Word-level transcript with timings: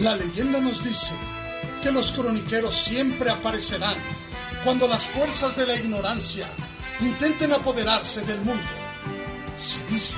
La 0.00 0.16
leyenda 0.16 0.60
nos 0.60 0.82
dice 0.82 1.12
que 1.82 1.92
los 1.92 2.10
croniqueros 2.12 2.74
siempre 2.74 3.28
aparecerán 3.28 3.96
cuando 4.64 4.88
las 4.88 5.02
fuerzas 5.02 5.56
de 5.56 5.66
la 5.66 5.74
ignorancia 5.74 6.46
intenten 7.00 7.52
apoderarse 7.52 8.22
del 8.22 8.38
mundo. 8.38 8.62
Se 9.58 9.78
dice 9.92 10.16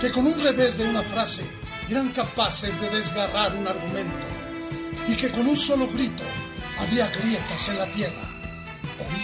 que 0.00 0.10
con 0.10 0.26
un 0.26 0.42
revés 0.42 0.78
de 0.78 0.88
una 0.88 1.02
frase 1.02 1.44
eran 1.90 2.08
capaces 2.12 2.80
de 2.80 2.88
desgarrar 2.88 3.54
un 3.54 3.68
argumento 3.68 4.26
y 5.06 5.14
que 5.16 5.30
con 5.30 5.48
un 5.48 5.56
solo 5.56 5.86
grito 5.88 6.22
había 6.80 7.06
grietas 7.08 7.68
en 7.68 7.78
la 7.78 7.86
tierra. 7.92 8.24
Hoy 9.00 9.22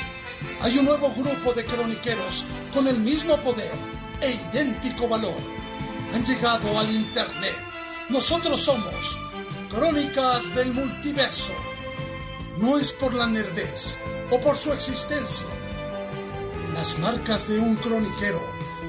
hay 0.60 0.78
un 0.78 0.84
nuevo 0.84 1.10
grupo 1.14 1.54
de 1.54 1.64
croniqueros 1.64 2.44
con 2.74 2.86
el 2.86 2.98
mismo 2.98 3.38
poder 3.38 3.72
e 4.20 4.32
idéntico 4.32 5.08
valor. 5.08 5.40
Han 6.14 6.22
llegado 6.26 6.78
al 6.78 6.90
Internet. 6.90 7.56
Nosotros 8.10 8.60
somos 8.60 9.18
Crónicas 9.70 10.52
del 10.56 10.74
Multiverso. 10.74 11.54
No 12.58 12.76
es 12.76 12.90
por 12.90 13.14
la 13.14 13.28
nerdez 13.28 13.98
o 14.28 14.40
por 14.40 14.56
su 14.56 14.72
existencia. 14.72 15.46
Las 16.74 16.98
marcas 16.98 17.48
de 17.48 17.60
un 17.60 17.76
croniquero 17.76 18.42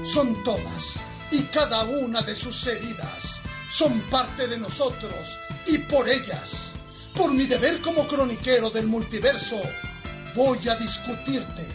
son 0.04 0.42
todas 0.42 1.00
y 1.30 1.42
cada 1.44 1.84
una 1.84 2.20
de 2.22 2.34
sus 2.34 2.66
heridas 2.66 3.42
son 3.70 3.96
parte 4.10 4.48
de 4.48 4.58
nosotros 4.58 5.38
y 5.68 5.78
por 5.78 6.08
ellas, 6.08 6.72
por 7.14 7.32
mi 7.32 7.46
deber 7.46 7.80
como 7.80 8.08
croniquero 8.08 8.68
del 8.68 8.88
multiverso, 8.88 9.62
voy 10.34 10.68
a 10.68 10.74
discutirte. 10.74 11.68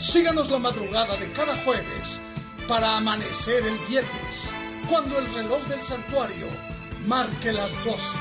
Síganos 0.00 0.50
la 0.50 0.58
madrugada 0.58 1.14
de 1.18 1.30
cada 1.32 1.54
jueves 1.58 2.22
para 2.66 2.96
amanecer 2.96 3.66
el 3.66 3.78
viernes, 3.86 4.50
cuando 4.88 5.18
el 5.18 5.30
reloj 5.34 5.62
del 5.66 5.82
santuario 5.82 6.46
marque 7.06 7.52
las 7.52 7.82
doce. 7.84 8.16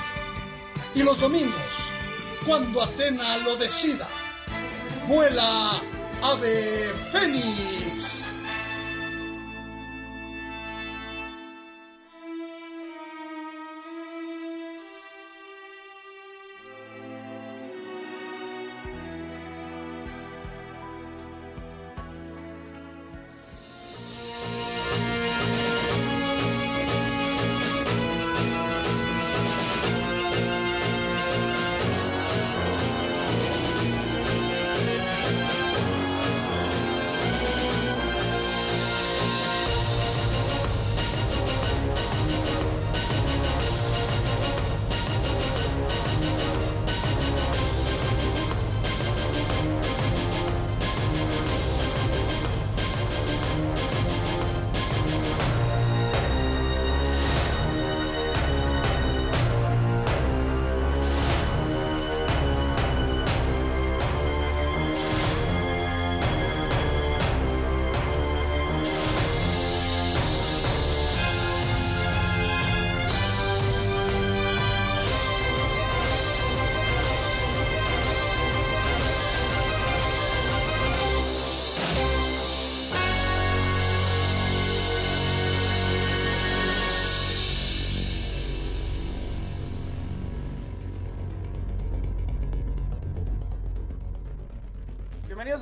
Y 0.94 1.04
los 1.04 1.20
domingos, 1.20 1.92
cuando 2.46 2.84
Atena 2.84 3.38
lo 3.40 3.56
decida. 3.58 4.08
Vuela, 5.08 5.82
ave 6.22 6.94
fénix. 7.12 8.25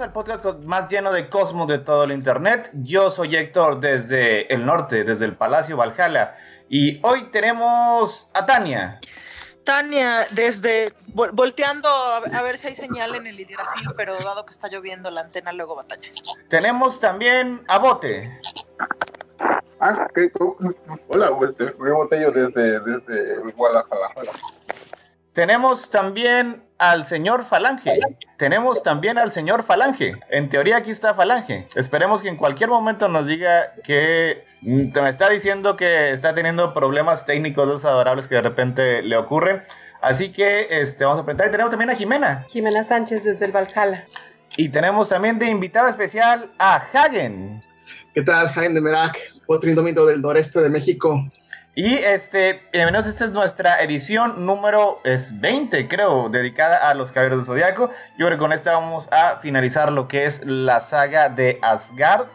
Al 0.04 0.12
podcast 0.12 0.44
más 0.66 0.92
lleno 0.92 1.14
de 1.14 1.30
cosmos 1.30 1.66
de 1.66 1.80
todo 1.80 2.04
el 2.04 2.12
internet. 2.12 2.70
Yo 2.74 3.10
soy 3.10 3.38
Héctor 3.38 3.80
desde 3.80 4.54
el 4.54 4.66
norte, 4.66 5.06
desde 5.06 5.24
el 5.24 5.38
Palacio 5.38 5.78
Valhalla. 5.78 6.34
Y 6.68 7.00
hoy 7.08 7.32
tenemos 7.32 8.30
a 8.34 8.46
Tania. 8.46 9.00
Tania, 9.64 10.26
desde 10.32 10.92
volteando 11.14 11.88
a, 11.88 12.42
ver 12.42 12.58
si 12.58 12.68
hay 12.68 12.76
señal 12.76 13.16
en 13.16 13.28
el 13.28 13.40
Idiracil, 13.40 13.92
pero 13.96 14.18
dado 14.18 14.46
que 14.46 14.52
está 14.52 14.68
lloviendo, 14.68 15.10
la 15.10 15.22
antena 15.22 15.54
luego 15.54 15.74
batalla. 15.74 16.10
Tenemos 16.50 17.00
también 17.00 17.64
a 17.70 17.78
Bote. 17.78 18.42
Ah, 19.80 20.10
¿qué? 20.14 20.30
Hola, 21.08 21.32
este, 21.50 21.72
Botello 21.78 22.30
desde, 22.30 22.82
desde 22.82 23.38
Guadalajara. 23.54 24.10
Tenemos 25.34 25.90
también 25.90 26.62
al 26.78 27.08
señor 27.08 27.44
Falange. 27.44 28.00
Tenemos 28.38 28.84
también 28.84 29.18
al 29.18 29.32
señor 29.32 29.64
Falange. 29.64 30.16
En 30.30 30.48
teoría 30.48 30.78
aquí 30.78 30.92
está 30.92 31.16
Falange. 31.16 31.66
Esperemos 31.74 32.22
que 32.22 32.30
en 32.30 32.38
cualquier 32.38 32.70
momento 32.70 33.08
nos 33.08 33.26
diga 33.26 33.74
que 33.84 34.44
mm, 34.62 34.92
me 34.94 35.10
está 35.10 35.30
diciendo 35.30 35.76
que 35.76 36.12
está 36.12 36.36
teniendo 36.36 36.72
problemas 36.72 37.26
técnicos 37.26 37.68
dos 37.68 37.84
adorables 37.84 38.28
que 38.28 38.36
de 38.36 38.42
repente 38.44 39.02
le 39.02 39.18
ocurren. 39.18 39.62
Así 40.02 40.32
que 40.32 40.68
este, 40.70 41.04
vamos 41.04 41.22
a 41.22 41.26
presentar. 41.26 41.48
Y 41.48 41.52
tenemos 41.52 41.72
también 41.72 41.90
a 41.90 41.96
Jimena. 41.96 42.46
Jimena 42.52 42.84
Sánchez 42.84 43.24
desde 43.24 43.46
el 43.46 43.52
Valhalla. 43.52 44.06
Y 44.56 44.70
tenemos 44.70 45.10
también 45.10 45.40
de 45.40 45.50
invitado 45.50 45.88
especial 45.88 46.52
a 46.60 46.76
Hagen. 46.76 47.64
¿Qué 48.14 48.22
tal, 48.22 48.48
Hagen 48.48 48.76
de 48.76 48.82
Merak? 48.82 49.18
Otro 49.48 49.68
indomito 49.68 50.06
del 50.06 50.22
noreste 50.22 50.60
de 50.60 50.70
México. 50.70 51.28
Y 51.76 51.96
este, 51.96 52.62
menos 52.72 53.08
esta 53.08 53.26
es 53.26 53.32
nuestra 53.32 53.82
edición 53.82 54.46
número 54.46 55.02
es 55.04 55.40
20, 55.42 55.88
creo, 55.88 56.30
dedicada 56.30 56.88
a 56.88 56.94
los 56.94 57.12
Caballeros 57.12 57.40
del 57.40 57.46
Zodiaco. 57.48 57.90
Yo 58.16 58.28
creo 58.28 58.38
que 58.38 58.38
con 58.38 58.54
esta 58.54 58.74
vamos 58.74 59.10
a 59.12 59.38
finalizar 59.38 59.92
lo 59.92 60.08
que 60.08 60.26
es 60.26 60.42
la 60.46 60.82
saga 60.82 61.30
de 61.30 61.58
Asgard. 61.64 62.28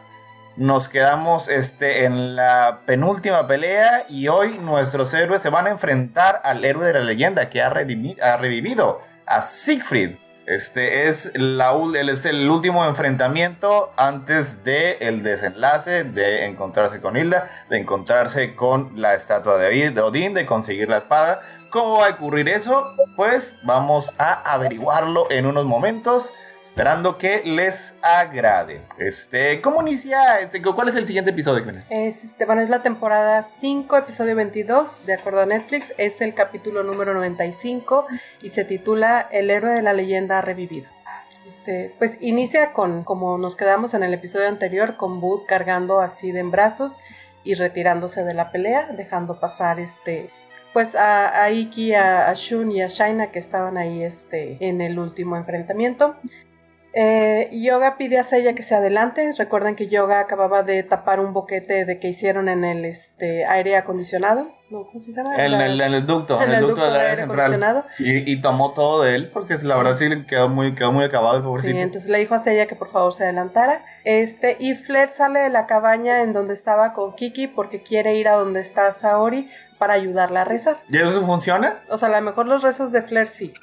Nos 0.57 0.89
quedamos 0.89 1.47
este, 1.47 2.03
en 2.03 2.35
la 2.35 2.81
penúltima 2.85 3.47
pelea 3.47 4.03
y 4.09 4.27
hoy 4.27 4.57
nuestros 4.57 5.13
héroes 5.13 5.41
se 5.41 5.49
van 5.49 5.67
a 5.67 5.69
enfrentar 5.69 6.41
al 6.43 6.65
héroe 6.65 6.87
de 6.87 6.93
la 6.93 6.99
leyenda 6.99 7.49
que 7.49 7.61
ha, 7.61 7.67
ha 7.67 8.37
revivido, 8.37 9.01
a 9.25 9.41
Siegfried. 9.41 10.17
Este 10.49 11.07
es, 11.07 11.31
es 11.35 12.25
el 12.25 12.49
último 12.49 12.83
enfrentamiento 12.83 13.91
antes 13.97 14.63
del 14.63 14.97
el 14.99 15.21
desenlace 15.21 16.03
de 16.05 16.45
encontrarse 16.45 16.99
con 16.99 17.15
Hilda, 17.15 17.47
de 17.69 17.77
encontrarse 17.77 18.55
con 18.55 18.99
la 18.99 19.13
estatua 19.13 19.59
de 19.59 20.01
Odín, 20.01 20.33
de 20.33 20.47
conseguir 20.47 20.89
la 20.89 20.97
espada. 20.97 21.41
¿Cómo 21.69 21.99
va 21.99 22.07
a 22.07 22.09
ocurrir 22.09 22.49
eso? 22.49 22.95
Pues 23.15 23.53
vamos 23.61 24.15
a 24.17 24.41
averiguarlo 24.51 25.29
en 25.29 25.45
unos 25.45 25.65
momentos 25.65 26.33
esperando 26.69 27.17
que 27.17 27.41
les 27.45 27.95
agrade. 28.03 28.85
Este, 28.99 29.59
¿cómo 29.59 29.81
inicia? 29.81 30.37
Este, 30.39 30.61
¿Cuál 30.61 30.87
es 30.87 30.95
el 30.95 31.07
siguiente 31.07 31.31
episodio? 31.31 31.65
Es, 31.89 32.23
este, 32.23 32.45
bueno, 32.45 32.61
es 32.61 32.69
la 32.69 32.83
temporada 32.83 33.41
5, 33.41 33.97
episodio 33.97 34.35
22, 34.35 35.05
de 35.07 35.15
acuerdo 35.15 35.41
a 35.41 35.45
Netflix. 35.47 35.95
Es 35.97 36.21
el 36.21 36.35
capítulo 36.35 36.83
número 36.83 37.13
95 37.15 38.05
y 38.43 38.49
se 38.49 38.65
titula 38.65 39.27
El 39.31 39.49
héroe 39.49 39.73
de 39.73 39.81
la 39.81 39.93
leyenda 39.93 40.37
ha 40.37 40.41
revivido. 40.41 40.87
Este, 41.47 41.95
pues 41.97 42.17
inicia 42.21 42.71
con, 42.71 43.03
como 43.03 43.39
nos 43.39 43.55
quedamos 43.55 43.95
en 43.95 44.03
el 44.03 44.13
episodio 44.13 44.47
anterior, 44.47 44.95
con 44.95 45.19
Bud 45.19 45.45
cargando 45.47 45.99
así 45.99 46.31
de 46.31 46.41
en 46.41 46.51
brazos 46.51 47.01
y 47.43 47.55
retirándose 47.55 48.23
de 48.23 48.35
la 48.35 48.51
pelea, 48.51 48.89
dejando 48.95 49.39
pasar 49.39 49.79
este, 49.79 50.29
pues 50.71 50.93
a, 50.93 51.43
a 51.43 51.49
Iki, 51.49 51.95
a, 51.95 52.31
Shun 52.35 52.71
y 52.71 52.83
a 52.83 52.87
Shaina 52.87 53.31
que 53.31 53.39
estaban 53.39 53.77
ahí 53.77 54.03
este, 54.03 54.57
en 54.61 54.81
el 54.81 54.99
último 54.99 55.35
enfrentamiento. 55.35 56.15
Eh, 56.93 57.49
Yoga 57.51 57.97
pide 57.97 58.17
a 58.17 58.23
Seiya 58.23 58.53
que 58.53 58.63
se 58.63 58.75
adelante. 58.75 59.33
Recuerden 59.37 59.75
que 59.75 59.87
Yoga 59.87 60.19
acababa 60.19 60.63
de 60.63 60.81
tapar 60.83 61.19
un 61.19 61.33
boquete 61.33 61.85
de 61.85 61.99
que 61.99 62.07
hicieron 62.07 62.49
en 62.49 62.63
el 62.63 62.85
este, 62.85 63.45
aire 63.45 63.75
acondicionado. 63.77 64.51
No, 64.69 64.85
¿cómo 64.85 64.99
se 64.99 65.11
llama? 65.11 65.35
En 65.35 65.53
el, 65.53 65.81
en 65.81 65.93
el 65.95 66.05
ducto, 66.05 66.39
en 66.41 66.51
el 66.51 66.61
ducto 66.61 66.83
del 66.85 66.95
aire 66.95 67.15
central. 67.15 67.39
acondicionado. 67.39 67.85
Y, 67.97 68.31
y 68.31 68.41
tomó 68.41 68.73
todo 68.73 69.01
de 69.03 69.15
él, 69.15 69.31
porque 69.31 69.57
la 69.63 69.75
verdad 69.77 69.97
sí 69.97 70.07
quedó 70.27 70.47
muy, 70.47 70.75
quedó 70.75 70.91
muy 70.91 71.03
acabado 71.03 71.37
el 71.37 71.41
Sí, 71.41 71.47
pobrecito. 71.47 71.79
entonces 71.79 72.09
le 72.09 72.19
dijo 72.19 72.35
a 72.35 72.41
ella 72.45 72.67
que 72.67 72.75
por 72.75 72.87
favor 72.87 73.11
se 73.13 73.23
adelantara. 73.23 73.83
Este, 74.03 74.57
y 74.59 74.75
Flair 74.75 75.09
sale 75.09 75.39
de 75.39 75.49
la 75.49 75.65
cabaña 75.65 76.21
en 76.21 76.33
donde 76.33 76.53
estaba 76.53 76.93
con 76.93 77.13
Kiki 77.13 77.47
porque 77.47 77.81
quiere 77.81 78.13
ir 78.15 78.27
a 78.27 78.33
donde 78.33 78.59
está 78.61 78.91
Saori 78.91 79.49
para 79.79 79.93
ayudarla 79.93 80.41
a 80.41 80.43
rezar. 80.43 80.77
¿Y 80.89 80.97
eso 80.97 81.25
funciona? 81.25 81.79
O 81.87 81.97
sea, 81.97 82.09
a 82.09 82.19
lo 82.19 82.21
mejor 82.21 82.45
los 82.45 82.61
rezos 82.61 82.91
de 82.91 83.01
Flair 83.01 83.27
sí. 83.27 83.53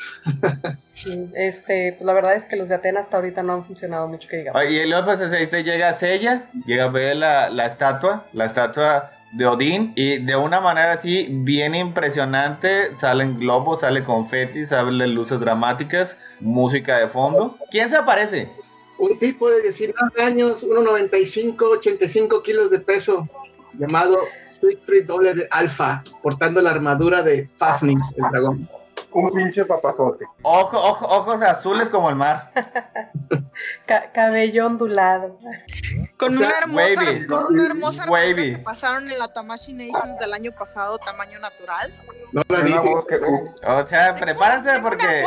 Este, 1.35 1.93
pues 1.93 2.07
la 2.07 2.15
verdad 2.15 2.35
es 2.35 2.47
que 2.47 2.57
los 2.57 2.69
de 2.69 2.75
Atenas 2.75 3.03
hasta 3.03 3.19
ahorita 3.19 3.43
no 3.43 3.53
han 3.53 3.65
funcionado 3.65 4.09
mucho 4.09 4.27
que 4.29 4.39
digamos. 4.39 4.61
Oye, 4.61 4.85
Y 4.85 4.89
luego 4.89 5.05
pues 5.05 5.21
este, 5.21 5.63
llega 5.63 5.91
a 5.91 5.93
Sella, 5.93 6.47
llega 6.65 6.85
a 6.85 6.89
ver 6.89 7.17
la, 7.17 7.51
la 7.51 7.67
estatua, 7.67 8.25
la 8.33 8.47
estatua 8.47 9.13
de 9.33 9.47
Odín, 9.47 9.93
y 9.95 10.19
de 10.19 10.37
una 10.37 10.61
manera 10.61 10.93
así 10.93 11.29
bien 11.31 11.75
impresionante, 11.75 12.97
salen 12.97 13.39
globos, 13.39 13.83
sale 13.83 14.03
confeti, 14.03 14.65
salen 14.65 15.15
luces 15.15 15.39
dramáticas, 15.39 16.17
música 16.41 16.99
de 16.99 17.09
fondo. 17.09 17.59
¿Quién 17.71 17.91
se 17.91 17.97
aparece? 17.97 18.49
Un 18.99 19.19
tipo 19.19 19.51
de 19.51 19.61
19 19.61 20.23
años, 20.23 20.65
1,95, 20.67 21.61
85 21.61 22.43
kilos 22.43 22.71
de 22.71 22.81
peso, 22.81 23.29
llamado 23.75 24.17
Siegfried 24.61 25.07
Doble 25.07 25.35
de 25.35 25.49
Alpha, 25.51 26.03
portando 26.23 26.61
la 26.61 26.71
armadura 26.71 27.23
de 27.23 27.49
Fafnir, 27.59 27.99
el 28.17 28.25
dragón. 28.31 28.69
Un 29.17 29.33
pinche 29.33 29.65
papazote. 29.65 30.27
Ojo, 30.43 30.77
ojo, 30.77 31.07
ojos 31.07 31.41
azules 31.43 31.89
como 31.89 32.11
el 32.11 32.17
mar. 32.17 32.51
Ca- 33.87 34.11
cabello 34.13 34.67
ondulado. 34.67 35.39
Con 36.19 36.35
O 36.35 36.39
sea, 36.39 36.49
una 36.49 36.59
hermosa, 36.59 37.01
wavy. 37.01 37.27
con 37.27 37.45
una 37.47 37.65
hermosa 37.67 38.05
que 38.05 38.59
pasaron 38.63 39.11
en 39.11 39.19
la 39.19 39.29
Tamashi 39.29 39.73
Nations 39.73 40.19
del 40.19 40.35
año 40.35 40.53
pasado, 40.53 40.99
tamaño 40.99 41.39
natural. 41.39 41.95
No 42.33 42.43
la 42.49 42.61
vi. 42.61 42.75
O 42.75 43.87
sea, 43.87 44.15
prepárense 44.17 44.71
Tengo 44.73 44.89
porque 44.89 45.21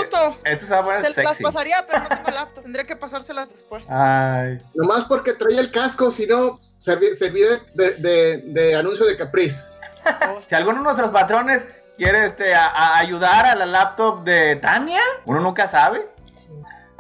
esto 0.46 0.66
se 0.66 0.74
va 0.74 0.80
a 0.80 0.84
poner 0.84 1.02
Te 1.02 1.08
las 1.08 1.16
sexy. 1.16 1.44
pasaría, 1.44 1.84
pero 1.88 2.02
no 2.04 2.10
tengo 2.10 2.30
laptop. 2.30 2.64
Tendría 2.64 2.86
que 2.86 2.96
pasárselas 2.96 3.50
después. 3.50 3.90
Ay. 3.90 4.60
Nomás 4.76 5.06
porque 5.06 5.34
traía 5.34 5.62
el 5.62 5.72
casco, 5.72 6.12
si 6.12 6.28
no, 6.28 6.60
serví- 6.80 7.16
servía 7.16 7.60
de, 7.74 7.92
de- 7.96 8.38
de 8.46 8.76
anuncio 8.76 9.06
de 9.08 9.18
Caprice. 9.18 9.74
Si 10.42 10.54
alguno 10.56 10.78
de 10.78 10.84
nuestros 10.84 11.10
patrones 11.10 11.68
quiere 12.00 12.26
este, 12.26 12.56
a- 12.56 12.68
a 12.68 12.98
ayudar 12.98 13.46
a 13.46 13.54
la 13.56 13.66
laptop 13.68 14.24
de 14.24 14.56
Tania, 14.56 15.02
uno 15.26 15.40
nunca 15.42 15.68
sabe. 15.68 16.08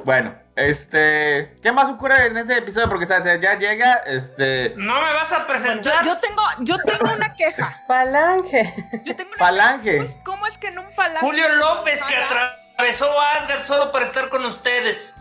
Bueno, 0.04 0.34
este, 0.56 1.58
¿qué 1.62 1.72
más 1.72 1.90
ocurre 1.90 2.28
en 2.28 2.38
este 2.38 2.58
episodio? 2.58 2.88
Porque 2.90 3.06
o 3.06 3.08
sea, 3.08 3.22
ya 3.40 3.58
llega, 3.58 3.94
este, 4.06 4.74
No 4.78 4.94
me 5.02 5.14
vas 5.14 5.32
a 5.32 5.48
presentar. 5.48 6.06
yo 6.06 6.18
tengo, 6.20 6.42
yo 6.60 6.78
tengo 6.80 7.12
una 7.14 7.34
queja. 7.36 7.82
Falange. 7.88 8.74
Yo 9.06 9.16
tengo 9.16 9.30
una 9.32 9.40
Falange. 9.40 9.84
queja. 9.92 10.04
Pues, 10.04 10.20
¿Cómo 10.24 10.46
es 10.48 10.58
que 10.58 10.68
en 10.68 10.80
un 10.80 10.96
palacio? 10.96 11.28
Julio 11.28 11.50
López 11.50 12.02
que 12.04 12.16
atravesó 12.16 13.20
a 13.20 13.32
Asgard 13.34 13.66
solo 13.66 13.92
para 13.92 14.06
estar 14.06 14.30
con 14.30 14.46
ustedes. 14.46 15.14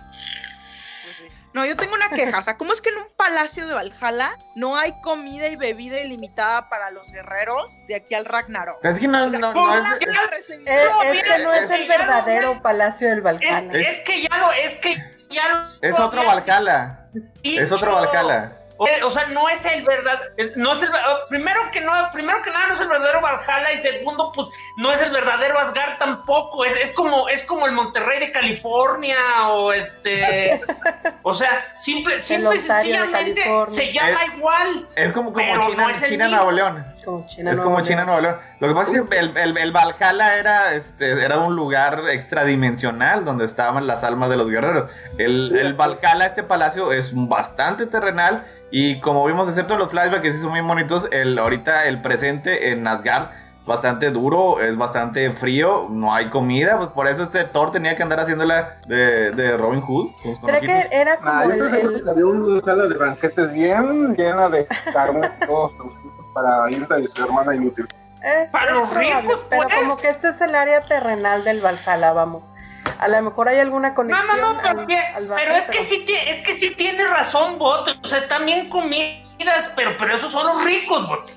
No, 1.55 1.65
yo 1.65 1.77
tengo 1.77 1.95
una 1.95 2.11
queja. 2.11 2.39
O 2.39 2.43
sea, 2.43 2.57
¿cómo 2.59 2.73
es 2.73 2.81
que 2.81 2.91
en 2.91 2.97
un 2.99 3.05
palacio 3.17 3.67
de 3.67 3.75
Valhalla 3.75 4.37
no 4.55 4.77
hay 4.77 5.01
comida 5.01 5.49
y 5.49 5.57
bebida 5.57 5.99
ilimitada 6.01 6.69
para 6.69 6.91
los 6.91 7.11
guerreros 7.11 7.83
de 7.89 7.97
aquí 7.97 8.15
al 8.15 8.27
Ragnarok? 8.27 8.85
es 8.85 8.99
que 9.01 9.09
no, 9.09 9.25
O 9.25 9.31
sea, 9.31 9.39
no, 9.39 9.53
¿cómo 9.53 9.69
no 9.69 9.81
la 9.81 9.89
es, 9.89 9.99
que 9.99 10.07
no 10.07 10.13
es 10.37 10.51
el 10.51 10.67
es 10.67 11.23
que 11.23 11.29
ya 11.29 11.39
lo- 11.39 11.89
verdadero 11.89 12.63
palacio 12.63 13.09
del 13.09 13.19
Es, 13.19 13.25
Valhalla. 13.25 13.73
es 13.79 14.01
que 14.01 14.23
ya 14.23 14.37
lo, 14.39 14.53
es 14.53 14.77
que 14.77 14.95
ya 15.31 15.49
lo 15.49 15.69
es 15.81 15.99
otro 15.99 16.25
Valhalla. 16.25 17.09
Es 17.43 17.73
otro. 17.73 17.95
Valhalla. 17.95 18.53
O, 18.79 18.87
o 19.05 19.11
sea, 19.11 19.27
no 19.27 19.49
es 19.49 19.65
el 19.65 19.83
verdad, 19.85 20.21
no 20.55 20.75
es 20.75 20.83
el 20.83 20.89
oh, 20.89 21.29
primero 21.29 21.61
que 21.73 21.81
no, 21.81 21.93
primero 22.13 22.41
que 22.43 22.51
nada 22.51 22.69
no 22.69 22.75
es 22.75 22.81
el 22.81 22.89
verdadero 22.89 23.21
Valhalla 23.21 23.73
y 23.73 23.79
segundo 23.79 24.31
pues 24.33 24.49
no 24.77 24.93
es 24.93 25.03
el 25.03 25.11
verdadero 25.11 25.59
Asgard 25.59 25.99
tampoco, 25.99 26.65
es, 26.65 26.77
es 26.77 26.93
como 26.93 27.29
es 27.29 27.43
como 27.43 27.67
el 27.67 27.73
Monterrey 27.73 28.21
de 28.21 28.31
California 28.31 29.19
o 29.49 29.73
este, 29.73 30.61
o 31.23 31.35
sea, 31.35 31.75
simple 31.77 32.21
simple 32.21 32.59
sencillamente 32.59 33.45
se 33.67 33.93
llama 33.93 34.25
igual. 34.37 34.89
Es 34.95 35.13
como, 35.13 35.33
como 35.33 35.45
Pero 35.45 35.69
China, 35.69 35.83
no 35.83 35.91
es 35.91 36.05
China. 36.05 36.29
Nuevo 36.29 36.53
León. 36.53 36.87
Como 37.09 37.27
China 37.27 37.51
Es 37.53 37.61
como. 37.61 37.81
China 37.81 38.05
Nuevo 38.05 38.21
León. 38.21 38.37
Lo 38.61 38.69
que 38.69 38.75
pasa 38.75 38.91
es 38.93 39.03
que 39.03 39.19
el, 39.19 39.37
el, 39.37 39.57
el 39.57 39.73
Valhalla 39.73 40.37
era, 40.39 40.75
este, 40.75 41.25
era 41.25 41.39
un 41.39 41.57
lugar 41.57 42.03
extradimensional 42.11 43.25
donde 43.25 43.45
estaban 43.45 43.87
las 43.87 44.05
almas 44.05 44.29
de 44.31 44.37
los 44.37 44.49
guerreros. 44.51 44.89
El, 45.17 45.57
el 45.57 45.75
Valhalla, 45.75 46.27
este 46.27 46.43
palacio, 46.43 46.93
es 46.93 47.13
bastante 47.15 47.87
terrenal. 47.87 48.45
Y 48.71 49.01
como 49.01 49.25
vimos, 49.25 49.49
excepto 49.49 49.77
los 49.79 49.91
flashbacks 49.91 50.23
que 50.23 50.33
sí 50.33 50.41
son 50.41 50.51
muy 50.51 50.61
bonitos, 50.61 51.09
el, 51.13 51.39
ahorita 51.39 51.87
el 51.87 52.01
presente 52.03 52.71
en 52.73 52.87
Asgard 52.87 53.29
bastante 53.67 54.11
duro, 54.11 54.61
es 54.61 54.79
bastante 54.79 55.31
frío, 55.31 55.87
no 55.91 56.15
hay 56.15 56.27
comida. 56.31 56.77
Pues 56.79 56.89
por 56.89 57.07
eso 57.07 57.23
este 57.23 57.45
Thor 57.45 57.71
tenía 57.71 57.95
que 57.97 58.03
andar 58.03 58.21
haciéndola 58.21 58.77
de, 58.87 59.31
de 59.33 59.57
Robin 59.59 59.81
Hood. 59.83 60.09
¿Será 60.43 60.59
que 60.61 60.89
era 60.91 61.17
como 61.19 61.31
Ah, 61.35 61.45
el, 61.45 61.53
el- 61.75 62.03
que 62.05 62.11
había 62.11 62.25
una 62.27 62.61
sala 62.63 62.85
de 62.87 62.95
banquetes 62.97 63.53
bien 63.53 64.15
llena 64.15 64.49
de 64.49 64.67
carnes 64.93 65.31
y 65.43 65.47
todos 65.47 65.73
para 66.33 66.71
Hilda 66.71 66.99
y 67.01 67.07
su 67.07 67.25
hermana 67.25 67.55
inútil. 67.55 67.87
Es, 68.23 68.51
Para 68.51 68.73
los 68.73 68.89
probable, 68.89 69.21
ricos, 69.23 69.41
pero 69.49 69.63
pues. 69.65 69.75
como 69.77 69.97
que 69.97 70.09
este 70.09 70.29
es 70.29 70.41
el 70.41 70.55
área 70.55 70.83
terrenal 70.83 71.45
del 71.45 71.61
Valhalla, 71.61 72.13
vamos. 72.13 72.53
A 72.99 73.07
lo 73.09 73.23
mejor 73.23 73.49
hay 73.49 73.59
alguna 73.59 73.91
No, 73.91 73.95
conexión. 73.95 74.27
no, 74.41 74.55
no, 74.55 74.61
pero, 74.61 74.81
al- 74.81 74.87
que- 74.87 74.99
al 74.99 75.27
pero 75.27 75.35
Valhalla, 75.35 75.59
es 75.59 75.65
que 75.69 75.85
sí 75.85 76.05
es 76.27 76.41
que 76.45 76.55
sí 76.55 76.75
tiene 76.75 77.07
razón, 77.07 77.59
Bot. 77.59 77.97
O 78.03 78.09
sea, 78.09 78.19
están 78.19 78.45
bien 78.45 78.69
comidas, 78.69 79.71
pero, 79.77 79.97
pero 79.99 80.17
esos 80.17 80.33
son 80.33 80.47
los 80.47 80.65
ricos, 80.65 81.07
Bot. 81.09 81.31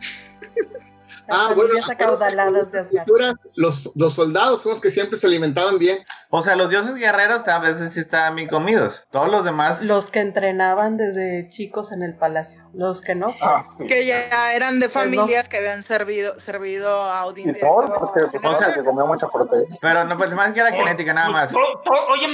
Ah, 1.31 1.45
bueno, 1.55 1.61
familias 1.69 1.89
acaudaladas 1.89 2.71
de 2.71 2.79
Asgard. 2.79 3.07
los, 3.55 3.89
los 3.95 4.13
soldados 4.13 4.61
son 4.63 4.73
los 4.73 4.81
que 4.81 4.91
siempre 4.91 5.17
se 5.17 5.27
alimentaban 5.27 5.77
bien. 5.79 5.99
O 6.29 6.41
sea, 6.43 6.55
los 6.55 6.69
dioses 6.69 6.95
guerreros 6.95 7.45
a 7.47 7.59
veces 7.59 7.93
sí 7.93 7.99
estaban 7.99 8.35
bien 8.35 8.47
comidos. 8.47 9.03
Todos 9.11 9.29
los 9.29 9.43
demás. 9.43 9.81
Los 9.83 10.11
que 10.11 10.19
entrenaban 10.21 10.95
desde 10.95 11.47
chicos 11.49 11.91
en 11.91 12.03
el 12.03 12.15
palacio. 12.15 12.61
Los 12.73 13.01
que 13.01 13.15
no, 13.15 13.27
pues. 13.27 13.41
Ah, 13.41 13.61
sí. 13.77 13.85
Que 13.87 14.05
ya 14.05 14.53
eran 14.53 14.79
de 14.79 14.87
Pues 14.87 14.95
no. 14.95 15.01
familias 15.17 15.49
que 15.49 15.57
habían 15.57 15.83
servido, 15.83 16.39
servido 16.39 16.89
a 17.03 17.25
Odín 17.25 17.53
porque, 17.59 18.21
porque 18.31 18.47
O 18.47 18.55
sea- 18.55 18.73
que 18.73 18.83
comió 18.83 19.05
mucha 19.05 19.27
proteína. 19.27 19.75
Pero 19.81 20.05
no, 20.05 20.17
pues 20.17 20.33
más 20.33 20.53
que 20.53 20.61
era 20.61 20.71
genética 20.71 21.13
nada 21.13 21.29
más. 21.29 21.53
Oye, 21.53 22.27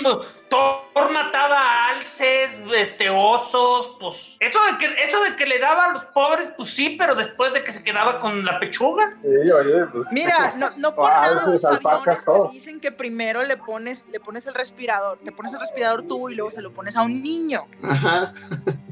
Thor 0.49 1.11
mataba 1.11 1.59
a 1.59 1.89
alces, 1.89 2.51
este, 2.75 3.09
osos, 3.09 3.97
pues. 3.99 4.37
Eso 4.39 4.59
de 4.71 4.77
que, 4.77 5.03
eso 5.03 5.21
de 5.23 5.35
que 5.35 5.45
le 5.45 5.59
daba 5.59 5.85
a 5.85 5.91
los 5.93 6.05
pobres, 6.05 6.49
pues 6.55 6.69
sí, 6.73 6.95
pero 6.97 7.15
después 7.15 7.51
de 7.53 7.63
que 7.63 7.73
se 7.73 7.83
quedaba 7.83 8.21
con 8.21 8.45
la 8.45 8.59
pechuga. 8.59 8.86
Sí, 9.21 9.27
oye, 9.51 9.85
pues, 9.91 10.07
Mira, 10.11 10.53
no, 10.57 10.69
no 10.77 10.95
por 10.95 11.11
Ah, 11.11 11.21
nada 11.21 11.47
los 11.47 11.63
aviones 11.65 12.25
te 12.25 12.53
dicen 12.53 12.79
que 12.79 12.91
primero 12.91 13.43
le 13.45 13.57
pones, 13.57 14.05
le 14.11 14.19
pones 14.19 14.45
el 14.47 14.53
respirador, 14.53 15.17
te 15.23 15.31
pones 15.31 15.53
el 15.53 15.59
respirador 15.59 16.05
tú 16.05 16.29
y 16.29 16.35
luego 16.35 16.49
se 16.49 16.61
lo 16.61 16.71
pones 16.71 16.95
a 16.95 17.01
un 17.03 17.21
niño. 17.21 17.61
Ajá. 17.83 18.33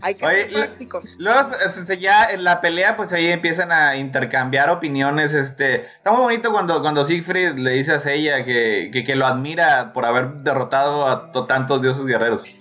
Hay 0.01 0.15
que 0.15 0.25
Oye, 0.25 0.43
ser 0.43 0.53
prácticos. 0.53 1.15
Luego, 1.19 1.51
este, 1.65 1.97
ya 1.97 2.25
en 2.29 2.43
la 2.43 2.61
pelea, 2.61 2.95
pues 2.97 3.13
ahí 3.13 3.27
empiezan 3.31 3.71
a 3.71 3.95
intercambiar 3.97 4.69
opiniones. 4.69 5.33
Este, 5.33 5.81
está 5.83 6.11
muy 6.11 6.21
bonito 6.21 6.51
cuando, 6.51 6.81
cuando 6.81 7.05
Siegfried 7.05 7.55
le 7.57 7.71
dice 7.71 7.93
a 7.93 7.99
Seiya 7.99 8.43
que, 8.45 8.89
que, 8.91 9.03
que 9.03 9.15
lo 9.15 9.25
admira 9.25 9.93
por 9.93 10.05
haber 10.05 10.33
derrotado 10.37 11.07
a 11.07 11.31
to- 11.31 11.45
tantos 11.45 11.81
dioses 11.81 12.05
guerreros. 12.05 12.45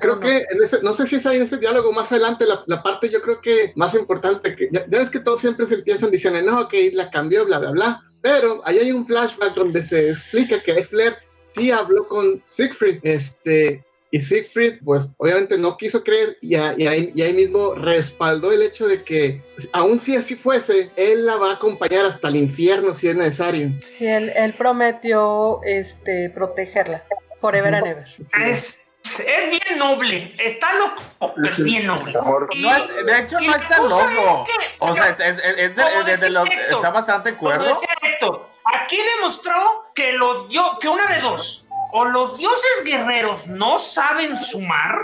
Creo 0.00 0.20
que 0.20 0.38
en 0.50 0.62
ese, 0.62 0.82
no 0.82 0.92
sé 0.92 1.06
si 1.06 1.16
es 1.16 1.24
ahí 1.26 1.36
en 1.36 1.44
ese 1.44 1.56
diálogo 1.56 1.92
más 1.92 2.12
adelante, 2.12 2.44
la, 2.46 2.62
la 2.66 2.82
parte 2.82 3.08
yo 3.08 3.22
creo 3.22 3.40
que 3.40 3.72
más 3.74 3.94
importante, 3.94 4.54
que 4.54 4.68
ya, 4.70 4.84
ya 4.88 4.98
ves 4.98 5.10
que 5.10 5.20
todos 5.20 5.40
siempre 5.40 5.66
se 5.66 5.76
empiezan 5.76 6.10
diciendo, 6.10 6.42
no, 6.42 6.68
que 6.68 6.90
la 6.92 7.10
cambió, 7.10 7.44
bla, 7.46 7.58
bla, 7.58 7.70
bla. 7.70 8.02
Pero 8.20 8.60
ahí 8.64 8.78
hay 8.78 8.92
un 8.92 9.06
flashback 9.06 9.54
donde 9.54 9.82
se 9.82 10.10
explica 10.10 10.60
que 10.60 10.84
Flair 10.84 11.16
sí 11.56 11.70
habló 11.70 12.06
con 12.06 12.42
Siegfried, 12.44 13.00
este, 13.02 13.82
y 14.10 14.20
Siegfried, 14.20 14.80
pues 14.84 15.10
obviamente 15.16 15.56
no 15.56 15.76
quiso 15.78 16.04
creer 16.04 16.36
y, 16.42 16.54
a- 16.54 16.74
y 16.76 16.86
ahí, 16.86 17.10
y 17.14 17.22
ahí 17.22 17.32
mismo 17.32 17.74
respaldó 17.74 18.52
el 18.52 18.60
hecho 18.62 18.86
de 18.86 19.02
que, 19.02 19.40
aun 19.72 19.98
si 20.00 20.16
así 20.16 20.36
fuese, 20.36 20.90
él 20.96 21.24
la 21.24 21.36
va 21.36 21.50
a 21.50 21.54
acompañar 21.54 22.04
hasta 22.04 22.28
el 22.28 22.36
infierno 22.36 22.94
si 22.94 23.08
es 23.08 23.16
necesario. 23.16 23.70
Sí, 23.88 24.06
él, 24.06 24.30
él 24.36 24.52
prometió 24.52 25.60
este, 25.64 26.28
protegerla. 26.28 27.04
Forever 27.40 27.74
and 27.74 27.86
ever. 27.86 28.04
Es, 28.46 28.78
es 29.20 29.50
bien 29.50 29.78
noble. 29.78 30.34
Está 30.38 30.72
loco, 30.74 31.02
pero 31.36 31.48
es 31.48 31.62
bien 31.62 31.86
noble. 31.86 32.16
amor. 32.18 32.48
Y- 32.52 32.62
No 32.62 32.74
es- 32.74 33.06
de 33.06 33.18
hecho, 33.18 33.40
no 33.40 33.50
la 33.50 33.56
es 33.56 33.68
tan 33.68 33.78
cosa 33.82 34.10
loco. 34.10 34.46
es 34.48 34.56
que- 34.56 34.64
O 34.78 34.94
sea, 34.94 35.08
es, 35.10 35.20
es- 35.20 35.44
es 35.58 35.76
de- 35.76 35.82
Como 35.82 35.86
es 35.98 36.04
de 36.06 36.10
decía 36.12 36.30
los- 36.30 36.48
Héctor, 36.50 36.74
está 36.76 36.90
bastante 36.90 37.34
cuerdo. 37.36 37.80
Héctor, 38.02 38.48
aquí 38.64 38.98
demostró 39.16 39.86
que 39.94 40.12
los 40.12 40.48
dio 40.48 40.78
que 40.80 40.88
una 40.88 41.06
de 41.06 41.20
dos, 41.20 41.64
o 41.92 42.04
los 42.06 42.38
dioses 42.38 42.84
guerreros 42.84 43.46
no 43.46 43.78
saben 43.78 44.36
sumar, 44.36 45.02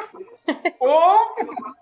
o 0.80 1.16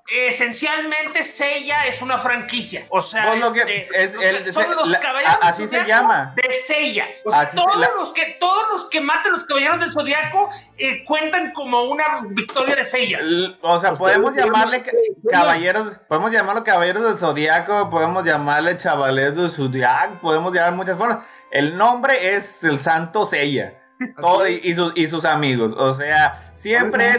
esencialmente 0.08 1.24
Seiya 1.24 1.86
es 1.86 2.00
una 2.02 2.18
franquicia. 2.18 2.86
O 2.90 3.02
sea, 3.02 3.26
Pues 3.26 3.40
lo 3.40 3.52
que- 3.52 3.60
este, 3.88 4.04
es 4.04 4.14
el- 4.20 4.54
son 4.54 4.70
los 4.76 4.88
la- 4.88 5.00
caballeros 5.00 5.40
del 5.40 5.48
así 5.48 5.62
se 5.66 5.80
Zodiaco 5.80 5.88
llama. 5.88 6.34
De 6.36 6.54
Seiya. 6.66 7.06
O 7.24 7.30
sea, 7.30 7.40
Así 7.40 7.50
se- 7.50 7.56
todos, 7.56 7.76
la- 7.78 7.90
los 7.96 8.12
que, 8.12 8.36
todos 8.38 8.62
los 8.72 8.84
que 8.88 9.00
maten 9.00 9.32
los 9.32 9.44
caballeros 9.44 9.80
del 9.80 9.92
zodiaco 9.92 10.50
eh, 10.78 11.04
cuentan 11.04 11.52
como 11.52 11.84
una 11.84 12.04
victoria 12.28 12.76
de 12.76 12.84
Seiya. 12.84 13.18
L- 13.18 13.56
O 13.62 13.78
sea, 13.80 13.94
podemos 13.94 14.34
llamarle 14.34 14.82
ca- 14.82 14.92
caballeros, 15.30 15.98
podemos 16.08 16.30
llamarlo 16.30 16.62
caballeros 16.64 17.04
del 17.04 17.18
zodiaco, 17.18 17.90
podemos 17.90 18.24
llamarle 18.24 18.76
chavales 18.76 19.34
del 19.36 19.50
zodiaco, 19.50 20.18
podemos 20.20 20.52
llamar 20.54 20.72
muchas 20.74 20.96
formas. 20.98 21.18
El 21.50 21.76
nombre 21.76 22.36
es 22.36 22.62
el 22.64 22.80
Santo 22.80 23.24
Seiya. 23.26 23.74
Todo, 24.20 24.46
y, 24.48 24.60
y 24.62 24.74
sus, 24.74 24.92
y 24.96 25.06
sus 25.08 25.24
amigos. 25.24 25.72
O 25.76 25.92
sea, 25.94 26.50
siempre 26.54 27.18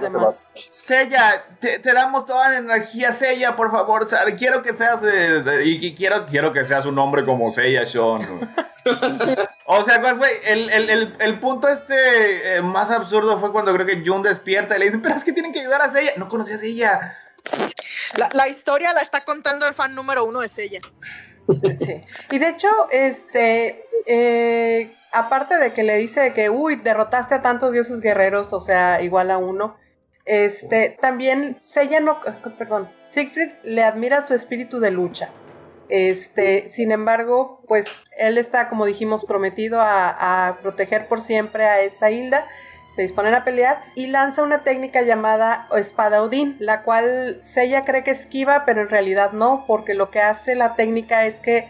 demás. 0.00 0.50
Sella, 0.68 1.44
te, 1.60 1.78
te 1.78 1.92
damos 1.92 2.26
toda 2.26 2.50
la 2.50 2.58
energía, 2.58 3.12
Sella, 3.12 3.54
por 3.56 3.70
favor. 3.70 4.08
Sar- 4.08 4.34
Quiero 4.36 4.62
que 4.62 4.74
seas. 4.74 5.00
eh, 5.04 5.62
y 5.64 5.94
quiero, 5.94 6.26
quiero 6.26 6.52
que 6.52 6.64
seas 6.64 6.86
un 6.86 6.98
hombre 6.98 7.24
como 7.24 7.50
Sella, 7.50 7.86
Sean. 7.86 8.54
o 9.66 9.82
sea, 9.84 10.00
¿cuál 10.00 10.16
fue? 10.16 10.28
El, 10.46 10.70
el- 10.70 10.90
el- 10.90 11.12
el 11.20 11.38
punto 11.38 11.68
este 11.68 12.56
eh, 12.56 12.62
más 12.62 12.90
absurdo 12.90 13.38
fue 13.38 13.52
cuando 13.52 13.72
creo 13.74 13.86
que 13.86 14.02
Jun 14.04 14.22
despierta 14.22 14.76
y 14.76 14.80
le 14.80 14.86
dice: 14.86 14.98
Pero 14.98 15.14
es 15.14 15.24
que 15.24 15.32
tienen 15.32 15.52
que 15.52 15.60
ayudar 15.60 15.82
a 15.82 15.88
Sella. 15.88 16.12
No 16.16 16.28
conocía 16.28 16.56
a 16.56 16.58
Sella. 16.58 17.16
La, 18.16 18.28
la 18.32 18.48
historia 18.48 18.92
la 18.92 19.00
está 19.00 19.24
contando 19.24 19.66
el 19.66 19.74
fan 19.74 19.94
número 19.94 20.24
uno 20.24 20.40
de 20.40 20.48
Sella. 20.48 20.80
Sí. 21.78 22.00
Y 22.30 22.38
de 22.38 22.48
hecho, 22.48 22.68
este, 22.90 23.84
eh, 24.06 24.96
aparte 25.14 25.56
de 25.56 25.72
que 25.72 25.82
le 25.82 25.96
dice 25.96 26.32
que, 26.32 26.50
uy, 26.50 26.76
derrotaste 26.76 27.34
a 27.34 27.42
tantos 27.42 27.72
dioses 27.72 28.00
guerreros, 28.00 28.52
o 28.52 28.60
sea, 28.60 29.00
igual 29.00 29.30
a 29.30 29.38
uno, 29.38 29.76
este, 30.24 30.96
también 31.00 31.56
Seiya 31.60 32.00
no, 32.00 32.18
perdón, 32.58 32.90
Siegfried 33.08 33.50
le 33.62 33.82
admira 33.82 34.22
su 34.22 34.34
espíritu 34.34 34.80
de 34.80 34.90
lucha. 34.90 35.30
Este, 35.88 36.66
sin 36.68 36.92
embargo, 36.92 37.62
pues 37.68 37.86
él 38.18 38.38
está, 38.38 38.68
como 38.68 38.86
dijimos, 38.86 39.24
prometido 39.24 39.80
a, 39.80 40.48
a 40.48 40.58
proteger 40.60 41.08
por 41.08 41.20
siempre 41.20 41.64
a 41.64 41.80
esta 41.82 42.10
Hilda. 42.10 42.46
Se 42.96 43.02
disponen 43.02 43.34
a 43.34 43.44
pelear 43.44 43.82
y 43.94 44.06
lanza 44.06 44.42
una 44.42 44.62
técnica 44.62 45.02
llamada 45.02 45.68
espada 45.76 46.22
Odín, 46.22 46.56
la 46.58 46.82
cual 46.82 47.40
Seiya 47.42 47.84
cree 47.84 48.04
que 48.04 48.12
esquiva, 48.12 48.64
pero 48.64 48.82
en 48.82 48.88
realidad 48.88 49.32
no, 49.32 49.64
porque 49.66 49.94
lo 49.94 50.10
que 50.10 50.20
hace 50.20 50.54
la 50.54 50.74
técnica 50.74 51.26
es 51.26 51.40
que 51.40 51.68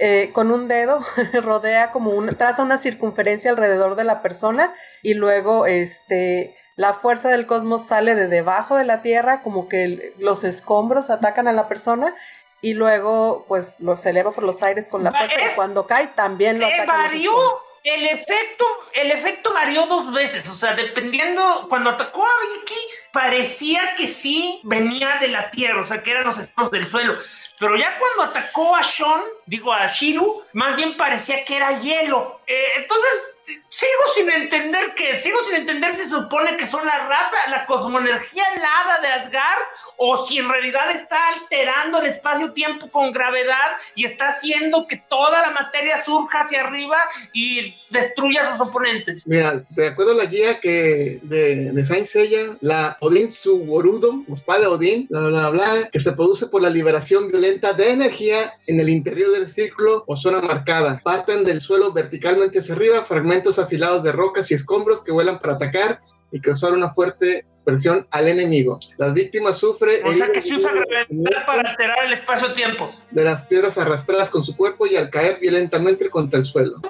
eh, 0.00 0.30
con 0.32 0.50
un 0.50 0.68
dedo 0.68 1.00
rodea 1.42 1.90
como 1.90 2.10
una, 2.10 2.32
traza 2.32 2.62
una 2.62 2.78
circunferencia 2.78 3.50
alrededor 3.50 3.96
de 3.96 4.04
la 4.04 4.22
persona 4.22 4.72
y 5.02 5.14
luego 5.14 5.66
este, 5.66 6.56
la 6.76 6.94
fuerza 6.94 7.28
del 7.30 7.46
cosmos 7.46 7.86
sale 7.86 8.14
de 8.14 8.28
debajo 8.28 8.76
de 8.76 8.84
la 8.84 9.02
tierra, 9.02 9.42
como 9.42 9.68
que 9.68 9.84
el- 9.84 10.12
los 10.18 10.44
escombros 10.44 11.10
atacan 11.10 11.48
a 11.48 11.52
la 11.52 11.68
persona 11.68 12.14
y 12.60 12.74
luego 12.74 13.44
pues 13.46 13.78
lo 13.78 13.96
se 13.96 14.10
eleva 14.10 14.32
por 14.32 14.42
los 14.42 14.64
aires 14.64 14.88
con 14.88 15.04
la 15.04 15.12
fuerza 15.12 15.36
y 15.40 15.44
es- 15.44 15.54
cuando 15.54 15.86
cae 15.86 16.08
también 16.08 16.58
lo 16.58 16.66
Eh, 16.66 16.84
varió, 16.86 17.32
el 17.84 18.06
efecto, 18.06 18.64
el 18.94 19.12
efecto 19.12 19.52
varió 19.54 19.86
dos 19.86 20.12
veces, 20.12 20.48
o 20.48 20.54
sea, 20.54 20.74
dependiendo, 20.74 21.66
cuando 21.68 21.90
atacó 21.90 22.24
a 22.24 22.28
Vicky, 22.58 22.80
parecía 23.12 23.80
que 23.96 24.06
sí 24.06 24.60
venía 24.64 25.18
de 25.20 25.28
la 25.28 25.50
tierra, 25.50 25.80
o 25.80 25.84
sea, 25.84 26.02
que 26.02 26.10
eran 26.10 26.24
los 26.24 26.38
escombros 26.38 26.70
del 26.72 26.86
suelo, 26.88 27.14
pero 27.58 27.76
ya 27.76 27.98
cuando 27.98 28.22
atacó 28.22 28.74
a 28.74 28.82
Sean, 28.82 29.22
digo 29.46 29.72
a 29.72 29.86
Shiru, 29.86 30.44
más 30.52 30.76
bien 30.76 30.96
parecía 30.96 31.44
que 31.44 31.56
era 31.56 31.80
hielo, 31.80 32.40
Eh, 32.46 32.64
entonces... 32.76 33.34
Sigo 33.70 34.02
sin 34.14 34.28
entender 34.28 34.94
que, 34.94 35.16
sigo 35.16 35.42
sin 35.42 35.56
entender 35.56 35.94
si 35.94 36.02
se 36.02 36.10
supone 36.10 36.58
que 36.58 36.66
son 36.66 36.84
la 36.84 36.98
rata, 37.06 37.48
la 37.48 37.64
cosmoenergía 37.64 38.44
helada 38.52 39.00
de 39.00 39.08
Asgard, 39.08 39.62
o 39.98 40.16
si 40.16 40.38
en 40.38 40.48
realidad 40.48 40.90
está 40.92 41.18
alterando 41.34 42.00
el 42.00 42.06
espacio-tiempo 42.06 42.88
con 42.90 43.12
gravedad 43.12 43.76
y 43.96 44.04
está 44.06 44.28
haciendo 44.28 44.86
que 44.86 44.96
toda 44.96 45.42
la 45.42 45.50
materia 45.50 46.02
surja 46.02 46.42
hacia 46.42 46.62
arriba 46.62 46.96
y 47.34 47.74
destruya 47.90 48.48
a 48.48 48.52
sus 48.52 48.68
oponentes. 48.68 49.22
Mira, 49.26 49.62
de 49.70 49.88
acuerdo 49.88 50.12
a 50.12 50.14
la 50.14 50.26
guía 50.26 50.60
que 50.60 51.18
de, 51.22 51.72
de 51.72 51.84
Saint 51.84 52.08
la 52.60 52.96
Odin 53.00 53.30
Suborudo, 53.30 54.22
o 54.28 54.34
espada 54.34 54.70
Odin, 54.70 55.08
bla, 55.10 55.20
bla, 55.20 55.50
bla, 55.50 55.88
que 55.92 55.98
se 55.98 56.12
produce 56.12 56.46
por 56.46 56.62
la 56.62 56.70
liberación 56.70 57.28
violenta 57.28 57.72
de 57.72 57.90
energía 57.90 58.52
en 58.68 58.78
el 58.78 58.88
interior 58.88 59.32
del 59.32 59.48
círculo 59.48 60.04
o 60.06 60.16
zona 60.16 60.40
marcada. 60.40 61.00
Parten 61.02 61.44
del 61.44 61.60
suelo 61.60 61.92
verticalmente 61.92 62.60
hacia 62.60 62.74
arriba, 62.74 63.02
fragmentos 63.02 63.58
afilados 63.58 64.04
de 64.04 64.12
rocas 64.12 64.50
y 64.50 64.54
escombros 64.54 65.02
que 65.02 65.10
vuelan 65.10 65.40
para 65.40 65.54
atacar 65.54 66.00
y 66.30 66.40
causar 66.40 66.72
una 66.72 66.90
fuerte 66.90 67.46
al 68.10 68.28
enemigo. 68.28 68.80
Las 68.96 69.14
víctimas 69.14 69.58
sufren 69.58 70.00
O 70.04 70.12
sea 70.12 70.28
que 70.28 70.40
se 70.40 70.56
usa 70.56 70.72
gravedad 70.72 71.46
para 71.46 71.70
alterar 71.70 71.98
el 72.06 72.12
espacio-tiempo. 72.12 72.92
de 73.10 73.24
las 73.24 73.46
piedras 73.46 73.78
arrastradas 73.78 74.30
con 74.30 74.42
su 74.42 74.56
cuerpo 74.56 74.86
y 74.86 74.96
al 74.96 75.10
caer 75.10 75.38
violentamente 75.40 76.08
contra 76.10 76.38
el 76.38 76.44
suelo. 76.44 76.80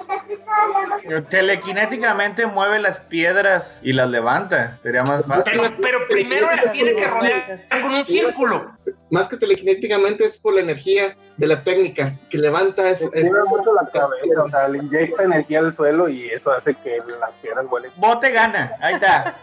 Telequinéticamente 1.29 2.45
mueve 2.47 2.79
las 2.79 2.97
piedras 2.99 3.79
y 3.83 3.93
las 3.93 4.09
levanta. 4.09 4.77
Sería 4.81 5.03
más 5.03 5.25
fácil. 5.25 5.53
Pero, 5.59 5.75
pero 5.81 5.99
primero 6.07 6.47
las 6.55 6.71
tiene 6.71 6.95
que 6.95 7.05
rodear 7.07 7.55
con 7.81 7.93
un 7.93 8.05
círculo. 8.05 8.71
Más 9.11 9.27
que 9.27 9.37
telequinéticamente 9.37 10.25
es 10.25 10.37
por 10.37 10.53
la 10.53 10.61
energía 10.61 11.15
de 11.37 11.47
la 11.47 11.63
técnica 11.63 12.13
que 12.29 12.37
levanta 12.37 12.89
es, 12.89 13.01
es- 13.01 13.23
Mueve 13.23 13.45
mucho 13.47 13.73
la 13.73 13.89
cabeza, 13.89 14.43
o 14.43 14.49
sea, 14.49 14.67
le 14.67 14.79
inyecta 14.79 15.23
energía 15.23 15.59
al 15.59 15.73
suelo 15.73 16.09
y 16.09 16.29
eso 16.29 16.51
hace 16.51 16.75
que 16.75 16.97
las 17.19 17.31
piedras 17.41 17.65
vuelen. 17.67 17.91
Bote 17.95 18.29
gana, 18.31 18.73
ahí 18.81 18.95
está. 18.95 19.35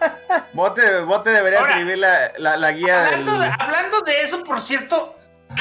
Bote, 0.53 1.01
Bote 1.01 1.31
debería 1.31 1.61
Ahora, 1.61 1.73
escribir 1.73 1.99
la, 1.99 2.33
la, 2.39 2.57
la 2.57 2.73
guía 2.73 3.03
del. 3.05 3.15
Hablando 3.21 3.39
de, 3.39 3.51
hablando 3.59 4.01
de 4.03 4.23
eso, 4.23 4.45
por 4.45 4.61
cierto, 4.61 5.15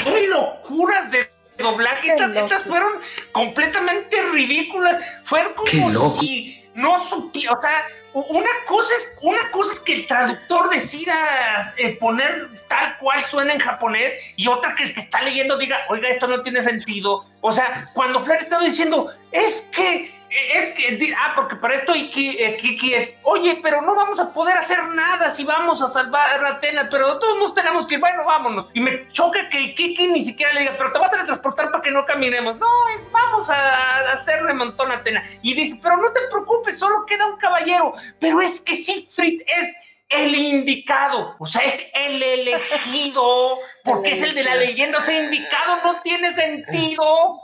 qué 0.03 0.27
locuras 0.27 1.09
de 1.09 1.29
doblaje. 1.57 2.11
Estas, 2.11 2.35
estas 2.35 2.63
fueron 2.63 2.93
completamente 3.31 4.21
ridículas. 4.31 5.01
Fueron 5.23 5.53
como 5.53 6.09
si 6.13 6.65
no 6.73 6.99
supiera. 6.99 7.53
O 7.53 7.61
sea, 7.61 7.85
una 8.29 8.49
cosa, 8.65 8.93
es, 8.97 9.13
una 9.21 9.51
cosa 9.51 9.73
es 9.73 9.79
que 9.81 9.93
el 9.93 10.07
traductor 10.07 10.69
decida 10.69 11.73
eh, 11.77 11.97
poner 11.97 12.47
tal 12.69 12.97
cual 12.97 13.21
suena 13.25 13.53
en 13.53 13.59
japonés 13.59 14.13
y 14.37 14.47
otra 14.47 14.73
que 14.73 14.83
el 14.83 14.93
que 14.93 15.01
está 15.01 15.21
leyendo 15.21 15.57
diga, 15.57 15.79
oiga, 15.89 16.07
esto 16.07 16.27
no 16.27 16.41
tiene 16.41 16.61
sentido. 16.61 17.25
O 17.41 17.51
sea, 17.51 17.89
cuando 17.93 18.21
Flair 18.21 18.41
estaba 18.41 18.63
diciendo, 18.63 19.11
es 19.33 19.69
que, 19.75 20.14
es 20.53 20.71
que, 20.71 21.13
ah, 21.17 21.33
porque 21.35 21.55
para 21.55 21.75
esto 21.75 21.95
Iki, 21.95 22.37
eh, 22.39 22.57
Kiki 22.57 22.93
es, 22.93 23.13
oye, 23.23 23.59
pero 23.61 23.81
no 23.81 23.95
vamos 23.95 24.19
a 24.19 24.33
poder 24.33 24.57
hacer 24.57 24.87
nada 24.89 25.29
si 25.29 25.43
vamos 25.43 25.81
a 25.81 25.87
salvar 25.87 26.43
a 26.43 26.49
Atena, 26.49 26.87
pero 26.89 27.17
todos 27.19 27.37
nos 27.37 27.53
tenemos 27.53 27.87
que 27.87 27.95
ir, 27.95 27.99
bueno, 27.99 28.25
vámonos. 28.25 28.67
Y 28.73 28.79
me 28.79 29.07
choca 29.09 29.47
que 29.47 29.73
Kiki 29.73 30.07
ni 30.07 30.21
siquiera 30.21 30.53
le 30.53 30.61
diga, 30.61 30.75
pero 30.77 30.91
te 30.91 30.99
va 30.99 31.07
a 31.07 31.11
teletransportar 31.11 31.71
para 31.71 31.81
que 31.81 31.91
no 31.91 32.05
caminemos. 32.05 32.57
No, 32.57 32.67
es, 32.89 33.01
vamos 33.11 33.49
a, 33.49 34.11
hacerle 34.11 34.53
montón 34.53 34.91
a 34.91 34.95
Atena. 34.95 35.23
Y 35.41 35.53
dice, 35.53 35.79
pero 35.81 35.97
no 35.97 36.11
te 36.11 36.21
preocupes, 36.29 36.77
solo 36.77 37.05
queda 37.05 37.27
un 37.27 37.37
caballero. 37.37 37.93
Pero 38.19 38.41
es 38.41 38.59
que 38.59 38.75
Siegfried 38.75 39.41
es 39.41 39.75
el 40.09 40.35
indicado, 40.35 41.35
o 41.39 41.47
sea, 41.47 41.63
es 41.63 41.81
el 41.93 42.21
elegido, 42.21 43.59
porque 43.83 44.11
es 44.11 44.21
el 44.21 44.35
de 44.35 44.43
la 44.43 44.55
leyenda, 44.55 44.99
o 44.99 45.01
sea, 45.01 45.23
indicado 45.23 45.77
no 45.83 46.01
tiene 46.01 46.33
sentido. 46.33 47.41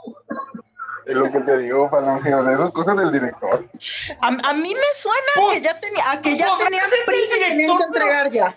Es 1.12 1.18
lo 1.18 1.30
que 1.30 1.40
te 1.40 1.58
digo, 1.58 1.88
Falange, 1.90 2.34
o 2.34 2.42
sea, 2.44 2.52
esas 2.52 2.70
cosas 2.72 2.96
del 2.96 3.12
director. 3.12 3.68
A, 4.20 4.26
a 4.26 4.52
mí 4.54 4.74
me 4.74 4.94
suena 4.94 5.32
Pues, 5.36 5.58
que 5.58 5.64
ya 5.64 5.80
tenía, 5.80 6.10
a 6.10 6.20
que 6.20 6.36
ya 6.36 6.46
pues, 6.48 6.64
tenían 6.64 6.90
prisa 7.06 7.36
y 7.36 7.42
el 7.42 7.48
tenían 7.50 7.78
que 7.78 7.84
entregar 7.84 8.30
ya. 8.30 8.56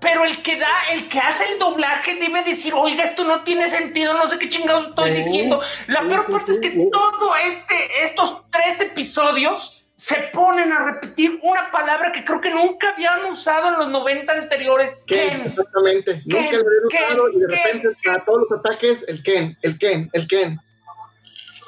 Pero 0.00 0.24
el 0.24 0.42
que 0.42 0.58
da, 0.58 0.68
el 0.92 1.08
que 1.08 1.20
hace 1.20 1.44
el 1.52 1.58
doblaje 1.60 2.16
debe 2.16 2.42
decir, 2.42 2.74
oiga, 2.74 3.04
esto 3.04 3.22
no 3.24 3.44
tiene 3.44 3.68
sentido, 3.68 4.14
no 4.14 4.28
sé 4.28 4.38
qué 4.38 4.48
chingados 4.48 4.88
estoy 4.88 5.12
diciendo. 5.12 5.60
La 5.86 6.00
peor 6.08 6.26
parte 6.26 6.50
es 6.52 6.58
que 6.58 6.88
todo 6.90 7.36
este, 7.36 8.04
estos 8.04 8.42
tres 8.50 8.80
episodios 8.80 9.78
se 9.94 10.16
ponen 10.32 10.72
a 10.72 10.84
repetir 10.84 11.38
una 11.42 11.70
palabra 11.70 12.10
que 12.10 12.24
creo 12.24 12.40
que 12.40 12.50
nunca 12.50 12.88
habían 12.90 13.24
usado 13.26 13.68
en 13.68 13.78
los 13.78 13.88
90 13.90 14.32
anteriores. 14.32 14.96
Ken, 15.06 15.28
Ken. 15.28 15.40
exactamente. 15.42 16.20
Nunca 16.26 16.56
lo 16.56 16.66
habían 16.66 16.88
Ken, 16.90 17.04
usado 17.04 17.28
y 17.28 17.38
de 17.40 17.46
Ken, 17.46 17.56
repente 17.56 17.88
para 18.04 18.24
todos 18.24 18.46
los 18.50 18.58
ataques, 18.58 19.04
el 19.06 19.22
Ken, 19.22 19.56
el 19.62 19.78
Ken, 19.78 20.10
el 20.14 20.26
Ken. 20.26 20.58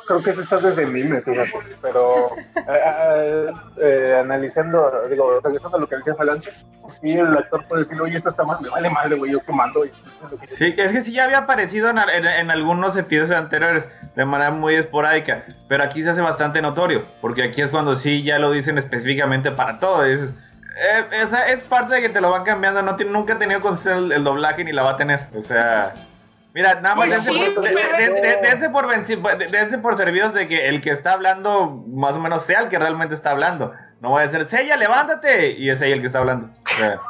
Creo 0.07 0.23
que 0.23 0.31
eso 0.31 0.43
está 0.43 0.59
desde 0.59 0.87
fíjate. 1.23 1.53
Pero 1.81 2.37
eh, 2.37 2.63
eh, 2.69 3.53
eh, 3.81 4.17
analizando, 4.21 5.03
digo, 5.09 5.41
regresando 5.43 5.77
a 5.79 5.81
lo 5.81 5.89
que 5.89 5.97
decía 5.97 6.15
Falange, 6.15 6.51
sí, 7.01 7.13
el 7.13 7.37
actor 7.37 7.65
puede 7.67 7.85
decir, 7.85 8.01
oye, 8.01 8.19
esto 8.19 8.31
está 8.31 8.45
mal, 8.45 8.59
me 8.61 8.69
vale 8.69 8.91
madre, 8.91 9.17
güey, 9.17 9.33
yo 9.33 9.41
comando. 9.41 9.85
Y, 9.85 9.91
Sí, 10.43 10.75
es 10.77 10.93
que 10.93 11.01
sí 11.01 11.13
ya 11.13 11.25
había 11.25 11.39
aparecido 11.39 11.89
en, 11.89 11.99
en- 11.99 12.27
en 12.27 12.51
algunos 12.51 12.97
episodios 12.97 13.31
anteriores 13.31 13.89
de 14.15 14.25
manera 14.25 14.51
muy 14.51 14.75
esporádica, 14.75 15.45
pero 15.69 15.83
aquí 15.85 16.03
se 16.03 16.11
hace 16.11 16.21
bastante 16.21 16.61
notorio, 16.61 17.05
porque 17.21 17.43
aquí 17.45 17.63
es 17.63 17.69
cuando 17.69 17.97
sí 17.97 18.23
ya 18.23 18.39
lo 18.39 18.51
dicen 18.51 18.77
específicamente 18.79 19.51
para 19.53 19.79
todo. 19.79 20.05
Es, 20.05 20.21
eh, 20.23 21.05
esa 21.23 21.49
es 21.49 21.63
parte 21.63 21.95
de 21.95 22.01
que 22.03 22.09
te 22.11 22.21
lo 22.21 22.31
van 22.31 22.45
cambiando, 22.45 22.83
no 22.83 22.97
nunca 23.05 23.35
ha 23.35 23.39
tenido 23.39 23.61
consistencia 23.61 24.05
el, 24.05 24.13
el 24.13 24.25
doblaje 24.25 24.65
ni 24.65 24.73
la 24.73 24.83
va 24.83 24.91
a 24.91 24.97
tener. 24.97 25.29
O 25.35 25.41
sea, 25.43 25.95
mira, 26.55 26.81
nada 26.81 26.95
más 26.95 27.07
Pues 27.09 27.25
dense, 27.27 27.33
sí, 27.45 27.51
por, 27.55 27.65
de- 27.65 28.39
dense 28.43 28.71
por 28.71 28.87
dense 29.51 29.79
por 29.79 29.97
servidos 29.97 30.33
de 30.33 30.49
que 30.49 30.69
el 30.69 30.81
que 30.81 30.91
está 30.91 31.13
hablando 31.13 31.85
más 31.89 32.17
o 32.17 32.21
menos 32.21 32.43
sea 32.43 32.61
el 32.61 32.69
que 32.69 32.79
realmente 32.79 33.15
está 33.15 33.33
hablando. 33.33 33.73
No 34.01 34.11
voy 34.11 34.23
a 34.23 34.27
decir, 34.27 34.45
Seiya, 34.47 34.77
levántate. 34.77 35.53
Y 35.53 35.69
es 35.71 35.81
ella 35.83 35.95
el 35.95 36.01
que 36.01 36.07
está 36.07 36.21
hablando. 36.21 36.47
O 36.65 36.69
sea, 36.79 37.01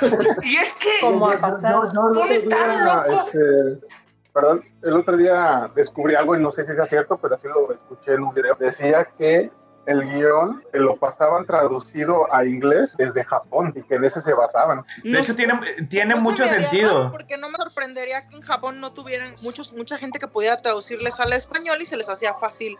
Y 0.42 0.56
es 0.56 0.72
que. 0.74 0.90
Como 1.00 1.28
ha 1.28 1.38
pasado. 1.38 1.82
tan 1.92 2.28
día, 2.48 2.84
loco. 3.06 3.26
este, 3.26 3.86
perdón, 4.32 4.64
el 4.82 4.92
otro 4.94 5.16
día 5.16 5.70
descubrí 5.74 6.14
algo 6.16 6.36
y 6.36 6.40
no 6.40 6.50
sé 6.50 6.64
si 6.64 6.74
sea 6.74 6.86
cierto, 6.86 7.16
pero 7.18 7.36
así 7.36 7.46
lo 7.46 7.72
escuché 7.72 8.14
en 8.14 8.22
un 8.24 8.34
video. 8.34 8.56
Decía 8.58 9.06
que 9.18 9.50
el 9.86 10.02
guion 10.02 10.62
eh, 10.72 10.78
lo 10.78 10.96
pasaban 10.96 11.46
traducido 11.46 12.32
a 12.34 12.44
inglés 12.44 12.94
desde 12.96 13.24
Japón 13.24 13.72
y 13.76 13.82
que 13.82 13.96
en 13.96 14.04
ese 14.04 14.20
se 14.20 14.32
basaban. 14.32 14.82
de 15.02 15.10
No 15.10 15.18
hecho, 15.18 15.34
tiene, 15.36 15.58
tiene 15.88 16.14
No 16.14 16.20
mucho 16.20 16.46
sentido. 16.46 17.10
Porque 17.10 17.36
no 17.36 17.50
me 17.50 17.56
sorprendería 17.56 18.26
que 18.26 18.36
en 18.36 18.42
Japón 18.42 18.80
no 18.80 18.92
tuvieran 18.92 19.34
muchos, 19.42 19.72
mucha 19.72 19.98
gente 19.98 20.18
que 20.18 20.28
pudiera 20.28 20.56
traducirles 20.56 21.20
al 21.20 21.32
español 21.32 21.80
y 21.80 21.86
se 21.86 21.96
les 21.96 22.08
hacía 22.08 22.34
fácil 22.34 22.78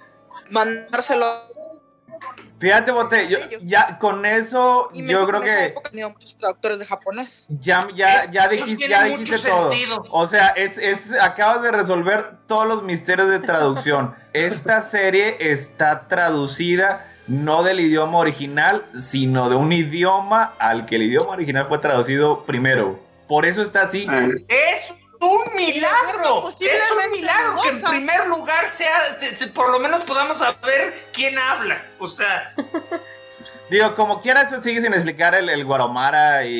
mandárselo. 0.51 1.27
Fíjate, 2.65 2.93
Bote, 2.93 3.29
yo, 3.29 3.39
ya 3.63 3.99
con 3.99 4.25
eso 4.25 4.89
Y 4.95 5.07
yo 5.07 5.27
creo 5.27 5.43
que 5.43 5.65
época 5.67 5.91
tenía 5.91 6.09
muchos 6.09 6.35
traductores 6.39 6.79
de 6.79 6.87
japonés. 6.87 7.47
ya, 7.61 7.89
ya, 7.95 8.31
ya 8.31 8.45
Eso 8.45 8.65
dijiste, 8.65 8.89
ya 8.89 9.05
dijiste 9.05 9.39
todo. 9.41 9.71
sentido. 9.71 10.05
O 10.11 10.27
sea, 10.27 10.49
es, 10.49 10.79
es, 10.79 11.13
acabas 11.21 11.63
de 11.63 11.71
resolver 11.73 12.37
todos 12.47 12.67
los 12.67 12.83
misterios 12.83 13.29
de 13.29 13.41
traducción. 13.41 14.15
Esta 14.33 14.81
serie 14.81 15.37
está 15.41 16.09
traducida 16.09 17.07
no 17.27 17.63
del 17.63 17.81
idioma 17.81 18.19
original, 18.19 18.85
sino 18.95 19.51
de 19.51 19.57
un 19.57 19.71
idioma 19.73 20.55
al 20.59 20.87
que 20.87 20.97
el 20.97 21.03
idioma 21.03 21.33
original 21.33 21.67
fue 21.67 21.79
traducido 21.79 22.45
primero. 22.47 22.99
Por 23.29 23.47
eso 23.47 23.63
está 23.63 23.83
así. 23.83 24.07
Eh, 24.11 24.45
Es 24.49 24.95
un 25.21 25.55
milagro. 25.55 26.49
Es 26.49 26.57
un 26.61 27.11
milagro 27.13 27.63
que 27.63 27.69
en 27.71 27.83
primer 27.83 28.27
lugar 28.27 28.69
sea, 28.69 29.17
se- 29.19 29.37
se- 29.37 29.47
por 29.49 29.71
lo 29.71 29.79
menos 29.79 30.03
podamos 30.05 30.39
saber 30.39 31.07
quién 31.13 31.39
habla. 31.39 31.83
O 31.99 32.09
sea, 32.09 32.55
Digo, 33.71 33.95
como 33.95 34.21
quiera, 34.21 34.43
eso 34.43 34.61
sigue 34.61 34.83
sin 34.83 34.93
explicar 34.93 35.35
el, 35.35 35.49
el 35.49 35.65
Guaromara 35.65 36.45
y, 36.45 36.53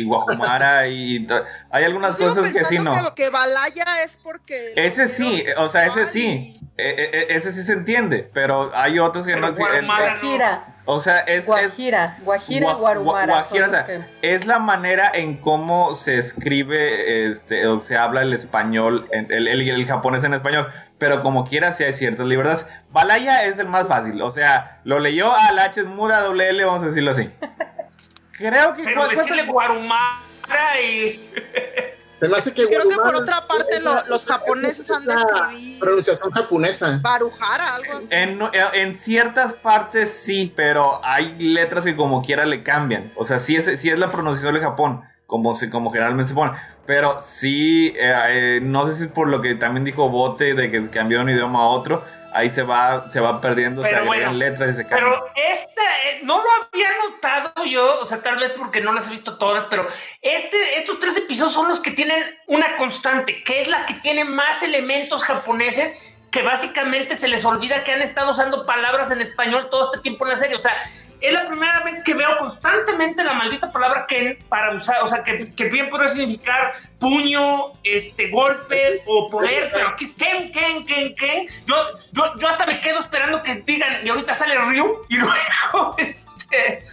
y 0.00 0.04
Guajumara 0.04 0.88
y 0.88 1.26
hay 1.70 1.84
algunas 1.84 2.16
Sigo 2.16 2.34
cosas 2.34 2.50
que 2.52 2.64
sí 2.64 2.78
no. 2.78 3.14
Que, 3.14 3.24
que 3.24 3.30
Balaya 3.30 4.02
es 4.02 4.16
porque. 4.16 4.72
Ese 4.74 5.06
sí, 5.06 5.44
o 5.58 5.68
sea, 5.68 5.86
ese 5.86 6.06
sí. 6.06 6.58
E- 6.78 6.88
e- 6.88 7.18
e- 7.18 7.36
ese 7.36 7.52
sí 7.52 7.62
se 7.62 7.74
entiende, 7.74 8.28
pero 8.32 8.70
hay 8.74 8.98
otros 8.98 9.26
que 9.26 9.34
Pero 9.34 9.48
no. 9.50 9.66
el- 9.68 9.74
el- 9.76 9.86
Guajira, 9.86 10.75
o 10.86 11.00
sea, 11.00 11.18
es, 11.20 11.40
es, 11.40 11.46
Guajira, 11.46 12.16
Guajira, 12.22 12.68
Gua- 12.68 12.78
Guarumara. 12.78 13.26
Gua- 13.34 13.36
Guajira, 13.40 13.66
o 13.66 13.70
sea, 13.70 13.84
que- 13.86 14.00
es 14.22 14.46
la 14.46 14.58
manera 14.58 15.10
en 15.12 15.36
cómo 15.36 15.94
se 15.94 16.16
escribe, 16.16 17.26
este, 17.26 17.66
o 17.66 17.80
se 17.80 17.96
habla 17.96 18.22
el 18.22 18.32
español, 18.32 19.06
el, 19.10 19.30
el- 19.48 19.68
el 19.68 19.86
japonés 19.86 20.24
en 20.24 20.34
español, 20.34 20.68
pero 20.98 21.20
como 21.22 21.44
quiera, 21.44 21.72
sí 21.72 21.84
hay 21.84 21.92
ciertas 21.92 22.26
libertades. 22.26 22.66
Balaya 22.90 23.44
es 23.44 23.58
el 23.58 23.68
más 23.68 23.86
fácil, 23.88 24.20
o 24.22 24.30
sea, 24.30 24.80
lo 24.84 24.98
leyó 24.98 25.34
a 25.34 25.52
la 25.52 25.64
H 25.64 25.80
es 25.80 25.86
muda, 25.86 26.20
doble 26.22 26.48
L, 26.48 26.64
vamos 26.64 26.82
a 26.82 26.86
decirlo 26.86 27.10
así. 27.10 27.28
Creo 28.32 28.74
que 28.74 28.84
pero 28.84 29.08
decirle 29.08 29.44
Guarumara 29.46 30.80
y. 30.80 31.30
Se 32.18 32.28
me 32.28 32.38
hace 32.38 32.52
que 32.54 32.66
creo 32.66 32.88
que 32.88 32.96
por 32.96 33.14
otra 33.14 33.46
parte 33.46 33.76
es 33.76 33.82
lo- 33.84 34.06
los 34.06 34.24
japoneses 34.24 34.90
han 34.90 35.04
de 35.04 35.12
es 35.14 35.20
la 35.20 35.26
escribir- 35.50 35.78
pronunciación 35.80 36.30
japonesa. 36.30 36.98
Barujara, 37.02 37.74
algo 37.74 37.98
así. 37.98 38.06
En, 38.10 38.38
en 38.72 38.98
ciertas 38.98 39.52
partes 39.52 40.10
sí, 40.12 40.52
pero 40.56 40.98
hay 41.04 41.34
letras 41.38 41.84
que 41.84 41.94
como 41.94 42.22
quiera 42.22 42.46
le 42.46 42.62
cambian. 42.62 43.12
O 43.16 43.24
sea, 43.24 43.38
sí 43.38 43.54
es, 43.56 43.78
sí 43.80 43.90
es 43.90 43.98
la 43.98 44.10
pronunciación 44.10 44.54
de 44.54 44.60
Japón, 44.60 45.02
como, 45.26 45.54
se, 45.54 45.68
como 45.68 45.90
generalmente 45.90 46.30
se 46.30 46.34
pone. 46.34 46.52
Pero 46.86 47.18
sí, 47.20 47.92
eh, 47.98 48.14
eh, 48.28 48.60
no 48.62 48.86
sé 48.86 48.96
si 48.96 49.08
por 49.08 49.28
lo 49.28 49.42
que 49.42 49.54
también 49.54 49.84
dijo 49.84 50.08
Bote 50.08 50.54
de 50.54 50.70
que 50.70 50.84
se 50.84 50.90
cambió 50.90 51.18
de 51.18 51.24
un 51.24 51.30
idioma 51.30 51.58
a 51.60 51.66
otro, 51.66 52.02
ahí 52.36 52.50
se 52.50 52.62
va, 52.62 53.10
se 53.10 53.20
va 53.20 53.40
perdiendo, 53.40 53.82
se 53.82 53.88
Pero 53.88 54.02
agregan 54.02 54.28
bueno, 54.28 54.38
letras 54.38 54.70
y 54.70 54.72
se 54.74 54.86
cambian. 54.86 55.10
Pero 55.10 55.26
esta, 55.34 55.82
eh, 55.82 56.20
no 56.22 56.36
lo 56.36 56.48
había 56.50 56.88
notado 57.08 57.64
yo, 57.64 58.00
o 58.00 58.06
sea, 58.06 58.22
tal 58.22 58.36
vez 58.36 58.52
porque 58.52 58.80
no 58.80 58.92
las 58.92 59.08
he 59.08 59.10
visto 59.10 59.38
todas, 59.38 59.64
pero 59.64 59.86
este, 60.20 60.78
estos 60.78 61.00
tres 61.00 61.16
episodios 61.16 61.54
son 61.54 61.68
los 61.68 61.80
que 61.80 61.90
tienen 61.90 62.22
una 62.46 62.76
constante, 62.76 63.42
que 63.42 63.62
es 63.62 63.68
la 63.68 63.86
que 63.86 63.94
tiene 63.94 64.24
más 64.24 64.62
elementos 64.62 65.24
japoneses 65.24 65.98
que 66.30 66.42
básicamente 66.42 67.16
se 67.16 67.28
les 67.28 67.44
olvida 67.44 67.82
que 67.82 67.92
han 67.92 68.02
estado 68.02 68.32
usando 68.32 68.66
palabras 68.66 69.10
en 69.10 69.22
español 69.22 69.68
todo 69.70 69.86
este 69.86 70.02
tiempo 70.02 70.26
en 70.26 70.32
la 70.32 70.36
serie. 70.36 70.56
O 70.56 70.60
sea, 70.60 70.74
es 71.20 71.32
la 71.32 71.46
primera 71.46 71.80
vez 71.80 72.02
que 72.02 72.14
veo 72.14 72.36
constantemente 72.38 73.24
la 73.24 73.34
maldita 73.34 73.72
palabra 73.72 74.06
Ken 74.06 74.38
para 74.48 74.74
usar, 74.74 75.02
o 75.02 75.08
sea, 75.08 75.22
que, 75.24 75.52
que 75.54 75.68
bien 75.68 75.88
podría 75.90 76.08
significar 76.08 76.74
puño, 76.98 77.72
este, 77.82 78.30
golpe 78.30 79.02
o 79.06 79.28
poder, 79.28 79.70
pero 79.72 79.88
aquí 79.88 80.04
es 80.04 80.14
Ken, 80.14 80.52
Ken, 80.52 80.84
Ken, 80.84 81.14
Ken. 81.14 81.46
Yo, 81.66 81.76
yo, 82.12 82.36
yo 82.38 82.48
hasta 82.48 82.66
me 82.66 82.80
quedo 82.80 83.00
esperando 83.00 83.42
que 83.42 83.56
digan, 83.56 84.04
y 84.04 84.08
ahorita 84.08 84.34
sale 84.34 84.56
Ryu, 84.56 85.06
y 85.08 85.16
luego, 85.18 85.94
este, 85.98 86.84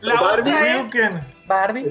la 0.00 0.20
Barbie, 0.20 0.50
otra 0.50 0.76
es. 0.76 0.90
Barbie. 1.46 1.84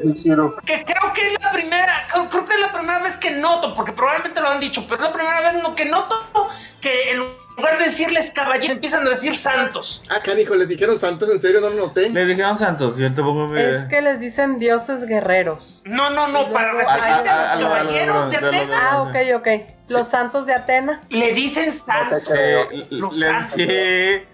que 0.66 0.86
creo 0.86 1.14
que 1.14 1.34
es 1.34 1.42
la 1.42 1.52
primera, 1.52 2.08
creo, 2.12 2.30
creo 2.30 2.48
que 2.48 2.54
es 2.54 2.62
la 2.62 2.72
primera 2.72 3.00
vez 3.00 3.18
que 3.18 3.32
noto, 3.32 3.76
porque 3.76 3.92
probablemente 3.92 4.40
lo 4.42 4.50
han 4.50 4.60
dicho, 4.60 4.84
pero 4.88 4.96
es 4.96 5.02
la 5.10 5.14
primera 5.14 5.42
vez 5.42 5.62
no, 5.62 5.76
que 5.76 5.86
noto 5.86 6.50
que 6.80 7.12
en 7.12 7.24
lugar 7.60 7.78
de 7.78 7.86
decirles 7.86 8.32
caballeros, 8.32 8.72
empiezan 8.76 9.06
a 9.06 9.10
decir 9.12 9.38
santos. 9.38 10.02
Ah, 10.10 10.20
canijo, 10.24 10.56
les 10.56 10.68
dijeron 10.68 11.00
santos, 11.00 11.30
en 11.32 11.40
serio, 11.40 11.62
no 11.62 11.70
lo 11.70 11.76
noté. 11.88 12.10
Les 12.10 12.28
dijeron 12.28 12.58
santos, 12.58 12.98
yo 12.98 13.14
te 13.14 13.22
pongo 13.22 13.48
mi- 13.48 13.60
Es 13.62 13.86
que 13.86 14.02
les 14.02 14.20
dicen 14.20 14.60
dioses 14.60 15.06
guerreros. 15.06 15.84
No, 15.86 16.10
no, 16.10 16.28
no, 16.28 16.52
para 16.52 16.72
referirse 16.74 17.30
A- 17.30 17.36
a- 17.36 17.50
a 17.50 17.54
a 17.54 17.56
los 17.58 17.70
caballeros 17.72 18.32
de 18.32 18.36
de 18.38 18.42
lo- 18.42 18.52
de 18.52 18.58
lo- 18.58 18.64
Atena, 18.64 18.90
Ah, 18.92 19.02
ok, 19.04 19.16
ok. 19.36 19.48
Los 19.90 20.08
santos 20.08 20.46
de 20.46 20.54
Atena. 20.54 21.02
le 21.10 21.34
dicen 21.34 21.74
santos. 21.74 22.22
Sí, 22.24 22.86
Los 22.92 23.18
les, 23.18 23.30
santos. 23.30 23.52
sí, 23.54 23.68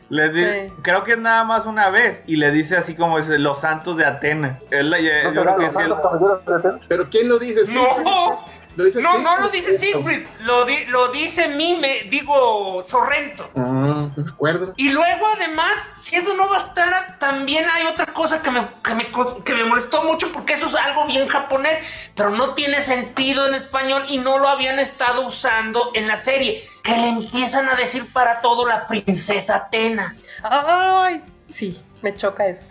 les 0.09 0.35
Sí. 0.35 0.73
creo 0.81 1.03
que 1.03 1.13
es 1.13 1.17
nada 1.17 1.45
más 1.45 1.65
una 1.65 1.89
vez 1.89 2.23
y 2.27 2.35
le 2.35 2.51
dice 2.51 2.75
así 2.75 2.93
como 2.93 3.17
dice, 3.17 3.39
los 3.39 3.61
santos 3.61 3.95
de 3.95 4.05
Atena. 4.05 4.59
Yo 4.69 4.83
¿No 4.83 4.91
creo 5.31 5.55
que 5.55 5.69
sí, 5.69 5.77
Atenas? 5.77 6.81
Pero 6.89 7.09
¿quién 7.09 7.29
lo 7.29 7.39
dice? 7.39 7.61
No, 7.71 8.45
¿Lo 8.75 8.83
dice 8.83 9.01
no, 9.01 9.11
Siegfried? 9.11 9.23
no 9.23 9.37
lo 9.41 9.49
dice 9.49 9.77
Siegfried, 9.77 10.27
lo, 10.41 10.65
di- 10.65 10.85
lo 10.85 11.07
dice 11.09 11.47
Mime, 11.47 12.07
digo 12.09 12.83
Sorrento. 12.87 13.49
Ah, 13.55 14.09
no 14.15 14.23
me 14.23 14.29
acuerdo. 14.31 14.73
Y 14.77 14.89
luego 14.89 15.25
además, 15.35 15.73
si 15.99 16.15
eso 16.15 16.33
no 16.35 16.49
bastara, 16.49 17.17
también 17.19 17.65
hay 17.69 17.85
otra 17.87 18.07
cosa 18.07 18.41
que 18.41 18.51
me, 18.51 18.67
que 18.83 18.95
me, 18.95 19.07
que 19.43 19.53
me 19.55 19.63
molestó 19.63 20.03
mucho 20.03 20.31
porque 20.31 20.53
eso 20.53 20.67
es 20.67 20.75
algo 20.75 21.05
bien 21.07 21.27
japonés, 21.27 21.79
pero 22.15 22.31
no 22.31 22.53
tiene 22.53 22.81
sentido 22.81 23.47
en 23.47 23.55
español 23.55 24.05
y 24.09 24.17
no 24.17 24.37
lo 24.39 24.47
habían 24.49 24.79
estado 24.79 25.25
usando 25.25 25.91
en 25.93 26.07
la 26.07 26.17
serie, 26.17 26.67
que 26.83 26.95
le 26.97 27.09
empiezan 27.09 27.69
a 27.69 27.75
decir 27.75 28.11
para 28.11 28.41
todo 28.41 28.67
la 28.67 28.85
princesa 28.87 29.55
Atena. 29.55 30.15
Ay, 30.43 31.21
sí, 31.47 31.81
me 32.01 32.15
choca 32.15 32.45
eso. 32.47 32.69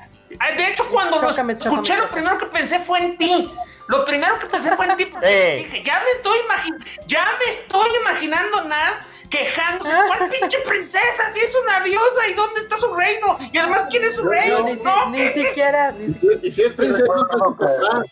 De 0.57 0.69
hecho, 0.69 0.85
cuando 0.91 1.17
Choca, 1.21 1.37
lo 1.39 1.45
me 1.45 1.57
choca, 1.57 1.71
escuché, 1.71 1.95
me 1.95 2.01
lo 2.01 2.11
primero 2.11 2.39
que 2.39 2.47
pensé 2.47 2.81
fue 2.81 2.99
en 2.99 3.17
ti. 3.17 3.53
Lo 3.87 4.05
primero 4.05 4.39
que 4.39 4.47
pensé 4.47 4.75
fue 4.77 4.87
en 4.87 4.97
ti 4.97 5.07
porque 5.07 5.27
Eh. 5.29 5.65
dije, 5.65 5.83
ya 5.85 6.01
me 6.05 6.11
estoy 6.13 6.39
imaginando, 6.45 6.85
ya 7.07 7.27
me 7.39 7.51
estoy 7.53 7.89
imaginando 8.01 8.65
Nas 8.65 8.95
quejándose. 9.31 9.91
¿Cuál 10.07 10.31
pinche 10.31 10.59
princesa? 10.61 11.33
Si 11.33 11.41
es 11.41 11.51
una 11.63 11.81
diosa, 11.81 12.29
¿y 12.31 12.35
dónde 12.35 12.61
está 12.61 12.77
su 12.79 12.95
reino? 12.95 13.37
Y 13.53 13.59
además, 13.59 13.87
¿quién 13.91 14.05
es 14.05 14.15
su 14.15 14.23
reino? 14.23 14.61
No, 14.61 14.65
ni, 14.67 14.77
si- 14.77 14.85
No, 14.85 15.11
ni 15.11 15.29
siquiera. 15.31 15.93
ni 15.93 16.15
si- 16.15 16.39
Y 16.43 16.51
si 16.53 16.63
es 16.63 16.73
princesa, 16.73 17.05
ah, 17.13 18.03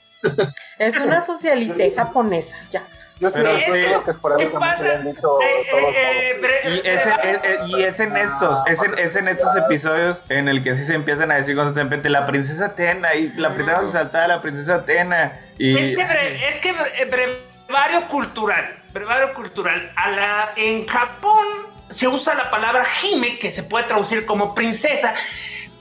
es 0.78 0.96
una 0.98 1.20
socialité 1.20 1.92
japonesa, 1.96 2.56
ya. 2.70 2.86
Yo 3.22 3.28
sí 3.28 3.34
Pero 3.36 3.56
que 3.56 3.64
¿Qué 4.04 4.10
esporádicamente 4.10 4.58
pasa? 4.58 4.98
dicho 4.98 5.38
Eh, 5.40 5.66
todos, 5.70 5.94
eh, 5.94 6.40
eh, 6.42 6.82
Y 6.84 6.88
es, 6.88 7.06
en, 7.06 7.12
es- 7.22 7.68
y 7.68 7.82
es 7.84 8.00
en 8.00 8.16
estos, 8.16 8.62
es 8.66 8.82
en, 8.82 8.98
es 8.98 9.14
en 9.16 9.28
estos 9.28 9.54
episodios 9.56 10.24
en 10.28 10.48
el 10.48 10.62
que 10.62 10.74
sí 10.74 10.84
se 10.84 10.94
empiezan 10.94 11.30
a 11.30 11.36
decir 11.36 11.54
constantemente 11.54 12.08
la 12.08 12.26
princesa 12.26 12.66
Atena 12.66 13.14
y 13.14 13.28
la 13.34 13.54
princesa 13.54 13.82
exaltada 13.82 14.26
la 14.26 14.40
princesa 14.40 14.74
Atena. 14.76 15.40
Y 15.56 15.78
Es 15.78 15.96
que, 15.96 16.04
bre- 16.04 16.48
es 16.48 16.58
que 16.58 16.74
bre- 16.74 17.38
brevario 17.68 18.08
cultural, 18.08 18.82
brevario 18.92 19.32
cultural. 19.34 19.92
A 19.94 20.10
la, 20.10 20.52
en 20.56 20.86
Japón 20.88 21.46
se 21.90 22.08
usa 22.08 22.34
la 22.34 22.50
palabra 22.50 22.82
hime, 23.04 23.38
que 23.38 23.50
se 23.52 23.62
puede 23.62 23.84
traducir 23.84 24.26
como 24.26 24.54
princesa, 24.54 25.14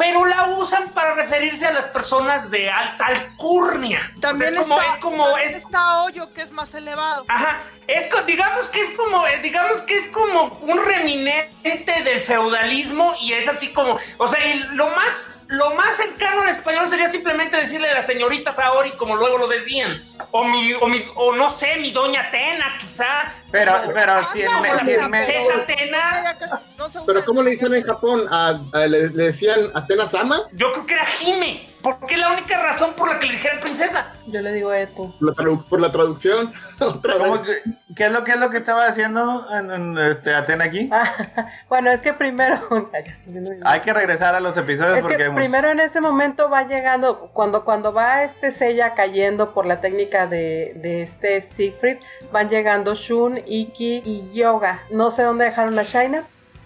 pero 0.02 0.26
la 0.26 0.46
usan 0.58 0.90
para 0.94 1.14
referirse 1.14 1.68
a 1.68 1.72
las 1.74 1.84
personas 1.86 2.50
de 2.50 2.72
alta 2.72 3.06
alcurnia. 3.06 4.12
También 4.20 4.56
es 4.56 4.62
como, 4.62 4.80
está, 4.80 4.94
es 4.94 5.00
como 5.00 5.38
es 5.38 5.56
está 5.56 6.02
Hoyo, 6.02 6.34
que 6.34 6.42
es 6.42 6.52
más 6.52 6.74
elevado. 6.74 7.24
Ajá, 7.28 7.62
es 7.86 8.10
digamos 8.26 8.68
que 8.70 8.82
es 8.82 8.90
como, 8.98 9.28
eh, 9.28 9.40
digamos 9.44 9.84
que 9.84 9.96
es 9.96 10.08
como 10.08 10.58
un 10.62 10.84
reminente 10.84 12.04
del 12.04 12.20
feudalismo 12.22 13.14
y 13.22 13.34
es 13.34 13.48
así 13.48 13.74
como, 13.74 14.00
o 14.18 14.28
sea, 14.28 14.40
lo 14.72 14.90
más, 14.90 15.36
lo 15.52 15.72
más 15.76 15.96
cercano 15.98 16.42
al 16.42 16.50
español 16.50 16.88
sería 16.88 17.10
simplemente 17.10 17.58
decirle 17.58 17.90
a 17.90 17.96
la 17.96 18.02
señorita 18.02 18.52
Saori 18.52 18.92
como 18.92 19.16
luego 19.16 19.38
lo 19.38 19.48
decían, 19.48 20.02
o 20.32 20.46
mi, 20.46 20.74
o 20.74 20.88
mi, 20.88 21.06
o 21.16 21.34
no 21.36 21.50
sé, 21.50 21.76
mi 21.78 21.92
doña 21.92 22.22
Atena, 22.28 22.78
quizá. 22.80 23.34
pero, 23.52 23.74
pero 23.94 24.14
Ah, 24.14 24.24
si 24.32 24.44
no, 24.44 24.56
en, 24.58 24.62
me- 24.62 24.70
pues, 24.70 25.26
si 25.26 25.32
en 25.34 25.52
Atena, 25.60 26.38
¿Pero 27.06 27.26
cómo 27.26 27.44
le 27.44 27.52
dicen 27.52 27.74
en 27.74 27.84
Japón? 27.84 28.26
¿A, 28.32 28.60
a- 28.74 28.88
le, 28.88 29.10
le 29.10 29.24
decían 29.26 29.72
Atenas 29.74 30.12
Sama? 30.12 30.42
yo 30.54 30.72
creo 30.72 30.86
que 30.86 30.94
era 30.94 31.06
Jime. 31.06 31.68
¿Por 31.82 32.06
qué 32.06 32.17
la 32.17 32.32
única 32.32 32.62
razón 32.62 32.94
por 32.94 33.10
la 33.10 33.17
que 33.20 33.26
le 33.26 33.34
dijeron 33.34 33.60
princesa? 33.60 34.13
Yo 34.28 34.41
le 34.41 34.52
digo 34.52 34.74
Etu. 34.74 35.13
La 35.20 35.34
por 35.34 35.80
la 35.80 35.91
traducción. 35.91 36.54
Otra 36.80 37.17
¿Cómo 37.17 37.39
vez. 37.39 37.62
que- 37.63 37.72
¿Qué 37.96 38.06
es 38.06 38.12
lo 38.12 38.24
que 38.24 38.32
es 38.32 38.39
lo 38.39 38.50
que 38.50 38.58
estaba 38.58 38.86
haciendo 38.86 39.46
en, 39.52 39.72
en, 39.72 39.98
este 39.98 40.34
Atena 40.34 40.65
aquí? 40.65 40.89
Ah, 40.91 41.48
bueno, 41.70 41.89
es 41.91 42.02
que 42.02 42.13
primero. 42.13 42.60
Hay 43.65 43.80
que 43.82 43.94
regresar 43.94 44.36
a 44.36 44.39
los 44.39 44.56
episodios 44.58 44.98
Es 44.98 45.02
porque 45.02 45.17
que 45.17 45.24
hemos- 45.26 45.36
primero 45.38 45.70
en 45.70 45.80
ese 45.80 46.02
momento 46.02 46.50
va 46.50 46.67
llegando, 46.67 47.30
cuando, 47.34 47.65
cuando 47.65 47.91
va 47.94 48.24
este 48.24 48.52
Seiya 48.52 48.94
cayendo 48.94 49.54
por 49.54 49.65
la 49.65 49.82
técnica 49.82 50.28
de, 50.28 50.74
de 50.76 51.02
este 51.02 51.41
Siegfried, 51.41 51.98
van 52.32 52.50
llegando 52.50 52.96
Shun, 52.96 53.39
Iki 53.46 54.04
y 54.06 54.32
Yoga. 54.34 54.84
No 54.91 55.12
sé 55.12 55.24
dónde 55.24 55.46
dejaron 55.46 55.78
a 55.78 55.84
Shaina. 55.84 56.24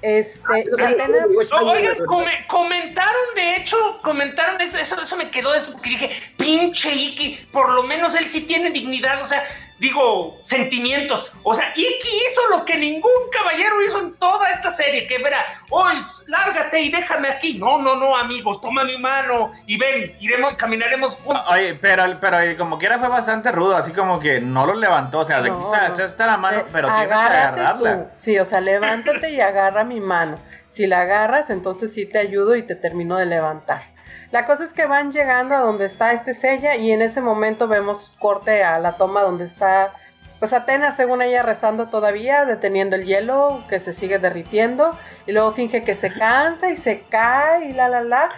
Este, 0.07 0.65
Atena, 0.83 1.25
No, 1.51 1.71
oigan, 1.71 2.05
come- 2.05 2.45
comentaron, 2.47 3.23
de 3.35 3.55
hecho, 3.55 3.75
comentaron 4.03 4.61
eso, 4.61 4.77
eso, 4.77 5.01
eso 5.01 5.17
me 5.17 5.31
quedó 5.31 5.51
de 5.51 5.57
esto 5.57 5.71
porque 5.71 5.89
dije, 5.89 6.11
pinche 6.37 6.93
Iki, 6.93 7.47
por 7.51 7.71
lo 7.71 7.81
menos 7.81 8.13
él 8.13 8.25
sí 8.27 8.41
tiene 8.41 8.69
dignidad, 8.69 9.23
o 9.23 9.27
sea, 9.27 9.43
digo, 9.79 10.37
sentimientos. 10.43 11.25
O 11.43 11.53
sea, 11.53 11.71
Iki 11.75 12.07
hizo 12.07 12.41
lo 12.57 12.65
que 12.65 12.75
ningún 12.77 13.11
caballero 13.31 13.81
hizo 13.83 13.99
en 13.99 14.13
toda 14.15 14.49
esta 14.51 14.71
serie, 14.71 15.05
que 15.07 15.17
verá, 15.19 15.45
hoy 15.69 15.93
lárgate 16.27 16.79
y 16.81 16.89
déjame 16.91 17.27
aquí. 17.29 17.55
No, 17.55 17.77
no, 17.77 17.95
no, 17.95 18.15
amigos, 18.15 18.61
toma 18.61 18.83
mi 18.83 18.97
mano 18.97 19.51
y 19.67 19.77
ven, 19.77 20.15
iremos, 20.19 20.53
caminaremos 20.55 21.15
juntos. 21.15 21.43
Oye, 21.49 21.75
pero, 21.75 22.03
pero 22.19 22.39
eh, 22.39 22.55
como 22.55 22.77
quiera 22.77 22.97
fue 22.99 23.07
bastante 23.09 23.51
rudo, 23.51 23.75
así 23.77 23.91
como 23.91 24.19
que 24.19 24.39
no 24.41 24.65
lo 24.65 24.73
levantó, 24.75 25.19
o 25.19 25.25
sea, 25.25 25.41
de 25.41 25.49
aquí 25.49 25.59
No, 25.59 25.65
está, 25.73 25.87
no. 25.87 25.93
está- 25.93 26.05
está 26.05 26.25
la 26.25 26.37
mano, 26.37 26.63
pero 26.71 26.87
tienes 26.87 27.07
que 27.07 27.13
agarrarla. 27.13 27.77
tú. 27.77 28.07
Sí, 28.15 28.39
o 28.39 28.45
sea, 28.45 28.61
levántate 28.61 29.29
y 29.31 29.39
agarra 29.41 29.83
mi 29.83 29.99
mano. 29.99 30.39
Si 30.65 30.87
la 30.87 31.01
agarras, 31.01 31.49
entonces 31.49 31.93
sí 31.93 32.05
te 32.05 32.17
ayudo 32.19 32.55
y 32.55 32.63
te 32.63 32.75
termino 32.75 33.17
de 33.17 33.25
levantar. 33.25 33.94
La 34.31 34.45
cosa 34.45 34.63
es 34.63 34.73
que 34.73 34.85
van 34.85 35.11
llegando 35.11 35.55
a 35.55 35.59
donde 35.59 35.85
está 35.85 36.11
este 36.13 36.33
Sella 36.33 36.75
y 36.75 36.91
en 36.91 37.01
ese 37.01 37.21
momento 37.21 37.67
vemos 37.67 38.11
corte 38.19 38.63
a 38.63 38.79
la 38.79 38.97
toma 38.97 39.21
donde 39.21 39.45
está, 39.45 39.93
pues 40.39 40.51
Atenas, 40.51 40.97
según 40.97 41.21
ella, 41.21 41.41
rezando 41.43 41.87
todavía, 41.87 42.43
deteniendo 42.45 42.95
el 42.97 43.05
hielo 43.05 43.63
que 43.69 43.79
se 43.79 43.93
sigue 43.93 44.19
derritiendo 44.19 44.97
y 45.25 45.31
luego 45.31 45.51
finge 45.53 45.83
que 45.83 45.95
se 45.95 46.11
cansa 46.13 46.69
y 46.69 46.75
se 46.75 47.01
cae 47.09 47.69
y 47.69 47.71
la 47.73 47.87
la 47.87 48.01
la. 48.01 48.29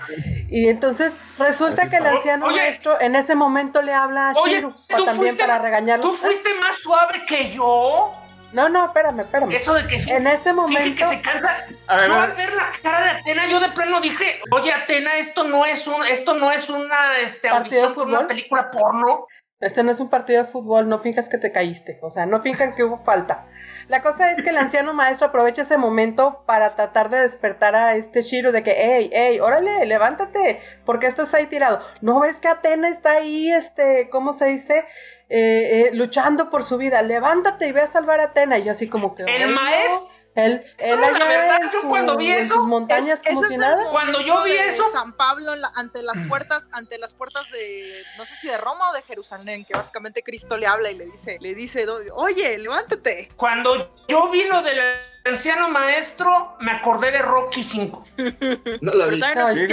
Y 0.50 0.69
entonces 0.69 1.15
resulta 1.39 1.89
que 1.89 1.97
el 1.97 2.06
anciano 2.06 2.45
Oye. 2.47 2.58
maestro 2.58 3.02
en 3.02 3.15
ese 3.15 3.34
momento 3.36 3.82
le 3.82 3.93
habla 3.93 4.30
a 4.30 4.34
Oye, 4.34 4.56
Shiru 4.56 4.76
también 4.88 5.15
fuiste- 5.15 5.39
para 5.39 5.58
regañarlo. 5.60 6.04
¿Tú 6.04 6.13
fuiste 6.13 6.54
más 6.60 6.78
suave 6.78 7.26
que 7.28 7.50
yo? 7.52 8.12
No, 8.54 8.70
no, 8.70 8.86
espérame, 8.86 9.20
espérame. 9.22 9.52
Eso 9.52 9.74
de 9.74 9.88
que 9.88 9.96
En 9.96 10.28
ese 10.28 10.54
momento, 10.54 10.98
que 10.98 11.06
se 11.06 11.22
cansa. 11.22 11.66
A 11.88 11.98
ver, 11.98 12.08
yo 12.08 12.14
a 12.14 12.24
al 12.24 12.32
ver. 12.34 12.54
la 12.54 12.72
cara 12.82 13.02
de 13.02 13.10
Atena, 13.10 13.48
yo 13.48 13.60
de 13.60 13.70
plano 13.70 14.00
dije, 14.02 14.42
oye 14.52 14.72
Atena, 14.72 15.18
esto 15.18 15.44
no 15.44 15.66
es 15.66 15.86
un, 15.88 16.06
esto 16.06 16.34
no 16.34 16.52
es 16.52 16.70
una 16.70 17.18
este, 17.20 17.50
¿Partido 17.50 17.82
de 17.82 17.88
audición 17.88 17.94
por 17.94 18.08
una 18.08 18.28
película 18.28 18.72
porno. 18.72 19.28
Este 19.60 19.82
no 19.84 19.89
es 19.91 20.00
un 20.00 20.10
partido 20.10 20.43
de 20.43 20.50
fútbol, 20.50 20.88
no 20.88 21.00
finjas 21.00 21.30
que 21.30 21.38
te 21.38 21.52
caíste, 21.52 22.00
o 22.04 22.10
sea, 22.10 22.26
no 22.26 22.41
finjan 22.41 22.76
que 22.76 22.84
hubo 22.84 22.98
falta. 22.98 23.48
La 23.88 24.02
cosa 24.02 24.32
es 24.32 24.41
que 24.43 24.50
el 24.52 24.58
anciano 24.58 24.93
maestro 24.93 25.28
aprovecha 25.28 25.63
ese 25.63 25.78
momento 25.78 26.43
para 26.46 26.76
tratar 26.76 27.10
de 27.10 27.22
despertar 27.22 27.76
a 27.76 27.96
este 27.96 28.22
Shiro 28.22 28.52
de 28.52 28.62
que, 28.62 28.76
hey, 28.78 29.10
hey, 29.12 29.39
órale, 29.39 29.86
levántate, 29.86 30.60
¿por 30.86 31.00
qué 31.00 31.08
estás 31.08 31.34
ahí 31.34 31.48
tirado? 31.48 31.82
¿No 32.02 32.20
ves 32.20 32.38
que 32.38 32.48
Atena 32.48 32.88
está 32.89 33.13
ahí, 33.13 33.52
este, 33.52 34.10
¿cómo 34.12 34.34
se 34.34 34.46
dice? 34.46 34.86
Eh, 35.30 35.88
eh, 35.88 35.89
luchando 35.93 36.50
por 36.50 36.63
su 36.63 36.78
vida, 36.78 37.02
levántate 37.02 37.67
y 37.67 37.72
ve 37.72 37.82
a 37.82 37.88
salvar 37.88 38.20
a 38.20 38.26
Atena. 38.26 38.58
Y 38.60 38.63
yo 38.63 38.72
así 38.72 38.88
como 38.88 39.15
que... 39.15 39.24
El 39.24 39.50
maestro- 39.50 40.08
Él, 40.38 40.62
él 40.78 41.00
No, 41.02 41.10
la 41.12 41.26
verdad, 41.26 41.60
en, 41.63 41.71
yo 41.71 41.82
su- 41.82 41.88
cuando 41.89 42.15
vi 42.15 42.32
en 42.32 42.45
eso, 42.45 42.54
sus 42.56 42.65
montañas 42.65 43.19
Es- 43.23 43.34
como 43.36 43.47
si 43.47 43.58
nada. 43.58 43.89
Cuando 43.91 44.21
yo 44.21 44.43
vi 44.43 44.52
eso- 44.52 44.89
San 44.91 45.13
Pablo 45.13 45.56
la- 45.56 45.71
ante 45.76 46.02
las 46.04 46.17
puertas, 46.30 46.69
ante 46.71 46.97
las 46.97 47.13
puertas 47.13 47.50
de, 47.52 47.84
no 48.17 48.26
sé 48.26 48.36
si 48.36 48.47
de 48.47 48.58
Roma 48.58 48.89
o 48.91 48.93
de 48.93 49.02
Jerusalén, 49.02 49.65
que 49.65 49.73
básicamente 49.73 50.21
Cristo 50.23 50.56
le 50.58 50.67
habla 50.67 50.91
y 50.91 50.95
le 50.95 51.06
dice, 51.08 51.38
le 51.41 51.56
dice, 51.56 51.86
oye, 52.13 52.58
levántate. 52.60 53.30
Cuando 53.36 53.95
yo 54.08 54.30
vi 54.30 54.43
lo 54.43 54.62
del 54.62 54.80
anciano 55.26 55.67
maestro, 55.69 56.56
me 56.60 56.71
acordé 56.71 57.12
de 57.12 57.17
Rocky 57.23 57.63
5. 57.63 58.06
No 58.82 58.91
la 58.93 59.08
vi. 59.08 59.19
no 59.19 59.36
No, 59.36 59.50
sí. 59.50 59.67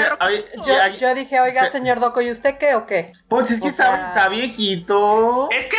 Yo, 0.98 1.14
dije, 1.14 1.40
oiga, 1.40 1.66
se- 1.66 1.72
señor 1.72 2.00
Doco, 2.00 2.20
¿y 2.22 2.30
usted 2.30 2.56
qué 2.58 2.74
o 2.74 2.86
qué? 2.86 3.12
Pues 3.28 3.50
es 3.50 3.60
que 3.60 3.66
O 3.66 3.70
está, 3.70 3.84
sea- 3.96 4.08
está 4.08 4.28
viejito. 4.30 5.48
Es 5.50 5.66
que, 5.66 5.76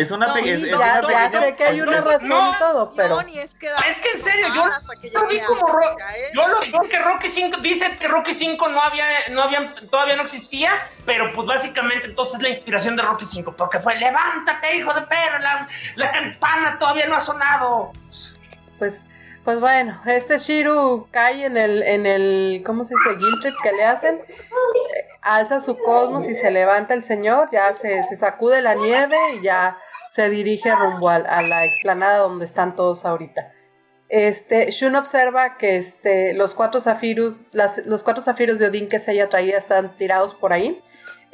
Es 0.00 0.10
una 0.10 0.26
No, 0.26 0.36
es 0.36 0.60
ya- 0.62 0.76
una 0.76 0.78
ya 0.86 1.00
pequeña- 1.00 1.40
sé 1.40 1.56
que 1.56 1.64
hay 1.64 1.80
una 1.80 1.98
es- 1.98 2.04
razón 2.04 2.28
No, 2.28 2.52
y 2.52 2.58
todo, 2.58 2.92
pero... 2.96 3.20
Es, 3.20 3.54
que, 3.54 3.68
es 3.88 3.98
que 3.98 4.10
en 4.10 4.20
serio, 4.22 4.48
yo, 4.54 4.64
yo 5.12 5.28
vi 5.28 5.40
como 5.40 5.66
Ro- 5.66 5.96
yo 6.34 6.48
lo 6.48 6.60
vi 6.60 6.72
que 6.88 6.98
Rocky 6.98 7.28
5 7.28 7.58
dice 7.60 7.96
que 7.98 8.08
Rocky 8.08 8.34
5 8.34 8.68
no 8.68 8.80
había, 8.82 9.06
no 9.30 9.42
había, 9.42 9.74
todavía 9.90 10.16
no 10.16 10.22
existía, 10.22 10.70
pero 11.06 11.32
pues 11.32 11.46
básicamente 11.46 12.06
entonces 12.08 12.40
la 12.42 12.48
inspiración 12.48 12.96
de 12.96 13.02
Rocky 13.02 13.24
5, 13.26 13.54
porque 13.56 13.78
fue 13.80 13.96
levántate, 13.96 14.76
hijo 14.76 14.92
de 14.94 15.02
perra, 15.02 15.38
la, 15.38 15.68
la 15.96 16.10
campana 16.10 16.78
todavía 16.78 17.06
no 17.06 17.16
ha 17.16 17.20
sonado. 17.20 17.92
Pues, 18.78 19.04
pues 19.44 19.60
bueno, 19.60 20.00
este 20.06 20.38
Shiru 20.38 21.06
cae 21.10 21.44
en 21.44 21.56
el, 21.56 21.82
en 21.82 22.06
el, 22.06 22.62
¿cómo 22.64 22.82
se 22.84 22.94
dice? 22.94 23.16
Trip 23.42 23.54
que 23.62 23.72
le 23.72 23.84
hacen. 23.84 24.16
Eh, 24.16 25.06
alza 25.22 25.60
su 25.60 25.78
cosmos 25.78 26.28
y 26.28 26.34
se 26.34 26.50
levanta 26.50 26.94
el 26.94 27.04
señor, 27.04 27.48
ya 27.52 27.72
se, 27.74 28.02
se 28.04 28.16
sacude 28.16 28.60
la 28.62 28.74
nieve 28.74 29.16
y 29.38 29.42
ya 29.42 29.78
se 30.10 30.28
dirige 30.30 30.74
rumbo 30.74 31.08
al- 31.08 31.26
a, 31.26 31.42
la 31.42 31.64
explanada 31.64 32.18
donde 32.18 32.44
están 32.44 32.74
todos 32.76 33.04
ahorita. 33.04 33.52
Este, 34.08 34.70
Shun 34.70 34.94
observa 34.96 35.56
que 35.56 35.76
este, 35.76 36.34
los 36.34 36.54
cuatro 36.54 36.80
zafiros, 36.80 37.42
las- 37.52 37.86
los 37.86 38.02
cuatro 38.04 38.22
zafiros 38.22 38.58
de 38.58 38.66
Odín 38.68 38.88
que 38.88 38.98
se 38.98 39.10
haya 39.12 39.28
traído 39.28 39.58
están 39.58 39.96
tirados 39.96 40.34
por 40.34 40.52
ahí. 40.52 40.80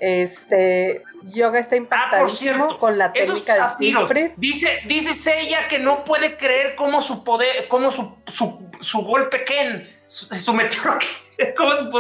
Este, 0.01 1.03
Yoga 1.25 1.59
está 1.59 1.77
Ah, 1.77 1.79
por 1.79 1.83
impactadísimo 1.85 2.55
cierto, 2.55 2.79
con 2.79 2.97
la 2.99 3.13
técnica 3.13 3.55
de 3.71 3.77
Siegfried. 3.77 4.31
dice, 4.37 4.81
dice 4.87 5.13
Seiya 5.15 5.69
que 5.69 5.79
no 5.79 6.05
puede 6.05 6.37
creer 6.39 6.75
cómo 6.75 7.03
su 7.03 7.23
poder, 7.23 7.69
cómo 7.69 7.91
su, 7.91 8.17
su, 8.27 8.71
su 8.81 9.03
golpe 9.03 9.45
Ken, 9.45 9.89
su, 10.07 10.35
su 10.35 10.55
meteoro, 10.55 10.99
cómo 11.57 11.73
su, 11.73 11.91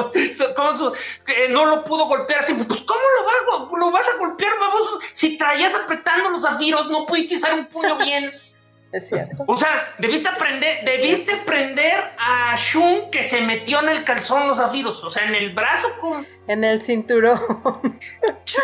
cómo 0.56 0.74
su- 0.74 0.92
no 1.50 1.66
lo 1.66 1.84
pudo 1.84 2.06
golpear 2.06 2.40
así, 2.40 2.54
pues 2.54 2.80
cómo 2.82 3.00
lo, 3.00 3.26
va, 3.68 3.78
lo 3.78 3.90
vas 3.90 4.08
a 4.08 4.18
golpear, 4.18 4.52
baboso, 4.58 4.98
si 5.12 5.36
traías 5.36 5.74
apretando 5.74 6.30
los 6.30 6.42
zafiros, 6.42 6.88
no 6.88 7.04
pudiste 7.04 7.36
usar 7.36 7.52
un 7.54 7.66
puño 7.66 7.96
bien. 7.98 8.32
Es 8.92 9.08
cierto. 9.08 9.44
O 9.46 9.56
sea, 9.56 9.94
debiste 9.98 10.28
aprender, 10.28 10.84
debiste 10.84 11.32
aprender 11.32 11.94
a 12.18 12.56
Shun 12.56 13.10
que 13.12 13.22
se 13.22 13.40
metió 13.40 13.80
en 13.80 13.88
el 13.88 14.02
calzón 14.04 14.48
los 14.48 14.56
zafiros, 14.58 15.02
o 15.04 15.10
sea, 15.10 15.24
en 15.28 15.34
el 15.36 15.52
brazo 15.54 15.88
con... 16.00 16.26
En 16.48 16.64
el 16.64 16.82
cinturón. 16.82 17.40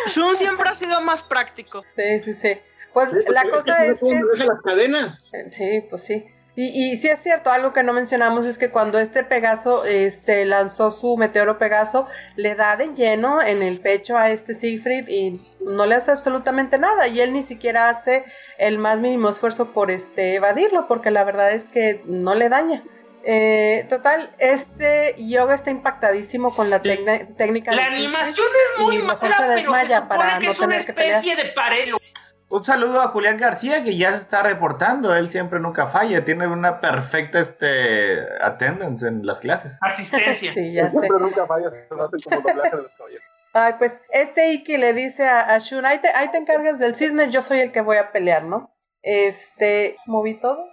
Shun 0.07 0.35
siempre 0.35 0.69
ha 0.69 0.75
sido 0.75 1.01
más 1.01 1.23
práctico. 1.23 1.85
Sí, 1.95 2.21
sí, 2.25 2.35
sí. 2.35 2.59
Pues 2.93 3.11
Sí, 3.11 3.17
la 3.29 3.45
cosa 3.45 3.85
es 3.85 4.01
pueden 4.01 4.23
que... 4.37 4.45
las 4.45 4.61
cadenas. 4.65 5.29
eh, 5.33 5.47
Sí, 5.51 5.85
pues 5.89 6.03
sí. 6.05 6.27
Y, 6.57 6.93
y 6.93 6.97
sí 6.97 7.09
es 7.09 7.21
cierto, 7.21 7.51
algo 7.51 7.75
que 7.75 7.83
no 7.83 7.93
mencionamos 7.93 8.47
es 8.47 8.57
que 8.57 8.71
cuando 8.71 8.99
este 8.99 9.25
Pegaso 9.25 9.85
este, 9.85 10.47
lanzó 10.47 10.91
su 10.91 11.19
meteoro 11.19 11.59
Pegaso, 11.59 12.07
le 12.35 12.55
da 12.55 12.77
de 12.77 12.95
lleno 12.95 13.43
en 13.43 13.63
el 13.63 13.79
pecho 13.81 14.17
a 14.17 14.31
este 14.31 14.55
Siegfried 14.55 15.07
y 15.09 15.39
no 15.61 15.85
le 15.85 15.97
hace 15.97 16.13
absolutamente 16.13 16.79
nada. 16.79 17.09
Y 17.09 17.21
él 17.21 17.35
ni 17.35 17.43
siquiera 17.43 17.91
hace 17.91 18.25
el 18.57 18.79
más 18.79 19.01
mínimo 19.01 19.29
esfuerzo 19.29 19.73
por 19.73 19.91
este, 19.91 20.35
evadirlo, 20.35 20.87
porque 20.89 21.11
la 21.11 21.25
verdad 21.25 21.53
es 21.53 21.69
que 21.69 22.03
no 22.07 22.35
le 22.35 22.49
daña. 22.49 22.83
Eh, 23.29 23.85
total, 23.89 24.31
este 24.39 25.17
yoga 25.19 25.55
está 25.57 25.71
impactadísimo 25.71 26.55
con 26.55 26.71
la 26.71 26.81
técnica 26.81 27.75
La 27.75 27.91
de 27.91 27.97
animación 27.97 28.47
es 28.47 28.83
muy 28.83 28.99
mala, 28.99 29.19
pero 29.21 29.35
se 29.35 29.49
desmaya 29.49 30.03
supone 30.03 30.09
para 30.09 30.39
que 30.39 30.47
no 30.47 30.53
es 30.53 30.59
una 30.61 30.69
tener 30.69 30.87
que 30.87 30.93
pelear. 30.93 31.17
especie 31.17 31.37
de 31.37 31.51
parelo. 31.51 31.99
Un 32.49 32.65
saludo 32.65 33.01
a 33.01 33.09
Julián 33.09 33.37
García 33.37 33.83
que 33.83 33.97
ya 33.97 34.13
se 34.13 34.19
está 34.19 34.43
reportando. 34.43 35.15
Él 35.15 35.29
siempre 35.29 35.59
nunca 35.59 35.89
falla. 35.89 36.25
Tiene 36.25 36.47
una 36.47 36.81
perfecta 36.81 37.41
este, 37.41 38.21
attendance 38.41 39.07
en 39.09 39.27
las 39.27 39.41
clases. 39.41 39.79
Asistencia. 39.81 40.53
Sí, 40.55 40.73
ya 40.73 40.91
sé. 40.91 40.99
Siempre 40.99 41.19
nunca 41.21 41.43
hacen 41.43 41.87
como 41.89 42.41
doblaje 42.41 42.77
de 42.77 42.83
los 42.83 42.93
caballeros. 42.93 43.27
Ay, 43.53 43.75
pues 43.79 44.03
este 44.11 44.53
Iki 44.53 44.77
le 44.77 44.93
dice 44.93 45.27
a, 45.27 45.55
a 45.55 45.59
Shun, 45.59 45.87
ahí 45.87 45.99
te, 45.99 46.09
ahí 46.09 46.31
te 46.31 46.37
encargas 46.37 46.79
del 46.79 46.95
cisne, 46.95 47.31
yo 47.31 47.41
soy 47.41 47.61
el 47.61 47.73
que 47.73 47.81
voy 47.81 47.97
a 47.97 48.13
pelear, 48.13 48.45
¿no? 48.45 48.71
Este, 49.01 49.97
¿moví 50.07 50.35
todo? 50.35 50.69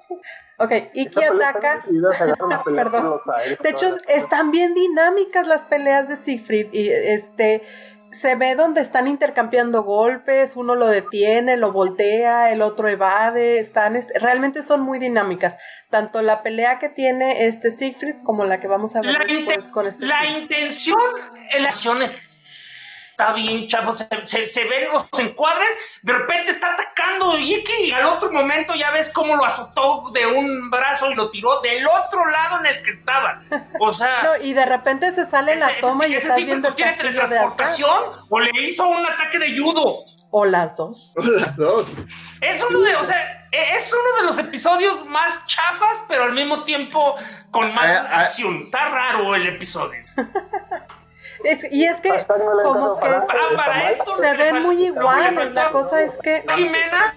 Ok, 0.58 0.72
Iki 0.94 1.24
ataca. 1.24 1.86
Perdón. 2.76 3.20
De 3.62 3.70
hecho, 3.70 3.88
están 4.08 4.52
bien 4.52 4.74
dinámicas 4.74 5.48
las 5.48 5.66
peleas 5.66 6.10
de 6.10 6.16
Siegfried 6.16 6.74
y 6.74 6.90
este 6.90 7.62
se 8.14 8.36
ve 8.36 8.56
donde 8.56 8.82
están 8.82 9.08
intercambiando 9.08 9.84
golpes, 9.84 10.56
uno 10.56 10.76
lo 10.76 10.88
detiene, 10.88 11.58
lo 11.58 11.72
voltea, 11.72 12.52
el 12.52 12.62
otro 12.62 12.88
evade, 12.88 13.60
están 13.60 13.98
realmente 14.20 14.62
son 14.62 14.82
muy 14.82 15.00
dinámicas, 15.00 15.58
tanto 15.90 16.22
la 16.22 16.44
pelea 16.44 16.80
que 16.80 16.90
tiene 16.90 17.48
este 17.48 17.72
Siegfried 17.72 18.18
como 18.24 18.46
la 18.46 18.60
que 18.60 18.68
vamos 18.68 18.96
a 18.96 19.02
ver 19.02 19.14
La, 19.14 19.26
después 19.26 19.70
con 19.70 19.88
este 19.88 20.06
la 20.06 20.26
intención, 20.28 20.98
la 21.60 21.70
acción 21.70 22.00
está 23.14 23.32
bien, 23.34 23.68
chavo. 23.68 23.96
Se, 23.96 24.08
se- 24.26 24.48
se 24.48 24.64
ven 24.66 24.92
los 24.92 25.06
encuadres, 25.20 25.70
de 26.02 26.14
repente 26.14 26.52
está 26.52 26.74
atacando 26.74 27.38
y 27.38 27.64
y 27.82 27.92
al 27.92 28.06
otro 28.06 28.32
momento 28.32 28.74
ya 28.74 28.90
ves 28.92 29.12
cómo 29.14 29.36
lo 29.36 29.46
azotó 29.46 30.10
de 30.12 30.26
un 30.26 30.70
brazo 30.72 31.12
y 31.12 31.16
lo 31.16 31.30
tiró 31.30 31.62
del 31.62 31.86
otro 31.88 32.26
lado 32.30 32.60
en 32.60 32.66
el 32.66 32.82
que 32.84 32.90
estaba. 32.92 33.42
O 33.80 33.94
sea. 33.94 34.22
No, 34.24 34.36
y 34.44 34.54
de 34.54 34.66
repente 34.66 35.12
se 35.12 35.26
sale 35.26 35.56
la 35.56 35.70
ese- 35.72 35.82
toma 35.82 36.08
y 36.08 36.14
ese 36.14 36.24
estás 36.24 36.36
tipo 36.38 36.48
viendo 36.48 36.68
el 36.70 36.76
tiene 36.76 36.94
teletransportación 36.96 38.04
o 38.30 38.40
le 38.40 38.50
hizo 38.62 38.88
un 38.88 39.06
ataque 39.06 39.38
de 39.40 39.58
judo. 39.58 40.06
O 40.36 40.46
las 40.46 40.76
dos. 40.76 41.14
Las 41.18 41.56
dos. 41.56 41.88
Es 42.42 42.64
uno 42.68 42.80
de, 42.80 42.96
o 42.96 43.04
sea, 43.04 43.48
e- 43.52 43.76
es 43.78 43.94
uno 43.94 44.22
de 44.22 44.26
los 44.26 44.40
episodios 44.40 45.06
más 45.06 45.46
chafas, 45.46 46.02
pero 46.08 46.24
al 46.24 46.32
mismo 46.34 46.64
tiempo 46.64 47.16
con 47.52 47.72
más 47.76 47.86
Eh, 47.86 47.94
eh. 47.94 48.08
acción. 48.12 48.58
Está 48.66 48.90
raro 48.90 49.36
el 49.36 49.46
episodio. 49.48 50.04
Es- 51.44 51.72
y 51.72 51.84
es 51.86 52.00
que 52.02 52.10
no 52.10 52.64
como 52.64 52.96
que 52.96 53.02
para- 53.02 53.18
Ah, 53.20 53.48
para 53.56 53.92
esto 53.92 54.18
se 54.18 54.36
ven 54.36 54.62
muy 54.64 54.76
le 54.78 54.84
iguales. 54.84 55.54
La 55.54 55.70
cosa 55.72 56.02
es 56.02 56.18
que 56.18 56.44
Jimena, 56.56 57.16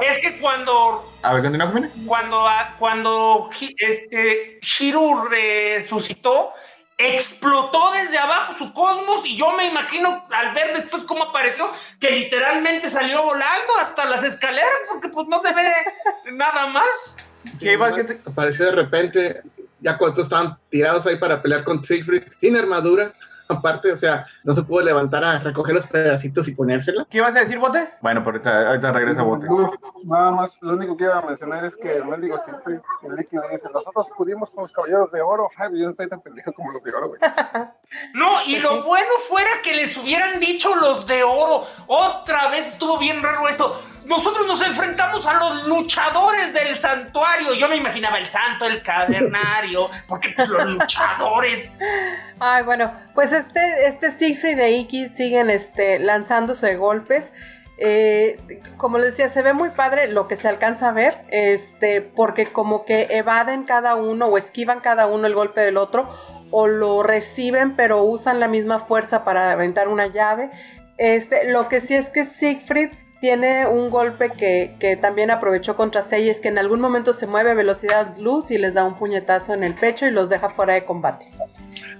es 0.00 0.18
que 0.20 0.38
cuando 0.38 1.12
A 1.22 1.34
ver, 1.34 1.42
continúa, 1.42 1.66
Jimena. 1.68 1.90
cuando, 2.06 2.46
cuando 2.78 3.50
este, 3.78 4.58
Shiru 4.62 5.24
resucitó, 5.26 6.52
explotó 6.98 7.92
desde 7.92 8.16
abajo 8.18 8.54
su 8.54 8.72
cosmos 8.72 9.26
y 9.26 9.36
yo 9.36 9.50
me 9.52 9.66
imagino 9.66 10.24
al 10.30 10.54
ver 10.54 10.74
después 10.76 11.02
cómo 11.04 11.24
apareció 11.24 11.70
que 11.98 12.10
literalmente 12.10 12.88
salió 12.88 13.22
volando 13.22 13.76
hasta 13.80 14.04
las 14.04 14.22
escaleras 14.24 14.70
porque 14.88 15.08
pues 15.08 15.26
no 15.26 15.40
se 15.42 15.52
ve 15.52 15.68
nada 16.32 16.66
más. 16.68 17.16
¿Qué 17.58 17.72
iba 17.72 17.88
a 17.88 17.92
que 17.92 18.20
Apareció 18.24 18.66
de 18.66 18.72
repente, 18.72 19.42
ya 19.80 19.98
cuando 19.98 20.22
estaban 20.22 20.56
tirados 20.70 21.04
ahí 21.06 21.16
para 21.16 21.42
pelear 21.42 21.64
con 21.64 21.82
Siegfried, 21.84 22.22
sin 22.40 22.56
armadura. 22.56 23.12
Aparte, 23.52 23.92
o 23.92 23.96
sea, 23.96 24.26
no 24.44 24.54
se 24.54 24.62
pudo 24.62 24.84
levantar 24.84 25.24
a 25.24 25.38
recoger 25.38 25.74
los 25.74 25.86
pedacitos 25.86 26.48
y 26.48 26.54
ponérsela. 26.54 27.06
¿Qué 27.08 27.18
ibas 27.18 27.34
a 27.36 27.40
decir, 27.40 27.58
Bote? 27.58 27.88
Bueno, 28.00 28.22
pero 28.22 28.36
ahorita, 28.36 28.68
ahorita 28.68 28.92
regresa 28.92 29.22
Bote. 29.22 29.46
Nada 30.04 30.30
más, 30.32 30.56
lo 30.60 30.74
único 30.74 30.96
que 30.96 31.04
iba 31.04 31.18
a 31.18 31.22
mencionar 31.22 31.64
es 31.64 31.74
que 31.76 31.96
el 31.96 32.04
mendigo 32.04 32.36
siempre, 32.44 32.80
el 33.02 33.14
líquido 33.14 33.42
dice, 33.50 33.68
nosotros 33.72 34.06
pudimos 34.16 34.50
con 34.50 34.62
los 34.62 34.72
caballeros 34.72 35.12
de 35.12 35.22
oro. 35.22 35.48
Ay, 35.56 35.78
yo 35.78 35.84
no 35.84 35.90
estoy 35.90 36.08
tan 36.08 36.20
pendejo 36.20 36.52
como 36.52 36.72
los 36.72 36.82
de 36.82 36.90
oro, 36.90 37.08
güey. 37.08 37.20
No, 38.14 38.42
y 38.46 38.56
lo 38.56 38.84
bueno 38.84 39.10
fuera 39.28 39.50
que 39.62 39.74
les 39.74 39.96
hubieran 39.98 40.40
dicho 40.40 40.74
los 40.76 41.06
de 41.06 41.22
oro. 41.22 41.66
Otra 41.86 42.48
vez 42.48 42.68
estuvo 42.68 42.98
bien 42.98 43.22
raro 43.22 43.48
esto. 43.48 43.78
Nosotros 44.06 44.46
nos 44.46 44.60
enfrentamos 44.62 45.26
a 45.26 45.34
los 45.34 45.66
luchadores 45.68 46.52
del 46.52 46.76
santuario. 46.76 47.54
Yo 47.54 47.68
me 47.68 47.76
imaginaba 47.76 48.18
el 48.18 48.26
santo, 48.26 48.64
el 48.64 48.82
cavernario, 48.82 49.88
porque 50.08 50.32
pues, 50.34 50.48
los 50.48 50.64
luchadores. 50.64 51.72
Ay, 52.40 52.64
bueno, 52.64 52.92
pues 53.14 53.32
este, 53.32 53.86
este 53.86 54.10
Siegfried 54.32 54.58
e 54.60 54.70
Iki 54.70 55.08
siguen 55.12 55.50
este, 55.50 55.98
lanzándose 55.98 56.76
golpes. 56.76 57.32
Eh, 57.78 58.38
como 58.76 58.98
les 58.98 59.10
decía, 59.10 59.28
se 59.28 59.42
ve 59.42 59.54
muy 59.54 59.70
padre 59.70 60.08
lo 60.08 60.28
que 60.28 60.36
se 60.36 60.48
alcanza 60.48 60.88
a 60.88 60.92
ver, 60.92 61.14
este, 61.30 62.00
porque 62.00 62.46
como 62.46 62.84
que 62.84 63.08
evaden 63.10 63.64
cada 63.64 63.96
uno 63.96 64.26
o 64.26 64.38
esquivan 64.38 64.80
cada 64.80 65.06
uno 65.06 65.26
el 65.26 65.34
golpe 65.34 65.60
del 65.60 65.76
otro, 65.76 66.08
o 66.50 66.66
lo 66.66 67.02
reciben 67.02 67.76
pero 67.76 68.04
usan 68.04 68.40
la 68.40 68.48
misma 68.48 68.78
fuerza 68.78 69.24
para 69.24 69.52
aventar 69.52 69.88
una 69.88 70.06
llave. 70.06 70.50
Este, 70.96 71.50
lo 71.50 71.68
que 71.68 71.80
sí 71.80 71.94
es 71.94 72.08
que 72.08 72.24
Siegfried 72.24 72.90
tiene 73.22 73.68
un 73.68 73.88
golpe 73.88 74.30
que, 74.30 74.74
que 74.80 74.96
también 74.96 75.30
aprovechó 75.30 75.76
contra 75.76 76.02
Sei, 76.02 76.28
es 76.28 76.40
que 76.40 76.48
en 76.48 76.58
algún 76.58 76.80
momento 76.80 77.12
se 77.12 77.28
mueve 77.28 77.52
a 77.52 77.54
velocidad 77.54 78.16
luz 78.18 78.50
y 78.50 78.58
les 78.58 78.74
da 78.74 78.84
un 78.84 78.96
puñetazo 78.98 79.54
en 79.54 79.62
el 79.62 79.74
pecho 79.76 80.08
y 80.08 80.10
los 80.10 80.28
deja 80.28 80.48
fuera 80.48 80.74
de 80.74 80.84
combate. 80.84 81.28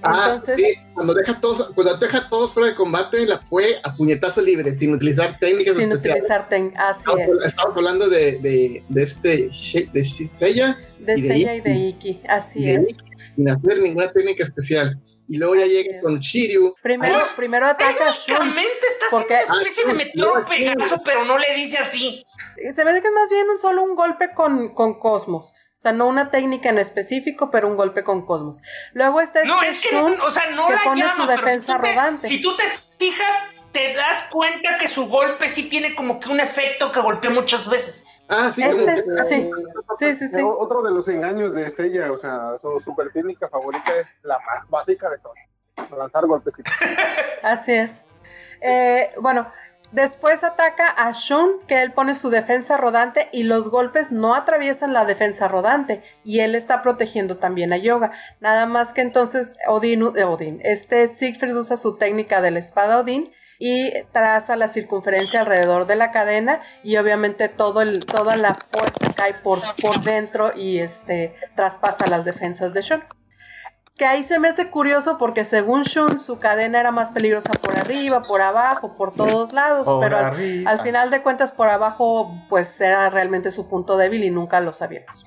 Ah, 0.03 0.33
Entonces, 0.35 0.57
sí, 0.57 0.75
cuando 0.95 1.15
deja 1.15 1.39
todos, 1.41 1.71
cuando 1.77 1.97
deja 1.97 2.29
todos 2.29 2.53
fuera 2.53 2.71
de 2.71 2.75
combate, 2.75 3.25
la 3.25 3.39
fue 3.39 3.77
a 3.85 3.95
puñetazo 3.95 4.41
libre, 4.41 4.75
sin 4.75 4.93
utilizar 4.95 5.39
técnicas 5.39 5.77
sin 5.77 5.93
especiales. 5.93 6.25
utilizar 6.25 6.49
ten- 6.49 6.73
así 6.77 7.05
Estamos, 7.09 7.41
es, 7.41 7.47
estamos 7.47 7.77
hablando 7.77 8.09
de, 8.11 8.39
de, 8.39 8.85
de 8.89 9.03
este 9.05 9.51
de 9.93 10.05
Seiya 10.05 10.77
de 10.99 11.15
y 11.19 11.23
de 11.23 11.29
Seiya 11.29 11.55
y 11.55 11.61
de 11.61 11.75
Iki. 11.77 12.09
Iki, 12.09 12.21
así 12.29 12.59
y 12.59 12.65
de 12.67 12.75
es. 12.75 12.91
Iki, 12.91 13.05
sin 13.37 13.49
hacer 13.49 13.79
ninguna 13.81 14.11
técnica 14.11 14.43
especial. 14.43 14.99
Y 15.29 15.39
luego 15.39 15.55
ya 15.55 15.67
llega 15.67 16.01
con 16.01 16.19
Shiryu. 16.19 16.75
Primero, 16.83 17.19
Pues, 17.21 17.33
primero 17.33 17.67
ataca 17.67 18.09
a 18.09 18.13
Shun. 18.13 18.57
Está 18.59 19.07
Porque- 19.11 19.37
haciendo 19.37 19.55
una 19.93 20.03
especie 20.03 20.15
de 20.15 20.21
no, 20.21 20.45
pegaso, 20.45 21.03
pero 21.05 21.25
no 21.25 21.39
le 21.39 21.55
dice 21.55 21.79
así. 21.79 22.25
Se 22.75 22.85
ve 22.85 23.01
que 23.01 23.07
es 23.09 23.13
más 23.15 23.31
bien 23.31 23.49
un 23.49 23.59
solo 23.59 23.83
un 23.83 23.95
golpe 23.95 24.35
con, 24.35 24.75
con 24.75 24.99
Cosmos. 24.99 25.55
O 25.79 25.83
sea, 25.83 25.93
no 25.93 26.07
una 26.07 26.31
técnica 26.31 26.69
en 26.69 26.79
específico, 26.79 27.51
pero 27.51 27.67
un 27.69 27.77
golpe 27.77 28.05
con 28.05 28.25
Cosmos. 28.25 28.63
Luego 28.93 29.21
está 29.21 29.43
No, 29.45 29.63
este 29.63 29.75
es 29.87 29.91
que, 29.91 29.97
Shun, 29.97 30.21
o 30.21 30.31
sea, 30.31 30.51
no 30.51 30.67
que 30.69 30.73
la 30.75 30.83
pone 30.85 31.01
llama, 31.01 31.17
su 31.17 31.27
defensa 31.27 31.75
si 31.77 31.81
te- 31.83 31.89
rodante. 31.89 32.29
Si 32.29 32.41
tú 32.43 32.57
te 32.57 32.63
fijas, 32.99 33.49
te 33.73 33.95
das 33.95 34.25
cuenta 34.31 34.77
que 34.79 34.89
su 34.89 35.09
golpe 35.09 35.49
sí 35.49 35.69
tiene 35.69 35.95
como 35.95 36.21
que 36.21 36.29
un 36.29 36.41
efecto 36.41 36.93
que 36.93 37.01
golpea 37.01 37.31
muchas 37.31 37.69
veces. 37.69 38.05
Ah, 38.29 38.51
sí, 38.55 38.63
Este 38.63 38.93
es- 38.95 39.29
sí. 39.29 39.51
Sí, 39.99 40.15
sí, 40.17 40.29
sí. 40.29 40.41
Otro 40.43 40.83
de 40.83 40.91
los 40.91 41.07
engaños 41.09 41.55
de 41.55 41.65
Estrella, 41.65 42.11
o 42.13 42.17
sea, 42.17 42.59
su 42.61 42.81
super 42.81 43.11
técnica 43.13 43.49
favorita 43.49 43.93
es 44.01 44.09
la 44.23 44.39
más 44.39 44.69
básica 44.69 45.09
de 45.11 45.19
todas. 45.19 45.39
Lanzar 45.97 46.27
golpecitos. 46.27 46.73
Así 47.43 47.73
es. 47.73 47.93
Eh, 48.61 49.11
bueno, 49.21 49.47
después 49.91 50.45
ataca 50.45 50.87
a 50.89 51.13
Shun, 51.13 51.61
que 51.67 51.83
él 51.83 51.93
pone 51.93 52.15
su 52.15 52.31
defensa 52.31 52.77
rodante 52.77 53.29
y 53.33 53.43
los 53.43 53.71
golpes 53.71 54.13
no 54.13 54.35
atraviesan 54.35 54.93
la 54.93 55.05
defensa 55.05 55.49
rodante 55.49 56.03
y 56.25 56.41
él 56.41 56.55
está 56.55 56.83
protegiendo 56.83 57.39
también 57.39 57.73
a 57.73 57.77
Yoga. 57.79 58.13
Nada 58.41 58.67
más 58.67 58.93
que 58.93 59.01
entonces 59.01 59.57
Odin, 59.67 60.13
eh, 60.17 60.25
Odin 60.25 60.61
este 60.63 61.09
Siegfried 61.09 61.57
usa 61.57 61.77
su 61.77 61.97
técnica 61.97 62.41
de 62.41 62.51
la 62.53 62.59
espada 62.61 62.99
Odin 63.01 63.33
y 63.65 63.93
traza 64.11 64.57
la 64.57 64.67
circunferencia 64.67 65.39
alrededor 65.39 65.87
de 65.87 65.95
la 65.95 66.11
cadena 66.11 66.63
y 66.83 66.97
obviamente 66.97 67.49
todo 67.49 67.81
el, 67.81 68.05
toda 68.05 68.37
la 68.37 68.57
fuerza 68.57 69.15
cae 69.15 69.35
por, 69.35 69.61
por 69.81 70.03
dentro 70.03 70.51
y 70.57 70.79
este 70.79 71.37
traspasa 71.55 72.09
las 72.09 72.25
defensas 72.25 72.75
de 72.75 72.83
Shun. 72.83 73.05
Que 73.97 74.05
ahí 74.05 74.25
se 74.25 74.41
me 74.41 74.49
hace 74.49 74.69
curioso 74.69 75.17
porque 75.17 75.45
según 75.45 75.85
Shun 75.85 76.19
su 76.19 76.41
cadena 76.41 76.81
era 76.81 76.91
más 76.91 77.11
peligrosa 77.11 77.53
por 77.53 77.79
arriba, 77.79 78.23
por 78.23 78.43
abajo, 78.43 78.97
por 78.97 79.15
todos 79.15 79.53
lados, 79.53 79.87
Por 79.87 80.03
pero 80.03 80.19
al, 80.19 80.67
al 80.67 80.81
final 80.81 81.11
de 81.11 81.23
cuentas 81.23 81.53
por 81.53 81.69
abajo 81.69 82.35
pues 82.49 82.81
era 82.81 83.11
realmente 83.11 83.53
su 83.53 83.69
punto 83.69 83.97
débil 83.97 84.25
y 84.25 84.31
nunca 84.31 84.61
lo 84.61 84.73
sabíamos. 84.73 85.25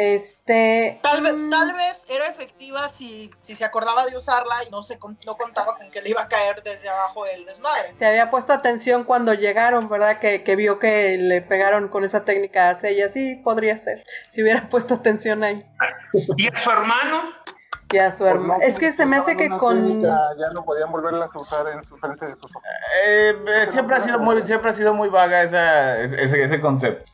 Este... 0.00 1.00
Tal 1.02 1.22
vez, 1.22 1.34
mm, 1.34 1.50
tal 1.50 1.72
vez 1.74 2.04
era 2.08 2.28
efectiva 2.28 2.88
si, 2.88 3.32
si 3.40 3.56
se 3.56 3.64
acordaba 3.64 4.06
de 4.06 4.16
usarla 4.16 4.62
y 4.64 4.70
no, 4.70 4.84
se, 4.84 4.96
con- 4.96 5.18
no 5.26 5.36
contaba 5.36 5.76
con 5.76 5.90
que 5.90 6.00
le 6.00 6.10
iba 6.10 6.22
a 6.22 6.28
caer 6.28 6.62
desde 6.62 6.88
abajo 6.88 7.26
el 7.26 7.44
desmadre. 7.44 7.96
Se 7.96 8.06
había 8.06 8.30
puesto 8.30 8.52
atención 8.52 9.02
cuando 9.02 9.34
llegaron, 9.34 9.88
¿verdad? 9.88 10.20
Que, 10.20 10.44
que 10.44 10.54
vio 10.54 10.78
que 10.78 11.18
le 11.18 11.42
pegaron 11.42 11.88
con 11.88 12.04
esa 12.04 12.24
técnica 12.24 12.70
a 12.70 12.76
Seiya. 12.76 13.08
Sí, 13.08 13.34
podría 13.42 13.76
ser. 13.76 14.04
Si 14.28 14.40
hubiera 14.40 14.68
puesto 14.70 14.94
atención 14.94 15.42
ahí. 15.42 15.66
Y 16.36 16.46
a 16.46 16.56
su 16.56 16.70
hermano, 16.70 17.22
Y 17.90 17.98
a 17.98 18.12
su 18.12 18.18
Pues 18.18 18.34
hermano. 18.34 18.58
no, 18.60 18.64
Es 18.64 18.78
que 18.78 18.92
se 18.92 19.04
me 19.04 19.16
hace 19.16 19.36
que 19.36 19.48
con... 19.48 20.00
Ya 20.02 20.50
no 20.54 20.64
podían 20.64 20.92
volverlas 20.92 21.28
a 21.34 21.38
usar 21.40 21.66
en 21.72 21.82
su 21.82 21.96
frente 21.96 22.24
de 22.24 22.34
sus 22.36 22.44
ojos. 22.44 22.62
Eh, 23.04 23.30
eh, 23.48 23.66
siempre 23.70 23.96
ha 23.96 24.00
sido 24.00 24.20
muy, 24.20 24.42
siempre 24.46 24.70
ha 24.70 24.74
sido 24.74 24.94
muy 24.94 25.08
vaga 25.08 25.42
esa, 25.42 25.98
ese, 26.02 26.44
ese 26.44 26.60
concepto. 26.60 27.10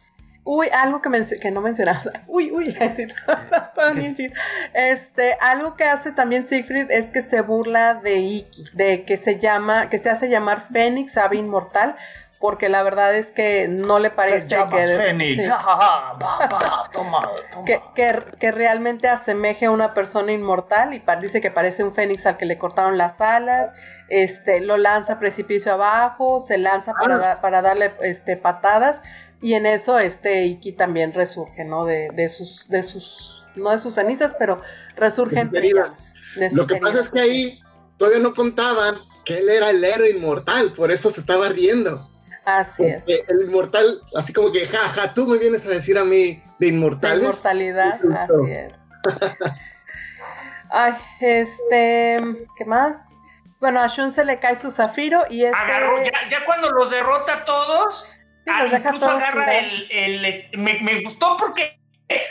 Uy, 0.47 0.69
algo 0.69 1.01
que, 1.01 1.09
no 1.51 1.61
mencionamos. 1.63 2.09
Uy, 2.27 2.51
uy, 2.53 2.77
así 2.81 3.07
todo, 3.07 3.37
todo 3.75 3.95
bien 3.95 4.15
chido. 4.15 4.35
Este, 4.75 5.37
algo 5.41 5.75
que 5.75 5.85
hace 5.85 6.13
también 6.13 6.47
Siegfried 6.47 6.91
es 6.91 7.11
que 7.11 7.23
se 7.23 7.41
burla 7.41 7.95
de 7.95 8.17
Iki, 8.19 8.65
de 8.75 9.05
que 9.05 9.17
se 9.17 9.39
llama, 9.39 9.89
que 9.89 9.99
se 9.99 10.11
hace 10.11 10.29
llamar 10.29 10.63
Fénix, 10.71 11.17
ave 11.17 11.37
inmortal, 11.37 11.97
porque 12.41 12.69
la 12.69 12.83
verdad 12.83 13.15
es 13.15 13.31
que 13.33 13.69
no 13.69 13.99
le 13.99 14.11
Te 14.11 14.17
parece 14.17 14.49
llamas 14.49 14.87
que, 14.87 14.97
Fénix. 14.97 15.45
sí. 15.47 15.51
Va, 15.51 16.19
va, 16.23 16.91
toma, 16.93 17.23
toma. 17.51 17.65
que, 17.65 17.81
que- 17.95 18.23
que 18.39 18.53
realmente 18.53 19.09
asemeje 19.09 19.65
a 19.65 19.71
una 19.71 19.95
persona 19.95 20.31
inmortal 20.33 20.93
y 20.93 21.03
dice 21.23 21.41
que 21.41 21.51
parece 21.51 21.85
un 21.85 21.95
fénix 21.95 22.27
al 22.27 22.37
que 22.37 22.45
le 22.45 22.59
cortaron 22.59 22.99
las 22.99 23.23
alas, 23.23 23.73
este, 24.11 24.61
lo 24.61 24.77
lanza 24.77 25.19
precipicio 25.19 25.73
abajo, 25.73 26.39
se 26.39 26.59
lanza 26.59 26.93
para, 26.93 27.17
da- 27.17 27.41
para 27.41 27.63
darle 27.63 27.95
este, 28.03 28.37
patadas 28.37 29.01
y 29.45 29.53
en 29.53 29.67
eso 29.67 29.99
este 29.99 30.47
Iki 30.47 30.73
también 30.73 31.13
resurge, 31.13 31.67
¿no? 31.67 31.85
De, 31.85 32.09
de 32.15 32.31
sus, 32.31 32.67
de 32.71 32.83
sus, 32.83 33.45
no 33.57 33.73
de 33.73 33.79
sus 33.79 33.93
cenizas, 33.93 34.35
pero 34.39 34.59
resurge 34.97 35.45
De 35.45 35.53
sus 35.53 36.35
de 36.35 36.51
Lo 36.57 36.67
que 36.67 36.77
pasa 36.77 37.03
es 37.03 37.11
que 37.11 37.21
ahí 37.21 37.61
todavía 37.99 38.21
no 38.21 38.33
contaban 38.33 38.97
que 39.27 39.37
él 39.37 39.51
era 39.51 39.69
el 39.69 39.85
héroe 39.85 40.09
inmortal, 40.09 40.73
por 40.73 40.91
eso 40.91 41.11
se 41.11 41.21
estaba 41.21 41.51
riendo. 41.51 42.09
Así 42.47 42.85
es. 42.87 43.05
El 43.07 43.43
inmortal, 43.43 44.01
así 44.17 44.33
como 44.33 44.51
que, 44.51 44.65
jaja, 44.65 45.13
tú 45.13 45.27
me 45.27 45.37
vienes 45.37 45.67
a 45.67 45.69
decir 45.69 45.99
a 45.99 46.05
mí 46.05 46.43
de 46.59 46.69
inmortales. 46.69 47.25
inmortalidad, 47.25 48.01
Justo. 48.01 48.17
así 48.17 48.51
es. 48.51 48.73
Ay, 50.71 50.95
este, 51.21 52.17
¿qué 52.57 52.65
más? 52.65 53.21
Bueno, 53.61 53.81
a 53.81 53.89
Shun 53.89 54.11
se 54.11 54.25
le 54.25 54.41
cae 54.41 54.57
su 54.57 54.71
zafiro 54.71 55.25
y 55.29 55.45
este... 55.45 55.55
agarró, 55.55 56.03
ya, 56.03 56.13
ya 56.31 56.47
cuando 56.47 56.71
los 56.71 56.91
derrota 56.91 57.35
a 57.35 57.45
todos, 57.45 58.07
ah, 58.47 58.67
incluso 58.67 59.11
agarra 59.11 59.47
tirados. 59.47 59.73
el, 59.73 59.91
el, 59.91 60.25
este, 60.25 60.57
me, 60.57 60.75
me 60.81 61.01
gustó 61.03 61.37
porque 61.37 61.79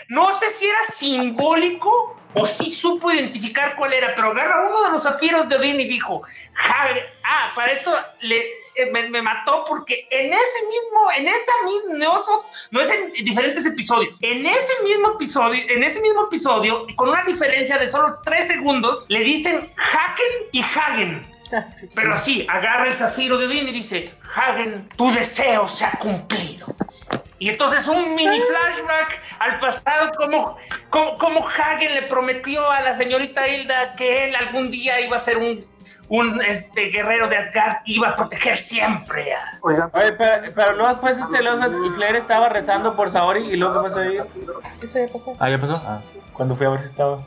no 0.09 0.37
sé 0.39 0.49
si 0.51 0.65
era 0.65 0.77
simbólico 0.93 2.17
o 2.35 2.45
si 2.47 2.69
supo 2.71 3.11
identificar 3.11 3.75
cuál 3.75 3.93
era, 3.93 4.15
pero 4.15 4.31
agarra 4.31 4.67
uno 4.67 4.81
de 4.83 4.89
los 4.91 5.03
zafiros 5.03 5.47
de 5.49 5.55
Odín 5.55 5.79
y 5.79 5.87
dijo, 5.87 6.23
"Ja- 6.53 6.89
ah, 7.25 7.51
para 7.55 7.71
esto 7.71 7.95
le, 8.21 8.39
eh, 8.75 8.89
me, 8.91 9.07
me 9.09 9.21
mató 9.21 9.65
porque 9.67 10.07
en 10.09 10.33
ese 10.33 10.65
mismo, 10.67 11.11
en 11.15 11.27
esa 11.27 11.51
misma, 11.65 11.93
no, 12.05 12.21
no 12.71 12.81
es 12.81 12.89
en 12.89 13.11
diferentes 13.23 13.65
episodios, 13.67 14.15
en 14.21 14.45
ese 14.47 14.73
mismo 14.83 15.09
episodio, 15.13 15.63
en 15.69 15.83
ese 15.83 16.01
mismo 16.01 16.25
episodio, 16.25 16.87
con 16.95 17.09
una 17.09 17.23
diferencia 17.23 17.77
de 17.77 17.91
solo 17.91 18.19
tres 18.23 18.47
segundos, 18.47 19.05
le 19.09 19.19
dicen 19.19 19.69
Haken 19.77 20.47
y 20.51 20.61
Hagen. 20.63 21.32
Así. 21.65 21.87
Pero 21.93 22.17
sí, 22.17 22.47
agarra 22.49 22.87
el 22.87 22.93
zafiro 22.93 23.37
de 23.37 23.47
Odín 23.47 23.67
y 23.69 23.71
dice, 23.71 24.13
Hagen, 24.35 24.87
tu 24.95 25.11
deseo 25.11 25.67
se 25.67 25.85
ha 25.85 25.91
cumplido. 25.91 26.67
Y 27.39 27.49
entonces 27.49 27.87
un 27.87 28.15
mini 28.15 28.39
flashback 28.39 29.21
al 29.39 29.59
pasado, 29.59 30.11
como, 30.17 30.57
como, 30.89 31.17
como 31.17 31.47
Hagen 31.47 31.93
le 31.93 32.03
prometió 32.03 32.69
a 32.69 32.81
la 32.81 32.95
señorita 32.95 33.47
Hilda 33.47 33.93
que 33.93 34.29
él 34.29 34.35
algún 34.35 34.71
día 34.71 35.01
iba 35.01 35.17
a 35.17 35.19
ser 35.19 35.37
un, 35.37 35.65
un 36.07 36.41
este, 36.41 36.85
guerrero 36.85 37.27
de 37.27 37.37
Asgard, 37.37 37.77
iba 37.85 38.09
a 38.09 38.15
proteger 38.15 38.57
siempre 38.57 39.33
Oye, 39.61 39.77
pero, 40.17 40.53
pero 40.55 40.73
luego 40.73 40.89
después 40.89 41.17
este, 41.17 41.43
luego 41.43 41.91
Flair 41.93 42.15
estaba 42.15 42.49
rezando 42.49 42.95
por 42.95 43.09
Saori 43.11 43.41
y 43.41 43.57
luego 43.57 43.81
¿qué 43.81 43.89
pasó 43.89 43.99
ahí? 43.99 44.17
Eso 44.81 44.99
ya 44.99 45.11
pasó. 45.11 45.35
Ah, 45.39 45.49
ya 45.49 45.59
pasó. 45.59 45.81
Ah, 45.85 46.01
cuando 46.31 46.55
fui 46.55 46.65
a 46.65 46.69
ver 46.69 46.79
si 46.79 46.85
estaba. 46.85 47.19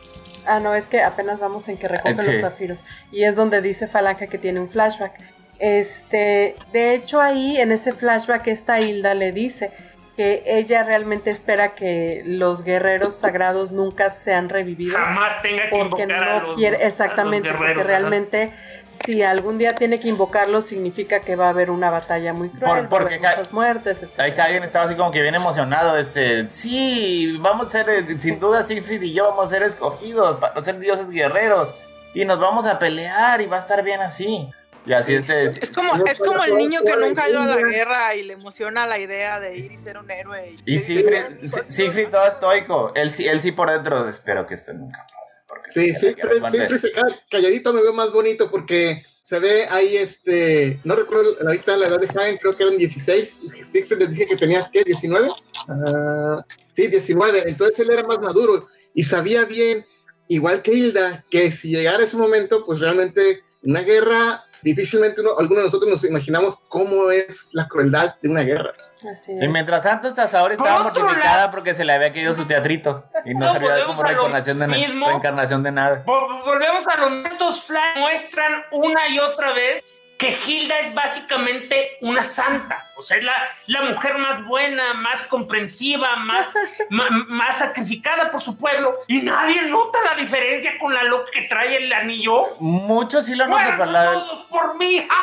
Ah, 0.47 0.61
no, 0.61 0.75
es 0.75 0.89
que 0.89 1.03
apenas 1.03 1.39
vamos 1.41 1.69
en 1.69 1.77
que 1.77 1.89
recogen 1.89 2.21
sí. 2.21 2.33
los 2.33 2.41
zafiros. 2.41 2.85
Y 3.13 3.25
es 3.25 3.37
donde 3.37 3.61
dice 3.61 3.89
Falange 3.89 4.29
que 4.29 4.39
tiene 4.39 4.61
un 4.61 4.69
flashback. 4.69 5.19
Este, 5.59 6.55
de 6.73 6.95
hecho, 6.95 7.21
ahí 7.21 7.59
en 7.59 7.73
ese 7.73 7.93
flashback, 7.93 8.47
esta 8.49 8.81
Hilda 8.81 9.15
le 9.15 9.33
dice 9.33 9.71
que 10.17 10.43
ella 10.47 10.83
realmente 10.83 11.31
espera 11.31 11.75
que 11.75 12.23
los 12.25 12.63
guerreros 12.65 13.15
sagrados 13.15 13.71
nunca 13.71 14.09
sean 14.09 14.49
revividos. 14.49 14.97
Jamás 14.99 15.43
tenga 15.43 15.65
que 15.65 15.77
Porque 15.77 16.03
invocar 16.05 16.29
a 16.29 16.41
no 16.41 16.47
los 16.49 16.57
quiere, 16.57 16.77
a 16.77 16.79
los 16.81 16.89
exactamente, 16.89 17.53
porque 17.53 17.83
realmente 17.83 18.53
si 18.87 19.23
algún 19.23 19.59
día 19.59 19.75
tiene 19.75 20.01
que 20.01 20.09
invocarlos 20.09 20.65
significa 20.67 21.21
que 21.21 21.37
va 21.37 21.47
a 21.47 21.49
haber 21.51 21.71
una 21.71 21.91
batalla 21.91 22.33
muy 22.33 22.49
cruel, 22.49 22.87
Por- 22.89 23.01
porque 23.01 23.19
muchas 23.19 23.53
muertes, 23.53 24.03
etc. 24.03 24.19
Ahí 24.21 24.31
Hagen 24.31 24.65
estaba 24.65 24.87
así 24.87 24.95
como 24.95 25.11
que 25.11 25.21
bien 25.21 25.35
emocionado, 25.35 25.99
este, 25.99 26.49
sí, 26.51 27.37
vamos 27.41 27.67
a 27.67 27.71
ser, 27.71 27.89
eh, 27.91 28.05
sin 28.19 28.41
duda 28.41 28.67
Siegfried 28.67 29.03
y 29.03 29.13
yo 29.13 29.29
vamos 29.29 29.47
a 29.47 29.49
ser 29.51 29.63
escogidos 29.65 30.37
para 30.41 30.63
ser 30.63 30.79
dioses 30.79 31.11
guerreros 31.11 31.75
y 32.15 32.25
nos 32.25 32.41
vamos 32.41 32.67
a 32.67 32.79
pelear 32.79 33.43
y 33.43 33.47
va 33.47 33.57
a 33.57 33.61
estar 33.61 33.83
bien 33.85 34.01
así. 34.01 34.49
Y 34.87 34.93
así 34.93 35.15
este, 35.15 35.45
Es 35.45 35.71
como, 35.73 36.07
es 36.07 36.19
como 36.21 36.45
el 36.45 36.57
niño 36.57 36.81
que 36.85 36.97
nunca 36.97 37.25
ha 37.25 37.29
ido 37.29 37.41
a 37.41 37.47
la 37.47 37.57
guerra 37.57 38.15
y 38.15 38.23
le 38.23 38.35
emociona 38.35 38.87
la 38.87 38.99
idea 38.99 39.41
de 39.41 39.57
ir 39.59 39.73
y 39.73 39.79
ser 39.79 39.99
un 39.99 40.11
héroe. 40.11 40.57
y 40.65 40.79
Siegfried, 40.79 41.51
Siegfried 41.69 42.09
todo 42.11 42.27
estoico, 42.27 42.93
él, 42.95 43.13
sí- 43.13 43.27
él 43.27 43.43
sí 43.43 43.53
por 43.53 43.71
dentro, 43.71 44.09
espero 44.09 44.47
que 44.47 44.55
esto 44.55 44.73
nunca 44.73 44.99
pase. 45.05 45.37
Porque 45.49 45.71
Sí, 45.73 45.93
ser- 45.95 46.15
siempre 46.51 46.79
se 46.79 46.93
queda 46.93 47.21
calladito, 47.31 47.73
me 47.73 47.83
veo 47.83 47.93
más 47.93 48.13
bonito 48.13 48.49
porque 48.51 49.03
se 49.23 49.39
ve 49.41 49.67
ahí 49.71 49.97
este, 49.97 50.79
no 50.85 50.95
recuerdo 50.95 51.37
ahorita 51.45 51.77
la 51.77 51.89
edad 51.89 51.99
de 51.99 52.07
Hagen, 52.09 52.37
creo 52.37 52.57
que 52.57 52.63
eran 52.63 52.79
16, 52.79 53.39
Siegfried 53.73 53.99
les 54.03 54.11
dije 54.11 54.27
que 54.29 54.37
tenía, 54.37 54.71
¿qué? 54.73 54.85
¿19? 54.85 55.35
Ah, 55.69 56.45
sí, 56.75 56.87
19, 56.87 57.43
entonces 57.49 57.79
él 57.81 57.91
era 57.91 58.05
más 58.05 58.21
maduro 58.21 58.67
y 58.95 59.03
sabía 59.03 59.45
bien, 59.45 59.85
igual 60.29 60.63
que 60.63 60.73
Hilda, 60.73 61.25
que 61.29 61.51
si 61.51 61.71
llegara 61.71 62.05
ese 62.05 62.17
momento, 62.17 62.65
pues 62.65 62.79
realmente 62.79 63.43
una 63.63 63.81
guerra, 63.83 64.45
difícilmente 64.67 65.21
uno, 65.21 65.31
alguno 65.39 65.61
de 65.61 65.67
nosotros 65.67 65.89
nos 65.91 66.05
imaginamos 66.05 66.59
cómo 66.69 67.11
es 67.11 67.49
la 67.53 67.69
crueldad 67.69 68.17
de 68.21 68.29
una 68.29 68.43
guerra. 68.43 68.73
Así 69.13 69.33
Y 69.41 69.49
mientras 69.49 69.83
tanto, 69.83 70.09
esta 70.09 70.27
Saori 70.27 70.55
estaba 70.55 70.83
Por 70.83 70.95
mortificada 71.03 71.37
lado- 71.37 71.51
porque 71.53 71.73
se 71.75 71.85
le 71.85 71.93
había 71.93 72.13
caído 72.13 72.35
su 72.35 72.45
teatrito 72.47 73.05
y 73.25 73.35
no 73.35 73.47
No, 73.47 73.53
servía 73.53 73.85
como 73.87 74.03
reencarnación 74.03 74.59
de, 74.59 74.67
reencarnación 74.67 75.63
de 75.63 75.73
nada. 75.73 76.05
Vol- 76.05 76.45
Volvemos 76.45 76.85
a 76.89 76.97
los 76.97 77.27
estos 77.27 77.63
flash 77.63 77.99
muestran 77.99 78.65
una 78.73 79.09
y 79.09 79.19
otra 79.19 79.53
vez 79.53 79.85
que 80.19 80.39
Hilda 80.47 80.79
es 80.81 80.95
básicamente 80.95 81.99
una 82.01 82.25
santa. 82.25 82.83
O 82.97 83.03
sea, 83.03 83.19
es 83.19 83.25
la, 83.25 83.35
la 83.67 83.83
mujer 83.83 84.17
más 84.19 84.45
buena, 84.47 84.95
más 84.95 85.25
comprensiva, 85.25 86.17
más, 86.17 86.53
ma- 86.91 87.11
más 87.29 87.59
sacrificada 87.59 88.31
por 88.31 88.43
su 88.43 88.57
pueblo. 88.57 88.95
Y 89.09 89.21
nadie 89.23 89.63
nota 89.63 89.99
la 90.05 90.15
diferencia 90.15 90.79
con 90.79 90.95
la 90.95 91.03
loca 91.05 91.31
que 91.33 91.43
trae 91.43 91.77
el 91.77 91.93
anillo. 91.93 92.47
Muchos 92.61 93.27
sí 93.27 93.35
lo 93.35 93.47
notan, 93.47 93.65
¡Muertos 93.77 93.89
la- 93.93 94.13
todos 94.13 94.45
por 94.47 94.77
mí! 94.79 95.07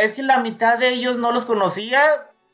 Es 0.00 0.14
que 0.14 0.22
la 0.22 0.38
mitad 0.38 0.78
de 0.78 0.90
ellos 0.90 1.16
no 1.18 1.32
los 1.32 1.44
conocía. 1.44 2.00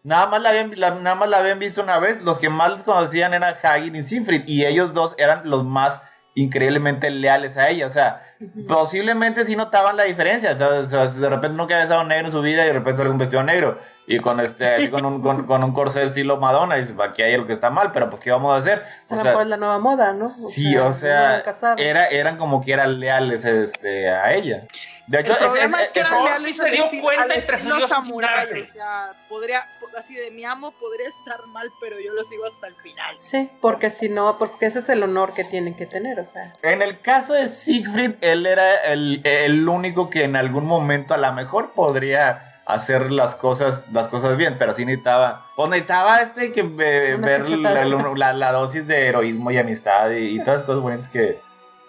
Nada 0.03 0.27
más, 0.27 0.41
la 0.41 0.49
habían, 0.49 0.73
la- 0.77 0.93
nada 0.93 1.15
más 1.15 1.29
la 1.29 1.39
habían 1.39 1.59
visto 1.59 1.83
una 1.83 1.99
vez. 1.99 2.23
Los 2.23 2.39
que 2.39 2.49
más 2.49 2.71
los 2.71 2.83
conocían 2.85 3.35
eran 3.35 3.55
Hagin 3.63 3.95
y 3.95 4.03
Siegfried. 4.03 4.45
Y 4.47 4.65
ellos 4.65 4.95
dos 4.95 5.15
eran 5.19 5.43
los 5.49 5.63
más 5.65 6.01
increíblemente 6.35 7.11
leales 7.11 7.57
a 7.57 7.69
ella. 7.69 7.87
O 7.87 7.91
sea, 7.91 8.23
posiblemente 8.69 9.45
sí 9.45 9.57
notaban 9.57 9.97
la 9.97 10.05
diferencia. 10.05 10.53
Entonces, 10.53 11.17
de 11.21 11.29
repente 11.29 11.57
nunca 11.57 11.75
había 11.75 11.85
estado 11.85 12.05
negro 12.05 12.27
en 12.27 12.33
su 12.33 12.41
vida 12.43 12.63
y 12.65 12.67
de 12.67 12.73
repente 12.73 12.99
sale 12.99 13.11
un 13.11 13.19
vestido 13.19 13.43
negro. 13.43 13.79
Y 14.07 14.19
con 14.19 14.41
este, 14.41 14.67
así 14.67 14.91
con 14.91 15.05
un, 15.07 15.23
con, 15.23 15.47
con 15.47 15.63
un 15.63 15.73
corsé 15.73 16.05
estilo 16.05 16.39
Madonna. 16.39 16.77
Y 16.77 16.81
dice, 16.81 16.95
aquí 17.03 17.23
hay 17.23 17.35
algo 17.35 17.47
que 17.47 17.53
está 17.53 17.71
mal, 17.71 17.93
pero 17.93 18.09
pues, 18.11 18.21
¿qué 18.21 18.31
vamos 18.31 18.55
a 18.55 18.59
hacer? 18.59 18.83
O 19.11 19.19
sea, 19.19 19.41
es 19.41 19.47
la 19.47 19.57
nueva 19.57 19.79
moda, 19.79 20.13
¿no? 20.13 20.27
O 20.27 20.29
Sí, 20.29 20.73
sea, 20.73 20.85
o 20.87 20.93
sea, 20.93 21.43
era, 21.77 22.07
eran 22.09 22.37
como 22.37 22.61
que 22.63 22.73
eran 22.73 22.99
leales 22.99 23.45
este, 23.45 24.09
a 24.11 24.33
ella. 24.35 24.65
De 25.07 25.21
hecho, 25.21 25.33
El 25.33 25.39
problema 25.39 25.83
es, 25.83 25.91
que 25.91 26.01
es- 26.01 26.07
eran 26.07 26.25
leales 26.25 26.57
se 26.57 26.71
dio 26.71 26.85
cuenta 27.03 27.23
al 27.25 27.31
y 27.31 27.39
estilo 27.39 27.59
prefirió 27.59 27.89
samurái. 27.89 28.47
suicidarse. 28.47 28.71
O 28.71 28.73
sea, 28.73 29.13
podría, 29.29 29.67
así 29.99 30.15
de 30.15 30.31
mi 30.31 30.45
amo 30.45 30.73
podría 30.73 31.09
estar 31.09 31.47
mal, 31.49 31.71
pero 31.81 31.99
yo 32.01 32.13
lo 32.13 32.25
sigo 32.25 32.45
hasta 32.47 32.67
el 32.67 32.75
final. 32.77 33.17
Sí, 33.19 33.51
porque 33.61 33.91
si 33.91 34.09
no, 34.09 34.39
porque 34.39 34.67
ese 34.67 34.79
es 34.81 34.89
el 34.89 35.03
honor 35.03 35.35
que 35.35 35.45
tienen 35.45 35.75
que 35.75 35.87
tener, 35.87 36.19
o 36.21 36.25
sea. 36.25 36.53
En 36.63 36.83
el 36.83 37.01
caso 37.01 37.35
de 37.35 37.49
Siegfried, 37.49 38.15
él 38.21 38.47
era 38.47 38.75
el, 38.93 39.21
el 39.25 39.69
único 39.69 40.11
que 40.11 40.25
en 40.25 40.37
algún 40.37 40.67
momento 40.67 41.15
a 41.15 41.19
lo 41.19 41.33
mejor 41.33 41.73
podría 41.73 42.49
hacer 42.65 43.11
las 43.11 43.35
cosas, 43.35 43.87
las 43.93 44.07
cosas 44.09 44.37
bien, 44.37 44.57
pero 44.59 44.75
sí 44.75 44.85
necesitaba, 44.85 45.47
pues 45.57 45.69
necesitaba 45.69 46.21
este 46.23 46.53
que 46.53 46.61
eh, 46.61 47.17
ver 47.21 47.49
la, 47.51 47.85
la- 47.85 48.33
la 48.33 48.53
dosis 48.53 48.87
de 48.87 49.09
heroísmo 49.09 49.51
y 49.51 49.59
amistad 49.59 50.11
y, 50.13 50.37
y 50.37 50.39
todas 50.39 50.59
las 50.59 50.63
cosas 50.63 50.81
bonitas 50.81 51.09
que 51.09 51.41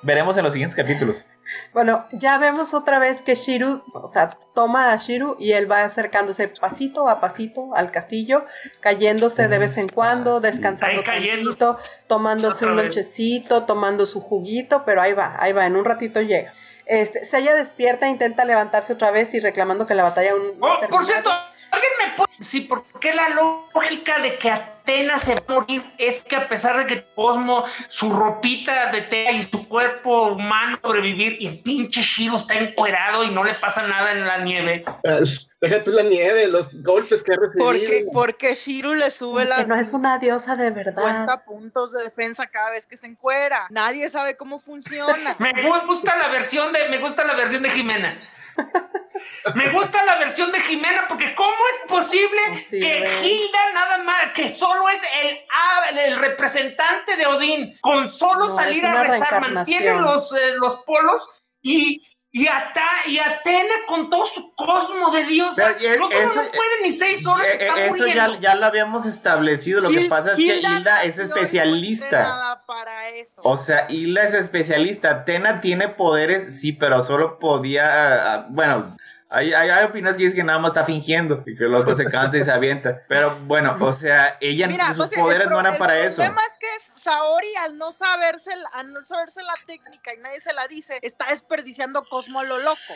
veremos 0.02 0.36
en 0.38 0.44
los 0.44 0.52
siguientes 0.54 0.76
capítulos. 0.76 1.26
Bueno, 1.74 2.08
ya 2.12 2.38
vemos 2.38 2.74
otra 2.74 3.00
vez 3.00 3.22
que 3.22 3.36
Shiru, 3.36 3.84
o 3.94 4.08
sea, 4.08 4.30
toma 4.54 4.92
a 4.92 4.98
Shiru 4.98 5.36
y 5.40 5.52
él 5.52 5.70
va 5.70 5.84
acercándose 5.84 6.48
pasito 6.48 7.10
a 7.10 7.20
pasito 7.20 7.76
al 7.76 7.92
castillo, 7.92 8.46
cayéndose 8.80 9.48
de 9.48 9.58
vez 9.58 9.78
en 9.78 9.90
cuando, 9.90 10.40
descansando 10.40 11.04
tantito, 11.04 11.78
tomándose 12.08 12.66
un 12.66 12.76
lonchecito, 12.76 13.64
tomando 13.64 14.06
su 14.06 14.22
juguito, 14.22 14.84
pero 14.86 15.02
ahí 15.02 15.14
va, 15.14 15.36
ahí 15.40 15.54
va, 15.54 15.66
en 15.66 15.76
un 15.76 15.86
ratito 15.86 16.22
llega. 16.22 16.54
Este, 16.86 17.24
Sella 17.26 17.54
despierta, 17.54 18.10
intenta 18.10 18.44
levantarse 18.44 18.94
otra 18.94 19.12
vez 19.12 19.34
y 19.34 19.40
reclamando 19.40 19.86
que 19.86 19.96
la 19.96 20.04
batalla 20.04 20.32
aún 20.32 20.60
no 20.60 20.68
ha 20.68 20.80
Oh, 20.80 20.88
por 20.90 21.06
cierto, 21.06 21.30
¿alguien 21.74 21.92
me 22.06 22.16
puede 22.18 22.32
decir 22.38 22.68
por 22.68 22.84
qué 23.00 23.14
la 23.14 23.30
lógica 23.30 24.20
de 24.20 24.36
que 24.38 24.50
Atenas 24.52 25.24
se 25.24 25.36
va 25.36 25.42
a 25.48 25.52
morir 25.54 25.84
es 25.98 26.22
que 26.22 26.36
a 26.36 26.48
pesar 26.50 26.78
de 26.78 26.86
que 26.86 27.06
Cosmo, 27.16 27.66
su 27.88 28.12
ropita 28.14 28.92
de 28.92 29.02
tela 29.04 29.32
y 29.32 29.44
su 29.44 29.68
cuerpo 29.68 30.28
humano 30.28 30.78
sobrevivir 30.82 31.38
y 31.42 31.48
el 31.48 31.60
pinche 31.60 32.02
Shiro 32.02 32.38
está 32.38 32.56
encuerado 32.56 33.24
y 33.24 33.32
no 33.32 33.44
le 33.44 33.54
pasa 33.54 33.88
nada 33.88 34.12
en 34.12 34.26
la 34.28 34.40
nieve? 34.40 34.84
Deja 35.62 35.82
tú 35.84 35.92
la 35.92 36.04
nieve, 36.04 36.48
los 36.48 36.82
golpes 36.84 37.24
que 37.24 37.32
ha 37.34 37.38
recibido. 37.38 37.66
Porque, 37.66 38.06
porque 38.12 38.56
Shiru 38.56 38.94
le 38.96 39.10
sube 39.10 39.44
Porque 39.46 39.50
las 39.62 39.68
no 39.68 39.76
es 39.76 39.94
una 39.94 40.20
diosa 40.20 40.58
de 40.58 40.70
verdad. 40.72 41.02
50 41.02 41.46
puntos 41.46 41.94
de 41.94 42.04
defensa 42.04 42.48
cada 42.48 42.72
vez 42.72 42.86
que 42.86 42.98
se 42.98 43.08
encuera. 43.08 43.68
Nadie 43.70 44.10
sabe 44.10 44.36
cómo 44.36 44.60
funciona. 44.60 45.36
Me 45.40 45.54
gu- 45.54 45.88
gusta 45.88 46.18
la 46.18 46.28
versión 46.28 46.74
de 46.74 46.90
me 46.90 46.98
gusta 46.98 47.24
la 47.24 47.34
versión 47.36 47.64
de 47.64 47.70
Jimena. 47.70 48.20
Me 49.56 49.70
gusta 49.70 50.04
la 50.04 50.18
versión 50.18 50.52
de 50.52 50.60
Jimena 50.60 51.06
porque 51.08 51.34
¿cómo 51.36 51.52
es 51.52 51.90
posible 51.90 52.40
Pues 52.50 52.68
sí, 52.68 52.80
que 52.80 53.00
güey. 53.00 53.26
Hilda 53.26 53.72
nada 53.74 53.98
más, 54.00 54.32
que 54.34 54.50
solo 54.50 54.88
es 54.90 55.02
el, 55.22 55.40
el 56.00 56.18
representante 56.18 57.16
de 57.16 57.26
Odín, 57.26 57.78
con 57.82 58.10
solo 58.10 58.48
No, 58.48 58.56
salir 58.56 58.86
a 58.86 59.04
rezar, 59.04 59.42
mantiene 59.50 59.96
los, 60.00 60.32
eh, 60.34 60.56
los 60.56 60.78
polos 60.86 61.28
y, 61.62 62.02
y, 62.36 62.48
Ata- 62.48 63.06
y 63.08 63.20
Atena 63.20 63.76
con 63.86 64.10
todo 64.10 64.26
su 64.26 64.56
cosmo 64.56 65.12
de 65.12 65.24
Dios. 65.26 65.54
Pero, 65.56 65.76
y 65.80 66.00
no, 66.00 66.10
eso- 66.10 66.26
no 66.44 66.50
puede 66.50 66.82
ni 66.82 66.92
seis 66.92 67.24
horas. 67.28 67.46
Eh, 67.46 67.58
está 67.68 67.80
eh, 67.86 67.90
Eso 67.94 68.08
ya, 68.08 68.40
ya 68.40 68.56
lo 68.56 68.66
habíamos 68.66 69.06
establecido. 69.06 69.82
Lo 69.82 69.90
que 69.90 70.02
pasa 70.10 70.32
es 70.32 70.38
que 70.38 70.42
Hilda 70.58 71.04
es 71.04 71.18
no 71.18 71.24
especialista. 71.26 72.24
nada 72.24 72.66
para 72.66 73.10
eso. 73.10 73.40
O 73.44 73.56
sea, 73.56 73.86
Hilda 73.88 74.24
es 74.24 74.34
especialista. 74.34 75.12
Atena 75.12 75.62
tiene 75.62 75.90
poderes, 75.90 76.60
sí, 76.60 76.74
pero 76.74 77.04
solo 77.04 77.38
podía. 77.38 78.34
ah, 78.34 78.46
Bueno, 78.50 78.98
hay, 79.34 79.54
hay, 79.54 79.70
hay 79.70 79.84
opiniones 79.86 80.16
que 80.16 80.24
dicen 80.24 80.38
que 80.38 80.44
nada 80.44 80.60
más 80.60 80.70
está 80.70 80.84
fingiendo 80.86 81.44
y 81.46 81.56
que 81.56 81.64
el 81.66 81.74
otro 81.74 81.96
se 81.98 82.06
cansa 82.10 82.38
y 82.38 82.44
se 82.44 82.52
avienta. 82.52 83.02
Pero 83.08 83.38
bueno, 83.46 83.76
o 83.80 83.92
sea, 83.92 84.38
ella 84.40 84.68
Mira, 84.68 84.88
sus 84.94 85.00
o 85.00 85.08
sea, 85.08 85.18
el 85.20 85.24
poderes 85.26 85.48
pro- 85.48 85.56
no 85.56 85.60
eran 85.62 85.74
el 85.74 85.80
para 85.80 86.00
eso. 86.00 86.18
problema 86.18 86.42
es 86.46 86.58
que 86.58 86.68
Saori, 87.02 87.56
al 87.64 87.78
no 87.78 87.92
saberse, 87.92 88.52
al 88.74 88.94
no 88.94 89.04
saberse 89.04 89.42
la 89.44 89.56
técnica 89.66 90.14
y 90.14 90.18
nadie 90.18 90.40
se 90.40 90.54
la 90.54 90.68
dice, 90.68 91.00
está 91.02 91.26
desperdiciando 91.30 92.04
Cosmo 92.06 92.44
lo 92.44 92.58
loco. 92.60 92.94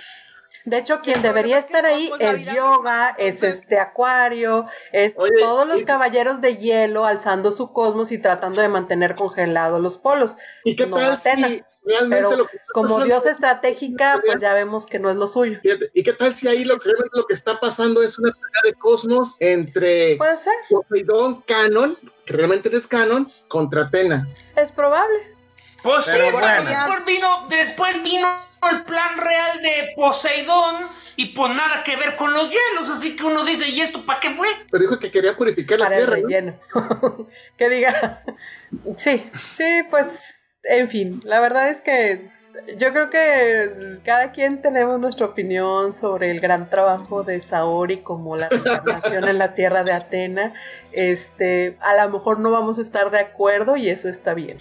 De 0.65 0.77
hecho, 0.77 0.99
quien 1.01 1.21
debería 1.21 1.57
estar 1.57 1.85
ahí 1.85 2.11
es 2.19 2.45
yoga, 2.45 3.15
es 3.17 3.41
este 3.41 3.79
acuario, 3.79 4.65
es 4.91 5.15
todos 5.15 5.65
los 5.65 5.83
caballeros 5.83 6.41
de 6.41 6.57
hielo 6.57 7.05
alzando 7.05 7.51
su 7.51 7.71
cosmos 7.71 8.11
y 8.11 8.17
tratando 8.17 8.61
de 8.61 8.67
mantener 8.67 9.15
congelados 9.15 9.81
los 9.81 9.97
polos. 9.97 10.35
¿Y 10.65 10.75
qué 10.75 10.87
tal 10.87 11.21
si 11.21 11.63
Pero 12.09 12.47
como 12.73 13.01
diosa 13.03 13.31
estratégica, 13.31 14.21
pues 14.25 14.41
ya 14.41 14.53
vemos 14.53 14.87
que 14.87 14.99
no 14.99 15.09
es 15.09 15.15
lo 15.15 15.27
suyo. 15.27 15.59
¿Y 15.93 16.03
qué 16.03 16.13
tal 16.13 16.35
si 16.35 16.49
ahí 16.49 16.65
lo 16.65 16.79
que, 16.79 16.89
lo 17.13 17.25
que 17.25 17.33
está 17.33 17.59
pasando 17.61 18.03
es 18.03 18.19
una 18.19 18.31
pelea 18.31 18.61
de 18.65 18.73
cosmos 18.73 19.37
entre 19.39 20.17
¿Puede 20.17 20.37
ser? 20.37 20.53
Poseidón 20.69 21.43
Canon, 21.47 21.97
que 22.25 22.33
realmente 22.33 22.75
es 22.75 22.87
Canon, 22.87 23.29
contra 23.47 23.83
Atena? 23.83 24.27
Es 24.55 24.71
probable. 24.71 25.33
Pues 25.81 26.03
sí, 26.03 26.11
después 26.11 27.05
vino, 27.05 27.47
después 27.47 28.03
vino 28.03 28.46
el 28.71 28.83
plan 28.83 29.17
real 29.17 29.61
de 29.61 29.93
Poseidón 29.95 30.87
y 31.15 31.27
pues 31.27 31.55
nada 31.55 31.83
que 31.83 31.95
ver 31.95 32.15
con 32.15 32.33
los 32.33 32.49
hielos, 32.49 32.89
así 32.89 33.15
que 33.15 33.23
uno 33.23 33.43
dice, 33.43 33.67
¿y 33.67 33.81
esto 33.81 34.05
para 34.05 34.19
qué 34.19 34.31
fue? 34.31 34.47
Pero 34.71 34.81
dijo 34.81 34.99
que 34.99 35.11
quería 35.11 35.35
purificar 35.35 35.79
la 35.79 35.89
tierra. 35.89 36.17
que 37.57 37.69
diga, 37.69 38.23
sí, 38.95 39.29
sí, 39.55 39.83
pues, 39.89 40.35
en 40.63 40.89
fin, 40.89 41.21
la 41.23 41.39
verdad 41.39 41.69
es 41.69 41.81
que 41.81 42.37
yo 42.77 42.91
creo 42.91 43.09
que 43.09 43.99
cada 44.03 44.31
quien 44.31 44.61
tenemos 44.61 44.99
nuestra 44.99 45.27
opinión 45.27 45.93
sobre 45.93 46.31
el 46.31 46.39
gran 46.39 46.69
trabajo 46.69 47.23
de 47.23 47.39
Saori 47.39 47.97
como 47.97 48.35
la 48.35 48.49
reencarnación 48.49 49.27
en 49.27 49.37
la 49.37 49.53
tierra 49.53 49.83
de 49.83 49.93
Atena. 49.93 50.53
Este, 50.91 51.77
a 51.81 52.03
lo 52.03 52.11
mejor 52.11 52.39
no 52.39 52.51
vamos 52.51 52.79
a 52.79 52.81
estar 52.81 53.11
de 53.11 53.19
acuerdo 53.19 53.77
y 53.77 53.89
eso 53.89 54.09
está 54.09 54.33
bien. 54.33 54.57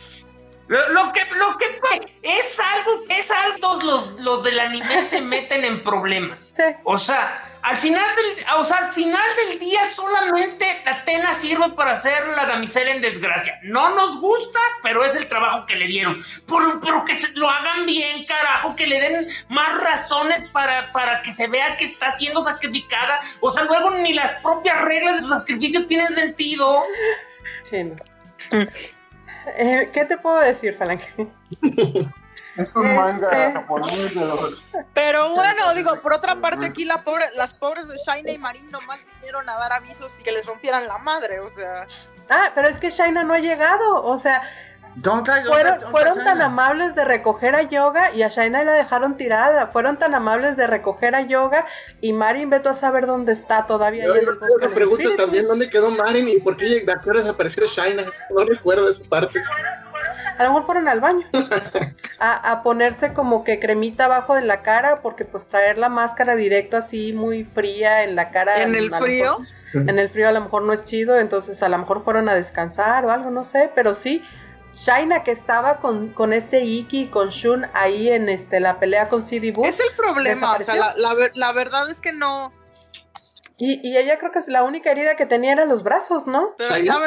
Lo, 0.69 1.13
que, 1.13 1.25
lo 1.27 1.57
que 1.59 1.81
es 2.23 2.59
algo, 2.59 3.05
es 3.09 3.31
algo, 3.31 3.79
los, 3.85 4.21
los 4.21 4.43
del 4.43 4.59
anime 4.59 5.03
se 5.09 5.21
meten 5.21 5.65
en 5.65 5.83
problemas. 5.83 6.53
Sí. 6.57 6.63
O 6.83 6.99
sea, 6.99 7.59
al 7.63 7.77
final 7.77 8.05
del, 8.17 8.47
o 8.57 8.65
sea, 8.65 8.79
al 8.79 8.93
final 8.93 9.25
del 9.45 9.59
día 9.61 9.89
solamente 9.89 10.67
Atena 10.85 11.35
sirve 11.35 11.71
para 11.71 11.93
hacer 11.93 12.27
la 12.35 12.47
damisela 12.47 12.91
en 12.91 13.01
desgracia. 13.01 13.59
No 13.63 13.95
nos 13.95 14.21
gusta, 14.21 14.59
pero 14.83 15.05
es 15.05 15.15
el 15.15 15.29
trabajo 15.29 15.67
que 15.67 15.77
le 15.77 15.87
dieron. 15.87 16.21
Pero, 16.47 16.81
pero 16.81 17.05
que 17.05 17.17
lo 17.35 17.49
hagan 17.49 17.87
bien, 17.87 18.25
carajo, 18.25 18.75
que 18.75 18.87
le 18.87 19.01
den 19.01 19.29
más 19.49 19.81
razones 19.81 20.49
para, 20.51 20.91
para 20.93 21.23
que 21.23 21.33
se 21.33 21.47
vea 21.47 21.77
que 21.77 21.85
está 21.85 22.17
siendo 22.19 22.43
sacrificada. 22.43 23.21
O 23.41 23.53
sea, 23.53 23.65
luego 23.65 23.91
ni 23.93 24.15
las 24.15 24.41
propias 24.43 24.83
reglas 24.83 25.17
de 25.17 25.23
su 25.23 25.29
sacrificio 25.29 25.87
tienen 25.87 26.13
sentido. 26.15 26.83
Sí, 27.63 27.85
no. 27.85 27.95
Eh, 29.47 29.87
¿Qué 29.93 30.05
te 30.05 30.19
puedo 30.19 30.41
decir, 30.41 30.75
Falange? 30.75 31.29
Es 32.57 32.75
un 32.75 32.95
manga 32.97 33.29
este, 33.29 33.53
japonés 33.53 34.15
de 34.15 34.21
los... 34.25 34.63
Pero 34.95 35.31
bueno, 35.35 35.75
digo, 35.75 36.01
por 36.01 36.15
otra 36.15 36.41
parte, 36.41 36.67
aquí 36.67 36.87
la 36.87 37.05
pobre, 37.05 37.27
las 37.37 37.53
pobres 37.53 37.87
de 37.87 37.99
Shaina 37.99 38.33
y 38.33 38.39
Marin 38.39 38.71
nomás 38.71 38.99
vinieron 39.15 39.47
a 39.49 39.59
dar 39.59 39.75
avisos 39.75 40.19
y 40.21 40.23
que 40.23 40.33
les 40.33 40.47
rompieran 40.47 40.87
la 40.87 40.97
madre, 40.99 41.41
o 41.41 41.51
sea. 41.51 41.87
Ah, 42.31 42.53
pero 42.55 42.69
es 42.69 42.79
que 42.79 42.89
Shaina 42.89 43.25
no 43.25 43.35
ha 43.35 43.39
llegado, 43.39 44.03
o 44.03 44.17
sea, 44.17 44.41
fueron, 45.03 46.25
tan 46.25 46.43
amables 46.43 46.95
de 46.95 47.05
recoger 47.05 47.55
a 47.55 47.63
Yoga 47.63 48.13
y 48.15 48.23
a 48.23 48.29
Shaina 48.29 48.65
la 48.65 48.73
dejaron 48.73 49.17
tirada. 49.17 49.67
Fueron 49.69 49.99
tan 49.99 50.15
amables 50.15 50.57
de 50.57 50.67
recoger 50.67 51.15
a 51.15 51.23
Yoga 51.23 51.67
y 52.01 52.13
Marin 52.13 52.51
veto 52.51 52.71
a 52.71 52.75
saber 52.75 53.07
dónde 53.07 53.33
está 53.33 53.67
todavía. 53.67 54.07
Yo, 54.07 54.15
me 54.61 54.69
pregunto 54.69 55.15
también 55.17 55.47
dónde 55.47 55.69
quedó 55.69 55.91
Marin 55.91 56.29
y 56.29 56.39
por 56.39 56.57
qué 56.57 56.67
de 56.67 56.87
qué 56.87 57.11
desapareció 57.19 57.67
Shaina. 57.67 58.05
No 58.31 58.45
recuerdo 58.45 58.89
esa 58.89 59.03
parte. 59.05 59.41
A 60.39 60.43
lo 60.45 60.51
mejor 60.51 60.67
fueron 60.67 60.89
al 60.89 61.01
baño. 61.01 61.27
A, 62.19 62.63
ponerse 62.63 63.13
como 63.13 63.45
que 63.45 63.61
cremita 63.61 64.07
abajo 64.07 64.35
de 64.35 64.41
la 64.41 64.63
cara, 64.63 65.03
porque 65.03 65.27
pues 65.27 65.47
traer 65.47 65.77
la 65.77 65.91
máscara 65.91 66.35
directo 66.35 66.79
así 66.79 67.13
muy 67.13 67.45
fría 67.45 68.05
en 68.05 68.17
la 68.17 68.31
cara. 68.31 68.63
¿En 68.63 68.75
el 68.75 68.91
frío? 68.91 69.37
en 69.75 69.99
el 69.99 70.09
frío 70.09 70.27
a 70.27 70.33
lo 70.33 70.41
mejor 70.41 70.63
no 70.63 70.73
es 70.73 70.83
chido, 70.85 71.19
entonces 71.19 71.63
a 71.63 71.69
lo 71.69 71.77
mejor 71.77 72.03
fueron 72.03 72.31
a 72.31 72.35
descansar 72.35 73.05
o 73.05 73.11
algo, 73.11 73.31
no 73.31 73.45
sé, 73.45 73.71
pero 73.75 73.93
sí, 73.93 74.23
Shaina 74.77 75.25
que 75.25 75.31
estaba 75.31 75.79
con, 75.79 76.11
con 76.11 76.35
este 76.35 76.63
Iki, 76.63 77.07
con 77.07 77.31
Shun 77.31 77.67
ahí 77.73 78.11
en 78.11 78.29
este, 78.29 78.61
la 78.61 78.79
pelea 78.79 79.09
con 79.09 79.23
CD 79.23 79.51
Boo. 79.51 79.65
Es 79.65 79.81
el 79.81 79.91
problema, 79.97 80.55
o 80.55 80.61
sea, 80.61 80.95
la, 80.97 81.53
verdad 81.53 81.89
es 81.91 82.03
que 82.03 82.13
no. 82.13 82.53
Y, 83.59 83.97
ella 83.97 84.19
creo 84.19 84.31
que 84.31 84.39
es 84.39 84.49
la 84.49 84.65
única 84.65 84.91
herida 84.91 85.17
que 85.17 85.25
tenía 85.25 85.53
eran 85.53 85.71
los 85.71 85.83
brazos, 85.83 86.27
¿no? 86.27 86.55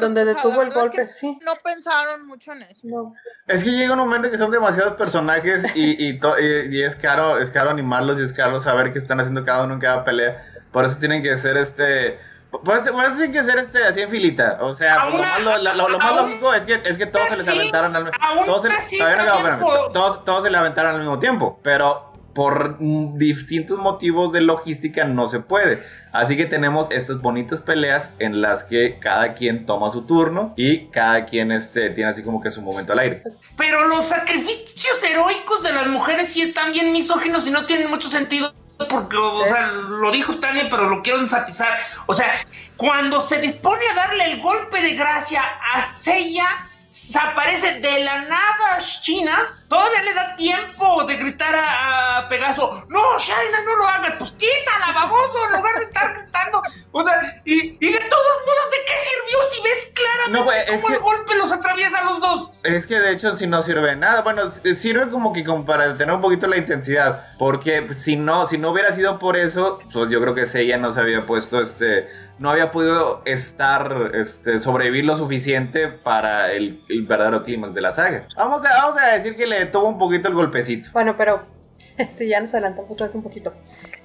Donde 0.01 0.25
detuvo 0.25 0.63
el 0.63 0.71
golpe, 0.71 1.07
sí. 1.07 1.37
No 1.45 1.53
pensaron 1.63 2.25
mucho 2.25 2.53
en 2.53 2.63
eso. 2.63 3.13
Es 3.45 3.63
que 3.63 3.69
llega 3.69 3.93
un 3.93 3.99
momento 3.99 4.31
que 4.31 4.39
son 4.39 4.49
demasiados 4.49 4.95
personajes 4.95 5.63
y, 5.75 6.09
y, 6.09 6.83
es 6.83 6.95
caro, 6.95 7.37
es 7.37 7.51
caro 7.51 7.69
animarlos 7.69 8.19
y 8.19 8.23
es 8.23 8.33
caro 8.33 8.59
saber 8.59 8.91
qué 8.91 8.97
están 8.97 9.19
haciendo 9.19 9.45
cada 9.45 9.63
uno 9.65 9.75
en 9.75 9.79
cada 9.79 10.03
pelea. 10.03 10.43
Por 10.71 10.85
eso 10.85 10.97
tienen 10.97 11.21
que 11.21 11.37
ser 11.37 11.55
este 11.55 12.17
por 12.51 12.77
eso, 12.77 12.91
tiene 13.17 13.31
que 13.31 13.43
ser 13.43 13.57
este, 13.59 13.83
así 13.83 14.01
en 14.01 14.09
filita. 14.09 14.57
O 14.61 14.73
sea, 14.73 15.05
lo, 15.05 15.99
más, 15.99 16.15
lógico 16.15 16.53
es 16.53 16.65
que, 16.65 16.81
es 16.83 16.97
que 16.97 17.05
todos 17.05 17.29
se 17.29 17.37
les 17.37 17.47
aventaron 17.47 17.95
al 17.95 18.05
mismo 18.05 18.17
todos, 18.45 19.93
todos, 19.93 20.25
todos 20.25 20.43
se 20.43 20.49
le 20.49 20.57
aventaron 20.57 20.95
al 20.95 21.01
mismo 21.01 21.19
tiempo. 21.19 21.59
Pero 21.61 22.09
por 22.33 22.77
distintos 23.17 23.77
motivos 23.79 24.31
de 24.31 24.41
logística 24.41 25.05
no 25.05 25.27
se 25.27 25.41
puede. 25.41 25.83
Así 26.11 26.37
que 26.37 26.45
tenemos 26.45 26.87
estas 26.89 27.21
bonitas 27.21 27.61
peleas 27.61 28.11
en 28.19 28.41
las 28.41 28.63
que 28.63 28.97
cada 28.99 29.33
quien 29.33 29.65
toma 29.65 29.91
su 29.91 30.03
turno 30.03 30.53
y 30.55 30.87
cada 30.87 31.25
quien 31.25 31.51
este, 31.51 31.89
tiene 31.89 32.11
así 32.11 32.23
como 32.23 32.41
que 32.41 32.49
su 32.49 32.61
momento 32.61 32.93
al 32.93 32.99
aire. 32.99 33.23
Pero 33.57 33.87
los 33.87 34.07
sacrificios 34.07 35.03
heroicos 35.03 35.63
de 35.63 35.73
las 35.73 35.87
mujeres 35.87 36.29
sí 36.29 36.41
están 36.41 36.71
bien 36.71 36.91
misóginos 36.91 37.45
y 37.45 37.51
no 37.51 37.65
tienen 37.65 37.89
mucho 37.89 38.09
sentido 38.09 38.53
porque, 38.87 39.17
o 39.17 39.45
sea, 39.45 39.67
lo 39.67 40.11
dijo 40.11 40.33
Tania, 40.39 40.67
pero 40.69 40.87
lo 40.87 41.01
quiero 41.01 41.19
enfatizar. 41.19 41.77
O 42.05 42.13
sea, 42.13 42.31
cuando 42.77 43.19
se 43.21 43.39
dispone 43.39 43.85
a 43.87 43.95
darle 43.95 44.31
el 44.31 44.41
golpe 44.41 44.81
de 44.81 44.95
gracia 44.95 45.43
a 45.73 45.81
Seiya, 45.81 46.47
se 46.87 47.19
aparece 47.19 47.79
de 47.79 48.03
la 48.03 48.21
nada 48.23 48.79
China, 49.01 49.58
todavía 49.69 50.01
le 50.01 50.13
da 50.13 50.35
tiempo 50.35 51.03
de 51.05 51.15
gritar 51.15 51.55
a, 51.55 52.27
Pegaso, 52.27 52.85
no, 52.89 53.17
Shaina, 53.17 53.63
no 53.63 53.75
lo 53.77 53.87
hagas, 53.87 54.15
pues 54.19 54.31
quítala, 54.31 54.91
baboso, 54.93 55.45
en 55.45 55.57
lugar 55.57 55.75
de 55.75 55.83
estar 55.85 56.13
gritando. 56.13 56.61
O 56.91 57.03
sea, 57.03 57.41
y, 57.45 57.77
y 57.79 57.91
de 57.91 57.99
todos 57.99 58.33
modos, 58.45 58.71
¿de 58.71 58.77
qué 58.85 58.93
sirvió 58.97 59.37
si 59.49 59.61
ves 59.61 59.91
claramente 59.95 60.39
no, 60.39 60.45
pues, 60.45 60.81
cómo 60.81 60.95
el 60.95 61.01
golpe 61.01 61.35
los 61.37 61.51
atraviesa 61.51 61.99
a 61.99 62.03
los 62.03 62.19
dos? 62.19 62.51
Es 62.63 62.85
que 62.85 62.99
de 62.99 63.13
hecho 63.13 63.35
si 63.35 63.47
no 63.47 63.61
sirve 63.61 63.95
nada, 63.95 64.21
bueno, 64.21 64.49
sirve 64.49 65.09
como 65.09 65.33
que 65.33 65.43
como 65.43 65.65
para 65.65 65.97
tener 65.97 66.13
un 66.13 66.21
poquito 66.21 66.47
la 66.47 66.57
intensidad, 66.57 67.37
porque 67.37 67.87
si 67.93 68.15
no, 68.15 68.45
si 68.45 68.57
no 68.57 68.71
hubiera 68.71 68.91
sido 68.91 69.17
por 69.17 69.37
eso, 69.37 69.79
pues 69.91 70.09
yo 70.09 70.19
creo 70.21 70.35
que 70.35 70.45
Seiya 70.45 70.77
no 70.77 70.91
se 70.91 70.99
había 70.99 71.25
puesto 71.25 71.61
este 71.61 72.09
no 72.39 72.49
había 72.49 72.71
podido 72.71 73.21
estar, 73.25 74.11
este, 74.13 74.59
sobrevivir 74.59 75.05
lo 75.05 75.15
suficiente 75.15 75.89
para 75.89 76.53
el, 76.53 76.81
verdadero 77.05 77.43
clímax 77.43 77.73
de 77.73 77.81
la 77.81 77.91
saga. 77.91 78.27
Vamos 78.35 78.65
a, 78.65 78.69
vamos 78.69 78.97
a 78.97 79.07
decir 79.07 79.35
que 79.35 79.45
le 79.45 79.58
tuvo 79.65 79.87
un 79.87 79.97
poquito 79.97 80.27
el 80.27 80.33
golpecito. 80.33 80.89
Bueno, 80.93 81.15
pero 81.17 81.43
este, 81.97 82.27
ya 82.27 82.39
nos 82.39 82.53
adelantamos 82.53 82.91
otra 82.91 83.07
vez 83.07 83.15
un 83.15 83.23
poquito. 83.23 83.53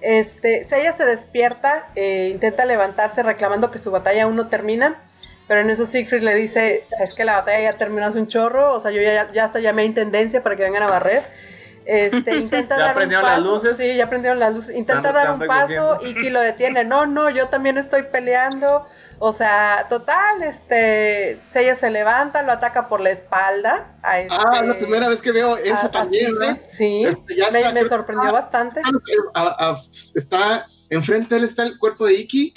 Este, 0.00 0.64
Seiya 0.64 0.92
se 0.92 1.05
despierta, 1.05 1.88
eh, 1.94 2.30
intenta 2.32 2.64
levantarse 2.64 3.22
reclamando 3.22 3.70
que 3.70 3.78
su 3.78 3.90
batalla 3.90 4.24
aún 4.24 4.36
no 4.36 4.48
termina. 4.48 5.02
Pero 5.46 5.61
en 5.61 5.68
eso 5.68 5.84
Siegfried 5.84 6.22
le 6.22 6.34
dice, 6.34 6.86
es 7.02 7.14
que 7.14 7.24
la 7.24 7.36
batalla 7.36 7.70
ya 7.70 7.76
terminó 7.76 8.07
hace 8.07 8.18
un 8.18 8.28
chorro, 8.28 8.72
o 8.72 8.80
sea, 8.80 8.90
yo 8.90 9.02
ya, 9.02 9.30
ya 9.30 9.44
hasta 9.44 9.61
llamé 9.61 9.82
a 9.82 9.84
intendencia 9.84 10.42
para 10.42 10.57
que 10.57 10.62
vengan 10.62 10.82
a 10.82 10.88
barrer. 10.88 11.22
Este, 11.85 12.37
intenta 12.37 12.76
dar 12.76 12.97
un 12.97 13.11
paso. 13.11 13.22
las 13.22 13.43
luces? 13.43 13.76
Sí, 13.76 13.97
ya 13.97 14.09
prendieron 14.09 14.39
las 14.39 14.55
luces. 14.55 14.76
Intenta 14.76 15.12
dar 15.12 15.32
un 15.32 15.47
paso 15.47 15.99
y 16.05 16.14
que 16.14 16.30
lo 16.30 16.41
detiene. 16.41 16.85
No, 16.85 17.07
no, 17.07 17.30
yo 17.30 17.49
también 17.49 17.78
estoy 17.78 18.05
peleando. 18.05 18.87
O 19.18 19.32
sea, 19.32 19.87
total, 19.89 20.43
este, 20.43 21.41
ella 21.55 21.76
se 21.76 21.91
levanta, 21.91 22.43
lo 22.43 22.53
ataca 22.53 22.89
por 22.89 23.01
la 23.01 23.11
espalda. 23.11 23.95
ah, 24.03 24.20
es 24.20 24.28
la 24.28 24.61
este, 24.61 24.74
primera 24.74 25.09
vez 25.09 25.20
que 25.20 25.32
veo 25.32 25.57
eso 25.57 25.89
también, 25.91 26.35
Sí, 26.64 27.05
este, 27.05 27.72
me, 27.72 27.89
sorprendió 27.89 28.32
bastante. 28.32 28.82
está 30.14 30.66
enfrente 30.91 31.35
de 31.35 31.41
él 31.41 31.45
está 31.45 31.62
el 31.62 31.78
cuerpo 31.78 32.07
de 32.07 32.14
Iki 32.14 32.55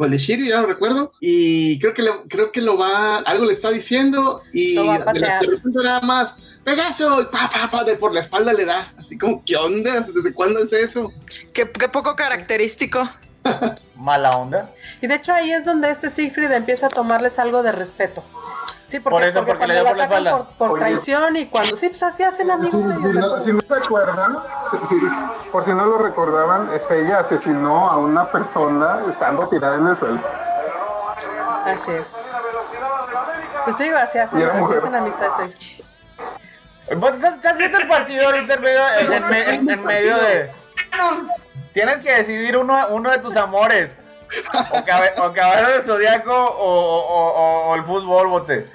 o 0.00 0.04
el 0.06 0.12
de 0.12 0.16
Shiryu, 0.18 0.46
ya 0.46 0.62
no 0.62 0.66
recuerdo, 0.66 1.12
y 1.20 1.78
creo 1.78 1.92
que, 1.92 2.00
lo, 2.00 2.24
creo 2.24 2.52
que 2.52 2.62
lo 2.62 2.78
va, 2.78 3.18
algo 3.18 3.44
le 3.44 3.52
está 3.52 3.70
diciendo, 3.70 4.40
y 4.50 4.76
de, 4.76 4.98
repente 4.98 5.78
nada 5.84 6.00
más, 6.00 6.34
Pegaso, 6.64 7.20
y 7.20 7.24
pa, 7.26 7.50
pa, 7.52 7.70
pa, 7.70 7.84
de 7.84 7.96
por 7.96 8.14
la 8.14 8.20
espalda 8.20 8.54
le 8.54 8.64
da, 8.64 8.90
así 8.96 9.18
como, 9.18 9.44
¿qué 9.44 9.56
onda? 9.56 10.00
¿Desde 10.00 10.32
cuándo 10.32 10.60
es 10.60 10.72
eso? 10.72 11.12
Qué, 11.52 11.70
qué 11.70 11.88
poco 11.90 12.16
característico. 12.16 13.10
Mala 13.94 14.38
onda. 14.38 14.70
Y 15.02 15.06
de 15.06 15.16
hecho 15.16 15.34
ahí 15.34 15.50
es 15.50 15.66
donde 15.66 15.90
este 15.90 16.08
Siegfried 16.08 16.50
empieza 16.50 16.86
a 16.86 16.90
tomarles 16.90 17.38
algo 17.38 17.62
de 17.62 17.72
respeto. 17.72 18.24
Sí, 18.90 18.98
porque, 19.00 19.14
por 19.14 19.22
eso, 19.24 19.44
porque, 19.44 19.66
le 19.68 19.74
dio 19.74 19.84
por 19.84 19.96
la 19.96 20.04
espalda. 20.04 20.44
Por, 20.58 20.78
traición 20.78 21.36
y 21.36 21.46
cuando 21.46 21.76
sí, 21.76 21.88
pues 21.88 22.02
así 22.02 22.22
hacen 22.24 22.50
amigos 22.50 22.84
si, 22.84 22.90
ellos. 22.90 23.12
Si 23.12 23.18
no, 23.18 23.38
si 23.44 23.52
no 23.52 23.60
recuerdan, 23.68 24.38
por 25.52 25.64
si 25.64 25.70
no 25.70 25.86
lo 25.86 25.98
recordaban, 25.98 26.70
es 26.74 26.90
ella 26.90 27.20
asesinó 27.20 27.88
a 27.88 27.96
una 27.98 28.30
persona 28.30 29.00
estando 29.08 29.48
tirada 29.48 29.76
en 29.76 29.86
el 29.86 29.96
suelo. 29.96 30.20
Así 31.66 31.90
es. 31.92 32.08
Pues 33.64 33.76
te 33.76 33.84
digo, 33.84 33.96
así 33.98 34.18
hacen, 34.18 34.42
así 34.42 34.74
hacen 34.74 34.94
amistades 34.94 35.56
ellos. 35.60 35.84
¿Estás 37.24 37.56
viendo 37.56 37.78
el 37.78 37.86
partido 37.86 38.26
ahorita 38.26 38.54
en 38.54 38.60
medio, 38.62 38.80
en, 38.98 39.34
en, 39.34 39.70
en 39.70 39.84
medio 39.84 40.16
de...? 40.16 40.50
Tienes 41.72 42.00
que 42.00 42.12
decidir 42.12 42.56
uno, 42.56 42.76
uno 42.90 43.10
de 43.10 43.18
tus 43.18 43.36
amores. 43.36 43.98
O, 44.72 44.84
cabe, 44.84 45.12
o 45.18 45.32
Caballero 45.32 45.68
del 45.70 45.82
Zodíaco 45.82 46.32
o, 46.32 46.64
o- 46.64 47.32
o- 47.34 47.70
o 47.70 47.74
el 47.74 47.82
fútbol, 47.82 48.28
bote. 48.28 48.70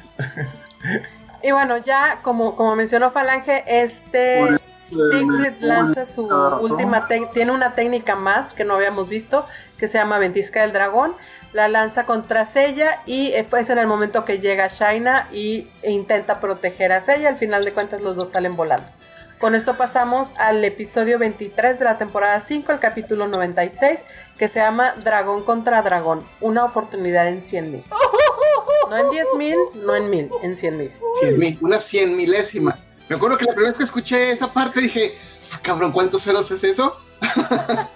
Y 1.42 1.52
bueno, 1.52 1.78
ya 1.78 2.20
como, 2.24 2.56
como 2.56 2.76
mencionó 2.76 3.12
Falange, 3.12 3.64
este 3.68 4.58
Siegfried 4.90 5.60
lanza 5.60 6.06
su 6.06 6.26
última 6.26 7.08
técnica, 7.08 7.34
tiene 7.34 7.52
una 7.52 7.76
técnica 7.76 8.16
más 8.16 8.54
que 8.56 8.66
no 8.66 8.76
habíamos 8.76 9.10
visto, 9.10 9.46
que 9.78 9.88
se 9.88 9.98
llama 9.98 10.18
Ventisca 10.18 10.62
del 10.62 10.74
Dragón. 10.74 11.14
La 11.54 11.68
lanza 11.68 12.06
contra 12.06 12.46
Sella 12.46 13.02
y 13.06 13.32
pues 13.50 13.70
en 13.70 13.78
el 13.78 13.88
momento 13.88 14.26
que 14.26 14.40
llega 14.40 14.68
Shaina 14.68 15.28
y 15.32 15.70
e 15.84 15.92
intenta 15.92 16.40
proteger 16.40 16.92
a 16.92 17.00
Sella, 17.00 17.30
al 17.30 17.38
final 17.38 17.64
de 17.64 17.74
cuentas 17.74 18.02
los 18.02 18.16
dos 18.16 18.32
salen 18.32 18.56
volando. 18.56 18.88
Con 19.40 19.54
esto 19.54 19.76
pasamos 19.76 20.34
al 20.38 20.64
episodio 20.66 21.20
23 21.20 21.78
de 21.78 21.86
la 21.86 21.98
temporada 21.98 22.40
5, 22.40 22.72
el 22.72 22.80
capítulo 22.80 23.28
96, 23.28 24.02
que 24.38 24.48
se 24.48 24.60
llama 24.60 24.96
Dragón 25.04 25.44
contra 25.44 25.82
Dragón, 25.82 26.26
una 26.42 26.66
oportunidad 26.66 27.28
en 27.28 27.42
100 27.42 27.72
mil. 27.72 27.84
No 28.96 29.02
en 29.02 29.10
10 29.10 29.28
mil, 29.38 29.58
no 29.76 29.96
en 29.96 30.10
mil, 30.10 30.30
en 30.42 30.56
100 30.56 30.78
mil. 30.78 30.92
Cien 31.20 31.38
mil, 31.40 31.58
una 31.62 31.80
cien 31.80 32.16
milésima. 32.16 32.78
Me 33.10 33.18
acuerdo 33.18 33.38
que 33.38 33.46
la 33.46 33.52
primera 33.54 33.72
vez 33.72 33.78
que 33.78 33.84
escuché 33.84 34.32
esa 34.32 34.52
parte 34.52 34.80
dije, 34.82 35.14
ah, 35.54 35.60
cabrón, 35.62 35.92
¿cuántos 35.92 36.24
ceros 36.24 36.50
es 36.52 36.64
eso? 36.64 36.96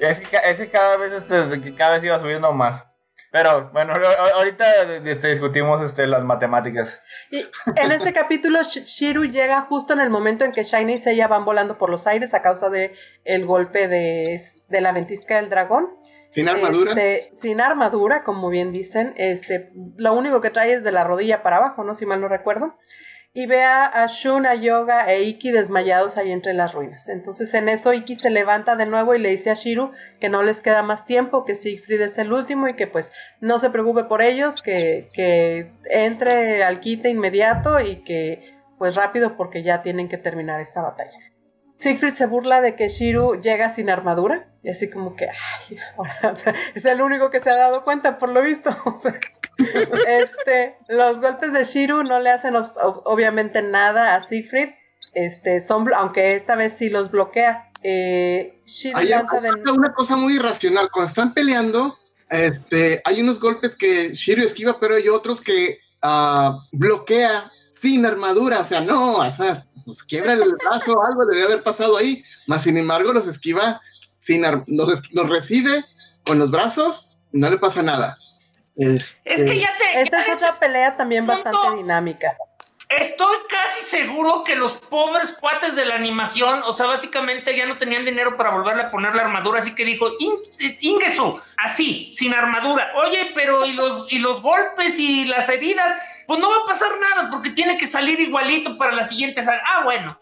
Es 0.00 0.20
que, 0.20 0.36
es 0.44 0.58
que 0.58 0.68
cada 0.68 0.96
vez 0.96 1.12
este, 1.12 1.60
que 1.60 1.74
cada 1.74 1.94
vez 1.94 2.04
iba 2.04 2.18
subiendo 2.18 2.52
más. 2.52 2.84
Pero 3.30 3.70
bueno, 3.72 3.94
ahorita 4.36 4.64
este, 5.04 5.28
discutimos 5.28 5.80
este, 5.80 6.06
las 6.06 6.22
matemáticas. 6.24 7.00
Y 7.30 7.38
en 7.76 7.92
este 7.92 8.12
capítulo, 8.12 8.58
Sh- 8.60 8.84
Shiru 8.84 9.24
llega 9.24 9.62
justo 9.62 9.92
en 9.92 10.00
el 10.00 10.10
momento 10.10 10.44
en 10.44 10.52
que 10.52 10.62
Shiny 10.64 10.94
y 10.94 10.98
Seiya 10.98 11.26
van 11.28 11.44
volando 11.44 11.78
por 11.78 11.90
los 11.90 12.06
aires 12.06 12.34
a 12.34 12.42
causa 12.42 12.68
de 12.70 12.94
el 13.24 13.46
golpe 13.46 13.88
de, 13.88 14.40
de 14.68 14.80
la 14.80 14.92
ventisca 14.92 15.36
del 15.36 15.48
dragón. 15.48 15.88
Sin 16.34 16.48
armadura. 16.48 16.90
Este, 16.90 17.28
sin 17.32 17.60
armadura, 17.60 18.24
como 18.24 18.48
bien 18.48 18.72
dicen. 18.72 19.14
Este, 19.16 19.70
lo 19.96 20.14
único 20.14 20.40
que 20.40 20.50
trae 20.50 20.72
es 20.72 20.82
de 20.82 20.90
la 20.90 21.04
rodilla 21.04 21.44
para 21.44 21.58
abajo, 21.58 21.84
¿no? 21.84 21.94
Si 21.94 22.06
mal 22.06 22.20
no 22.20 22.26
recuerdo. 22.26 22.76
Y 23.32 23.46
ve 23.46 23.62
a, 23.62 23.86
a 23.86 24.06
Shun, 24.06 24.44
a 24.44 24.56
Yoga 24.56 25.12
e 25.12 25.22
Iki 25.22 25.52
desmayados 25.52 26.16
ahí 26.16 26.32
entre 26.32 26.52
las 26.52 26.74
ruinas. 26.74 27.08
Entonces 27.08 27.54
en 27.54 27.68
eso 27.68 27.92
Iki 27.92 28.16
se 28.16 28.30
levanta 28.30 28.74
de 28.74 28.86
nuevo 28.86 29.14
y 29.14 29.18
le 29.20 29.30
dice 29.30 29.50
a 29.50 29.54
Shiru 29.54 29.92
que 30.20 30.28
no 30.28 30.42
les 30.42 30.60
queda 30.60 30.82
más 30.82 31.04
tiempo, 31.04 31.44
que 31.44 31.54
Siegfried 31.54 32.00
es 32.00 32.18
el 32.18 32.32
último 32.32 32.68
y 32.68 32.74
que 32.74 32.86
pues 32.86 33.12
no 33.40 33.58
se 33.58 33.70
preocupe 33.70 34.04
por 34.04 34.22
ellos, 34.22 34.62
que, 34.62 35.08
que 35.12 35.72
entre 35.90 36.62
al 36.62 36.78
quite 36.78 37.10
inmediato 37.10 37.80
y 37.80 38.04
que 38.04 38.40
pues 38.78 38.94
rápido 38.94 39.36
porque 39.36 39.64
ya 39.64 39.82
tienen 39.82 40.08
que 40.08 40.18
terminar 40.18 40.60
esta 40.60 40.82
batalla. 40.82 41.18
Siegfried 41.76 42.14
se 42.14 42.26
burla 42.26 42.60
de 42.60 42.76
que 42.76 42.88
Shiru 42.88 43.40
llega 43.40 43.68
sin 43.68 43.90
armadura 43.90 44.48
y 44.62 44.70
así 44.70 44.88
como 44.90 45.16
que, 45.16 45.26
ay, 45.28 45.76
ahora, 45.96 46.14
o 46.32 46.36
sea, 46.36 46.54
es 46.74 46.84
el 46.84 47.00
único 47.02 47.30
que 47.30 47.40
se 47.40 47.50
ha 47.50 47.56
dado 47.56 47.82
cuenta 47.84 48.18
por 48.18 48.28
lo 48.30 48.42
visto. 48.42 48.70
O 48.86 48.96
sea, 48.98 49.18
este, 50.08 50.74
los 50.88 51.20
golpes 51.20 51.52
de 51.52 51.64
Shiru 51.64 52.02
no 52.02 52.18
le 52.18 52.30
hacen 52.30 52.54
ob- 52.54 52.74
ob- 52.74 53.02
obviamente 53.04 53.62
nada 53.62 54.14
a 54.14 54.20
Siegfried, 54.20 54.70
este, 55.14 55.60
son, 55.60 55.88
aunque 55.94 56.34
esta 56.34 56.56
vez 56.56 56.72
sí 56.74 56.88
los 56.90 57.10
bloquea. 57.10 57.70
Eh, 57.82 58.60
Shiru 58.64 58.98
Hay 58.98 59.08
lanza 59.08 59.40
de 59.40 59.50
una 59.70 59.92
cosa 59.94 60.16
muy 60.16 60.36
irracional. 60.36 60.88
Cuando 60.92 61.08
están 61.08 61.34
peleando, 61.34 61.96
este, 62.30 63.00
hay 63.04 63.20
unos 63.20 63.38
golpes 63.38 63.76
que 63.76 64.14
Shiryu 64.14 64.44
esquiva, 64.46 64.80
pero 64.80 64.96
hay 64.96 65.08
otros 65.08 65.40
que 65.40 65.78
ah, 66.02 66.58
bloquea 66.72 67.50
sin 67.80 68.06
armadura. 68.06 68.60
O 68.60 68.64
sea, 68.66 68.80
no, 68.80 69.18
sea, 69.32 69.64
pues 69.84 70.02
quiebra 70.02 70.32
el 70.34 70.54
brazo 70.56 71.02
algo 71.04 71.24
le 71.24 71.36
debe 71.36 71.52
haber 71.52 71.62
pasado 71.62 71.96
ahí. 71.96 72.24
Más 72.46 72.62
sin 72.62 72.76
embargo, 72.76 73.12
los 73.12 73.26
esquiva 73.26 73.80
sin 74.22 74.44
ar- 74.44 74.62
los, 74.66 74.92
es- 74.92 75.12
los 75.12 75.28
recibe 75.28 75.84
con 76.24 76.38
los 76.38 76.50
brazos 76.50 77.16
y 77.32 77.38
no 77.38 77.50
le 77.50 77.58
pasa 77.58 77.82
nada. 77.82 78.16
Es 78.76 79.04
Este, 79.24 79.44
que 79.46 79.60
ya 79.60 79.70
te. 79.78 80.00
Esta 80.02 80.18
ya 80.26 80.32
es 80.32 80.36
otra 80.36 80.58
pelea 80.58 80.96
también 80.96 81.26
punto- 81.26 81.42
bastante 81.44 81.76
dinámica. 81.78 82.36
Estoy 82.88 83.36
casi 83.48 83.82
seguro 83.82 84.44
que 84.44 84.54
los 84.56 84.72
pobres 84.72 85.32
cuates 85.32 85.74
de 85.74 85.84
la 85.84 85.94
animación, 85.94 86.62
o 86.64 86.72
sea, 86.72 86.86
básicamente 86.86 87.56
ya 87.56 87.66
no 87.66 87.78
tenían 87.78 88.04
dinero 88.04 88.36
para 88.36 88.50
volverle 88.50 88.82
a 88.84 88.90
poner 88.90 89.14
la 89.14 89.22
armadura, 89.22 89.60
así 89.60 89.74
que 89.74 89.84
dijo, 89.84 90.10
"In- 90.20 90.38
Ingesu, 90.80 91.40
así, 91.56 92.10
sin 92.14 92.34
armadura. 92.34 92.92
Oye, 92.96 93.32
pero 93.34 93.64
¿y 93.64 93.72
los, 93.72 94.12
y 94.12 94.18
los 94.18 94.42
golpes 94.42 94.98
y 94.98 95.24
las 95.24 95.48
heridas? 95.48 95.92
Pues 96.26 96.40
no 96.40 96.50
va 96.50 96.56
a 96.64 96.66
pasar 96.66 96.90
nada 97.00 97.30
porque 97.30 97.50
tiene 97.50 97.76
que 97.76 97.86
salir 97.86 98.18
igualito 98.20 98.76
para 98.78 98.92
la 98.92 99.04
siguiente 99.04 99.42
saga. 99.42 99.62
Ah, 99.66 99.84
bueno. 99.84 100.18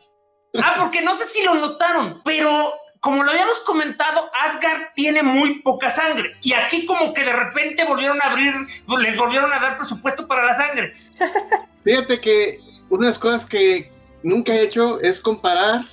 Ah, 0.63 0.75
porque 0.79 1.01
no 1.01 1.17
sé 1.17 1.25
si 1.27 1.43
lo 1.43 1.55
notaron, 1.55 2.21
pero 2.25 2.75
como 3.01 3.25
lo 3.25 3.31
habíamos 3.31 3.61
comentado, 3.61 4.31
Asgard 4.45 4.93
tiene 4.95 5.23
muy 5.23 5.61
poca 5.63 5.91
sangre. 5.91 6.37
Y 6.43 6.53
aquí 6.53 6.87
como 6.87 7.13
que 7.13 7.25
de 7.25 7.33
repente 7.33 7.85
volvieron 7.85 8.21
a 8.23 8.31
abrir, 8.31 8.55
les 9.01 9.17
volvieron 9.17 9.53
a 9.53 9.59
dar 9.59 9.77
presupuesto 9.77 10.29
para 10.29 10.45
la 10.45 10.55
sangre. 10.55 10.93
Fíjate 11.85 12.21
que 12.21 12.61
una 12.91 13.07
de 13.07 13.11
las 13.13 13.19
cosas 13.19 13.45
que 13.45 13.91
nunca 14.23 14.55
he 14.55 14.63
hecho 14.63 15.01
es 15.01 15.19
comparar 15.19 15.85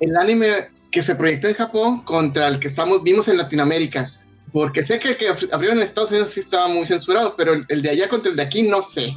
el 0.00 0.16
anime 0.16 0.68
que 0.90 1.02
se 1.02 1.14
proyectó 1.14 1.48
en 1.48 1.54
Japón 1.54 2.02
contra 2.04 2.48
el 2.48 2.60
que 2.60 2.68
estamos 2.68 3.02
vimos 3.02 3.28
en 3.28 3.36
Latinoamérica. 3.36 4.06
Porque 4.52 4.84
sé 4.84 4.98
que 5.00 5.10
el 5.10 5.16
que 5.16 5.28
abrieron 5.50 5.78
en 5.80 5.86
Estados 5.86 6.10
Unidos 6.10 6.32
sí 6.32 6.40
estaba 6.40 6.68
muy 6.68 6.86
censurado, 6.86 7.34
pero 7.36 7.54
el, 7.54 7.64
el 7.68 7.80
de 7.82 7.90
allá 7.90 8.08
contra 8.08 8.30
el 8.30 8.36
de 8.36 8.42
aquí 8.42 8.62
no 8.62 8.82
sé. 8.82 9.14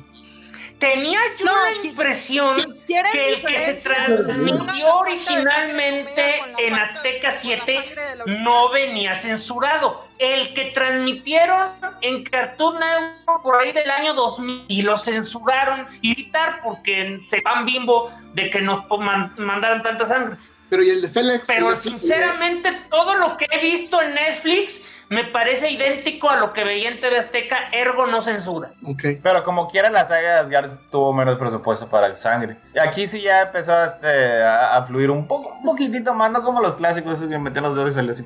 Tenía 0.79 1.19
yo 1.39 1.45
No, 1.45 1.51
la 1.81 1.87
impresión 1.87 2.55
¿Quieren 2.85 3.11
que 3.13 3.29
el 3.33 3.41
que 3.45 3.59
se 3.59 3.73
transmitió 3.89 4.93
originalmente 4.97 6.41
en 6.59 6.73
Azteca 6.73 7.29
con 7.29 7.29
la 7.29 7.35
7 7.39 7.73
sangre 7.75 8.01
de 8.03 8.15
la 8.17 8.25
no 8.43 8.69
venía 8.71 9.15
censurado. 9.15 10.05
El 10.19 10.53
que 10.53 10.65
transmitieron 10.73 11.69
en 12.01 12.23
Cartoon 12.23 12.79
Network 12.79 13.41
por 13.41 13.55
ahí 13.61 13.71
del 13.71 13.89
año 13.89 14.13
2000 14.13 14.65
y 14.67 14.81
lo 14.81 14.97
censuraron 14.97 15.87
y 16.01 16.13
quitar 16.15 16.61
porque 16.63 17.21
se 17.27 17.41
van 17.41 17.65
bimbo 17.65 18.11
de 18.33 18.49
que 18.49 18.61
nos 18.61 18.83
po- 18.85 18.97
man- 18.97 19.33
mandaran 19.37 19.81
tanta 19.83 20.05
sangre. 20.05 20.35
Pero 20.69 20.83
y 20.83 20.89
el 20.89 21.01
de 21.01 21.09
Félix. 21.09 21.43
Pero 21.47 21.77
sinceramente 21.77 22.71
todo 22.89 23.15
lo 23.15 23.37
que 23.37 23.45
he 23.51 23.59
visto 23.59 24.01
en 24.01 24.13
Netflix 24.15 24.83
me 25.09 25.23
parece 25.25 25.69
idéntico 25.69 26.29
a 26.29 26.37
lo 26.37 26.51
que 26.53 26.63
veía 26.63 26.89
en 26.89 26.99
TV 26.99 27.17
Azteca, 27.19 27.69
ergo 27.71 28.07
no 28.07 28.21
censura. 28.21 28.71
Ok. 28.85 29.03
Pero 29.21 29.43
como 29.43 29.67
quiera, 29.67 29.89
la 29.89 30.05
saga 30.05 30.21
de 30.21 30.39
Asgard 30.39 30.71
tuvo 30.89 31.13
menos 31.13 31.37
presupuesto 31.37 31.87
para 31.87 32.07
el 32.07 32.15
sangre. 32.15 32.57
Y 32.73 32.79
aquí 32.79 33.07
sí 33.07 33.21
ya 33.21 33.43
empezó 33.43 33.83
este, 33.83 34.41
a, 34.41 34.77
a 34.77 34.83
fluir 34.83 35.11
un 35.11 35.27
poco, 35.27 35.49
un 35.49 35.63
poquitito 35.63 36.13
más, 36.13 36.31
no 36.31 36.41
como 36.43 36.61
los 36.61 36.75
clásicos 36.75 37.17
esos 37.17 37.29
que 37.29 37.37
metían 37.37 37.65
los 37.65 37.75
dedos 37.75 37.91
y 37.91 37.93
salía 37.93 38.13
así, 38.13 38.23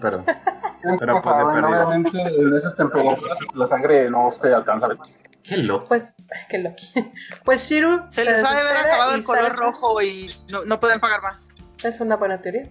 perdón. 0.00 0.24
Pero 0.98 1.20
pues 1.20 1.36
de 1.36 1.42
obviamente 1.42 2.18
en 2.22 2.56
esas 2.56 2.74
temperaturas 2.74 3.36
la 3.54 3.68
sangre 3.68 4.08
no 4.10 4.30
se 4.30 4.52
alcanza 4.54 4.86
a 4.86 4.88
ver. 4.90 4.98
Qué 5.42 5.56
loco. 5.58 5.86
Pues, 5.88 6.14
qué 6.48 6.58
loqui. 6.58 6.92
Pues 7.44 7.68
Shiru 7.68 8.04
Se 8.08 8.24
les 8.24 8.44
ha 8.44 8.54
de 8.54 8.60
haber 8.60 8.76
acabado 8.76 9.14
el 9.14 9.24
color 9.24 9.44
sale- 9.46 9.56
rojo 9.56 10.00
y 10.00 10.30
no, 10.50 10.62
no 10.64 10.80
pueden 10.80 11.00
pagar 11.00 11.22
más. 11.22 11.48
Es 11.82 12.00
una 12.00 12.16
buena 12.16 12.42
teoría. 12.42 12.66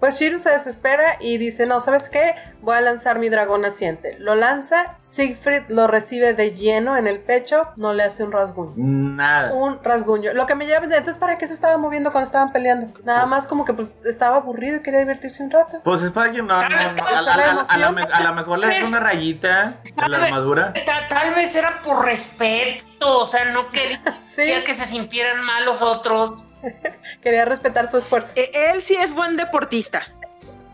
Pues 0.00 0.18
Shiru 0.18 0.38
se 0.38 0.50
desespera 0.50 1.16
y 1.20 1.36
dice, 1.36 1.66
no, 1.66 1.80
¿sabes 1.80 2.08
qué? 2.08 2.34
Voy 2.62 2.76
a 2.76 2.80
lanzar 2.80 3.18
mi 3.18 3.28
dragón 3.28 3.60
naciente. 3.60 4.16
Lo 4.18 4.34
lanza, 4.34 4.94
Siegfried 4.96 5.64
lo 5.68 5.86
recibe 5.86 6.32
de 6.32 6.52
lleno 6.52 6.96
en 6.96 7.06
el 7.06 7.18
pecho, 7.20 7.68
no 7.76 7.92
le 7.92 8.04
hace 8.04 8.24
un 8.24 8.32
rasguño. 8.32 8.72
Nada. 8.76 9.52
Un 9.52 9.82
rasguño. 9.82 10.32
Lo 10.32 10.46
que 10.46 10.54
me 10.54 10.66
llama, 10.66 10.86
entonces, 10.86 11.18
¿para 11.18 11.36
qué 11.36 11.46
se 11.46 11.52
estaba 11.54 11.76
moviendo 11.76 12.10
cuando 12.10 12.26
estaban 12.26 12.52
peleando? 12.52 12.92
Nada 13.04 13.26
más 13.26 13.46
como 13.46 13.64
que 13.66 13.74
pues 13.74 13.98
estaba 14.06 14.36
aburrido 14.36 14.76
y 14.76 14.80
quería 14.82 15.00
divertirse 15.00 15.42
un 15.42 15.50
rato. 15.50 15.80
Pues 15.84 16.02
es 16.02 16.10
para 16.10 16.30
que 16.32 16.38
no, 16.38 16.46
no, 16.46 16.68
no, 16.68 16.76
a, 17.04 17.08
a- 17.08 17.18
a- 17.18 17.66
a 17.68 17.76
la 17.78 17.92
me- 17.92 18.02
a 18.02 18.20
lo 18.22 18.32
mejor 18.34 18.58
le 18.60 18.68
deja 18.68 18.86
una 18.86 19.00
rayita 19.00 19.80
en 19.84 20.10
la 20.10 20.24
armadura. 20.24 20.72
Ta- 20.86 21.06
Tal 21.08 21.34
vez 21.34 21.54
era 21.54 21.80
por 21.82 22.04
respeto, 22.04 23.18
o 23.18 23.26
sea, 23.26 23.44
no 23.46 23.68
quería 23.70 24.00
Sí, 24.24 24.50
que 24.64 24.74
se 24.74 24.86
sintieran 24.86 25.40
mal 25.44 25.64
los 25.64 25.82
otros. 25.82 26.42
quería 27.22 27.44
respetar 27.44 27.88
su 27.90 27.98
esfuerzo. 27.98 28.32
Eh, 28.36 28.50
él 28.72 28.82
sí 28.82 28.96
es 28.96 29.12
buen 29.12 29.36
deportista. 29.36 30.06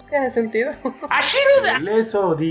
Tiene 0.09 0.31
sentido. 0.31 0.71
A 1.09 1.21
Shiro 1.23 1.63
de, 1.63 1.71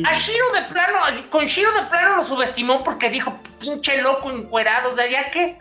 a 0.05 0.13
Shiro 0.19 0.45
de 0.53 0.61
plano, 0.63 1.29
con 1.29 1.45
Shiro 1.45 1.71
de 1.71 1.83
plano 1.83 2.17
lo 2.17 2.23
subestimó 2.25 2.83
porque 2.83 3.09
dijo, 3.09 3.37
pinche 3.61 4.01
loco 4.01 4.29
encuerado, 4.31 4.91
o 4.91 4.95
sea, 4.97 5.07
ya 5.09 5.31
que 5.31 5.57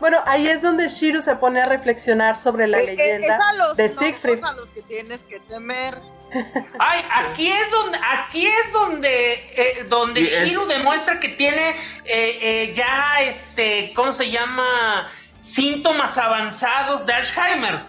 Bueno, 0.00 0.18
ahí 0.24 0.46
es 0.48 0.62
donde 0.62 0.88
Shiru 0.88 1.20
se 1.20 1.36
pone 1.36 1.60
a 1.60 1.66
reflexionar 1.66 2.36
sobre 2.36 2.66
la 2.68 2.78
Eh, 2.80 2.86
leyenda 2.86 3.26
es 3.26 3.38
a 3.40 3.52
los 3.54 3.76
de 3.76 3.88
Siegfried. 3.90 4.42
a 4.42 4.52
los 4.52 4.70
que 4.70 4.80
tienes 4.80 5.24
que 5.24 5.40
temer. 5.40 5.98
Ay, 6.78 7.04
aquí 7.12 7.48
es 7.52 7.70
donde, 7.70 7.98
aquí 8.10 8.46
es 8.46 8.72
donde, 8.72 9.32
eh, 9.56 9.84
donde 9.90 10.24
Shiro 10.24 10.64
demuestra 10.64 11.20
que 11.20 11.28
tiene 11.30 11.70
eh, 11.70 12.38
eh, 12.40 12.72
ya, 12.74 13.16
este, 13.22 13.92
¿cómo 13.94 14.12
se 14.12 14.30
llama? 14.30 15.10
Síntomas 15.40 16.18
avanzados 16.18 17.06
de 17.06 17.12
Alzheimer. 17.12 17.80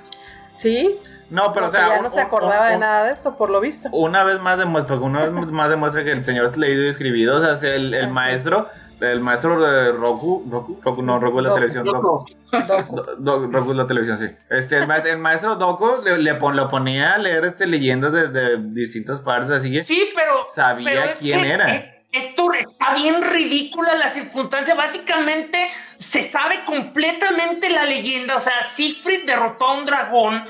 Sí, 0.55 0.95
No, 1.29 1.51
pero 1.53 1.67
o 1.67 1.71
sea. 1.71 1.87
ya 1.89 1.97
un- 1.97 2.03
no 2.03 2.09
se 2.09 2.21
acordaba 2.21 2.65
un- 2.67 2.71
de 2.73 2.77
nada 2.79 3.03
de 3.05 3.13
esto, 3.13 3.35
por 3.37 3.49
lo 3.49 3.59
visto. 3.59 3.89
Una 3.91 4.23
vez 4.23 4.39
más 4.39 4.57
demuestra, 4.57 4.95
una 4.97 5.25
vez 5.25 5.31
más 5.31 5.69
demuestra 5.69 6.03
que 6.03 6.11
el 6.11 6.23
señor 6.23 6.45
es 6.51 6.57
leído 6.57 6.83
y 6.83 6.87
escribido, 6.89 7.37
o 7.37 7.55
sea, 7.57 7.73
el, 7.75 8.07
maestro 8.09 8.67
el 9.01 9.21
maestro 9.21 9.61
de 9.61 9.93
Roku, 9.93 10.43
Doku, 10.47 10.77
Roku, 10.83 11.01
no, 11.01 11.19
Roku 11.19 11.37
es 11.39 11.43
la 11.43 11.49
Doku. 11.49 11.55
televisión, 11.59 11.85
Doku. 11.85 12.01
Loco. 12.01 12.25
Doku. 12.67 12.95
Do- 12.97 13.15
Do- 13.39 13.47
Roku 13.47 13.71
es 13.71 13.77
la 13.77 13.87
televisión, 13.87 14.17
sí. 14.17 14.25
Este, 14.49 14.77
el, 14.77 14.87
maestro, 14.87 15.11
el 15.13 15.19
maestro 15.19 15.55
Doku 15.55 16.01
le, 16.03 16.17
le 16.17 16.35
pon- 16.35 16.55
lo 16.57 16.67
ponía 16.67 17.13
a 17.13 17.17
leer 17.17 17.45
este, 17.45 17.65
leyendas 17.65 18.11
desde 18.11 18.57
distintas 18.57 19.21
partes, 19.21 19.51
así 19.51 19.71
que 19.71 19.83
Sí, 19.83 20.09
pero. 20.13 20.33
Sabía 20.53 20.89
pero 21.03 21.13
quién 21.17 21.41
que, 21.43 21.49
era. 21.49 21.75
eh, 21.75 21.98
Héctor, 22.11 22.55
está 22.55 22.95
bien 22.95 23.21
ridícula 23.21 23.93
la 23.95 24.09
circunstancia. 24.09 24.73
Básicamente, 24.73 25.69
se 25.95 26.23
sabe 26.23 26.65
completamente 26.65 27.69
la 27.69 27.85
leyenda. 27.85 28.37
O 28.37 28.41
sea, 28.41 28.67
Siegfried 28.67 29.25
derrotó 29.25 29.67
a 29.67 29.77
un 29.77 29.85
dragón, 29.85 30.43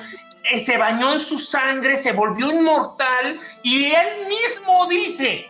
eh, 0.52 0.60
se 0.60 0.78
bañó 0.78 1.14
en 1.14 1.20
su 1.20 1.38
sangre, 1.38 1.98
se 1.98 2.14
volvió 2.14 2.52
inmortal 2.52 3.38
y 3.62 3.88
él 3.88 4.28
mismo 4.28 4.88
dice. 4.88 5.49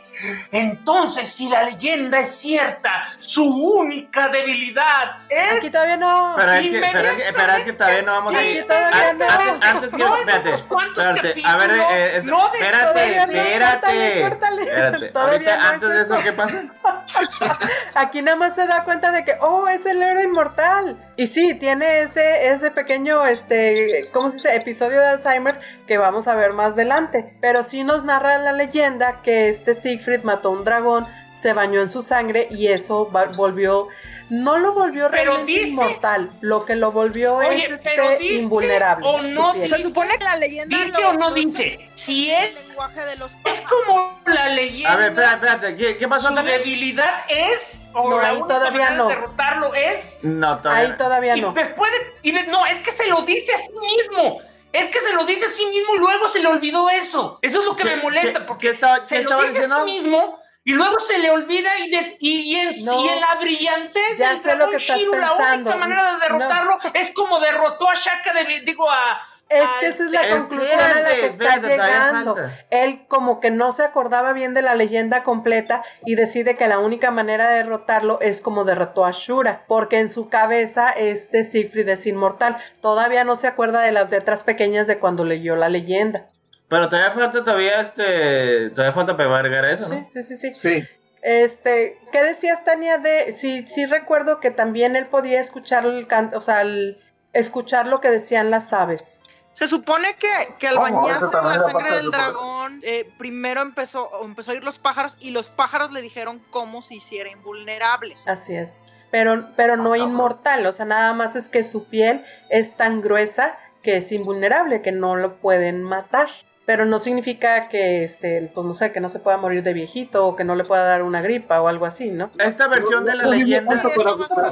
Entonces, 0.51 1.27
si 1.31 1.49
la 1.49 1.63
leyenda 1.63 2.19
es 2.19 2.35
cierta, 2.35 3.03
su 3.17 3.43
única 3.45 4.27
debilidad 4.29 5.11
Aquí 5.25 5.67
es 5.67 5.71
todavía 5.71 5.97
no. 5.97 6.33
Pero 6.37 6.51
es 6.53 6.61
que, 6.71 6.79
pero 6.91 7.09
es 7.09 7.17
que, 7.23 7.33
pero 7.33 7.53
es 7.53 7.63
que 7.65 7.73
todavía 7.73 8.01
no 8.01 8.11
vamos 8.11 8.33
a 8.35 8.37
Aquí 8.39 8.47
ir. 8.47 8.67
todavía 8.67 9.09
An- 9.09 9.17
no. 9.17 9.25
Antes, 9.29 9.67
antes 9.69 9.89
que. 9.91 9.97
No, 9.97 10.15
Espérate, 10.17 10.49
espérate. 10.53 11.41
A 11.45 11.57
ver, 11.57 11.71
eh, 11.71 12.17
es- 12.17 12.23
no 12.25 12.53
espérate, 12.53 12.85
todavía 12.93 13.25
no, 13.27 13.33
espérate. 13.33 14.21
Espérate. 14.23 15.07
Todavía 15.09 15.31
Ahorita, 15.33 15.55
no 15.57 15.61
es 15.63 15.69
antes 15.73 15.89
de 15.89 16.01
eso, 16.01 16.13
eso. 16.15 16.23
¿qué 16.23 16.33
pasa? 16.33 16.63
Aquí 17.95 18.21
nada 18.21 18.37
más 18.37 18.55
se 18.55 18.67
da 18.67 18.83
cuenta 18.83 19.11
de 19.11 19.23
que, 19.25 19.37
oh, 19.41 19.67
es 19.67 19.85
el 19.85 20.01
héroe 20.01 20.23
inmortal. 20.23 20.97
Y 21.19 21.27
sí, 21.27 21.53
tiene 21.55 21.99
ese, 21.99 22.47
ese 22.49 22.71
pequeño, 22.71 23.25
este, 23.25 23.99
¿cómo 24.13 24.29
se 24.29 24.37
dice? 24.37 24.55
Episodio 24.55 25.01
de 25.01 25.07
Alzheimer 25.07 25.59
que 25.85 25.97
vamos 25.97 26.29
a 26.29 26.35
ver 26.35 26.53
más 26.53 26.75
adelante. 26.75 27.35
Pero 27.41 27.63
sí 27.63 27.83
nos 27.83 28.05
narra 28.05 28.37
la 28.37 28.53
leyenda 28.53 29.21
que 29.21 29.49
este 29.49 29.73
Siegfried 29.73 30.23
mató 30.23 30.47
a 30.47 30.51
un 30.53 30.63
dragón, 30.63 31.07
se 31.39 31.53
bañó 31.53 31.79
en 31.81 31.89
su 31.89 32.01
sangre 32.01 32.47
y 32.51 32.67
eso 32.67 33.05
volvió, 33.05 33.87
no 34.29 34.57
lo 34.57 34.73
volvió 34.73 35.07
realmente 35.07 35.51
dice- 35.53 35.67
inmortal. 35.69 36.29
Lo 36.41 36.65
que 36.65 36.75
lo 36.75 36.91
volvió 36.91 37.35
Oye, 37.37 37.65
es 37.65 37.71
este, 37.71 38.17
dice 38.19 38.33
invulnerable. 38.35 39.05
o 39.07 39.21
no. 39.21 39.53
Se 39.65 39.79
supone 39.79 40.17
que 40.17 40.23
la 40.25 40.35
leyenda 40.35 40.77
¿Dice 40.77 41.01
lo- 41.01 41.09
o 41.09 41.13
no 41.13 41.31
dice? 41.31 41.89
Si 41.95 42.29
el 42.29 42.43
él 42.57 42.67
lenguaje 42.67 43.05
de 43.05 43.15
los 43.15 43.37
es 43.45 43.61
como 43.61 44.19
la 44.25 44.49
leyenda. 44.49 44.91
A 44.91 44.95
ver, 44.97 45.09
espérate, 45.11 45.35
espérate. 45.35 45.75
¿Qué, 45.77 45.97
qué 45.97 46.07
pasó 46.09 46.27
Su 46.29 46.35
también? 46.35 46.57
debilidad 46.57 47.23
es, 47.29 47.81
o 47.93 48.09
No, 48.09 48.21
la 48.21 48.29
ahí 48.29 48.41
todavía 48.47 48.89
no. 48.91 49.07
de 49.07 49.15
derrotarlo 49.15 49.73
es. 49.75 50.17
No, 50.23 50.59
todavía. 50.59 50.89
Ahí 50.89 50.97
todavía 50.97 51.37
y 51.37 51.41
no. 51.41 51.53
después 51.53 51.89
de, 51.91 52.29
y 52.29 52.31
de- 52.33 52.43
no, 52.47 52.65
es 52.65 52.79
que 52.81 52.91
se 52.91 53.07
lo 53.07 53.21
dice 53.21 53.53
a 53.53 53.57
sí 53.59 53.71
mismo. 53.71 54.41
Es 54.73 54.89
que 54.89 54.99
se 54.99 55.13
lo 55.13 55.25
dice 55.25 55.45
a 55.45 55.49
sí 55.49 55.65
mismo 55.67 55.95
y 55.95 55.99
luego 55.99 56.29
se 56.29 56.39
le 56.39 56.47
olvidó 56.47 56.89
eso. 56.89 57.39
Eso 57.41 57.59
es 57.61 57.65
lo 57.65 57.75
que 57.75 57.83
¿Qué- 57.83 57.95
me 57.95 58.03
molesta, 58.03 58.39
qué- 58.39 58.45
porque 58.45 58.67
qué 58.67 58.73
estaba- 58.73 59.03
se 59.03 59.15
qué 59.15 59.23
lo 59.23 59.29
estaba 59.31 59.43
dice 59.43 59.57
a 59.57 59.61
diciendo? 59.61 59.85
sí 59.85 59.91
mismo 59.91 60.39
y 60.69 60.73
luego 60.73 60.99
se 60.99 61.17
le 61.17 61.31
olvida 61.31 61.69
y, 61.79 61.89
de- 61.89 62.17
y, 62.19 62.41
y 62.41 62.55
en, 62.55 62.85
No. 62.85 63.03
y 63.03 63.09
en 63.09 63.19
la 63.21 63.35
brillantez 63.35 64.17
Ya 64.17 64.29
del 64.29 64.39
sé 64.39 64.55
lo 64.55 64.69
que 64.69 64.75
estás 64.77 64.97
Shiro, 64.97 65.15
la 65.17 65.29
pensando. 65.29 65.69
única 65.71 65.75
manera 65.87 66.13
de 66.13 66.19
derrotarlo 66.21 66.77
es 66.93 67.11
como 67.13 67.39
derrotó 67.39 67.89
a 67.89 67.95
Shaka 67.95 68.33
de, 68.33 68.61
digo, 68.61 68.89
a... 68.89 69.19
Es 69.49 69.63
a 69.63 69.79
que 69.79 69.87
esa 69.87 70.03
es 70.03 70.11
la 70.11 70.29
conclusión 70.29 70.79
a 70.79 70.99
la 71.01 71.09
que 71.09 71.25
está 71.25 71.57
llegando. 71.57 72.35
Él 72.69 73.05
como 73.07 73.39
que 73.39 73.49
no 73.49 73.71
se 73.71 73.81
acordaba 73.83 74.31
bien 74.33 74.53
de 74.53 74.61
la 74.61 74.75
leyenda 74.75 75.23
completa 75.23 75.81
y 76.05 76.13
decide 76.13 76.55
que 76.55 76.67
la 76.67 76.77
única 76.77 77.09
manera 77.09 77.49
de 77.49 77.55
derrotarlo 77.57 78.19
es 78.21 78.41
como 78.41 78.63
derrotó 78.63 79.05
a 79.05 79.11
Shura, 79.11 79.63
porque 79.67 79.97
en 79.97 80.07
su 80.09 80.29
cabeza 80.29 80.89
este 80.91 81.43
Siegfried 81.43 81.89
es 81.89 82.05
inmortal. 82.05 82.57
Todavía 82.83 83.23
no 83.23 83.35
se 83.35 83.47
acuerda 83.47 83.81
de 83.81 83.91
las 83.91 84.11
letras 84.11 84.43
pequeñas 84.43 84.85
de 84.85 84.99
cuando 84.99 85.25
leyó 85.25 85.55
la 85.55 85.69
leyenda. 85.69 86.27
Pero 86.69 86.87
todavía 86.87 87.11
falta, 87.11 87.43
todavía 87.43 87.81
este. 87.81 88.69
Todavía 88.69 88.93
falta 88.93 89.13
a 89.13 89.71
eso, 89.71 89.89
¿no? 89.89 90.07
sí, 90.11 90.23
sí, 90.23 90.37
sí. 90.37 90.53
Sí. 90.61 90.83
Este, 91.21 91.99
¿qué 92.11 92.23
decías, 92.23 92.63
Tania? 92.63 92.97
De, 92.97 93.33
sí, 93.33 93.65
sí 93.67 93.85
recuerdo 93.85 94.39
que 94.39 94.51
también 94.51 94.95
él 94.95 95.07
podía 95.07 95.41
escuchar 95.41 95.85
el 95.85 96.07
canto, 96.07 96.37
o 96.37 96.41
sea, 96.41 96.61
el- 96.61 97.01
escuchar 97.33 97.87
lo 97.87 97.99
que 97.99 98.09
decían 98.09 98.51
las 98.51 98.71
aves. 98.71 99.19
Se 99.51 99.67
supone 99.67 100.15
que, 100.15 100.29
que 100.59 100.67
al 100.69 100.77
Oh, 100.77 100.81
bañarse 100.81 101.35
en 101.37 101.43
la 101.45 101.59
sangre 101.59 101.91
del 101.91 102.11
dragón, 102.11 102.79
eh, 102.83 103.09
primero 103.17 103.61
empezó, 103.61 104.05
o 104.05 104.23
empezó 104.23 104.51
a 104.51 104.53
oír 104.53 104.63
los 104.63 104.79
pájaros 104.79 105.17
y 105.19 105.31
los 105.31 105.49
pájaros 105.49 105.91
le 105.91 106.01
dijeron 106.01 106.41
cómo 106.51 106.81
se 106.81 106.95
hiciera 106.95 107.29
invulnerable. 107.29 108.15
Así 108.25 108.55
es. 108.55 108.85
Pero, 109.11 109.49
pero 109.57 109.75
no 109.75 109.95
inmortal, 109.95 110.65
o 110.67 110.71
sea, 110.71 110.85
nada 110.85 111.13
más 111.13 111.35
es 111.35 111.49
que 111.49 111.63
su 111.63 111.85
piel 111.85 112.23
es 112.49 112.77
tan 112.77 113.01
gruesa 113.01 113.57
que 113.83 113.97
es 113.97 114.11
invulnerable, 114.13 114.81
que 114.81 114.91
no 114.93 115.15
lo 115.17 115.37
pueden 115.41 115.83
matar. 115.83 116.29
Pero 116.69 116.85
no 116.85 116.99
significa 116.99 117.67
que, 117.67 118.03
este, 118.03 118.51
pues 118.53 118.63
no 118.63 118.73
sé, 118.73 118.91
que 118.91 118.99
no 118.99 119.09
se 119.09 119.17
pueda 119.17 119.37
morir 119.37 119.63
de 119.63 119.73
viejito 119.73 120.27
o 120.27 120.35
que 120.35 120.43
no 120.43 120.53
le 120.53 120.63
pueda 120.63 120.83
dar 120.83 121.01
una 121.01 121.19
gripa 121.19 121.59
o 121.63 121.67
algo 121.67 121.87
así, 121.87 122.11
¿no? 122.11 122.29
Esta 122.37 122.67
versión 122.67 123.05
de 123.05 123.15
la 123.15 123.25
leyenda. 123.25 123.81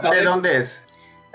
¿De 0.10 0.24
dónde 0.24 0.58
es? 0.58 0.84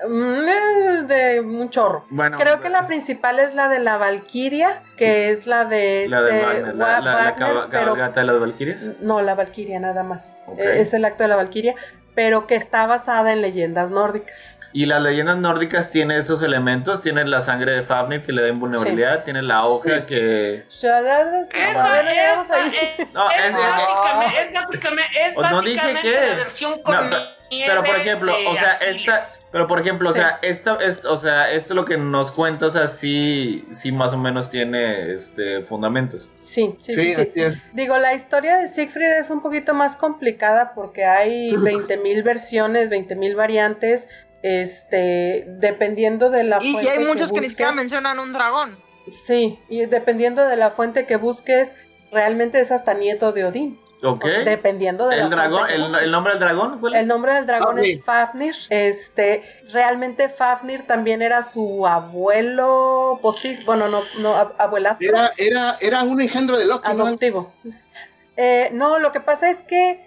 Mm, 0.05 0.49
es 0.49 1.07
de 1.07 1.39
un 1.39 1.71
chorro. 1.71 2.05
Bueno, 2.11 2.37
Creo 2.37 2.59
que 2.59 2.69
la 2.69 2.89
principal 2.89 3.39
es 3.39 3.55
la 3.55 3.69
de 3.69 3.79
la 3.79 3.97
Valquiria, 3.97 4.83
que 4.97 5.31
es 5.31 5.47
la 5.47 5.67
de 5.67 6.07
La 6.09 6.21
de 6.21 6.41
este 6.41 6.75
la, 6.75 7.37
cabalgata 7.37 8.19
de 8.19 8.27
las 8.27 8.41
Valquirias. 8.41 8.91
no, 9.03 9.23
la 9.23 9.37
Valquiria 9.37 9.79
nada 9.79 10.03
más. 10.03 10.35
Es 10.59 10.95
el 10.95 11.05
acto 11.05 11.23
de 11.23 11.29
la 11.29 11.37
Valquiria, 11.37 11.77
pero 12.17 12.49
que 12.49 12.57
está 12.57 12.89
basada 12.89 13.33
en 13.33 13.41
leyendas 13.41 13.93
nórdicas. 13.93 14.59
Y 14.75 14.87
las 14.87 15.03
leyendas 15.03 15.37
nórdicas 15.37 15.91
tienen 15.91 16.19
estos 16.19 16.43
elementos, 16.43 17.03
tiene 17.03 17.25
la 17.27 17.41
sangre 17.43 17.73
de 17.73 17.83
Fafnir 17.83 18.23
que 18.23 18.33
le 18.33 18.43
da 18.43 18.49
invulnerabilidad, 18.49 19.23
tiene 19.25 19.43
la 19.43 19.67
hoja 19.67 20.07
que... 20.07 20.65
No 20.83 21.89
es- 21.93 23.13
No, 23.13 23.31
es 23.31 23.45
es- 23.47 23.53
básicamente, 23.53 24.43
es 24.43 24.53
básicamente, 24.55 25.13
es 25.27 25.37
O 25.37 25.43
no 25.43 25.61
dije 25.61 25.93
la 26.05 26.37
versión 26.37 26.71
No, 26.73 26.83
con 26.83 26.95
pero, 27.11 27.23
nieve 27.51 27.67
pero, 27.69 27.85
por 27.85 27.97
ejemplo, 27.97 28.35
o 28.49 28.55
sea, 28.57 28.73
Aquiles. 28.73 29.01
esta, 29.01 29.29
pero 29.51 29.67
por 29.67 29.81
ejemplo, 29.81 30.09
o 30.11 30.13
Sí. 30.15 30.21
sea, 30.21 30.39
esta, 30.43 30.77
es- 30.77 31.05
o 31.05 31.17
sea, 31.19 31.51
esto 31.53 31.75
lo 31.75 31.85
que 31.85 31.99
nos 31.99 32.33
cuenta, 32.33 32.67
o 32.67 32.71
sea, 32.71 32.89
sí, 32.89 33.67
sí 33.73 33.93
más 33.93 34.15
o 34.15 34.19
menos 34.19 34.49
tiene, 34.49 35.13
este, 35.13 35.61
fundamentos. 35.63 36.31
Sí, 36.41 36.75
sí, 36.81 36.95
sí. 36.95 37.15
Sí, 37.15 37.31
sí. 37.35 37.63
Digo, 37.75 37.99
la 37.99 38.15
historia 38.15 38.57
de 38.57 38.69
Siegfried 38.69 39.19
es 39.19 39.29
un 39.31 39.43
poquito 39.43 39.75
más 39.75 39.97
complicada 39.97 40.73
porque 40.75 41.05
hay 41.05 41.51
20.000 41.57 42.23
versiones, 42.23 42.89
20.000 42.89 43.35
variantes, 43.37 44.09
este, 44.43 45.45
dependiendo 45.47 46.31
de 46.31 46.45
la 46.45 46.59
Y, 46.63 46.73
fuente 46.73 46.89
y 46.89 46.99
hay 46.99 47.05
muchos 47.05 47.29
que, 47.31 47.41
ni 47.41 47.47
busques. 47.47 47.51
siquiera 47.51 47.73
mencionan 47.73 48.19
un 48.19 48.33
dragón. 48.33 48.79
Sí, 49.09 49.59
y 49.69 49.87
dependiendo 49.87 50.47
de 50.47 50.57
la 50.57 50.71
fuente 50.71 51.07
que 51.07 51.17
busques, 51.17 51.75
realmente 52.11 52.61
es 52.61 52.71
hasta 52.73 52.95
nieto 52.95 53.33
de 53.33 53.45
Odín. 53.45 53.79
¿Ok? 54.05 54.25
O 54.25 54.45
dependiendo 54.45 55.07
de 55.09 55.17
la 55.17 55.29
dragón, 55.29 55.61
fuente 55.69 55.75
que 55.99 56.05
el, 56.05 56.11
nombre 56.11 56.33
del 56.33 56.41
dragón, 56.41 56.79
¿cuál 56.81 56.95
es? 56.95 57.01
El 57.03 57.07
nombre 57.07 57.35
del 57.35 57.47
dragón 57.47 57.77
Fafnir. 57.77 57.91
es 57.97 58.05
Fafnir. 58.05 58.55
Este, 58.71 59.43
realmente 59.73 60.29
Fafnir 60.29 60.85
también 60.89 61.23
era 61.23 61.43
su 61.45 61.87
abuelo 61.87 63.21
postizo, 63.23 63.63
bueno, 63.65 63.87
no, 63.89 64.01
no, 64.21 64.35
ab- 64.35 64.55
abuelastro. 64.59 65.09
Era, 65.09 65.33
era, 65.37 65.77
era 65.81 66.03
un 66.03 66.21
engendro 66.21 66.59
de 66.59 66.65
Loki, 66.65 66.93
¿no? 66.95 67.07
adoptivo. 67.07 67.53
Eh, 68.37 68.71
no, 68.73 68.99
lo 68.99 69.13
que 69.13 69.21
pasa 69.21 69.51
es 69.51 69.63
que, 69.63 70.01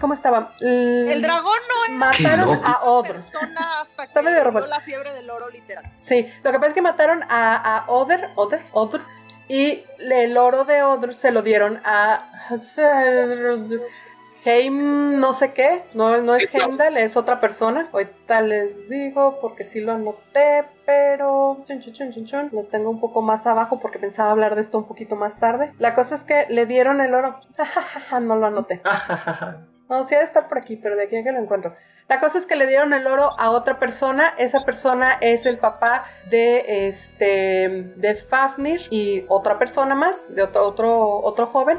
¿cómo 0.00 0.14
estaba? 0.14 0.54
L- 0.60 1.12
El 1.12 1.22
dragón 1.22 1.58
no 1.68 1.84
era 1.84 1.94
Mataron 1.96 2.60
a 2.64 2.82
Odr. 2.84 3.12
persona 3.12 3.80
hasta 3.80 4.04
Está 4.04 4.20
que 4.20 4.24
medio 4.26 4.38
la 4.66 4.80
fiebre 4.80 5.12
del 5.12 5.28
oro 5.30 5.48
literal. 5.50 5.84
Sí, 5.94 6.30
lo 6.42 6.50
que 6.52 6.58
pasa 6.58 6.68
es 6.68 6.74
que 6.74 6.82
mataron 6.82 7.22
a, 7.28 7.56
a 7.86 7.90
Oder, 7.90 8.30
Oder, 8.36 8.60
Odr, 8.72 9.00
y 9.48 9.84
el 10.00 10.36
oro 10.38 10.64
de 10.64 10.82
Odr 10.82 11.14
se 11.14 11.30
lo 11.30 11.42
dieron 11.42 11.80
a 11.84 12.30
Heim 14.46 15.18
no 15.18 15.34
sé 15.34 15.52
qué, 15.52 15.82
no, 15.92 16.22
no 16.22 16.36
es. 16.36 16.54
Heimdall, 16.54 16.96
es 16.98 17.16
otra 17.16 17.40
persona. 17.40 17.88
Ahorita 17.92 18.40
les 18.42 18.88
digo 18.88 19.40
porque 19.40 19.64
sí 19.64 19.80
lo 19.80 19.92
anoté, 19.92 20.64
pero 20.84 21.64
chun, 21.64 21.80
chun, 21.80 21.92
chun, 21.92 22.12
chun, 22.12 22.24
chun, 22.26 22.48
lo 22.52 22.62
tengo 22.62 22.88
un 22.88 23.00
poco 23.00 23.22
más 23.22 23.46
abajo 23.48 23.80
porque 23.80 23.98
pensaba 23.98 24.30
hablar 24.30 24.54
de 24.54 24.60
esto 24.60 24.78
un 24.78 24.86
poquito 24.86 25.16
más 25.16 25.40
tarde. 25.40 25.72
La 25.80 25.94
cosa 25.94 26.14
es 26.14 26.22
que 26.22 26.46
le 26.48 26.64
dieron 26.66 27.00
el 27.00 27.12
oro. 27.12 27.40
no 28.22 28.36
lo 28.36 28.46
anoté. 28.46 28.80
No, 29.88 30.02
sí 30.02 30.16
ha 30.16 30.18
de 30.18 30.24
estar 30.24 30.48
por 30.48 30.58
aquí, 30.58 30.74
pero 30.74 30.96
de 30.96 31.04
aquí 31.04 31.14
a 31.14 31.22
que 31.22 31.30
lo 31.30 31.38
encuentro. 31.38 31.76
La 32.08 32.20
cosa 32.20 32.38
es 32.38 32.46
que 32.46 32.56
le 32.56 32.66
dieron 32.66 32.92
el 32.92 33.06
oro 33.06 33.30
a 33.38 33.50
otra 33.50 33.78
persona. 33.78 34.34
Esa 34.38 34.60
persona 34.64 35.16
es 35.20 35.46
el 35.46 35.58
papá 35.58 36.04
de 36.28 36.88
este 36.88 37.92
de 37.96 38.14
Fafnir 38.14 38.80
y 38.90 39.24
otra 39.28 39.58
persona 39.58 39.94
más, 39.94 40.34
de 40.34 40.42
otro, 40.42 40.66
otro, 40.66 41.20
otro 41.20 41.46
joven. 41.46 41.78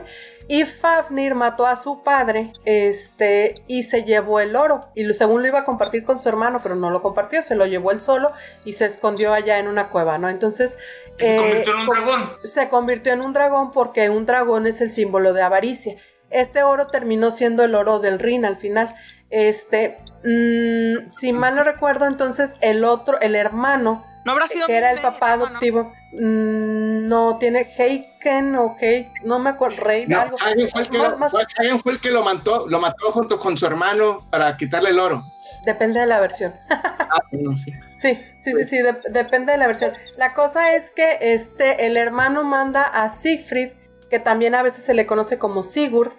Y 0.50 0.64
Fafnir 0.66 1.36
mató 1.36 1.68
a 1.68 1.76
su 1.76 2.04
padre 2.04 2.54
este, 2.66 3.56
y 3.68 3.84
se 3.84 4.04
llevó 4.06 4.40
el 4.40 4.56
oro. 4.56 4.88
Y 4.96 5.04
lo- 5.04 5.14
según 5.14 5.42
lo 5.42 5.48
iba 5.50 5.60
a 5.60 5.66
compartir 5.66 6.04
con 6.06 6.20
su 6.20 6.30
hermano, 6.30 6.60
pero 6.64 6.76
no 6.76 6.90
lo 6.90 7.02
compartió, 7.02 7.42
se 7.44 7.56
lo 7.56 7.66
llevó 7.66 7.92
él 7.92 8.00
solo 8.02 8.32
y 8.64 8.74
se 8.74 8.86
escondió 8.86 9.34
allá 9.34 9.60
en 9.60 9.68
una 9.68 9.90
cueva, 9.90 10.18
¿no? 10.18 10.30
Entonces. 10.30 10.78
Se 11.20 11.36
eh, 11.36 11.64
convirtió 11.66 11.74
en 11.74 11.80
un 11.80 11.88
dragón. 11.88 12.32
se 12.44 12.70
convirtió 12.70 13.14
en 13.14 13.22
un 13.22 13.34
dragón 13.34 13.72
porque 13.72 14.10
un 14.10 14.26
dragón 14.26 14.68
es 14.68 14.80
el 14.82 14.92
símbolo 14.92 15.34
de 15.34 15.42
avaricia. 15.42 15.96
Este 16.30 16.64
oro 16.64 16.88
terminó 16.88 17.32
siendo 17.32 17.64
el 17.64 17.74
oro 17.76 18.00
del 18.00 18.20
Rin 18.20 18.46
al 18.46 18.58
final. 18.58 18.96
Este, 19.30 19.98
mm, 20.24 21.10
si 21.12 21.34
mal 21.34 21.56
no 21.56 21.64
recuerdo, 21.64 22.06
entonces 22.06 22.56
el 22.62 22.84
otro, 22.86 23.20
el 23.20 23.36
hermano, 23.36 24.06
No 24.26 24.32
habrá 24.34 24.48
sido 24.48 24.68
que 24.68 24.78
era 24.78 24.92
el 24.92 25.00
papá 25.00 25.34
hermano. 25.34 25.46
adoptivo, 25.52 25.92
no, 26.20 27.38
tiene 27.38 27.62
Heiken 27.78 28.56
o 28.56 28.76
no 29.24 29.40
me 29.40 29.50
acuerdo, 29.52 29.78
Rey 29.84 30.06
de 30.06 30.16
No, 30.16 30.22
algo. 30.22 30.38
Hagen 30.40 30.70
fue, 30.70 30.82
el 30.82 30.90
que 30.90 30.98
Más- 30.98 31.12
lo, 31.12 31.18
más- 31.18 31.32
fue- 31.32 31.44
Hagen 31.58 31.80
fue 31.82 31.92
el 31.94 32.00
que 32.02 32.12
lo 32.12 32.24
mató, 32.24 32.68
lo 32.68 32.80
mató 32.80 33.12
junto 33.12 33.40
con 33.40 33.58
su 33.58 33.66
hermano 33.66 34.28
para 34.32 34.56
quitarle 34.58 34.90
el 34.90 35.00
oro. 35.00 35.24
Depende 35.66 36.00
de 36.00 36.08
la 36.08 36.20
versión. 36.20 36.54
Ah, 37.10 37.22
no, 37.32 37.56
sí. 37.56 37.72
Sí, 37.98 38.20
sí, 38.44 38.52
sí, 38.52 38.66
sí, 38.66 38.78
dep- 38.80 39.02
depende 39.10 39.54
de 39.54 39.58
la 39.58 39.66
versión. 39.68 39.94
La 40.18 40.34
cosa 40.34 40.76
es 40.76 40.92
que 40.92 41.18
este, 41.22 41.86
el 41.86 41.96
hermano 41.96 42.44
manda 42.44 42.84
a 42.84 43.08
Siegfried, 43.08 43.70
que 44.10 44.20
también 44.20 44.56
a 44.56 44.62
veces 44.62 44.84
se 44.84 44.94
le 44.94 45.06
conoce 45.06 45.38
como 45.40 45.64
Sigurd, 45.64 46.12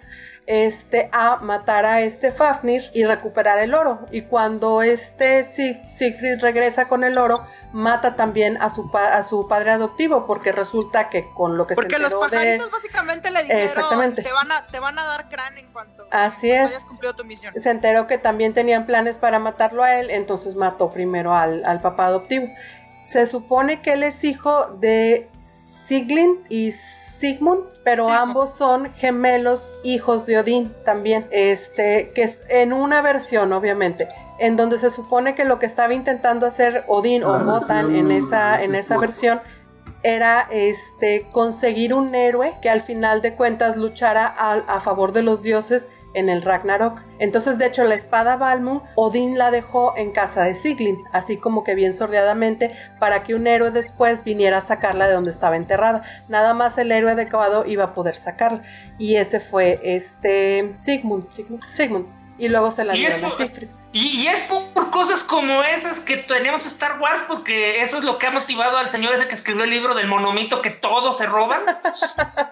este, 0.51 1.09
a 1.13 1.35
matar 1.35 1.85
a 1.85 2.01
este 2.01 2.31
Fafnir 2.31 2.81
y 2.95 3.05
recuperar 3.05 3.59
el 3.59 3.75
oro. 3.75 4.07
Y 4.11 4.23
cuando 4.23 4.81
este 4.81 5.41
Sig- 5.41 5.91
Siegfried 5.91 6.41
regresa 6.41 6.87
con 6.87 7.03
el 7.03 7.19
oro, 7.19 7.35
mata 7.71 8.15
también 8.15 8.59
a 8.59 8.71
su, 8.71 8.89
pa- 8.89 9.13
a 9.15 9.21
su 9.21 9.47
padre 9.47 9.69
adoptivo, 9.73 10.25
porque 10.25 10.51
resulta 10.51 11.09
que 11.09 11.29
con 11.35 11.55
lo 11.55 11.67
que 11.67 11.75
Porque 11.75 11.97
se 11.97 11.99
los 12.01 12.11
enteró 12.13 12.29
de... 12.31 12.35
pajaritos 12.37 12.71
básicamente 12.71 13.29
le 13.29 13.43
dijeron, 13.43 13.61
Exactamente. 13.63 14.23
Te, 14.23 14.31
van 14.31 14.51
a, 14.51 14.65
te 14.65 14.79
van 14.79 14.97
a 14.97 15.05
dar 15.05 15.29
crán 15.29 15.55
en 15.59 15.67
cuanto 15.71 16.03
Así 16.09 16.47
cuando 16.49 16.65
es. 16.65 16.71
hayas 16.71 16.85
cumplido 16.85 17.13
tu 17.15 17.23
misión. 17.25 17.53
se 17.55 17.69
enteró 17.69 18.07
que 18.07 18.17
también 18.17 18.53
tenían 18.53 18.87
planes 18.87 19.19
para 19.19 19.37
matarlo 19.37 19.83
a 19.83 19.99
él, 19.99 20.09
entonces 20.09 20.55
mató 20.55 20.89
primero 20.89 21.35
al, 21.35 21.63
al 21.63 21.79
papá 21.79 22.07
adoptivo. 22.07 22.47
Se 23.03 23.27
supone 23.27 23.83
que 23.83 23.93
él 23.93 24.01
es 24.01 24.23
hijo 24.23 24.65
de 24.79 25.29
Siglind 25.35 26.39
y 26.49 26.73
Sigmund, 27.19 27.61
pero 27.83 28.05
Sí. 28.05 28.11
ambos 28.13 28.49
son 28.51 28.93
gemelos 28.93 29.69
hijos 29.83 30.25
de 30.25 30.39
Odín 30.39 30.73
también, 30.85 31.27
este, 31.31 32.11
que 32.15 32.23
es 32.23 32.41
en 32.49 32.71
una 32.73 33.01
versión, 33.01 33.51
obviamente, 33.53 34.07
en 34.39 34.55
donde 34.55 34.77
se 34.77 34.89
supone 34.89 35.35
que 35.35 35.43
lo 35.43 35.59
que 35.59 35.65
estaba 35.65 35.93
intentando 35.93 36.45
hacer 36.45 36.85
Odín 36.87 37.23
o 37.23 37.37
Wotan 37.39 37.95
en 37.95 38.11
esa, 38.11 38.61
en 38.63 38.73
esa 38.75 38.97
versión 38.97 39.41
era 40.01 40.47
este 40.49 41.27
conseguir 41.31 41.93
un 41.93 42.15
héroe 42.15 42.53
que 42.61 42.69
al 42.69 42.81
final 42.81 43.21
de 43.21 43.35
cuentas 43.35 43.75
luchara 43.75 44.25
a, 44.27 44.53
a 44.53 44.79
favor 44.79 45.11
de 45.11 45.23
los 45.23 45.43
dioses 45.43 45.89
en 46.13 46.29
el 46.29 46.41
Ragnarok. 46.41 47.01
Entonces, 47.19 47.57
de 47.57 47.67
hecho, 47.67 47.83
la 47.83 47.95
espada 47.95 48.37
Balmung, 48.37 48.81
Odín 48.95 49.37
la 49.37 49.51
dejó 49.51 49.95
en 49.97 50.11
casa 50.11 50.43
de 50.43 50.53
Siglin, 50.53 51.03
así 51.11 51.37
como 51.37 51.63
que 51.63 51.75
bien 51.75 51.93
sordeadamente, 51.93 52.71
para 52.99 53.23
que 53.23 53.35
un 53.35 53.47
héroe 53.47 53.71
después 53.71 54.23
viniera 54.23 54.57
a 54.57 54.61
sacarla 54.61 55.07
de 55.07 55.13
donde 55.13 55.31
estaba 55.31 55.57
enterrada. 55.57 56.03
Nada 56.27 56.53
más 56.53 56.77
el 56.77 56.91
héroe 56.91 57.11
adecuado 57.11 57.65
iba 57.65 57.85
a 57.85 57.93
poder 57.93 58.15
sacarla. 58.15 58.61
Y 58.97 59.15
ese 59.15 59.39
fue 59.39 59.79
este 59.83 60.73
Sigmund, 60.77 61.29
Sigmund, 61.31 61.63
Sigmund. 61.71 62.05
Y 62.37 62.47
luego 62.47 62.71
se 62.71 62.85
la 62.85 62.93
dieron 62.93 63.23
a 63.25 63.29
Siegfried. 63.29 63.78
Y, 63.91 64.21
y 64.21 64.27
es 64.27 64.39
por, 64.41 64.67
por 64.73 64.91
cosas 64.91 65.23
como 65.23 65.63
esas 65.63 65.99
que 65.99 66.17
tenemos 66.17 66.63
Star 66.67 66.99
Wars, 66.99 67.21
porque 67.27 67.81
eso 67.81 67.97
es 67.97 68.03
lo 68.03 68.19
que 68.19 68.27
ha 68.27 68.31
motivado 68.31 68.77
al 68.77 68.89
señor 68.91 69.15
ese 69.15 69.27
que 69.27 69.33
escribió 69.33 69.63
el 69.63 69.71
libro 69.71 69.95
del 69.95 70.07
monomito 70.07 70.61
que 70.61 70.69
todos 70.69 71.17
se 71.17 71.25
roban. 71.25 71.61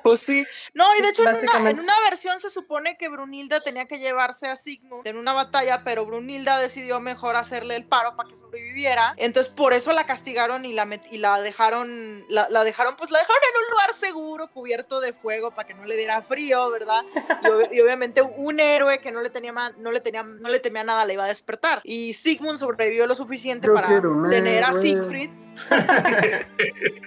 Pues 0.03 0.21
sí. 0.21 0.45
No, 0.73 0.85
y 0.97 1.01
de 1.01 1.09
hecho 1.09 1.23
en 1.23 1.35
una, 1.35 1.69
en 1.69 1.79
una 1.81 1.93
versión 2.09 2.39
se 2.39 2.49
supone 2.49 2.95
que 2.97 3.09
Brunilda 3.09 3.59
tenía 3.59 3.87
que 3.87 3.99
llevarse 3.99 4.47
a 4.47 4.55
Sigmund 4.55 5.05
en 5.05 5.17
una 5.17 5.33
batalla, 5.33 5.83
pero 5.83 6.05
Brunilda 6.05 6.59
decidió 6.59 7.01
mejor 7.01 7.35
hacerle 7.35 7.75
el 7.75 7.83
paro 7.83 8.15
para 8.15 8.29
que 8.29 8.35
sobreviviera. 8.37 9.13
Entonces 9.17 9.51
por 9.51 9.73
eso 9.73 9.91
la 9.91 10.05
castigaron 10.05 10.63
y 10.63 10.71
la 10.71 10.85
met- 10.85 11.05
y 11.11 11.17
la 11.17 11.41
dejaron, 11.41 12.23
la, 12.29 12.47
la 12.49 12.63
dejaron, 12.63 12.95
pues 12.95 13.11
la 13.11 13.19
dejaron 13.19 13.41
en 13.51 13.59
un 13.65 13.71
lugar 13.71 13.93
seguro, 13.93 14.47
cubierto 14.49 15.01
de 15.01 15.11
fuego 15.11 15.51
para 15.51 15.67
que 15.67 15.73
no 15.73 15.83
le 15.83 15.97
diera 15.97 16.21
frío, 16.21 16.69
¿verdad? 16.71 17.03
Y, 17.43 17.47
ob- 17.47 17.69
y 17.73 17.81
obviamente 17.81 18.21
un 18.21 18.61
héroe 18.61 19.01
que 19.01 19.11
no 19.11 19.19
le 19.21 19.29
tenía 19.29 19.51
no 19.77 19.91
le 19.91 19.99
tenía, 19.99 20.23
no 20.23 20.47
le 20.47 20.59
temía 20.61 20.85
nada 20.85 21.03
le 21.03 21.13
iba 21.13 21.25
a 21.25 21.26
despertar. 21.27 21.81
Y 21.83 22.13
Sigmund 22.13 22.57
sobrevivió 22.57 23.07
lo 23.07 23.15
suficiente 23.15 23.67
Yo 23.67 23.73
para 23.73 24.01
tener 24.29 24.63
a. 24.63 24.73
Siegfried. 24.73 25.29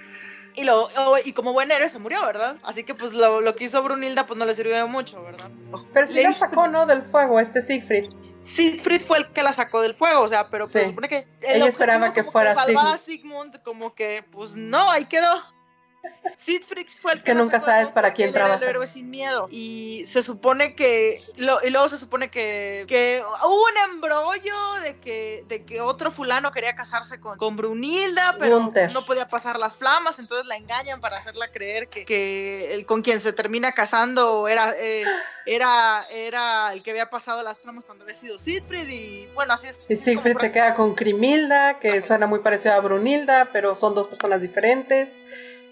Y, 0.53 0.65
lo, 0.65 0.89
y 1.23 1.31
como 1.31 1.53
buen 1.53 1.71
héroe 1.71 1.87
se 1.87 1.97
murió, 1.97 2.25
¿verdad? 2.25 2.57
Así 2.63 2.83
que 2.83 2.93
pues 2.93 3.13
lo, 3.13 3.39
lo 3.39 3.55
que 3.55 3.63
hizo 3.63 3.81
Brunilda 3.81 4.25
pues 4.25 4.37
no 4.37 4.45
le 4.45 4.53
sirvió 4.53 4.75
de 4.75 4.83
mucho, 4.85 5.23
¿verdad? 5.23 5.49
Pero 5.93 6.07
sí 6.07 6.15
Le 6.15 6.23
la 6.23 6.33
sacó, 6.33 6.67
¿no? 6.67 6.85
Del 6.85 7.01
fuego, 7.01 7.39
este 7.39 7.61
Siegfried. 7.61 8.09
Siegfried 8.41 9.01
fue 9.01 9.19
el 9.19 9.27
que 9.27 9.43
la 9.43 9.53
sacó 9.53 9.81
del 9.81 9.93
fuego, 9.93 10.21
o 10.21 10.27
sea, 10.27 10.49
pero 10.49 10.65
pues, 10.65 10.73
se 10.73 10.85
supone 10.87 11.07
que 11.07 11.27
el 11.41 11.57
Ella 11.57 11.67
esperaba 11.67 12.11
que 12.11 12.23
fuera 12.23 12.53
salvar 12.53 12.95
a 12.95 12.97
Sigmund, 12.97 13.61
como 13.61 13.93
que 13.93 14.25
pues 14.31 14.55
no, 14.55 14.89
ahí 14.89 15.05
quedó. 15.05 15.41
Siegfried 16.35 16.87
fue 17.01 17.11
el 17.11 17.17
Es 17.19 17.23
que 17.23 17.33
la 17.33 17.41
nunca 17.41 17.59
sabes 17.59 17.89
para 17.89 18.13
quién 18.13 18.29
era 18.29 18.39
el 18.39 18.45
trabajas. 18.45 18.67
héroe 18.69 18.87
sin 18.87 19.09
miedo. 19.09 19.47
Y 19.51 20.03
se 20.07 20.23
supone 20.23 20.75
que 20.75 21.21
lo- 21.37 21.59
y 21.63 21.69
luego 21.69 21.87
se 21.89 21.97
supone 21.97 22.29
que, 22.29 22.85
que 22.87 23.21
hubo 23.43 23.63
un 23.63 23.91
embrollo 23.93 24.55
de 24.83 24.97
que, 24.97 25.43
de 25.47 25.63
que 25.63 25.81
otro 25.81 26.11
fulano 26.11 26.51
quería 26.51 26.75
casarse 26.75 27.19
con, 27.19 27.37
con 27.37 27.55
Brunilda, 27.55 28.35
pero 28.39 28.59
Gunther. 28.59 28.91
no 28.93 29.05
podía 29.05 29.27
pasar 29.27 29.59
las 29.59 29.77
flamas, 29.77 30.17
entonces 30.19 30.47
la 30.47 30.55
engañan 30.55 30.99
para 31.01 31.17
hacerla 31.17 31.51
creer 31.51 31.87
que, 31.89 32.05
que 32.05 32.73
el 32.73 32.85
con 32.85 33.01
quien 33.03 33.19
se 33.19 33.33
termina 33.33 33.73
casando 33.73 34.47
era, 34.47 34.73
eh, 34.79 35.05
era, 35.45 36.03
era 36.11 36.73
el 36.73 36.81
que 36.81 36.91
había 36.91 37.09
pasado 37.09 37.43
las 37.43 37.59
flamas 37.59 37.83
cuando 37.85 38.03
había 38.03 38.15
sido 38.15 38.39
Siegfried 38.39 38.87
y 38.87 39.27
bueno, 39.35 39.53
así 39.53 39.67
es. 39.67 39.85
Y 39.89 39.95
Siegfried 39.95 40.37
se 40.37 40.51
queda 40.51 40.73
con 40.73 40.95
Grimilda, 40.95 41.79
que 41.79 42.01
suena 42.01 42.25
muy 42.25 42.39
parecido 42.39 42.73
a 42.73 42.79
Brunilda, 42.79 43.49
pero 43.53 43.75
son 43.75 43.93
dos 43.93 44.07
personas 44.07 44.41
diferentes. 44.41 45.09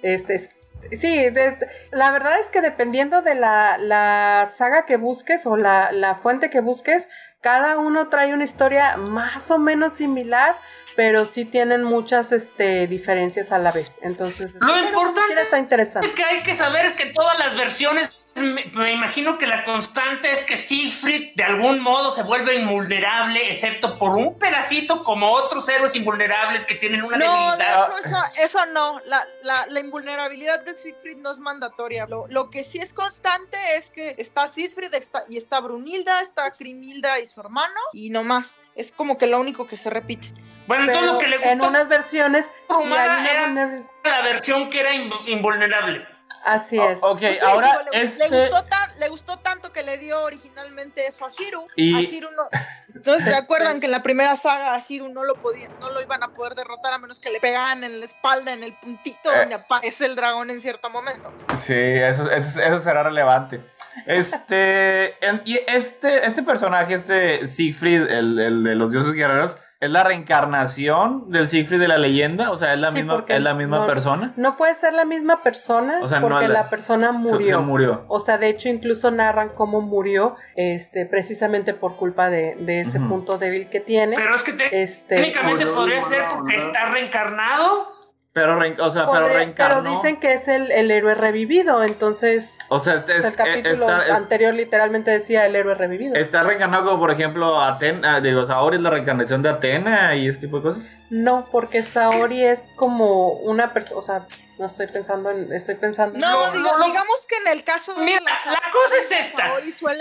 Este, 0.01 0.35
es- 0.35 0.49
sí, 0.91 1.29
de- 1.29 1.57
la 1.91 2.11
verdad 2.11 2.39
es 2.39 2.49
que 2.49 2.61
dependiendo 2.61 3.21
de 3.21 3.35
la, 3.35 3.77
la 3.77 4.49
saga 4.53 4.85
que 4.85 4.97
busques 4.97 5.45
o 5.45 5.57
la, 5.57 5.91
la 5.91 6.15
fuente 6.15 6.49
que 6.49 6.61
busques, 6.61 7.09
cada 7.41 7.77
uno 7.77 8.09
trae 8.09 8.33
una 8.33 8.43
historia 8.43 8.97
más 8.97 9.49
o 9.51 9.59
menos 9.59 9.93
similar, 9.93 10.57
pero 10.95 11.25
sí 11.25 11.45
tienen 11.45 11.83
muchas 11.83 12.33
este, 12.33 12.85
diferencias 12.87 13.53
a 13.53 13.57
la 13.57 13.71
vez. 13.71 13.97
Entonces, 14.01 14.55
Lo 14.59 14.77
importante 14.77 15.41
está 15.41 15.57
interesante. 15.57 16.07
Lo 16.09 16.15
que 16.15 16.23
hay 16.23 16.43
que 16.43 16.55
saber 16.57 16.85
es 16.85 16.93
que 16.93 17.05
todas 17.07 17.39
las 17.39 17.55
versiones, 17.55 18.09
me, 18.39 18.65
me 18.65 18.91
imagino 18.93 19.37
que 19.37 19.47
la 19.47 19.63
constante 19.63 20.31
es 20.31 20.43
que 20.43 20.57
Siegfried 20.57 21.31
de 21.35 21.43
algún 21.43 21.79
modo 21.79 22.11
se 22.11 22.23
vuelve 22.23 22.55
invulnerable, 22.55 23.47
excepto 23.49 23.97
por 23.97 24.11
un 24.15 24.37
pedacito 24.39 25.03
como 25.03 25.31
otros 25.31 25.67
héroes 25.69 25.95
invulnerables 25.95 26.65
que 26.65 26.75
tienen 26.75 27.03
una 27.03 27.17
No, 27.17 27.55
de 27.57 27.63
debilidad. 27.63 27.83
hecho, 27.89 27.97
eso, 28.07 28.17
eso 28.41 28.65
no. 28.67 28.99
La, 29.05 29.25
la, 29.43 29.65
la 29.67 29.79
invulnerabilidad 29.79 30.61
de 30.63 30.73
Siegfried 30.75 31.17
no 31.17 31.31
es 31.31 31.39
mandatoria. 31.39 32.05
Lo, 32.07 32.27
lo 32.27 32.49
que 32.49 32.63
sí 32.63 32.79
es 32.79 32.93
constante 32.93 33.57
es 33.77 33.89
que 33.89 34.15
está 34.17 34.47
Siegfried 34.47 34.93
está, 34.93 35.23
y 35.29 35.37
está 35.37 35.59
Brunilda, 35.61 36.21
está 36.21 36.49
Grimilda 36.57 37.19
y 37.19 37.27
su 37.27 37.39
hermano, 37.39 37.79
y 37.93 38.09
no 38.09 38.23
más. 38.23 38.57
Es 38.75 38.91
como 38.91 39.17
que 39.17 39.27
lo 39.27 39.39
único 39.39 39.67
que 39.67 39.77
se 39.77 39.89
repite. 39.89 40.29
Bueno, 40.67 40.83
entonces 40.83 41.01
Pero 41.01 41.13
lo 41.13 41.19
que 41.19 41.27
le 41.27 41.37
gustó 41.37 41.51
en 41.51 41.61
unas 41.61 41.87
versiones 41.87 42.45
sí 42.45 42.75
una 42.75 43.27
era- 43.27 43.83
la 44.03 44.21
versión 44.21 44.69
que 44.69 44.79
era 44.79 44.91
inv- 44.93 45.27
invulnerable. 45.27 46.07
Así 46.45 46.79
es. 46.79 46.99
Ok, 47.01 47.19
Pues 47.19 47.43
ahora 47.43 47.77
digo, 47.79 47.91
le, 47.91 48.01
este. 48.03 48.29
le 48.29 48.41
gustó 48.49 48.63
tan- 48.65 48.99
le 48.99 49.09
gustó 49.09 49.37
tanto 49.39 49.71
que 49.71 49.83
le 49.83 49.97
dio 49.97 50.21
originalmente 50.23 51.05
eso 51.07 51.25
a 51.25 51.29
Shiru. 51.29 51.65
Y- 51.75 51.95
A 51.97 52.01
Shiru 52.01 52.29
no. 52.31 52.49
Entonces, 52.95 53.25
¿se 53.25 53.35
acuerdan 53.35 53.79
que 53.79 53.85
en 53.85 53.91
la 53.91 54.01
primera 54.03 54.35
saga 54.35 54.73
a 54.73 54.79
Shiru 54.79 55.09
no 55.09 55.23
lo 55.23 55.35
podían, 55.35 55.71
no 55.79 55.89
lo 55.91 56.01
iban 56.01 56.23
a 56.23 56.29
poder 56.29 56.55
derrotar 56.55 56.93
a 56.93 56.97
menos 56.97 57.19
que 57.19 57.29
le 57.29 57.39
pegaran 57.39 57.83
en 57.83 57.99
la 57.99 58.05
espalda, 58.05 58.51
en 58.51 58.63
el 58.63 58.73
puntito 58.77 59.31
Eh. 59.31 59.37
donde 59.39 59.55
aparece 59.55 60.05
el 60.05 60.15
dragón 60.15 60.49
en 60.49 60.59
cierto 60.61 60.89
momento? 60.89 61.31
Sí, 61.55 61.73
eso, 61.75 62.29
eso, 62.31 62.59
eso 62.61 62.79
será 62.81 63.03
relevante. 63.03 63.61
Este, 64.05 65.25
en- 65.25 65.41
y 65.45 65.59
este, 65.67 66.25
este 66.25 66.43
personaje, 66.43 66.93
este 66.93 67.45
Siegfried, 67.47 68.09
el, 68.09 68.39
el 68.39 68.63
de 68.63 68.75
los 68.75 68.91
dioses 68.91 69.13
guerreros, 69.13 69.57
¿es 69.81 69.89
la 69.89 70.03
reencarnación 70.03 71.31
del 71.31 71.47
Siegfried 71.47 71.79
de 71.79 71.87
la 71.87 71.97
leyenda? 71.97 72.51
O 72.51 72.57
sea, 72.57 72.73
¿es 72.73 72.79
la 72.79 72.91
Sí, 72.91 72.97
misma, 72.97 73.23
es 73.27 73.41
la 73.41 73.53
misma 73.53 73.79
no- 73.79 73.85
persona? 73.87 74.33
No 74.35 74.57
puede 74.57 74.75
ser 74.75 74.93
la 74.93 75.05
misma 75.05 75.41
persona 75.41 75.99
O 76.01 76.09
sea, 76.09 76.19
no 76.19 76.27
porque 76.27 76.47
la- 76.47 76.53
la 76.63 76.69
persona 76.69 77.11
murió. 77.13 77.47
Se, 77.59 77.65
murió. 77.65 78.03
O 78.07 78.19
sea, 78.19 78.37
de 78.37 78.49
hecho, 78.49 78.67
incluso 78.69 79.09
narran 79.11 79.49
cómo 79.49 79.79
murió, 79.81 80.35
este, 80.55 81.05
precisamente 81.05 81.73
por 81.73 81.95
culpa 81.95 82.29
de, 82.29 82.55
de 82.59 82.81
ese 82.81 82.99
punto 82.99 83.37
débil 83.37 83.69
que 83.69 83.79
tiene. 83.79 84.15
Pero 84.15 84.35
es 84.35 84.43
que 84.43 84.53
te- 84.53 84.81
este, 84.81 85.15
técnicamente 85.15 85.65
podría 85.67 86.03
ser 86.03 86.23
porque 86.35 86.55
está 86.57 86.85
reencarnado. 86.91 87.98
Pero, 88.31 88.59
rein- 88.59 88.79
o 88.79 88.91
sea, 88.91 89.09
pero 89.11 89.27
reencarnó. 89.27 89.81
pero 89.83 89.95
dicen 89.95 90.19
que 90.19 90.33
es 90.33 90.47
el, 90.47 90.71
el 90.71 90.91
héroe 90.91 91.15
revivido, 91.15 91.83
entonces 91.83 92.59
o 92.69 92.77
sea, 92.77 93.03
el 93.07 93.35
capítulo 93.35 93.89
está, 93.89 94.15
anterior 94.15 94.53
literalmente 94.53 95.09
decía 95.09 95.47
el 95.47 95.55
héroe 95.55 95.73
revivido. 95.73 96.15
está 96.15 96.43
reencarnado 96.43 96.85
como, 96.85 96.99
por 96.99 97.11
ejemplo, 97.11 97.59
Atena, 97.59 98.21
digo, 98.21 98.45
Saori 98.45 98.77
es 98.77 98.83
la 98.83 98.91
reencarnación 98.91 99.41
de 99.41 99.49
Atena 99.49 100.15
y 100.15 100.27
ese 100.27 100.41
tipo 100.41 100.57
de 100.57 100.63
cosas. 100.63 100.95
No, 101.09 101.49
porque 101.51 101.81
Saori 101.81 102.43
es 102.45 102.69
como 102.75 103.29
una 103.31 103.73
persona, 103.73 103.99
o 103.99 104.03
sea, 104.03 104.27
no 104.59 104.67
estoy 104.67 104.85
pensando 104.87 105.31
en, 105.31 105.51
estoy 105.51 105.75
pensando 105.75 106.13
en- 106.15 106.21
No, 106.21 106.51
diga- 106.51 106.77
lo- 106.77 106.85
digamos 106.85 107.25
que 107.27 107.35
en 107.37 107.47
el 107.57 107.63
caso 107.63 107.95
de 107.95 108.03
Mira, 108.03 108.19
la 108.21 108.61
cosa 108.71 108.95
es 108.99 109.11
esta. 109.11 109.47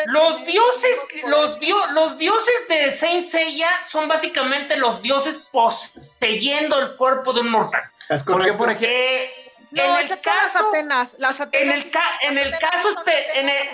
Los 0.06 0.44
dioses, 0.44 0.98
los, 1.26 1.58
dio- 1.60 1.86
los 1.92 2.18
dioses 2.18 2.54
de 2.68 2.92
Saint 2.92 3.24
Seiya 3.24 3.70
son 3.88 4.06
básicamente 4.06 4.76
los 4.76 5.00
dioses 5.00 5.46
poseyendo 5.50 6.78
el 6.78 6.96
cuerpo 6.96 7.32
de 7.32 7.40
un 7.40 7.50
mortal. 7.50 7.82
Es 8.09 8.22
Porque, 8.22 8.52
por 8.54 8.70
ejemplo, 8.70 8.88
Que 8.88 9.52
No, 9.72 9.82
en 9.84 10.00
el 10.00 10.09
las 10.09 10.18
caso, 10.18 10.68
Atenas. 10.68 11.16
Las 11.18 11.40
Atenas 11.40 11.74
en 11.76 11.82
el 11.82 11.90
ca- 11.90 12.18
en 12.22 12.38
el 12.38 12.59
caso 12.59 12.88
en 13.34 13.48
el-. 13.50 13.68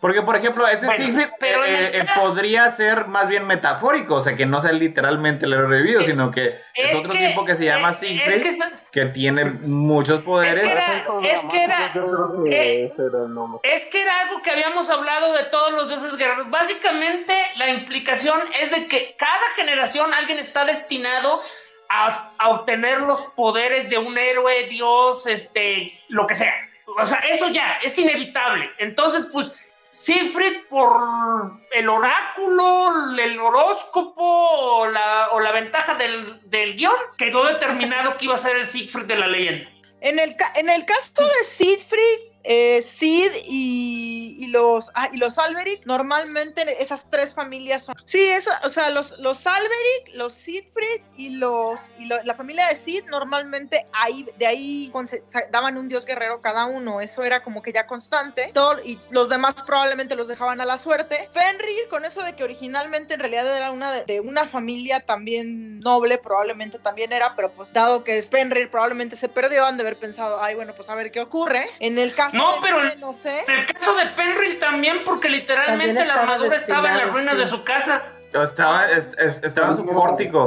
Porque, 0.00 0.20
por 0.20 0.36
ejemplo, 0.36 0.66
este 0.68 0.84
Bueno, 0.84 1.02
Siegfried 1.02 1.28
eh, 1.40 1.90
el- 1.94 2.00
eh, 2.02 2.06
podría 2.14 2.68
ser 2.70 3.06
más 3.06 3.26
bien 3.26 3.46
metafórico, 3.46 4.16
o 4.16 4.20
sea, 4.20 4.36
que 4.36 4.44
no 4.44 4.60
sea 4.60 4.72
literalmente 4.72 5.46
el 5.46 5.54
héroe 5.54 5.66
revivido, 5.66 6.02
Eh, 6.02 6.04
sino 6.04 6.30
que 6.30 6.56
es, 6.74 6.94
otro 6.94 7.12
tipo 7.12 7.44
que 7.46 7.56
se 7.56 7.64
llama 7.64 7.92
Siegfried, 7.94 8.46
Es 8.46 8.58
que, 8.60 8.70
que, 8.92 9.06
tiene 9.06 9.46
muchos 9.46 10.20
poderes. 10.22 10.62
Es 10.66 10.68
que 10.68 10.72
era- 10.74 11.04
es 11.32 11.40
que 11.50 11.64
era- 11.64 11.92
Yo 11.94 12.04
creo 12.04 12.44
que 12.44 12.84
ese 12.84 13.02
era 13.02 13.24
el 13.24 13.34
nombre. 13.34 13.60
es 13.64 13.86
que 13.86 14.02
era 14.02 14.20
algo 14.20 14.42
que 14.42 14.50
habíamos 14.50 14.90
hablado 14.90 15.32
de 15.32 15.44
todos 15.44 15.72
los 15.72 15.88
dioses 15.88 16.14
guerreros. 16.18 16.50
Básicamente, 16.50 17.34
la 17.56 17.70
implicación 17.70 18.40
es 18.60 18.70
de 18.70 18.86
que 18.86 19.16
cada 19.18 19.46
generación 19.56 20.12
alguien 20.12 20.38
está 20.38 20.66
destinado 20.66 21.40
a, 21.88 22.48
obtener 22.48 23.00
los 23.00 23.20
poderes 23.36 23.88
de 23.90 23.98
un 23.98 24.16
héroe, 24.18 24.66
dios, 24.68 25.26
este, 25.26 25.98
lo 26.08 26.26
que 26.26 26.34
sea. 26.34 26.54
O 26.98 27.06
sea, 27.06 27.18
eso 27.20 27.48
ya 27.48 27.78
es 27.82 27.96
inevitable. 27.98 28.70
Entonces, 28.78 29.26
pues, 29.32 29.52
Siegfried 29.90 30.66
por 30.68 31.00
el 31.72 31.88
oráculo, 31.88 33.16
el 33.16 33.38
horóscopo 33.38 34.24
o 34.24 34.86
la, 34.88 35.28
o 35.30 35.38
la 35.38 35.52
ventaja 35.52 35.94
del, 35.94 36.40
del 36.50 36.74
guion, 36.74 36.96
quedó 37.16 37.44
determinado 37.44 38.16
que 38.16 38.24
iba 38.24 38.34
a 38.34 38.38
ser 38.38 38.56
el 38.56 38.66
Siegfried 38.66 39.06
de 39.06 39.16
la 39.16 39.28
leyenda. 39.28 39.70
En 40.00 40.18
el, 40.18 40.34
en 40.56 40.68
el 40.68 40.84
caso 40.84 41.22
de 41.22 41.44
Siegfried, 41.44 42.33
eh, 42.44 42.82
Sid 42.82 43.30
y, 43.46 44.46
los 44.48 44.90
ah, 44.94 45.08
y 45.12 45.16
los 45.16 45.38
Alberic, 45.38 45.86
normalmente 45.86 46.82
esas 46.82 47.10
tres 47.10 47.32
familias 47.32 47.84
son. 47.84 47.96
Sí, 48.04 48.22
eso, 48.22 48.50
o 48.64 48.68
sea, 48.68 48.90
los, 48.90 49.18
los 49.18 49.46
Alberic, 49.46 50.14
los 50.14 50.34
Siegfried 50.34 51.00
y 51.16 51.36
los 51.36 51.92
y 51.98 52.04
la 52.04 52.34
familia 52.34 52.68
de 52.68 52.76
Sid 52.76 53.04
normalmente 53.06 53.86
ahí 53.92 54.26
de 54.38 54.46
ahí 54.46 54.92
daban 55.50 55.78
un 55.78 55.88
dios 55.88 56.04
guerrero 56.04 56.40
cada 56.40 56.66
uno. 56.66 57.00
Eso 57.00 57.22
era 57.22 57.42
como 57.42 57.62
que 57.62 57.72
ya 57.72 57.86
constante. 57.86 58.50
Todo, 58.52 58.78
y 58.84 59.00
los 59.10 59.28
demás 59.30 59.54
probablemente 59.66 60.14
los 60.14 60.28
dejaban 60.28 60.60
a 60.60 60.66
la 60.66 60.76
suerte. 60.76 61.28
Fenrir, 61.32 61.88
con 61.88 62.04
eso 62.04 62.22
de 62.22 62.34
que 62.34 62.44
originalmente 62.44 63.14
en 63.14 63.20
realidad 63.20 63.56
era 63.56 63.70
una 63.70 63.90
de, 63.92 64.04
de 64.04 64.20
una 64.20 64.46
familia 64.46 65.00
también 65.00 65.80
noble, 65.80 66.18
probablemente 66.18 66.78
también 66.78 67.12
era, 67.12 67.34
pero 67.34 67.50
pues 67.52 67.72
dado 67.72 68.04
que 68.04 68.18
es 68.18 68.28
Fenrir 68.28 68.70
probablemente 68.70 69.16
se 69.16 69.28
perdió, 69.28 69.64
han 69.64 69.78
de 69.78 69.82
haber 69.82 69.96
pensado, 69.96 70.42
ay, 70.42 70.54
bueno, 70.54 70.74
pues 70.74 70.90
a 70.90 70.94
ver 70.94 71.10
qué 71.10 71.20
ocurre. 71.20 71.70
En 71.80 71.98
el 71.98 72.14
caso 72.14 72.33
No, 72.34 72.52
de 72.54 72.58
pero- 72.62 72.82
no 72.98 73.12
sé. 73.14 73.44
El 73.46 73.66
caso 73.66 73.94
de 73.96 74.06
Penril 74.06 74.58
también, 74.58 75.02
porque 75.04 75.28
literalmente 75.28 75.94
También 75.94 76.08
la 76.08 76.14
armadura 76.22 76.56
estaba 76.56 76.90
en 76.92 76.98
las 76.98 77.10
ruinas 77.10 77.34
sí. 77.34 77.40
de 77.40 77.46
su 77.46 77.64
casa. 77.64 78.02
Estaba, 78.42 78.90
es- 78.90 79.10
es- 79.18 79.42
estaba 79.44 79.68
en 79.68 79.76
su 79.76 79.86
pórtico. 79.86 80.44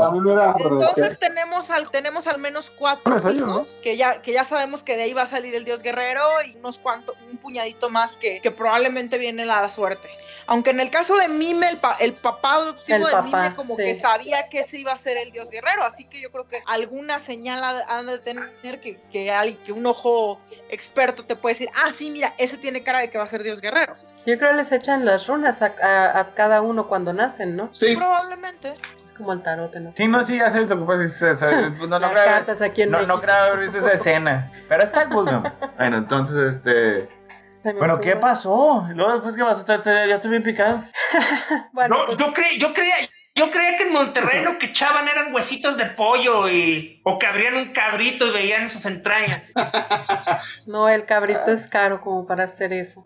Entonces 0.71 1.19
tenemos 1.19 1.69
al, 1.71 1.89
tenemos 1.89 2.27
al 2.27 2.37
menos 2.37 2.69
cuatro 2.69 3.13
fijos, 3.47 3.79
que 3.81 3.95
ya, 3.95 4.21
que 4.21 4.33
ya 4.33 4.43
sabemos 4.43 4.83
que 4.83 4.97
de 4.97 5.03
ahí 5.03 5.13
va 5.13 5.21
a 5.21 5.27
salir 5.27 5.55
el 5.55 5.63
dios 5.63 5.81
guerrero 5.83 6.23
y 6.45 6.57
unos 6.57 6.79
cuantos, 6.79 7.15
un 7.31 7.37
puñadito 7.37 7.89
más 7.89 8.17
que, 8.17 8.41
que 8.41 8.51
probablemente 8.51 9.17
viene 9.17 9.43
a 9.43 9.61
la 9.61 9.69
suerte. 9.69 10.09
Aunque 10.49 10.69
en 10.69 10.79
el 10.79 10.89
caso 10.89 11.15
de 11.17 11.27
Mime, 11.27 11.67
el, 11.69 11.77
pa- 11.77 11.97
el 11.99 12.13
papá 12.13 12.53
adoptivo 12.55 12.97
El 12.97 13.03
de 13.05 13.11
papá, 13.11 13.21
Mime 13.23 13.55
como 13.55 13.75
sí. 13.75 13.83
que 13.83 13.93
sabía 13.93 14.47
que 14.49 14.59
ese 14.59 14.77
iba 14.79 14.91
a 14.93 14.97
ser 14.97 15.17
el 15.17 15.31
dios 15.31 15.49
guerrero, 15.49 15.83
así 15.83 16.05
que 16.05 16.21
yo 16.21 16.31
creo 16.31 16.47
que 16.47 16.61
alguna 16.65 17.19
señal 17.19 17.63
ha- 17.63 17.97
han 17.97 18.05
de 18.07 18.17
tener 18.19 18.51
que, 18.81 18.99
que, 19.11 19.31
hay- 19.31 19.55
que 19.55 19.71
un 19.73 19.85
ojo 19.85 20.39
experto 20.69 21.25
te 21.25 21.35
puede 21.35 21.53
decir, 21.55 21.69
ah, 21.75 21.91
sí, 21.93 22.09
mira, 22.11 22.33
ese 22.37 22.57
tiene 22.57 22.83
cara 22.83 22.99
de 22.99 23.09
que 23.09 23.17
va 23.17 23.23
a 23.25 23.27
ser 23.27 23.43
dios 23.43 23.59
guerrero. 23.61 23.95
Yo 24.27 24.37
creo 24.37 24.51
que 24.51 24.57
les 24.57 24.71
echan 24.73 25.05
las 25.05 25.25
runas 25.27 25.61
a, 25.61 25.73
a- 25.81 26.19
a 26.19 26.33
cada 26.35 26.61
uno 26.61 26.87
cuando 26.87 27.13
nacen, 27.13 27.55
¿no? 27.55 27.69
Sí, 27.73 27.95
Probablemente. 27.95 28.75
Es 29.05 29.13
como 29.13 29.31
el 29.31 29.41
tarot, 29.41 29.73
¿no? 29.77 29.93
Sí, 29.95 30.07
no, 30.09 30.23
sí, 30.25 30.37
ya 30.37 30.51
sé, 30.51 30.67
lo 30.67 30.79
que 30.79 30.85
pasa 30.85 31.03
es 31.05 31.13
que 31.13 31.17
se- 31.17 31.35
se- 31.37 31.71
no, 31.79 31.87
no 31.87 31.99
Las 31.99 32.11
creo- 32.11 32.25
cartas 32.25 32.61
aquí 32.61 32.81
en 32.81 32.91
no, 32.91 33.01
no 33.03 33.21
creo 33.21 33.35
haber 33.35 33.59
visto 33.59 33.77
esa 33.77 33.93
escena. 33.93 34.49
Pero 34.67 34.83
está 34.83 35.07
cool, 35.09 35.29
amor. 35.29 35.53
Bueno, 35.77 35.97
entonces, 35.97 36.55
este. 36.55 37.07
Se 37.63 37.73
Bueno. 37.73 37.99
¿qué 38.01 38.15
pasó? 38.17 38.85
Luego 38.93 39.13
después, 39.13 39.35
¿qué 39.35 39.43
pasó? 39.43 39.65
Ya 39.65 40.15
estoy 40.15 40.29
bien 40.31 40.43
picado. 40.43 40.83
Bueno, 41.71 41.97
No, 41.99 42.05
pues, 42.07 42.17
yo, 42.17 42.33
cre- 42.33 42.59
yo 42.59 42.73
creía, 42.73 42.95
yo 43.37 43.51
creía 43.51 43.77
que 43.77 43.83
en 43.83 43.93
Monterrey 43.93 44.43
lo 44.43 44.57
que 44.57 44.65
echaban 44.65 45.07
eran 45.07 45.33
huesitos 45.33 45.77
de 45.77 45.85
pollo 45.85 46.49
y, 46.49 46.99
o 47.03 47.19
que 47.19 47.27
abrían 47.27 47.55
un 47.55 47.71
cabrito 47.71 48.25
y 48.25 48.31
veían 48.31 48.69
sus 48.69 48.85
entrañas. 48.85 49.53
no, 50.67 50.89
el 50.89 51.05
cabrito 51.05 51.51
es 51.51 51.67
caro 51.67 52.01
como 52.01 52.25
para 52.25 52.45
hacer 52.45 52.73
eso. 52.73 53.03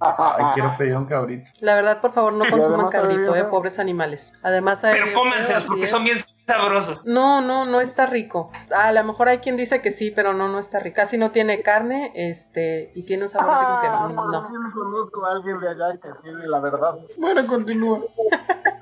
Ay, 0.00 0.44
quiero 0.52 0.74
pedir 0.76 0.96
un 0.96 1.06
cabrito. 1.06 1.52
La 1.60 1.76
verdad, 1.76 2.00
por 2.00 2.12
favor, 2.12 2.32
no 2.32 2.44
consuman 2.50 2.88
cabrito, 2.88 3.36
eh, 3.36 3.44
pobres 3.44 3.78
animales. 3.78 4.34
Además, 4.42 4.80
sabe 4.80 4.94
Pero 4.94 5.22
así 5.56 5.68
porque 5.68 5.84
es. 5.84 5.90
son 5.90 6.02
bien 6.04 6.18
sabrosos. 6.48 7.00
No, 7.04 7.40
no, 7.40 7.64
no 7.64 7.80
está 7.80 8.06
rico. 8.06 8.50
A 8.74 8.90
lo 8.90 9.04
mejor 9.04 9.28
hay 9.28 9.38
quien 9.38 9.56
dice 9.56 9.80
que 9.80 9.92
sí, 9.92 10.10
pero 10.10 10.32
no, 10.34 10.48
no 10.48 10.58
está 10.58 10.80
rico. 10.80 10.96
Casi 10.96 11.16
no 11.18 11.30
tiene 11.30 11.62
carne, 11.62 12.10
este, 12.16 12.90
y 12.96 13.02
tiene 13.04 13.24
un 13.24 13.30
sabor 13.30 13.54
así 13.54 13.64
como 13.64 13.80
que 13.80 13.86
Ah, 13.86 14.08
no, 14.12 14.26
no. 14.26 14.52
Yo 14.52 14.58
no 14.58 14.72
conozco 14.72 15.24
a 15.26 15.32
alguien 15.32 15.60
de 15.60 15.68
allá 15.68 15.92
que 16.02 16.08
tiene 16.22 16.46
la 16.48 16.58
verdad. 16.58 16.94
Bueno, 17.18 17.46
continúa. 17.46 18.00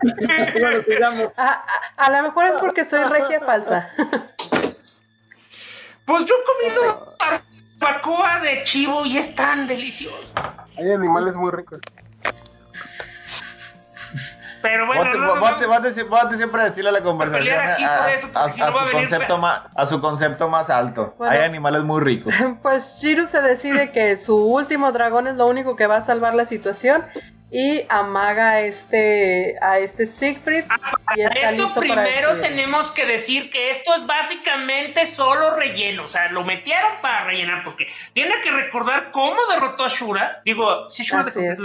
bueno, 0.00 0.80
sigamos. 0.88 1.28
A, 1.36 1.48
a- 1.52 1.64
a 2.06 2.10
lo 2.10 2.22
mejor 2.22 2.44
es 2.46 2.56
porque 2.56 2.84
soy 2.84 3.02
regia 3.04 3.40
falsa. 3.40 3.90
Pues 6.04 6.24
yo 6.24 6.34
he 6.36 6.70
comido 6.78 7.16
barbacoa 7.80 8.40
de 8.40 8.62
chivo 8.64 9.04
y 9.04 9.18
es 9.18 9.34
tan 9.34 9.66
delicioso. 9.66 10.32
Hay 10.78 10.90
animales 10.92 11.34
muy 11.34 11.50
ricos. 11.50 11.80
Pero 14.68 14.86
bueno, 14.86 15.04
Bote, 15.04 15.18
no, 15.18 15.26
no, 15.26 15.40
bote, 15.40 15.62
no. 15.66 15.68
bote, 15.68 16.02
bote 16.02 16.36
siempre 16.36 16.62
destila 16.64 16.90
la 16.92 17.02
conversación 17.02 17.58
a, 17.58 18.10
eso, 18.12 18.28
a- 18.34 18.48
si 18.48 18.60
a 18.60 18.66
no 18.66 18.72
su 18.72 18.90
concepto 18.90 19.38
más, 19.38 19.62
a 19.74 19.86
su 19.86 20.00
concepto 20.00 20.48
más 20.48 20.70
alto. 20.70 21.14
Bueno. 21.18 21.32
Hay 21.32 21.40
animales 21.44 21.82
muy 21.82 22.00
ricos. 22.02 22.34
Pues 22.62 22.98
Shiru 23.00 23.26
se 23.26 23.40
decide 23.42 23.92
que 23.92 24.16
su 24.16 24.36
último 24.36 24.92
dragón 24.92 25.26
es 25.26 25.36
lo 25.36 25.46
único 25.46 25.76
que 25.76 25.86
va 25.86 25.96
a 25.96 26.00
salvar 26.00 26.34
la 26.34 26.44
situación 26.44 27.06
y 27.48 27.84
amaga 27.88 28.50
a 28.50 28.60
este, 28.60 29.54
a 29.62 29.78
este 29.78 30.06
Siegfried 30.08 30.64
y 31.14 31.20
está 31.20 31.50
Esto 31.50 31.62
listo 31.62 31.80
para 31.80 32.02
primero 32.02 32.34
destruirlo. 32.34 32.42
tenemos 32.42 32.90
que 32.90 33.06
decir 33.06 33.50
que 33.50 33.70
esto 33.70 33.94
es 33.94 34.04
básicamente 34.06 35.06
solo 35.06 35.54
relleno. 35.56 36.04
O 36.04 36.08
sea, 36.08 36.30
lo 36.32 36.42
metieron 36.42 36.90
para 37.00 37.24
rellenar 37.24 37.62
porque 37.64 37.86
tiene 38.12 38.34
que 38.42 38.50
recordar 38.50 39.10
cómo 39.12 39.36
derrotó 39.52 39.84
a 39.84 39.88
Shura. 39.88 40.42
Digo, 40.44 40.88
sí, 40.88 41.04
Shura 41.04 41.22
Así 41.22 41.40
de 41.40 41.52
es. 41.52 41.58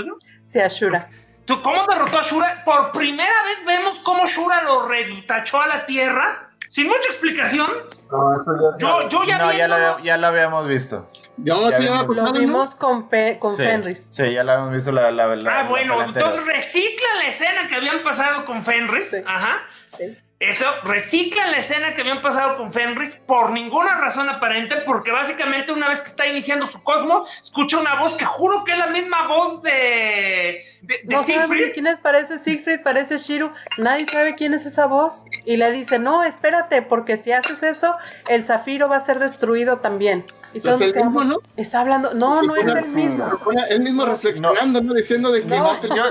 Sí, 0.45 0.59
Ashura. 0.59 1.07
¿Tú 1.09 1.15
¿Cómo 1.61 1.85
derrotó 1.87 2.19
a 2.19 2.21
Shura? 2.21 2.63
Por 2.63 2.91
primera 2.91 3.43
vez 3.43 3.65
vemos 3.65 3.99
cómo 3.99 4.25
Shura 4.25 4.63
lo 4.63 4.85
retachó 4.87 5.61
a 5.61 5.67
la 5.67 5.85
tierra. 5.85 6.49
Sin 6.69 6.87
mucha 6.87 7.07
explicación. 7.07 7.67
No, 8.09 8.41
eso 8.41 8.51
ya 8.61 8.77
Yo, 8.77 9.09
yo 9.09 9.23
ya 9.25 9.37
No, 9.37 9.51
ya 9.51 9.67
lo, 9.67 9.99
ya 9.99 10.17
lo 10.17 10.27
habíamos 10.27 10.67
visto. 10.67 11.05
Yo 11.37 11.69
Ya 11.69 11.77
sí 11.77 11.83
vimos. 11.83 12.07
Lo 12.15 12.31
vimos 12.33 12.75
con, 12.75 13.09
Pe- 13.09 13.37
con 13.39 13.53
sí, 13.55 13.63
Fenris. 13.63 14.07
Sí, 14.09 14.31
ya 14.31 14.43
lo 14.43 14.51
habíamos 14.53 14.73
visto 14.75 14.91
la, 14.91 15.11
la, 15.11 15.35
la- 15.35 15.51
Ah, 15.59 15.63
la 15.63 15.69
bueno, 15.69 16.01
entonces 16.01 16.45
reciclan 16.45 17.17
la 17.19 17.27
escena 17.27 17.67
que 17.67 17.75
habían 17.75 18.03
pasado 18.03 18.45
con 18.45 18.63
Fenris. 18.63 19.09
Sí. 19.09 19.17
Ajá. 19.25 19.61
Sí. 19.97 20.17
Eso, 20.41 20.65
reciclan 20.85 21.51
la 21.51 21.57
escena 21.57 21.93
que 21.93 22.01
habían 22.01 22.23
pasado 22.23 22.57
con 22.57 22.73
Fenris 22.73 23.13
por 23.27 23.51
ninguna 23.51 23.99
razón 23.99 24.27
aparente, 24.27 24.77
porque 24.87 25.11
básicamente 25.11 25.71
una 25.71 25.87
vez 25.87 26.01
que 26.01 26.09
está 26.09 26.25
iniciando 26.25 26.65
su 26.65 26.81
cosmo, 26.81 27.27
escucha 27.43 27.77
una 27.77 27.99
voz 27.99 28.15
que 28.17 28.25
juro 28.25 28.63
que 28.63 28.71
es 28.71 28.79
la 28.79 28.87
misma 28.87 29.27
voz 29.27 29.61
de, 29.61 30.63
de, 30.81 30.95
de 31.03 31.13
No 31.15 31.21
Siegfried. 31.21 31.73
quién 31.73 31.85
es, 31.85 31.99
parece 31.99 32.39
Siegfried, 32.39 32.81
parece 32.81 33.19
Shiru. 33.19 33.51
Nadie 33.77 34.07
sabe 34.07 34.33
quién 34.33 34.55
es 34.55 34.65
esa 34.65 34.87
voz. 34.87 35.25
Y 35.45 35.57
le 35.57 35.71
dice, 35.71 35.99
no, 35.99 36.23
espérate, 36.23 36.81
porque 36.81 37.17
si 37.17 37.31
haces 37.31 37.61
eso, 37.61 37.95
el 38.27 38.43
zafiro 38.43 38.89
va 38.89 38.95
a 38.95 38.99
ser 39.01 39.19
destruido 39.19 39.77
también. 39.77 40.25
Y 40.55 40.59
todos 40.61 40.79
nos 40.79 40.89
el 40.89 40.95
mismo, 40.95 41.11
quedamos, 41.19 41.25
¿no? 41.27 41.37
Está 41.55 41.81
hablando, 41.81 42.15
no, 42.15 42.41
no 42.41 42.55
es 42.55 42.65
el 42.67 42.87
mismo. 42.87 43.29
Él 43.69 43.81
mismo 43.81 44.07
reflexionando, 44.07 44.81
¿no? 44.81 44.95
Diciendo 44.95 45.31
de 45.31 45.41
que 45.41 45.47
No, 45.47 45.65
va 45.65 45.73
a 45.75 45.81
ser- 45.81 45.89
yo, 45.95 46.03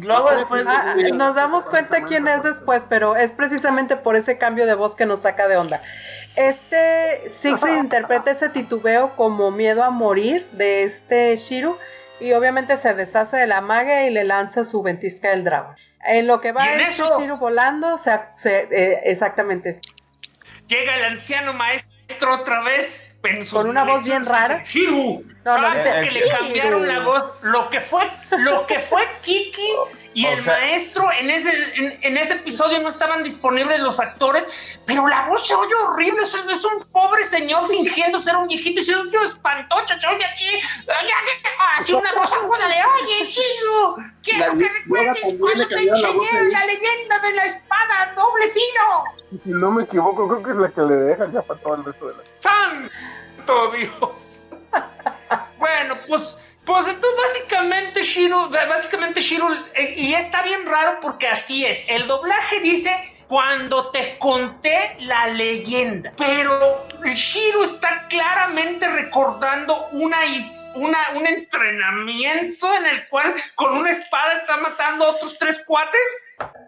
luego 0.00 0.30
después. 0.34 0.66
Ah, 0.68 0.94
nos 1.14 1.34
damos 1.34 1.66
cuenta 1.66 2.04
quién 2.04 2.26
es 2.28 2.42
después, 2.42 2.86
pero 2.88 3.16
es 3.16 3.32
precisamente 3.32 3.96
por 3.96 4.16
ese 4.16 4.38
cambio 4.38 4.66
de 4.66 4.74
voz 4.74 4.94
que 4.96 5.06
nos 5.06 5.20
saca 5.20 5.48
de 5.48 5.56
onda. 5.56 5.80
Este 6.36 7.28
Siegfried 7.28 7.76
interpreta 7.78 8.30
ese 8.30 8.48
titubeo 8.48 9.14
como 9.16 9.50
miedo 9.50 9.82
a 9.82 9.90
morir 9.90 10.48
de 10.52 10.82
este 10.84 11.36
Shiru 11.36 11.76
y 12.20 12.32
obviamente 12.32 12.76
se 12.76 12.94
deshace 12.94 13.36
de 13.36 13.46
la 13.46 13.60
maga 13.60 14.04
y 14.06 14.10
le 14.10 14.24
lanza 14.24 14.64
su 14.64 14.82
ventisca 14.82 15.30
del 15.30 15.44
dragón. 15.44 15.76
En 16.04 16.26
lo 16.26 16.40
que 16.40 16.52
va 16.52 16.72
en 16.72 16.80
este 16.80 17.02
eso- 17.02 17.20
Shiru 17.20 17.36
volando, 17.36 17.98
se, 17.98 18.18
se- 18.34 18.68
eh, 18.70 19.00
exactamente, 19.04 19.78
Llega 20.68 20.94
el 20.96 21.04
anciano 21.04 21.52
maestro 21.52 22.34
otra 22.34 22.62
vez. 22.62 23.11
Con 23.50 23.68
una 23.68 23.84
voz 23.84 24.04
bien 24.04 24.24
rara. 24.26 24.64
Shiru. 24.64 25.24
No, 25.44 25.58
no 25.58 25.66
Ah, 25.68 25.74
dice, 25.74 25.90
que 25.92 26.00
le 26.02 26.10
"Shiru". 26.10 26.36
cambiaron 26.38 26.88
la 26.88 27.00
voz. 27.00 27.24
Lo 27.42 27.70
que 27.70 27.80
fue, 27.80 28.08
lo 28.38 28.66
que 28.66 28.80
fue 28.80 29.02
Kiki 29.22 29.68
y 30.14 30.26
O 30.26 30.30
el 30.30 30.42
sea- 30.42 30.56
maestro 30.58 31.08
en 31.18 31.30
ese, 31.30 31.50
en, 31.78 31.98
en 32.02 32.16
ese 32.18 32.34
episodio 32.34 32.80
no 32.80 32.88
estaban 32.90 33.22
disponibles 33.24 33.80
los 33.80 33.98
actores, 34.00 34.44
pero 34.86 35.06
la 35.08 35.26
voz 35.28 35.46
se 35.46 35.54
oye 35.54 35.72
horrible. 35.74 36.22
Es, 36.22 36.34
es 36.34 36.64
un 36.64 36.84
pobre 36.92 37.24
señor 37.24 37.66
fingiendo 37.68 38.20
ser 38.20 38.36
un 38.36 38.46
viejito 38.48 38.80
y 38.80 38.84
diciendo, 38.84 39.04
yo 39.12 39.22
espantocha, 39.22 39.98
se 39.98 40.06
oye 40.06 40.24
así, 40.24 40.46
así 41.78 41.92
una 41.92 42.12
voz 42.14 42.32
aguda 42.32 42.66
de, 42.68 42.74
oye, 42.74 43.26
Shiru, 43.30 43.96
quiero 44.22 44.52
La- 44.54 44.58
que 44.58 44.68
recuerdes 44.68 45.34
cuando 45.40 45.68
te 45.68 45.74
enseñé 45.88 46.42
la 46.50 46.66
leyenda 46.66 47.18
de 47.20 47.32
la 47.34 47.44
espada 47.46 48.12
doble 48.14 48.48
filo. 48.50 49.40
Si 49.44 49.50
no 49.50 49.70
me 49.70 49.84
equivoco, 49.84 50.28
creo 50.28 50.42
que 50.42 50.50
es 50.50 50.56
la 50.56 50.68
que 50.70 50.80
le 50.82 50.94
dejan 50.94 51.32
ya 51.32 51.40
para 51.42 51.58
todo 51.60 51.74
el 51.76 51.84
resto 51.84 52.08
de 52.08 52.14
la. 52.16 52.22
¡Santo 53.42 53.72
Dios! 53.72 54.42
bueno, 55.58 55.96
pues 56.06 56.36
Pues 56.64 56.86
entonces 56.86 57.20
básicamente 57.26 58.02
Shiro, 58.02 58.48
básicamente 58.48 59.20
Shiro, 59.20 59.48
eh, 59.74 59.94
y 59.96 60.14
está 60.14 60.42
bien 60.42 60.64
raro 60.64 60.98
porque 61.02 61.26
así 61.26 61.66
es. 61.66 61.80
El 61.88 62.06
doblaje 62.06 62.60
dice 62.60 62.92
cuando 63.26 63.90
te 63.90 64.16
conté 64.18 64.96
la 65.00 65.26
leyenda, 65.26 66.12
pero 66.16 66.86
Shiro 67.04 67.64
está 67.64 68.06
claramente 68.08 68.88
recordando 68.88 69.88
una 69.90 70.24
historia 70.26 70.61
una, 70.74 70.98
un 71.16 71.26
entrenamiento 71.26 72.66
en 72.74 72.86
el 72.86 73.08
cual 73.08 73.34
con 73.54 73.76
una 73.76 73.90
espada 73.90 74.34
está 74.34 74.56
matando 74.56 75.06
a 75.06 75.10
otros 75.10 75.36
tres 75.38 75.62
cuates. 75.66 76.00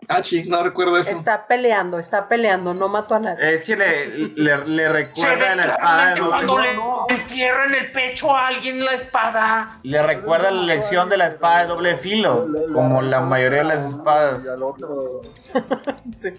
Ah, 0.09 0.22
sí, 0.22 0.44
no 0.48 0.62
recuerdo 0.62 0.98
eso. 0.98 1.11
Está 1.11 1.46
peleando, 1.46 1.98
está 1.98 2.28
peleando, 2.28 2.74
no 2.74 2.88
mató 2.88 3.14
a 3.16 3.20
nadie. 3.20 3.55
Es 3.55 3.64
que 3.64 3.76
le, 3.76 4.09
le, 4.36 4.66
le 4.66 4.88
recuerda 4.88 5.55
la 5.55 5.64
espada. 5.64 6.14
Cuando 6.28 6.59
le 6.59 6.78
entierra 7.09 7.64
en 7.64 7.74
el 7.74 7.90
pecho 7.92 8.34
a 8.36 8.48
alguien 8.48 8.84
la 8.84 8.92
espada. 8.94 9.78
Le 9.82 10.02
recuerda 10.02 10.50
la 10.50 10.62
lección 10.62 11.09
de 11.09 11.16
la 11.16 11.26
espada 11.28 11.62
de 11.62 11.66
doble 11.68 11.96
filo, 11.96 12.46
como 12.72 13.00
la 13.02 13.20
mayoría 13.20 13.59
de 13.59 13.64
las 13.64 13.84
espadas. 13.86 14.42
sí. 16.16 16.32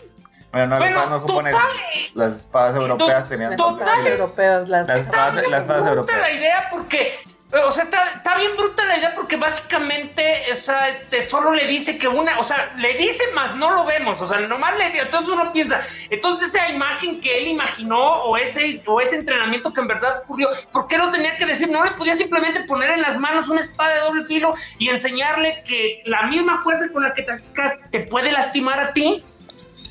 Bueno, 0.52 0.68
no, 0.68 0.78
Bueno, 0.78 1.20
japoneses. 1.20 1.60
total. 1.60 1.78
Las 2.14 2.34
espadas 2.38 2.76
europeas 2.78 3.28
tenían 3.28 3.58
total. 3.58 3.88
Las 3.88 4.06
europeas, 4.06 4.70
las... 4.70 4.88
Las 4.88 5.02
espadas, 5.02 5.36
las 5.50 5.62
espadas 5.62 5.88
europeas. 5.88 6.20
la 6.22 6.32
idea 6.32 6.68
porque 6.72 7.20
o 7.52 7.72
sea, 7.72 7.84
está, 7.84 8.04
está 8.06 8.38
bien 8.38 8.56
bruta 8.58 8.84
la 8.86 8.98
idea 8.98 9.16
porque 9.16 9.38
básicamente, 9.38 10.44
o 10.52 10.56
sea, 10.56 10.90
este, 10.90 11.26
solo 11.26 11.54
le 11.54 11.68
dice 11.68 11.98
que 11.98 12.08
una, 12.08 12.40
o 12.40 12.44
sea, 12.44 12.74
le 12.78 12.96
dice 12.98 13.24
más 13.34 13.56
no 13.56 13.72
lo 13.72 13.86
vemos, 13.86 14.20
o 14.20 14.28
sea, 14.28 14.40
nomás 14.40 14.78
le 14.78 14.90
dice, 14.90 15.04
entonces 15.04 15.30
uno 15.32 15.54
piensa, 15.54 15.82
entonces 16.10 16.50
esa 16.50 16.70
imagen 16.70 17.22
que 17.22 17.38
él 17.38 17.48
imaginó 17.48 18.24
o 18.24 18.36
ese, 18.36 18.82
o 18.86 19.00
ese 19.00 19.18
entrenamiento 19.18 19.72
que 19.72 19.82
en 19.82 19.88
verdad 19.88 20.24
ocurrió, 20.24 20.50
¿por 20.72 20.88
qué 20.88 20.98
no 20.98 21.12
tenía 21.12 21.38
que 21.38 21.46
decir? 21.46 21.70
No 21.70 21.84
le 21.84 21.92
podía 21.92 22.16
simplemente 22.16 22.62
poner 22.64 22.92
en 22.92 23.02
las 23.02 23.18
manos 23.20 23.48
una 23.48 23.62
espada 23.62 23.94
de 23.94 24.02
doble 24.02 24.26
filo 24.26 24.56
y 24.80 24.90
enseñarle 24.90 25.64
que 25.66 26.02
la 26.06 26.24
misma 26.24 26.62
fuerza 26.62 26.92
con 26.92 27.04
la 27.04 27.14
que 27.14 27.24
te 27.24 27.34
atacas 27.34 27.78
te 27.92 28.02
puede 28.02 28.32
lastimar 28.32 28.80
a 28.80 28.94
ti. 28.94 29.24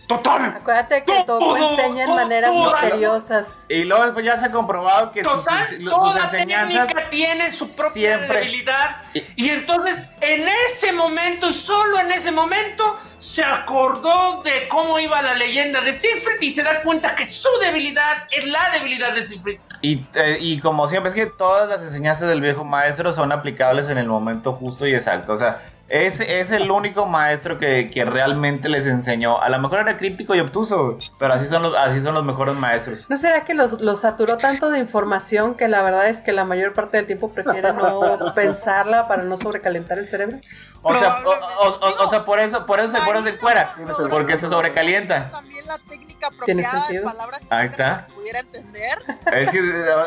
Total. 0.07 0.55
Acuérdate 0.57 1.03
que 1.03 1.25
todo 1.25 1.39
Todo, 1.39 1.71
enseña 1.79 2.05
en 2.05 2.15
maneras 2.15 2.51
todo. 2.51 2.73
misteriosas. 2.73 3.65
Y 3.71 3.85
luego 3.85 4.05
después 4.05 4.25
ya 4.25 4.39
se 4.39 4.47
ha 4.47 4.51
comprobado 4.51 5.11
que 5.13 5.23
sus, 5.25 5.33
Total, 5.33 5.69
sus 5.69 5.85
toda 5.85 6.25
enseñanzas 6.25 6.89
técnica 6.89 7.11
tiene 7.11 7.51
su 7.51 7.65
propia 7.77 7.91
siempre- 7.93 8.39
debilidad. 8.41 8.97
Y- 9.15 9.25
Y 9.37 9.51
entonces, 9.51 10.05
en 10.21 10.47
ese 10.69 10.93
momento, 10.93 11.49
y 11.49 11.53
solo 11.55 11.99
en 12.01 12.13
ese 12.13 12.31
momento, 12.31 12.99
se 13.19 13.43
acordó 13.43 14.43
de 14.43 14.69
cómo 14.69 14.99
iba 14.99 15.23
la 15.23 15.33
leyenda 15.35 15.81
de 15.81 15.95
Siegfried 15.95 16.43
y 16.43 16.51
se 16.51 16.63
da 16.63 16.83
cuenta 16.83 17.15
que 17.17 17.25
su 17.25 17.49
debilidad 17.63 18.25
es 18.31 18.47
la 18.47 18.71
debilidad 18.73 19.15
de 19.15 19.23
Siegfried. 19.23 19.59
Y, 19.81 20.05
eh, 20.15 20.37
y 20.39 20.61
como 20.61 20.87
siempre, 20.87 21.09
es 21.09 21.15
que 21.15 21.27
todas 21.27 21.67
las 21.69 21.81
enseñanzas 21.83 22.29
del 22.29 22.43
viejo 22.43 22.65
maestro 22.65 23.13
son 23.15 23.33
aplicables 23.33 23.89
en 23.89 23.97
el 23.97 24.07
momento 24.07 24.53
justo 24.53 24.87
y 24.87 24.93
exacto. 24.95 25.33
O 25.33 25.37
sea, 25.39 25.59
es, 25.89 26.51
el 26.51 26.71
único 26.71 27.07
maestro 27.07 27.59
que, 27.59 27.91
que 27.91 28.05
realmente 28.05 28.69
les 28.69 28.87
enseñó. 28.87 29.41
A 29.41 29.49
lo 29.49 29.59
mejor 29.59 29.81
era 29.81 29.97
críptico 29.97 30.35
y 30.35 30.41
obtuso, 30.41 30.99
pero 31.19 31.35
así 31.35 31.47
son 31.47 31.63
los, 31.63 31.77
así 31.77 32.01
son 32.01 32.15
los 32.15 32.25
mejores 32.25 32.55
maestros. 32.55 33.09
¿No 33.11 33.17
será 33.17 33.43
que 33.43 33.55
los, 33.55 33.81
los 33.81 34.01
saturó 34.01 34.39
tanto 34.39 34.71
de 34.71 34.79
información 34.79 35.55
que 35.55 35.69
la 35.69 35.83
verdad 35.83 36.09
es 36.09 36.21
que 36.21 36.33
la 36.33 36.45
mayor 36.45 36.73
parte 36.73 36.97
del 36.97 37.07
tiempo 37.07 37.31
prefiere 37.31 37.73
no 37.73 38.33
pensarla 38.35 39.09
para 39.09 39.23
no 39.23 39.37
sobrecalentar 39.37 39.99
el 39.99 40.09
cerebro? 40.09 40.39
O 40.87 40.95
sea, 40.99 41.23
o, 41.25 41.31
o- 41.31 41.79
o- 41.81 42.05
o 42.05 42.09
sea, 42.09 42.25
por 42.25 42.39
eso, 42.39 42.67
por 42.67 42.79
eso, 42.79 42.93
se- 42.93 43.01
por 43.03 43.17
eso 43.17 43.25
se 43.25 43.33
Marino, 43.43 43.97
porque 44.11 44.37
se 44.39 44.49
sobrecalienta. 44.49 45.31
También 45.31 45.67
la 45.67 45.79
técnica 45.79 46.29
Tiene 46.45 46.63
apropiada 46.63 46.75
de 46.75 46.81
sentido. 46.83 47.05
palabras 47.05 47.45
que 47.45 47.55
Ahí 47.55 47.67
está. 47.69 48.07
pudiera 48.15 48.39
entender. 48.41 48.99
Es 49.33 49.51
que, 49.51 49.61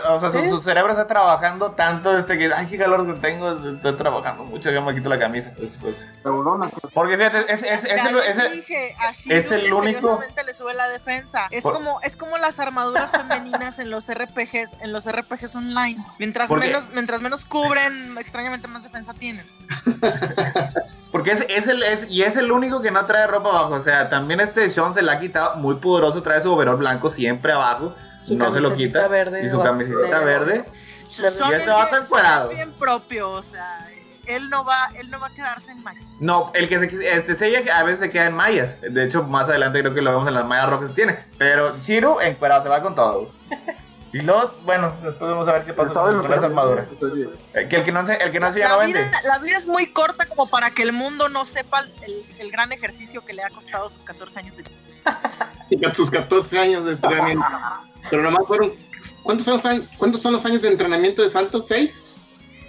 o 0.09 0.19
sea, 0.19 0.31
su, 0.31 0.39
¿Sí? 0.41 0.49
su 0.49 0.61
cerebro 0.61 0.91
está 0.91 1.07
trabajando 1.07 1.71
tanto 1.71 2.15
este 2.17 2.37
que, 2.37 2.51
ay, 2.53 2.67
qué 2.67 2.77
calor 2.77 3.05
que 3.07 3.19
tengo, 3.19 3.49
estoy 3.51 3.97
trabajando 3.97 4.43
mucho, 4.43 4.69
ya 4.71 4.79
me 4.81 4.93
quito 4.93 5.09
la 5.09 5.17
camisa. 5.19 5.51
Después. 5.57 6.07
Porque 6.93 7.17
fíjate, 7.17 7.39
es, 7.51 7.63
es, 7.63 7.85
es 7.85 8.05
el- 8.05 8.15
les 8.15 8.25
es 8.27 8.37
el- 8.39 9.31
es 9.31 9.51
el 9.51 9.73
único- 9.73 10.19
le 10.45 10.53
sube 10.53 10.73
la 10.75 10.87
defensa. 10.87 11.47
Es 11.51 11.63
Por- 11.63 11.73
como 11.73 11.99
es 12.03 12.15
como 12.15 12.37
las 12.37 12.59
armaduras 12.59 13.11
femeninas 13.11 13.79
en 13.79 13.89
los 13.89 14.07
RPGs, 14.09 14.77
en 14.81 14.93
los 14.93 15.05
RPGs 15.07 15.55
online. 15.55 16.05
Mientras 16.19 16.49
menos 16.49 16.89
mientras 16.93 17.19
menos 17.21 17.43
cubren, 17.45 18.17
extrañamente 18.17 18.67
más 18.67 18.83
defensa 18.83 19.13
tienen. 19.13 19.45
Porque 21.11 21.31
es, 21.31 21.45
es 21.49 21.67
el, 21.67 21.83
es, 21.83 22.09
y 22.11 22.23
es 22.23 22.37
el 22.37 22.51
único 22.51 22.81
que 22.81 22.91
no 22.91 23.05
trae 23.05 23.27
ropa 23.27 23.49
abajo. 23.49 23.75
O 23.75 23.81
sea, 23.81 24.09
también 24.09 24.39
este 24.39 24.69
Sean 24.69 24.93
se 24.93 25.01
la 25.01 25.13
ha 25.13 25.19
quitado 25.19 25.55
muy 25.55 25.75
poderoso. 25.75 26.21
Trae 26.21 26.41
su 26.41 26.51
overol 26.51 26.77
blanco 26.77 27.09
siempre 27.09 27.53
abajo. 27.53 27.95
Su 28.21 28.35
no 28.35 28.51
se 28.51 28.61
lo 28.61 28.73
quita. 28.73 29.07
verde 29.07 29.45
y 29.45 29.49
su 29.49 29.61
camiseta 29.61 30.19
verde. 30.19 30.65
Son 31.07 31.51
Y 31.51 31.53
este 31.53 31.69
vato 31.69 31.91
bien, 31.91 32.03
encuerado. 32.03 32.51
es 32.51 32.57
bien 32.57 32.71
propio, 32.73 33.31
o 33.31 33.41
sea, 33.41 33.89
él 34.25 34.49
no 34.49 34.65
va 34.65 34.91
él 34.95 35.09
no 35.09 35.21
va 35.21 35.27
a 35.27 35.33
quedarse 35.33 35.71
en 35.71 35.81
Max. 35.81 36.17
No, 36.19 36.51
el 36.53 36.67
que 36.67 36.79
se 36.79 37.15
este 37.15 37.35
Seiya 37.35 37.61
a 37.77 37.83
veces 37.83 38.01
se 38.01 38.09
queda 38.09 38.25
en 38.25 38.33
mayas. 38.33 38.75
De 38.81 39.05
hecho, 39.05 39.23
más 39.23 39.45
adelante 39.45 39.79
creo 39.79 39.93
que 39.93 40.01
lo 40.01 40.11
vemos 40.11 40.27
en 40.27 40.33
las 40.33 40.45
mallas 40.45 40.69
rojas 40.69 40.89
que 40.89 40.95
tiene. 40.95 41.17
Pero 41.37 41.79
Chiro 41.79 42.21
encuerado 42.21 42.63
se 42.63 42.69
va 42.69 42.81
con 42.81 42.93
todo. 42.95 43.31
Y 44.17 44.21
luego, 44.21 44.53
bueno, 44.63 44.95
después 45.03 45.29
vamos 45.31 45.47
a 45.47 45.51
ver 45.53 45.65
qué 45.65 45.73
pasa 45.73 45.93
¿Sabes 45.93 46.15
con, 46.15 46.21
con 46.23 46.31
que- 46.31 46.37
esa 46.37 46.45
armadura. 46.47 46.87
Eh, 47.53 47.67
Que 47.67 47.75
el 47.77 47.83
que 47.83 47.91
no, 47.91 47.99
ense- 48.01 48.17
el 48.19 48.31
que 48.31 48.39
no 48.39 48.47
enseña 48.47 48.69
La 48.69 48.75
no 48.77 48.85
vida, 48.85 48.99
vende. 49.01 49.17
la 49.27 49.39
vida 49.39 49.57
es 49.57 49.67
muy 49.67 49.91
corta 49.91 50.25
como 50.25 50.47
para 50.49 50.71
que 50.71 50.83
el 50.83 50.91
mundo 50.93 51.29
no 51.29 51.45
sepa 51.45 51.85
el, 52.05 52.25
el 52.39 52.51
gran 52.51 52.71
ejercicio 52.71 53.23
que 53.25 53.33
le 53.33 53.43
ha 53.43 53.49
costado 53.49 53.89
sus 53.91 54.03
14 54.03 54.39
años 54.39 54.55
de 54.57 54.63
sus 55.95 56.09
14 56.11 56.59
años 56.59 56.85
de 56.85 56.93
entrenamiento. 56.93 57.45
Pero 58.09 58.23
nomás 58.23 58.45
fueron. 58.47 58.73
¿Cuántos 59.23 59.45
son 59.45 59.55
los 59.55 59.65
años, 59.65 59.87
cuántos 59.97 60.21
son 60.21 60.33
los 60.33 60.43
años 60.45 60.61
de 60.61 60.69
entrenamiento 60.69 61.21
de 61.21 61.29
Santos? 61.29 61.65
¿Seis? 61.67 62.03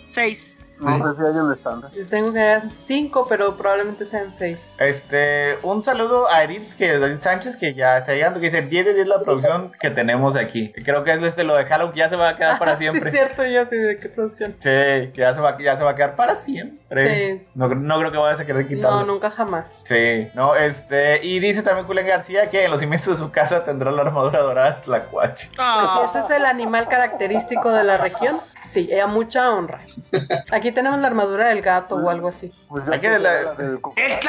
6. 0.08 0.57
No 0.80 1.14
sé 1.14 1.20
si 1.20 1.26
hay 1.28 1.36
un 1.36 1.52
estándar. 1.52 1.90
Yo 1.92 2.06
Tengo 2.08 2.32
que 2.32 2.40
eran 2.40 2.70
cinco, 2.70 3.26
pero 3.28 3.56
probablemente 3.56 4.06
sean 4.06 4.34
seis. 4.34 4.76
Este, 4.78 5.58
un 5.62 5.84
saludo 5.84 6.28
a 6.30 6.44
Edith, 6.44 6.74
que, 6.74 6.92
Edith 6.92 7.20
Sánchez, 7.20 7.56
que 7.56 7.74
ya 7.74 7.98
está 7.98 8.12
llegando, 8.14 8.40
que 8.40 8.46
dice 8.46 8.62
10 8.62 8.86
de 8.86 8.94
10 8.94 9.08
la 9.08 9.20
producción 9.20 9.72
que 9.80 9.90
tenemos 9.90 10.36
aquí. 10.36 10.72
Creo 10.84 11.02
que 11.02 11.12
es 11.12 11.22
este 11.22 11.44
lo 11.44 11.56
de 11.56 11.64
Halloween, 11.64 11.92
que 11.92 11.98
ya 11.98 12.08
se 12.08 12.16
va 12.16 12.30
a 12.30 12.36
quedar 12.36 12.58
para 12.58 12.68
Sí, 12.78 12.84
siempre. 12.84 13.10
es 13.10 13.14
cierto, 13.14 13.44
yo 13.44 13.64
sé 13.66 13.76
de 13.76 13.98
qué 13.98 14.08
producción. 14.08 14.52
Sí, 14.58 14.68
que 14.68 15.12
ya 15.16 15.34
se 15.34 15.40
va, 15.40 15.58
ya 15.58 15.76
se 15.76 15.84
va 15.84 15.90
a 15.90 15.94
quedar 15.94 16.14
para 16.14 16.36
siempre. 16.36 17.38
Sí. 17.38 17.46
No, 17.54 17.68
no 17.68 17.98
creo 17.98 18.12
que 18.12 18.18
vayas 18.18 18.40
a 18.40 18.46
querer 18.46 18.66
quitarlo. 18.66 19.00
No, 19.00 19.06
nunca 19.06 19.30
jamás. 19.30 19.82
Sí, 19.84 20.28
no, 20.34 20.54
este, 20.54 21.24
y 21.24 21.40
dice 21.40 21.62
también 21.62 21.86
Julián 21.86 22.06
García 22.06 22.48
que 22.48 22.64
en 22.64 22.70
los 22.70 22.80
cimientos 22.80 23.08
de 23.08 23.16
su 23.16 23.30
casa 23.30 23.64
tendrá 23.64 23.90
la 23.90 24.02
armadura 24.02 24.40
dorada 24.40 24.72
de 24.72 24.80
Tlacuache. 24.80 25.50
Pues 25.56 25.90
si 25.92 26.18
ese 26.18 26.26
es 26.26 26.30
el 26.30 26.46
animal 26.46 26.88
característico 26.88 27.70
de 27.72 27.84
la 27.84 27.96
región, 27.96 28.40
sí, 28.68 28.98
a 28.98 29.06
mucha 29.06 29.50
honra. 29.50 29.78
Aquí 30.52 30.72
tenemos 30.72 30.98
la 31.00 31.08
armadura 31.08 31.48
del 31.48 31.62
gato 31.62 31.96
o 31.96 32.08
algo 32.10 32.28
así. 32.28 32.50
Pues 32.68 32.84
de 33.10 33.18
la- 33.18 33.54
del- 33.54 33.80
El 33.96 34.08
de 34.10 34.20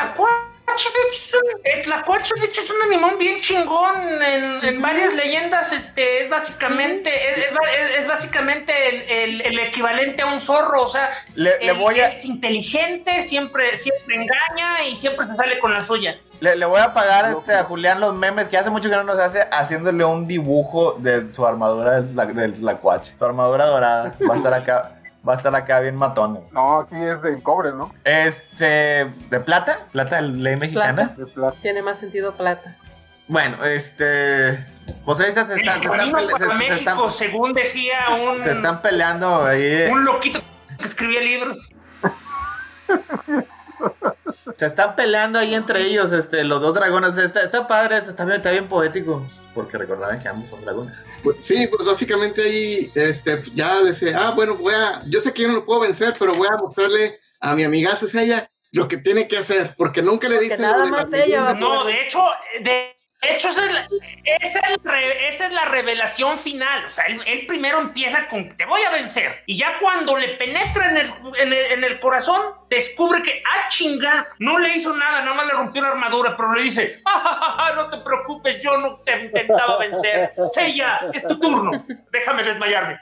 el 1.63 1.81
tlacuache, 1.83 2.33
de 2.39 2.45
hecho, 2.47 2.61
es 2.61 2.69
un 2.69 2.81
animal 2.91 3.17
bien 3.17 3.41
chingón. 3.41 3.95
En, 4.21 4.65
en 4.65 4.81
varias 4.81 5.13
leyendas, 5.13 5.71
este, 5.73 6.23
es 6.23 6.29
básicamente, 6.29 7.11
es, 7.97 8.07
básicamente 8.07 8.73
el, 8.89 9.01
el- 9.09 9.41
el 9.41 9.59
equivalente 9.59 10.21
a 10.21 10.27
un 10.27 10.39
zorro. 10.39 10.83
O 10.83 10.89
sea, 10.89 11.09
Le, 11.35 11.57
le 11.59 11.71
él 11.71 11.77
voy 11.77 11.99
a, 11.99 12.07
es 12.07 12.25
inteligente, 12.25 13.21
siempre, 13.23 13.77
siempre 13.77 14.15
engaña 14.15 14.83
y 14.89 14.95
siempre 14.95 15.25
se 15.27 15.35
sale 15.35 15.59
con 15.59 15.73
la 15.73 15.81
suya. 15.81 16.17
le, 16.39 16.55
le 16.55 16.65
voy 16.65 16.79
a 16.79 16.93
pagar 16.93 17.29
este, 17.31 17.53
a 17.53 17.63
Julián 17.63 17.99
los 17.99 18.13
memes 18.13 18.47
que 18.47 18.57
hace 18.57 18.69
mucho 18.69 18.89
que 18.89 18.95
no 18.95 19.03
nos 19.03 19.19
hace 19.19 19.41
haciéndole 19.51 20.03
un 20.05 20.27
dibujo 20.27 20.93
de 20.99 21.31
su 21.33 21.45
armadura 21.45 22.01
del 22.01 22.53
Tlacuache. 22.53 23.13
Su 23.17 23.25
armadura 23.25 23.65
dorada. 23.65 24.15
Va 24.29 24.33
a 24.35 24.37
estar 24.37 24.53
acá, 24.53 24.98
va 25.27 25.33
a 25.33 25.37
estar 25.37 25.53
acá 25.55 25.79
bien 25.79 25.95
matón. 25.95 26.39
No, 26.51 26.79
aquí 26.81 26.95
es 26.95 27.21
de 27.21 27.41
cobre, 27.41 27.71
¿no? 27.71 27.93
Este, 28.03 29.05
¿de 29.29 29.39
plata? 29.39 29.79
¿Plata 29.91 30.17
de 30.17 30.21
ley 30.29 30.55
mexicana? 30.55 31.13
De 31.17 31.25
plata. 31.25 31.57
Tiene 31.61 31.81
más 31.81 31.99
sentido 31.99 32.35
plata. 32.35 32.75
Bueno, 33.27 33.63
este. 33.63 34.65
Pues 35.05 35.19
ahí 35.19 35.27
está, 35.27 35.45
se, 35.45 35.53
El 35.53 35.59
están, 35.59 35.81
se, 35.81 35.85
están 35.85 35.97
camino 35.99 36.17
pele- 36.17 36.31
para 36.31 36.45
se- 36.45 36.51
se 36.51 36.53
México, 36.57 36.91
están- 36.91 37.11
según 37.11 37.53
decía 37.53 37.97
un, 38.09 38.39
se 38.39 38.51
están 38.53 38.81
peleando 38.81 39.45
ahí. 39.45 39.87
un 39.91 40.03
loquito 40.05 40.39
que 40.79 40.87
escribía 40.87 41.21
libros. 41.21 41.69
Se 44.57 44.65
están 44.65 44.95
peleando 44.95 45.39
ahí 45.39 45.55
entre 45.55 45.85
ellos, 45.85 46.11
este, 46.11 46.43
los 46.43 46.61
dos 46.61 46.73
dragones. 46.73 47.17
Está, 47.17 47.41
está 47.41 47.65
padre, 47.67 47.97
está 47.97 48.25
bien, 48.25 48.37
está 48.37 48.51
bien 48.51 48.67
poético. 48.67 49.25
Porque 49.53 49.77
recordarán 49.77 50.19
que 50.19 50.27
ambos 50.27 50.49
son 50.49 50.61
dragones. 50.61 51.05
Pues, 51.23 51.37
sí, 51.39 51.67
pues 51.67 51.85
básicamente 51.85 52.41
ahí 52.41 52.91
este, 52.95 53.43
ya 53.55 53.81
dice, 53.83 54.13
ah, 54.13 54.31
bueno, 54.31 54.55
voy 54.55 54.73
a, 54.73 55.01
yo 55.07 55.21
sé 55.21 55.33
que 55.33 55.43
yo 55.43 55.47
no 55.47 55.55
lo 55.55 55.65
puedo 55.65 55.81
vencer, 55.81 56.13
pero 56.19 56.33
voy 56.33 56.47
a 56.51 56.57
mostrarle 56.57 57.19
a 57.39 57.55
mi 57.55 57.63
amigazo 57.63 58.05
ella 58.13 58.49
lo 58.71 58.87
que 58.87 58.97
tiene 58.97 59.27
que 59.27 59.37
hacer, 59.37 59.73
porque 59.77 60.01
nunca 60.01 60.27
le 60.27 60.35
Porque 60.35 60.49
dice 60.49 60.61
nada 60.61 60.85
más 60.85 61.11
ella. 61.11 61.53
No, 61.53 61.85
de 61.85 62.03
hecho, 62.03 62.23
de 62.61 62.98
hecho, 63.21 63.49
esa 63.49 63.65
es 63.65 63.73
la, 63.73 63.87
esa 64.41 65.45
es 65.45 65.51
la 65.51 65.65
revelación 65.65 66.37
final. 66.37 66.85
O 66.85 66.89
sea, 66.89 67.05
él, 67.05 67.45
primero 67.47 67.79
empieza 67.79 68.27
con 68.27 68.55
te 68.55 68.65
voy 68.65 68.81
a 68.81 68.91
vencer. 68.91 69.43
Y 69.45 69.57
ya 69.57 69.77
cuando 69.77 70.17
le 70.17 70.29
penetra 70.35 70.89
en 70.89 71.83
el, 71.83 71.99
corazón, 71.99 72.41
descubre 72.69 73.21
que, 73.21 73.43
ah, 73.45 73.67
chinga, 73.69 74.29
no 74.39 74.57
le 74.57 74.69
hizo 74.69 74.95
nada, 74.95 75.19
nada 75.21 75.33
más 75.33 75.47
le 75.47 75.53
rompió 75.53 75.81
la 75.81 75.89
armadura, 75.89 76.37
pero 76.37 76.53
le 76.53 76.63
dice, 76.63 77.01
ah, 77.05 77.19
ja, 77.19 77.63
ja, 77.63 77.75
no 77.75 77.89
te 77.89 77.97
preocupes, 77.97 78.61
yo 78.61 78.77
no 78.77 78.97
te 78.99 79.25
intentaba 79.25 79.77
vencer. 79.79 80.31
Seiya, 80.53 81.01
es 81.13 81.27
tu 81.27 81.37
turno, 81.39 81.85
déjame 82.11 82.43
desmayarme. 82.43 82.99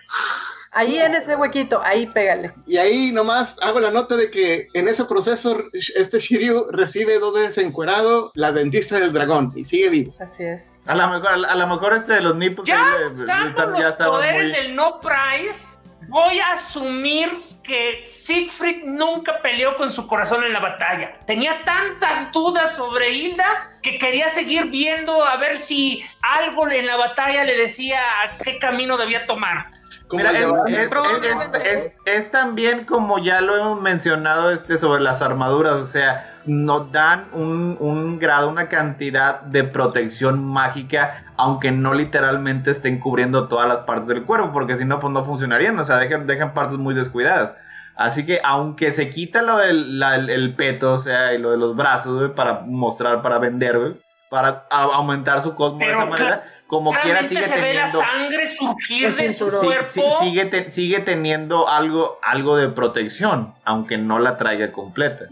Ahí 0.78 1.00
en 1.00 1.16
ese 1.16 1.36
huequito, 1.36 1.82
ahí 1.84 2.06
pégale. 2.06 2.52
Y 2.68 2.78
ahí 2.78 3.12
nomás 3.12 3.56
hago 3.62 3.80
la 3.80 3.90
nota 3.90 4.16
de 4.16 4.30
que 4.30 4.68
en 4.74 4.88
ese 4.88 5.06
proceso 5.06 5.58
este 5.74 6.20
Shiryu 6.20 6.68
recibe 6.70 7.18
dos 7.18 7.34
veces 7.34 7.58
encuerado 7.64 8.32
la 8.36 8.52
dentista 8.52 9.00
del 9.00 9.12
dragón 9.12 9.52
y 9.56 9.66
sigue 9.66 9.90
vivo. 9.90 10.14
Así 10.20 10.44
es. 10.44 10.82
A 10.86 10.94
lo 10.96 11.08
mejor, 11.08 11.30
a 11.50 11.56
lo 11.56 11.68
mejor 11.68 11.94
este 11.94 12.14
de 12.14 12.22
los 12.22 12.36
nipples 12.36 12.68
Ya, 12.68 12.76
ahí 12.94 13.04
le- 13.16 13.26
le- 13.26 13.52
los 13.72 13.80
ya 13.80 13.90
estaban 13.90 14.14
poderes 14.14 14.44
muy... 14.44 14.52
del 14.52 14.76
no 14.76 15.02
prize, 15.02 15.66
voy 16.10 16.40
a 16.40 16.52
asumir 16.54 17.44
que 17.64 18.04
Siegfried 18.06 18.84
nunca 18.86 19.42
peleó 19.42 19.76
con 19.76 19.92
su 19.92 20.08
corazón 20.08 20.44
en 20.46 20.54
la 20.54 20.60
batalla. 20.60 21.18
Tenía 21.26 21.64
tantas 21.66 22.32
dudas 22.32 22.76
sobre 22.78 23.12
Hilda 23.12 23.72
que 23.82 23.98
quería 23.98 24.30
seguir 24.30 24.68
viendo 24.68 25.26
a 25.26 25.36
ver 25.38 25.58
si 25.58 26.02
algo 26.22 26.70
en 26.70 26.86
la 26.86 26.96
batalla 26.96 27.44
le 27.44 27.58
decía 27.58 28.00
a 28.24 28.38
qué 28.38 28.58
camino 28.58 28.96
debía 28.96 29.26
tomar. 29.26 29.72
Mira, 30.12 30.32
de 30.32 30.40
es, 30.40 30.46
es- 30.68 30.90
es- 31.26 31.66
es- 31.66 31.92
es 32.06 32.32
también 32.32 32.86
como 32.86 33.18
ya 33.20 33.42
lo 33.42 33.56
hemos 33.58 33.82
mencionado 33.82 34.52
este, 34.52 34.78
sobre 34.78 35.02
las 35.02 35.22
armaduras, 35.22 35.74
o 35.74 35.84
sea, 35.86 36.34
nos 36.46 36.92
dan 36.94 37.26
un, 37.34 37.76
un 37.82 38.18
grado, 38.18 38.48
una 38.48 38.70
cantidad 38.70 39.42
de 39.42 39.66
protección 39.66 40.46
mágica, 40.46 41.26
aunque 41.36 41.72
no 41.72 41.94
literalmente 41.94 42.72
estén 42.72 43.00
cubriendo 43.00 43.50
todas 43.50 43.68
las 43.68 43.80
partes 43.80 44.08
del 44.08 44.24
cuerpo, 44.24 44.54
porque 44.54 44.78
si 44.78 44.86
no, 44.86 45.00
pues 45.00 45.12
no 45.12 45.26
funcionarían, 45.26 45.78
o 45.78 45.84
sea, 45.84 45.98
dejan, 45.98 46.26
dejan 46.26 46.54
partes 46.54 46.78
muy 46.78 46.94
descuidadas. 46.94 47.56
Así 47.96 48.26
que 48.26 48.40
aunque 48.44 48.92
se 48.92 49.10
quita 49.10 49.42
lo 49.42 49.58
del 49.58 50.00
la- 50.00 50.16
el, 50.16 50.30
el 50.30 50.56
peto, 50.56 50.94
o 50.94 50.98
sea, 51.00 51.34
y 51.34 51.38
lo 51.40 51.52
de 51.52 51.58
los 51.58 51.76
brazos, 51.76 52.18
güey, 52.20 52.34
para 52.34 52.62
mostrar, 52.66 53.22
para 53.22 53.40
vender, 53.40 53.78
güey, 53.78 53.94
para 54.30 54.64
aumentar 54.72 55.42
su 55.42 55.56
cosmo 55.56 55.80
de 55.80 55.86
Pero 55.86 55.98
esa 55.98 56.06
manera, 56.06 56.44
como 56.68 56.92
quiera 57.02 57.24
sigue 57.24 57.44
se 57.44 57.56
ve 57.62 57.74
la 57.74 57.86
teniendo... 57.86 58.00
sangre 58.00 58.46
surgir 58.46 59.16
de 59.16 59.32
su. 59.34 59.50
Sí, 59.50 59.66
cuerpo. 59.66 59.86
sí, 59.90 60.02
sigue, 60.20 60.46
te- 60.46 60.72
sigue 60.72 61.00
teniendo 61.00 61.68
algo, 61.68 62.20
algo 62.22 62.58
de 62.58 62.70
protección, 62.70 63.56
aunque 63.64 63.98
no 63.98 64.20
la 64.20 64.38
traiga 64.38 64.72
completa. 64.72 65.26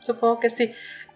Supongo 0.00 0.40
que 0.40 0.50
sí. 0.50 0.72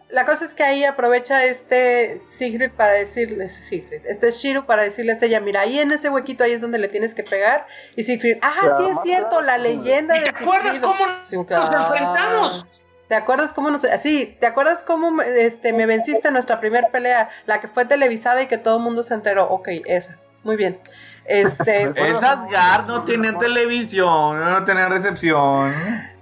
La 0.09 0.24
cosa 0.24 0.44
es 0.44 0.55
que 0.55 0.62
ahí 0.62 0.84
aprovecha 0.84 1.44
este 1.44 2.20
Sigrid 2.28 2.70
para 2.70 2.92
decirle, 2.92 3.49
Sigrid, 3.49 4.07
este 4.07 4.30
Shiru 4.30 4.64
para 4.64 4.82
decirle 4.82 5.12
a 5.20 5.24
ella, 5.24 5.40
mira, 5.40 5.62
ahí 5.62 5.80
en 5.80 5.90
ese 5.90 6.09
huequito 6.11 6.44
ahí 6.44 6.53
es 6.53 6.61
donde 6.61 6.78
le 6.78 6.86
tienes 6.86 7.12
que 7.12 7.24
pegar. 7.24 7.66
Y 7.97 8.05
Sigrid, 8.05 8.36
ah, 8.40 8.55
sí 8.78 8.84
es 8.88 8.99
cierto, 9.03 9.40
la 9.40 9.59
leyenda 9.59 10.16
¿Y 10.16 10.20
de 10.20 10.32
te 10.32 10.44
acuerdas 10.44 10.74
Sigfrido". 10.76 10.94
cómo 10.97 11.07
nos 11.07 11.51
"Ah". 11.74 11.82
enfrentamos? 11.82 12.66
¿Te 13.09 13.15
acuerdas 13.15 13.53
cómo 13.53 13.71
nos, 13.71 13.85
así, 13.85 14.37
¿te 14.41 14.47
acuerdas 14.47 14.83
cómo 14.83 15.11
me- 15.13 15.25
este, 15.43 15.73
me 15.73 15.87
venciste 15.87 16.29
en 16.29 16.35
nuestra 16.35 16.59
primera 16.61 16.89
pelea? 16.89 17.29
La 17.47 17.61
que 17.61 17.69
fue 17.69 17.85
televisada 17.85 18.43
y 18.43 18.47
que 18.47 18.59
todo 18.59 18.79
el 18.79 18.83
mundo 18.83 19.03
se 19.03 19.15
enteró. 19.15 19.49
Ok, 19.49 19.69
esa. 19.87 20.17
Muy 20.43 20.57
bien. 20.57 20.79
Este, 21.25 21.83
Esas 21.97 22.49
GAR 22.49 22.87
no 22.87 23.05
tienen 23.05 23.37
televisión, 23.39 24.41
no 24.45 24.65
tienen 24.65 24.91
recepción. 24.91 25.73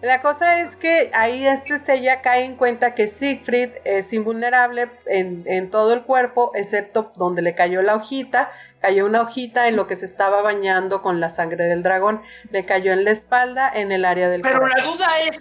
La 0.01 0.21
cosa 0.21 0.61
es 0.61 0.77
que 0.77 1.11
ahí 1.15 1.47
este 1.47 1.79
Seiya 1.79 2.21
cae 2.21 2.45
en 2.45 2.57
cuenta 2.57 2.95
que 2.95 3.09
Siegfried 3.09 3.71
es 3.85 4.13
invulnerable 4.13 4.91
en, 5.07 5.43
en 5.47 5.71
todo 5.71 5.95
el 5.95 6.03
cuerpo, 6.03 6.53
excepto 6.55 7.13
donde 7.17 7.41
le 7.43 7.55
cayó 7.55 7.81
la 7.83 7.95
hojita. 7.97 8.51
Cayó 8.81 9.07
una 9.07 9.23
hojita 9.23 9.67
en 9.69 9.77
lo 9.77 9.87
que 9.87 9.97
se 9.97 10.05
estaba 10.05 10.43
bañando 10.43 11.01
con 11.01 11.19
la 11.21 11.31
sangre 11.31 11.65
del 11.65 11.83
dragón. 11.83 12.21
Le 12.51 12.67
cayó 12.67 12.93
en 12.93 13.05
la 13.05 13.13
espalda, 13.13 13.71
en 13.75 13.93
el 13.93 14.05
área 14.05 14.29
del 14.29 14.43
Pero 14.43 14.67
la 14.67 14.85
duda 14.85 15.21
es, 15.21 15.39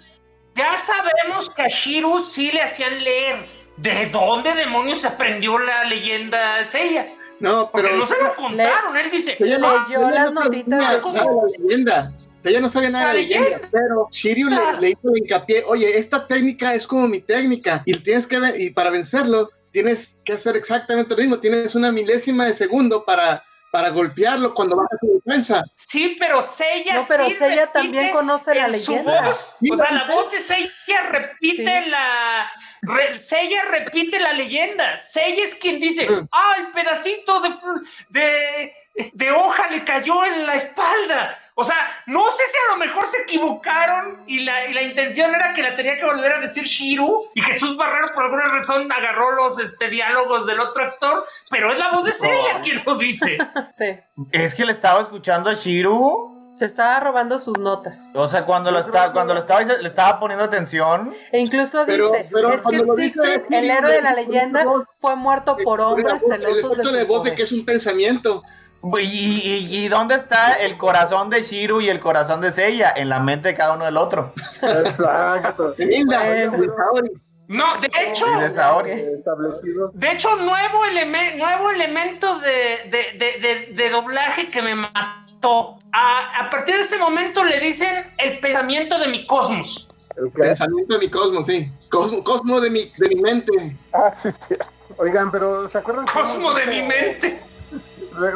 ya 0.56 0.76
sabemos 0.78 1.50
que 1.50 1.62
a 1.62 1.68
Shiru 1.68 2.22
sí 2.22 2.50
le 2.52 2.62
hacían 2.62 3.02
leer. 3.02 3.46
¿De 3.76 4.06
dónde 4.06 4.54
demonios 4.54 5.00
se 5.00 5.08
aprendió 5.08 5.58
la 5.58 5.84
leyenda 5.84 6.64
Seiya? 6.64 7.08
No, 7.40 7.70
Porque 7.72 7.88
pero 7.88 7.98
no 7.98 8.06
se 8.06 8.22
lo 8.22 8.34
contaron. 8.36 8.96
Él 8.96 9.10
dice, 9.10 9.36
ella 9.40 9.58
no, 9.58 9.86
Leyó 9.88 10.00
ella 10.08 10.10
las 10.10 10.32
no 10.32 10.44
notitas 10.44 10.64
de 10.64 10.76
nada 10.76 10.98
de 10.98 11.12
la 11.12 11.58
leyenda. 11.58 12.12
Ella 12.44 12.60
no 12.60 12.70
sabía 12.70 12.90
nada 12.90 13.06
de 13.06 13.14
La 13.14 13.20
la 13.20 13.26
leyenda, 13.40 13.68
pero 13.72 14.08
Shiryu 14.12 14.48
le, 14.50 14.58
le 14.80 14.90
hizo 14.90 15.10
el 15.12 15.18
hincapié, 15.18 15.64
oye, 15.66 15.98
esta 15.98 16.26
técnica 16.28 16.74
es 16.74 16.86
como 16.86 17.08
mi 17.08 17.20
técnica, 17.20 17.82
y 17.86 17.96
tienes 17.98 18.26
que 18.26 18.38
ver- 18.38 18.60
y 18.60 18.70
para 18.70 18.90
vencerlo, 18.90 19.48
tienes 19.72 20.14
que 20.26 20.34
hacer 20.34 20.54
exactamente 20.54 21.14
lo 21.14 21.20
mismo, 21.22 21.38
tienes 21.40 21.74
una 21.74 21.90
milésima 21.90 22.44
de 22.44 22.54
segundo 22.54 23.04
para, 23.04 23.42
para 23.74 23.88
golpearlo 23.90 24.54
cuando 24.54 24.76
baja 24.76 24.96
tu 25.00 25.20
defensa. 25.24 25.64
sí, 25.74 26.16
pero 26.20 26.40
Seiya 26.42 26.94
No, 26.94 27.04
pero 27.08 27.24
sí 27.26 27.32
Seiya 27.32 27.62
repite 27.66 27.72
también 27.72 28.10
conoce 28.12 28.54
la 28.54 28.66
en 28.68 28.80
su 28.80 28.92
leyenda. 28.92 29.22
voz. 29.22 29.56
O 29.68 29.76
sea, 29.76 29.90
la 29.90 30.04
voz 30.04 30.30
de 30.30 30.38
Seiya 30.38 31.02
repite 31.10 31.82
Sí. 31.82 31.90
la... 31.90 32.52
re- 32.82 33.18
Seiya 33.18 33.64
repite 33.64 34.20
la 34.20 34.32
leyenda. 34.32 35.00
Seiya 35.00 35.42
es 35.44 35.56
quien 35.56 35.80
dice, 35.80 36.08
Mm. 36.08 36.28
ah, 36.30 36.54
el 36.58 36.68
pedacito 36.68 37.40
de, 38.10 38.72
de 39.12 39.30
hoja 39.32 39.66
le 39.70 39.82
cayó 39.84 40.24
en 40.24 40.46
la 40.46 40.54
espalda. 40.54 41.36
O 41.56 41.62
sea, 41.62 41.76
no 42.06 42.24
sé 42.32 42.42
si 42.50 42.56
a 42.68 42.72
lo 42.72 42.78
mejor 42.78 43.06
se 43.06 43.22
equivocaron 43.22 44.18
y 44.26 44.40
la, 44.40 44.66
y 44.66 44.74
la 44.74 44.82
intención 44.82 45.32
era 45.32 45.54
que 45.54 45.62
la 45.62 45.74
tenía 45.74 45.96
que 45.96 46.04
volver 46.04 46.32
a 46.32 46.40
decir 46.40 46.64
Shiru 46.64 47.30
y 47.34 47.40
Jesús 47.42 47.76
Barrero 47.76 48.08
por 48.12 48.24
alguna 48.24 48.48
razón 48.48 48.90
agarró 48.90 49.30
los 49.32 49.58
este, 49.60 49.88
diálogos 49.88 50.46
del 50.46 50.58
otro 50.58 50.82
actor, 50.82 51.24
pero 51.50 51.70
es 51.72 51.78
la 51.78 51.92
voz 51.92 52.04
de 52.04 52.12
Seiya 52.12 52.60
quien 52.62 52.82
lo 52.84 52.96
dice. 52.96 53.38
Sí. 53.72 53.96
Es 54.32 54.54
que 54.54 54.64
le 54.64 54.72
estaba 54.72 55.00
escuchando 55.00 55.48
a 55.50 55.54
Shiru. 55.54 56.32
Se 56.56 56.66
estaba 56.66 57.00
robando 57.00 57.40
sus 57.40 57.58
notas. 57.58 58.12
O 58.14 58.28
sea, 58.28 58.44
cuando 58.44 58.70
lo, 58.70 58.78
está, 58.78 59.10
cuando 59.10 59.34
lo 59.34 59.40
estaba, 59.40 59.60
le 59.62 59.88
estaba 59.88 60.20
poniendo 60.20 60.44
atención. 60.44 61.12
E 61.32 61.40
incluso 61.40 61.82
Pero- 61.84 62.08
dice, 62.12 62.26
pero 62.32 62.52
es 62.52 62.62
que 62.62 62.78
Siegfried, 62.78 63.42
el 63.52 63.70
héroe 63.70 63.92
de 63.92 64.02
la 64.02 64.12
le- 64.14 64.24
leyenda, 64.24 64.64
fue 65.00 65.16
muerto 65.16 65.56
por 65.56 65.80
hombres 65.80 66.22
el 66.22 66.40
celosos 66.42 66.76
de 66.76 66.84
su 66.84 67.06
voz 67.08 67.24
de 67.24 67.34
que 67.34 67.42
es 67.42 67.50
un 67.50 67.64
pensamiento. 67.64 68.40
¿Y, 69.00 69.06
y, 69.06 69.84
y 69.84 69.88
dónde 69.88 70.14
está 70.14 70.54
el 70.54 70.76
corazón 70.76 71.30
de 71.30 71.40
Shiru 71.40 71.80
y 71.80 71.88
el 71.88 72.00
corazón 72.00 72.40
de 72.40 72.50
Seiya? 72.50 72.92
En 72.94 73.08
la 73.08 73.20
mente 73.20 73.48
de 73.48 73.54
cada 73.54 73.72
uno 73.74 73.84
del 73.84 73.96
otro. 73.96 74.32
Exacto. 74.62 75.74
Saori. 75.78 77.10
No, 77.46 77.66
de 77.76 77.90
hecho, 78.02 78.26
de 78.40 78.48
Saori. 78.48 78.90
Establecido. 78.90 79.90
De 79.92 80.12
hecho, 80.12 80.34
nuevo, 80.36 80.84
eleme- 80.86 81.36
nuevo 81.36 81.70
elemento 81.70 82.38
de, 82.40 82.50
de- 82.90 83.18
de- 83.18 83.38
de- 83.40 83.72
de 83.74 83.90
doblaje 83.90 84.50
que 84.50 84.62
me 84.62 84.74
mató. 84.74 85.76
A, 85.92 86.46
a 86.46 86.50
partir 86.50 86.74
de 86.74 86.82
ese 86.82 86.98
momento 86.98 87.44
le 87.44 87.60
dicen 87.60 88.06
el 88.18 88.40
pensamiento 88.40 88.98
de 88.98 89.08
mi 89.08 89.26
cosmos. 89.26 89.88
El 90.16 90.30
Pensamiento 90.30 90.94
de 90.94 91.00
mi 91.00 91.10
cosmos, 91.10 91.44
sí. 91.46 91.70
Cosmo, 91.90 92.24
cosmo 92.24 92.60
de, 92.60 92.70
mi, 92.70 92.90
de 92.96 93.08
mi 93.08 93.16
mente. 93.16 93.76
Ah, 93.92 94.10
sí, 94.22 94.30
sí. 94.48 94.54
Oigan, 94.96 95.30
pero 95.30 95.68
¿se 95.68 95.76
acuerdan? 95.78 96.06
que 96.06 96.12
Cosmo 96.12 96.54
de 96.54 96.66
mi 96.66 96.82
mente. 96.82 97.40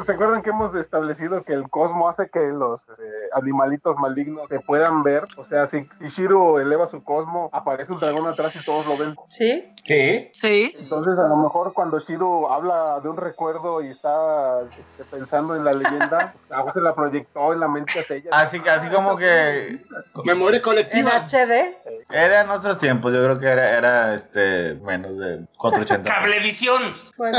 ¿Se 0.04 0.12
acuerdan 0.12 0.42
que 0.42 0.50
hemos 0.50 0.74
establecido 0.74 1.44
que 1.44 1.52
el 1.52 1.68
cosmo 1.70 2.08
hace 2.08 2.28
que 2.30 2.40
los 2.40 2.80
eh, 2.80 3.28
animalitos 3.32 3.96
malignos 3.96 4.48
se 4.48 4.60
puedan 4.60 5.02
ver? 5.02 5.24
O 5.36 5.44
sea, 5.44 5.66
si, 5.66 5.86
si 5.98 6.08
Shiro 6.08 6.58
eleva 6.60 6.86
su 6.86 7.04
cosmo, 7.04 7.48
aparece 7.52 7.92
un 7.92 8.00
dragón 8.00 8.26
atrás 8.26 8.56
y 8.56 8.64
todos 8.64 8.86
lo 8.86 8.96
ven. 8.96 9.16
¿Sí? 9.28 9.72
¿Qué? 9.84 10.30
Sí. 10.32 10.74
Entonces, 10.78 11.18
a 11.18 11.28
lo 11.28 11.36
mejor 11.36 11.72
cuando 11.72 12.00
Shiro 12.00 12.52
habla 12.52 13.00
de 13.00 13.08
un 13.08 13.16
recuerdo 13.16 13.80
y 13.82 13.88
está 13.88 14.62
este, 14.62 15.04
pensando 15.10 15.54
en 15.54 15.64
la 15.64 15.72
leyenda, 15.72 16.34
algo 16.50 16.72
se 16.72 16.80
la 16.80 16.94
proyectó 16.94 17.52
en 17.52 17.60
la 17.60 17.68
mente 17.68 18.00
a 18.00 18.14
ella. 18.14 18.30
Así, 18.32 18.60
así 18.68 18.88
como 18.88 19.16
que 19.16 19.78
Memoria 20.24 20.58
En 20.58 20.62
colectiva. 20.62 21.10
HD. 21.26 21.76
era 22.10 22.40
en 22.40 22.46
nuestros 22.48 22.78
tiempos. 22.78 23.12
Yo 23.12 23.22
creo 23.22 23.38
que 23.38 23.46
era, 23.46 23.78
era 23.78 24.14
este, 24.14 24.74
menos 24.82 25.18
de 25.18 25.46
480. 25.56 26.10
Cablevisión. 26.14 26.82
Bueno. 27.16 27.38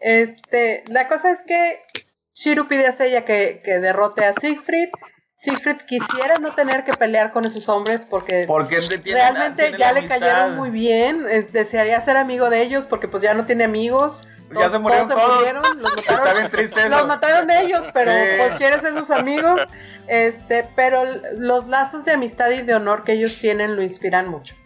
Este, 0.00 0.84
la 0.88 1.08
cosa 1.08 1.30
es 1.30 1.42
que 1.42 1.80
Shiru 2.34 2.68
pide 2.68 2.86
a 2.86 2.92
Seiya 2.92 3.24
que, 3.24 3.60
que 3.64 3.78
derrote 3.78 4.24
a 4.24 4.32
Siegfried. 4.32 4.88
Siegfried 5.34 5.76
quisiera 5.88 6.38
no 6.38 6.54
tener 6.54 6.84
que 6.84 6.92
pelear 6.96 7.30
con 7.30 7.46
esos 7.46 7.68
hombres 7.70 8.04
porque 8.08 8.44
Porque 8.46 8.78
realmente 9.04 9.72
ya 9.78 9.92
le 9.92 10.00
amistad. 10.00 10.18
cayeron 10.18 10.56
muy 10.56 10.68
bien. 10.70 11.24
eh, 11.30 11.42
desearía 11.50 11.98
ser 12.02 12.18
amigo 12.18 12.50
de 12.50 12.60
ellos 12.62 12.84
porque 12.86 13.08
pues 13.08 13.22
ya 13.22 13.32
no 13.34 13.46
tiene 13.46 13.64
amigos. 13.64 14.26
Ya 14.52 14.68
se 14.68 14.78
murieron 14.78 15.08
todos. 15.08 15.36
murieron, 15.38 15.62
los 15.80 15.94
Está 15.96 16.12
mataron, 16.12 16.38
bien 16.38 16.50
triste 16.50 16.80
eso. 16.80 16.88
los 16.88 17.06
mataron 17.06 17.50
ellos, 17.52 17.86
pero 17.94 18.10
Sí. 18.12 18.18
pues 18.36 18.52
quiere 18.58 18.80
ser 18.80 18.98
sus 18.98 19.10
amigos. 19.10 19.62
Este, 20.08 20.68
pero 20.76 21.04
los 21.38 21.68
lazos 21.68 22.04
de 22.04 22.12
amistad 22.12 22.50
y 22.50 22.60
de 22.62 22.74
honor 22.74 23.04
que 23.04 23.12
ellos 23.12 23.38
tienen 23.38 23.76
lo 23.76 23.82
inspiran 23.82 24.28
mucho. 24.28 24.56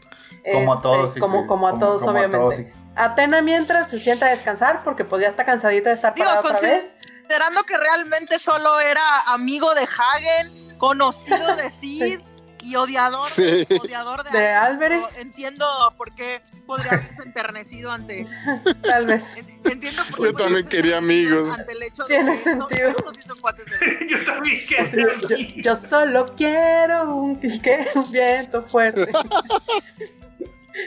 Como 0.52 0.72
a 0.72 0.76
Este, 0.76 0.82
todos, 0.82 1.14
sí, 1.14 1.20
como, 1.20 1.46
como 1.46 1.68
a 1.68 1.72
Como- 1.72 1.84
todos, 1.86 2.02
como 2.02 2.18
a 2.18 2.20
obviamente. 2.26 2.64
todos. 2.64 2.83
Atena 2.96 3.42
mientras 3.42 3.90
se 3.90 3.98
sienta 3.98 4.26
a 4.26 4.30
descansar 4.30 4.82
porque 4.84 5.04
pues 5.04 5.22
ya 5.22 5.28
está 5.28 5.44
cansadita 5.44 5.88
de 5.90 5.94
estar 5.96 6.14
Digo, 6.14 6.26
parada 6.26 6.48
otra 6.48 6.60
vez. 6.60 6.96
considerando 6.98 7.62
que 7.64 7.76
realmente 7.76 8.38
solo 8.38 8.78
era 8.80 9.02
amigo 9.26 9.74
de 9.74 9.82
Hagen, 9.82 10.78
conocido 10.78 11.56
de 11.56 11.70
Sid, 11.70 12.20
y 12.62 12.76
odiador, 12.76 13.28
Sí. 13.28 13.66
odiador 13.78 14.24
de, 14.24 14.30
De 14.38 14.48
Albert, 14.50 14.94
Albert. 14.94 15.10
pero 15.12 15.22
Entiendo 15.22 15.94
por 15.98 16.14
qué 16.14 16.40
podría 16.66 16.92
haberse 16.92 17.22
enternecido 17.24 17.92
ante. 17.92 18.24
Tal 18.82 19.04
vez. 19.06 19.36
en- 19.36 19.60
Entiendo 19.70 20.02
por 20.08 20.18
qué 20.20 20.24
Yo 20.24 20.32
también 20.34 20.66
quería 20.68 20.96
amigos. 20.96 21.58
Ante 21.58 21.72
el 21.72 21.82
hecho 21.82 22.04
de 22.04 22.08
Tiene 22.14 22.32
esto- 22.32 22.50
sentido. 22.50 22.88
estos 22.88 23.16
sí 23.16 23.22
son 23.22 23.38
cuates 23.40 23.66
de 23.66 24.06
Yo 24.08 24.24
también 24.24 24.60
Yo, 24.60 25.28
quería. 25.28 25.62
yo 25.62 25.76
solo 25.76 26.24
quiero 26.34 27.14
un, 27.16 27.38
un 27.96 28.10
viento 28.12 28.62
fuerte. 28.62 29.12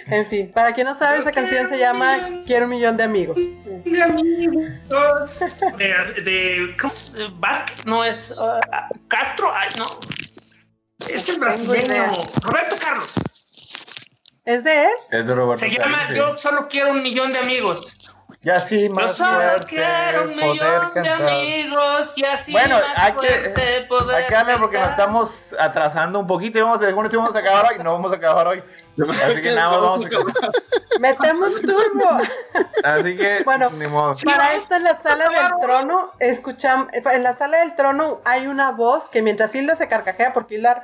En 0.08 0.26
fin, 0.28 0.52
para 0.52 0.74
quien 0.74 0.86
no 0.88 0.94
sabe, 0.96 1.20
esa 1.20 1.32
canción 1.32 1.68
se 1.70 1.78
llama 1.78 2.42
Quiero 2.46 2.66
un 2.66 2.72
millón 2.72 2.98
de 2.98 3.04
amigos. 3.04 3.38
de 3.86 4.04
amigos. 4.04 5.40
De, 5.78 6.22
de 6.24 6.76
¿cómo 6.80 6.90
se- 6.94 7.28
Vázquez, 7.36 7.86
no 7.86 8.04
es 8.04 8.32
uh, 8.32 8.60
Castro, 9.08 9.52
Ay, 9.54 9.70
no. 9.78 9.86
Es 11.00 11.30
el 11.30 11.40
brasileño. 11.40 12.06
Roberto 12.42 12.76
Carlos. 12.80 13.10
¿Es 14.44 14.64
de 14.64 14.84
él? 14.86 14.90
Es 15.12 15.28
de 15.28 15.36
Roberto 15.36 15.60
Se 15.60 15.70
llama 15.72 16.00
Carlos, 16.00 16.08
sí. 16.10 16.16
Yo 16.16 16.38
solo 16.38 16.68
quiero 16.68 16.92
un 16.92 17.02
millón 17.03 17.32
de 17.34 17.40
amigos. 17.40 17.98
Y 18.41 18.49
así 18.49 18.88
Yo 18.88 18.94
más 18.94 19.16
solo 19.18 19.32
fuerte 19.41 19.68
quiero 19.68 20.24
un 20.24 20.36
poder 20.36 20.52
millón 20.53 20.94
de 20.94 21.02
cantar. 21.02 21.30
amigos 21.30 22.14
y 22.18 22.24
así 22.26 22.52
Bueno, 22.52 22.76
más 22.78 22.98
hay 22.98 23.11
que- 23.14 23.86
poder 23.90 24.24
Acá 24.26 24.57
porque 24.60 24.78
nos 24.80 24.90
estamos 24.90 25.56
atrasando 25.60 26.20
un 26.20 26.28
poquito 26.28 26.57
y 26.57 26.61
vamos, 26.61 26.80
según 26.80 27.06
esto 27.06 27.18
vamos 27.18 27.36
a 27.36 27.40
acabar 27.40 27.72
hoy, 27.72 27.84
no 27.84 27.91
vamos 27.94 28.11
a 28.11 28.16
acabar 28.16 28.48
hoy. 28.48 28.64
Así 29.24 29.41
que 29.41 29.52
nada 29.53 29.69
más 29.69 29.82
vamos 29.82 30.06
a 30.06 30.10
Metemos 30.99 31.61
turbo. 31.61 32.18
Así 32.84 33.15
que 33.15 33.44
Bueno, 33.44 33.69
ni 33.72 33.86
modo. 33.88 34.15
Para 34.26 34.56
esto 34.56 34.76
en 34.76 34.84
la 34.84 34.95
sala 34.95 35.30
del 35.30 35.60
trono, 35.61 36.11
escuchamos, 36.19 36.88
en 36.91 37.24
la 37.24 37.34
sala 37.34 37.60
del 37.60 37.76
trono 37.76 38.22
hay 38.26 38.48
una 38.48 38.72
voz 38.72 39.10
que 39.10 39.22
mientras 39.22 39.53
Hilda 39.53 39.76
se 39.76 39.88
carcajea, 39.88 40.34
porque 40.34 40.56
Hilda 40.56 40.82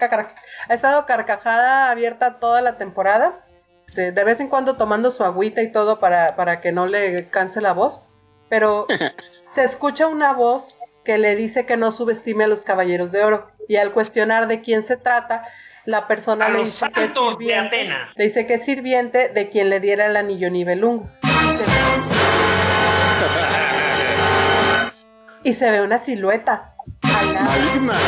ha 0.69 0.73
estado 0.73 1.05
carcajada 1.05 1.89
abierta 1.89 2.39
toda 2.39 2.61
la 2.61 2.77
temporada, 2.77 3.43
este, 3.87 4.11
de 4.11 4.23
vez 4.23 4.39
en 4.39 4.47
cuando 4.47 4.75
tomando 4.77 5.11
su 5.11 5.23
agüita 5.23 5.61
y 5.61 5.71
todo 5.71 5.99
para, 5.99 6.35
para 6.35 6.61
que 6.61 6.71
no 6.71 6.85
le 6.85 7.29
canse 7.29 7.61
la 7.61 7.73
voz, 7.73 8.01
pero 8.49 8.87
se 9.41 9.63
escucha 9.63 10.07
una 10.07 10.33
voz 10.33 10.79
que 11.03 11.17
le 11.17 11.35
dice 11.35 11.65
que 11.65 11.77
no 11.77 11.91
subestime 11.91 12.45
a 12.45 12.47
los 12.47 12.63
caballeros 12.63 13.11
de 13.11 13.23
oro. 13.23 13.49
Y 13.67 13.77
al 13.77 13.91
cuestionar 13.91 14.47
de 14.47 14.61
quién 14.61 14.83
se 14.83 14.97
trata, 14.97 15.43
la 15.85 16.07
persona 16.07 16.47
le 16.49 16.63
dice 16.63 16.85
que 16.93 17.03
es 17.05 17.13
de 17.13 17.19
sirviente. 17.19 17.75
Atena. 17.75 18.11
Le 18.15 18.23
dice 18.23 18.45
que 18.47 18.53
es 18.55 18.65
sirviente 18.65 19.29
de 19.29 19.49
quien 19.49 19.69
le 19.69 19.79
diera 19.79 20.05
el 20.07 20.15
anillo 20.15 20.49
Nibelungo. 20.49 21.09
Y 21.23 21.27
se, 21.57 21.63
y 25.49 25.53
se 25.53 25.71
ve 25.71 25.81
una 25.81 25.97
silueta. 25.97 26.75
Maligna. 27.01 27.99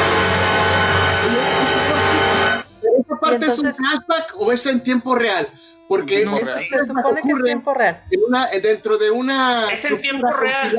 ¿Esta 3.00 3.20
parte 3.20 3.46
es 3.46 3.60
un 3.60 3.66
entonces- 3.68 3.76
flashback 3.78 4.34
o 4.38 4.52
es 4.52 4.66
en 4.66 4.82
tiempo 4.84 5.16
real? 5.16 5.48
Porque 5.88 6.26
No 6.26 6.38
sé. 6.38 6.68
Se 6.68 6.86
supone 6.88 7.22
que 7.22 7.32
es 7.32 7.44
tiempo 7.44 7.74
real. 7.74 8.02
en 8.10 8.22
una- 8.28 8.48
dentro 8.48 8.98
de 8.98 9.12
una 9.12 9.72
Es 9.72 9.86
en 9.86 10.02
tiempo 10.02 10.28
real. 10.32 10.76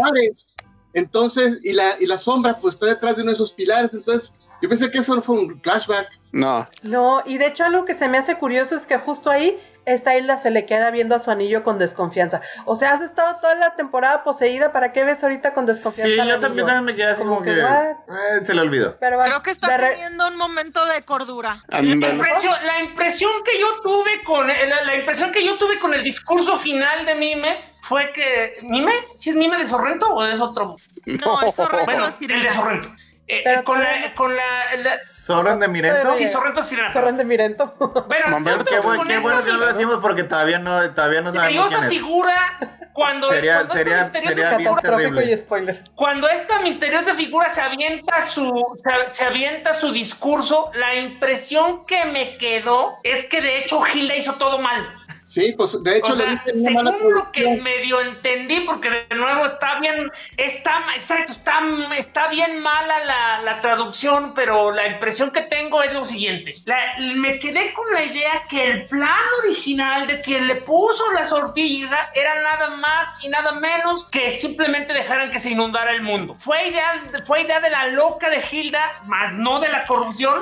Entonces, 0.92 1.58
y 1.62 1.72
la, 1.72 1.96
y 2.00 2.06
la 2.06 2.18
sombra 2.18 2.54
pues 2.54 2.74
está 2.74 2.86
detrás 2.86 3.16
de 3.16 3.22
uno 3.22 3.30
de 3.30 3.34
esos 3.34 3.52
pilares. 3.52 3.92
Entonces, 3.92 4.34
yo 4.62 4.68
pensé 4.68 4.90
que 4.90 4.98
eso 4.98 5.14
no 5.14 5.22
fue 5.22 5.38
un 5.38 5.60
flashback. 5.60 6.08
No. 6.32 6.66
No, 6.82 7.22
y 7.24 7.38
de 7.38 7.46
hecho 7.46 7.64
algo 7.64 7.84
que 7.84 7.94
se 7.94 8.08
me 8.08 8.18
hace 8.18 8.36
curioso 8.38 8.76
es 8.76 8.86
que 8.86 8.98
justo 8.98 9.30
ahí 9.30 9.58
esta 9.86 10.16
Hilda 10.16 10.36
se 10.36 10.50
le 10.50 10.66
queda 10.66 10.90
viendo 10.90 11.14
a 11.14 11.18
su 11.20 11.30
anillo 11.30 11.62
con 11.62 11.78
desconfianza. 11.78 12.42
O 12.66 12.74
sea, 12.74 12.92
has 12.92 13.00
estado 13.00 13.36
toda 13.40 13.54
la 13.54 13.76
temporada 13.76 14.22
poseída, 14.24 14.72
¿para 14.72 14.92
qué 14.92 15.04
ves 15.04 15.22
ahorita 15.22 15.52
con 15.54 15.64
desconfianza? 15.64 16.22
Sí, 16.24 16.28
yo 16.28 16.38
también, 16.40 16.44
anillo? 16.44 16.64
también 16.66 16.84
me 16.84 16.94
quedé 16.94 17.06
así 17.06 17.18
Como 17.20 17.36
como, 17.36 17.44
que, 17.44 17.54
que, 17.54 17.60
eh, 17.60 18.44
se 18.44 18.52
le 18.54 18.60
olvidó. 18.60 18.98
Pero 18.98 19.16
bueno, 19.16 19.30
Creo 19.30 19.42
que 19.44 19.50
está 19.52 19.76
re- 19.76 19.90
teniendo 19.94 20.28
un 20.28 20.36
momento 20.36 20.84
de 20.86 21.02
cordura. 21.02 21.64
La 21.68 21.80
impresión, 21.80 22.54
la 22.66 22.80
impresión 22.80 23.30
que 23.44 23.58
yo 23.60 23.80
tuve 23.82 24.22
con 24.24 24.46
la, 24.46 24.82
la 24.84 24.96
impresión 24.96 25.32
que 25.32 25.44
yo 25.44 25.56
tuve 25.56 25.78
con 25.78 25.94
el 25.94 26.02
discurso 26.02 26.58
final 26.58 27.06
de 27.06 27.14
Mime 27.14 27.76
fue 27.82 28.12
que 28.12 28.56
¿Mime? 28.62 28.92
¿Si 29.14 29.30
es 29.30 29.36
Mime 29.36 29.58
de 29.58 29.66
Sorrento 29.68 30.08
o 30.08 30.24
es 30.26 30.40
otro? 30.40 30.76
No, 31.06 31.40
es 31.42 31.54
Sorrento 31.54 31.84
Bueno, 31.84 32.08
es 32.08 32.20
el 32.20 32.42
de. 32.42 32.50
Sorrento. 32.50 32.88
Eh, 33.28 33.42
Pero 33.44 33.64
con 33.64 33.82
la 33.82 34.14
con 34.14 34.36
la, 34.36 34.76
la- 34.76 34.96
¿Sorren 34.98 35.58
de 35.58 35.66
Mirento? 35.66 36.00
Todavía 36.02 36.26
sí, 36.26 36.32
Sorrento 36.32 36.62
Sirena. 36.62 36.92
Sorren 36.92 37.16
de 37.16 37.24
Mirento. 37.24 37.74
Bueno, 37.78 38.36
entonces, 38.38 38.64
Qué, 38.68 38.74
esta 38.76 38.80
bueno 38.86 39.44
que 39.44 39.52
no 39.52 39.56
lo 39.58 39.66
decimos 39.66 39.98
porque 40.00 40.22
todavía 40.22 40.58
no, 40.60 40.80
todavía 40.94 41.20
no 41.22 41.32
sabemos 41.32 41.66
quién 41.66 41.78
esa 41.80 41.88
es. 41.88 41.92
figura 41.92 42.58
cuando 42.92 43.28
Sería- 43.28 43.54
cuando 43.56 43.74
esta 43.74 43.78
sería- 43.78 44.04
misteriosa 44.04 44.50
sería 44.50 44.56
bien 44.58 44.74
terrible. 44.76 45.24
y 45.32 45.38
spoiler. 45.38 45.84
Cuando 45.96 46.28
esta 46.28 46.60
misteriosa 46.60 47.14
figura 47.14 47.48
se 47.50 47.60
avienta 47.62 48.20
su 48.22 48.64
se, 48.82 49.12
se 49.12 49.24
avienta 49.24 49.74
su 49.74 49.90
discurso, 49.90 50.70
la 50.74 50.94
impresión 50.94 51.84
que 51.84 52.04
me 52.04 52.38
quedó 52.38 52.98
es 53.02 53.24
que 53.26 53.40
de 53.42 53.58
hecho 53.58 53.82
Hilda 53.92 54.14
hizo 54.14 54.34
todo 54.34 54.60
mal. 54.60 54.86
Sí, 55.26 55.54
pues 55.56 55.82
de 55.82 55.98
hecho 55.98 56.12
O 56.12 56.16
sea, 56.16 56.40
según 56.54 57.12
lo 57.12 57.32
que 57.32 57.48
medio 57.60 58.00
entendí, 58.00 58.60
porque 58.60 59.06
de 59.08 59.16
nuevo 59.16 59.44
está 59.46 59.80
bien, 59.80 60.08
está, 60.36 60.84
exacto, 60.94 61.32
está, 61.32 61.58
está 61.98 62.28
bien 62.28 62.60
mala 62.60 63.04
la, 63.04 63.42
la 63.42 63.60
traducción, 63.60 64.34
pero 64.36 64.70
la 64.70 64.86
impresión 64.86 65.32
que 65.32 65.40
tengo 65.40 65.82
es 65.82 65.92
lo 65.92 66.04
siguiente. 66.04 66.62
La- 66.64 66.94
me 67.16 67.40
quedé 67.40 67.72
con 67.72 67.92
la 67.92 68.04
idea 68.04 68.42
que 68.48 68.70
el 68.70 68.86
plan 68.86 69.18
original 69.44 70.06
de 70.06 70.20
quien 70.20 70.46
le 70.46 70.54
puso 70.56 71.10
la 71.12 71.24
sortilla 71.24 72.10
era 72.14 72.40
nada 72.42 72.76
más 72.76 73.24
y 73.24 73.28
nada 73.28 73.50
menos 73.58 74.04
que 74.08 74.30
simplemente 74.30 74.92
dejaran 74.94 75.32
que 75.32 75.40
se 75.40 75.50
inundara 75.50 75.90
el 75.90 76.02
mundo. 76.02 76.34
Fue 76.34 76.68
idea, 76.68 77.02
fue 77.26 77.40
idea 77.42 77.58
de 77.58 77.70
la 77.70 77.88
loca 77.88 78.30
de 78.30 78.44
Hilda, 78.48 79.00
más 79.06 79.34
no 79.34 79.58
de 79.58 79.70
la 79.70 79.84
corrupción, 79.86 80.40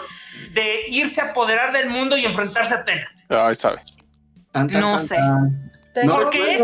de 0.50 0.84
irse 0.88 1.22
a 1.22 1.30
apoderar 1.30 1.72
del 1.72 1.88
mundo 1.88 2.18
y 2.18 2.26
enfrentarse 2.26 2.74
a 2.74 2.78
Atena. 2.80 3.10
Ay, 3.30 3.54
sabe. 3.54 3.80
Tan, 4.54 4.70
tan, 4.70 4.80
No 4.80 4.98
sé. 4.98 5.16
tan. 5.16 5.70
Tengo 5.92 6.16
Porque 6.16 6.54
es, 6.54 6.60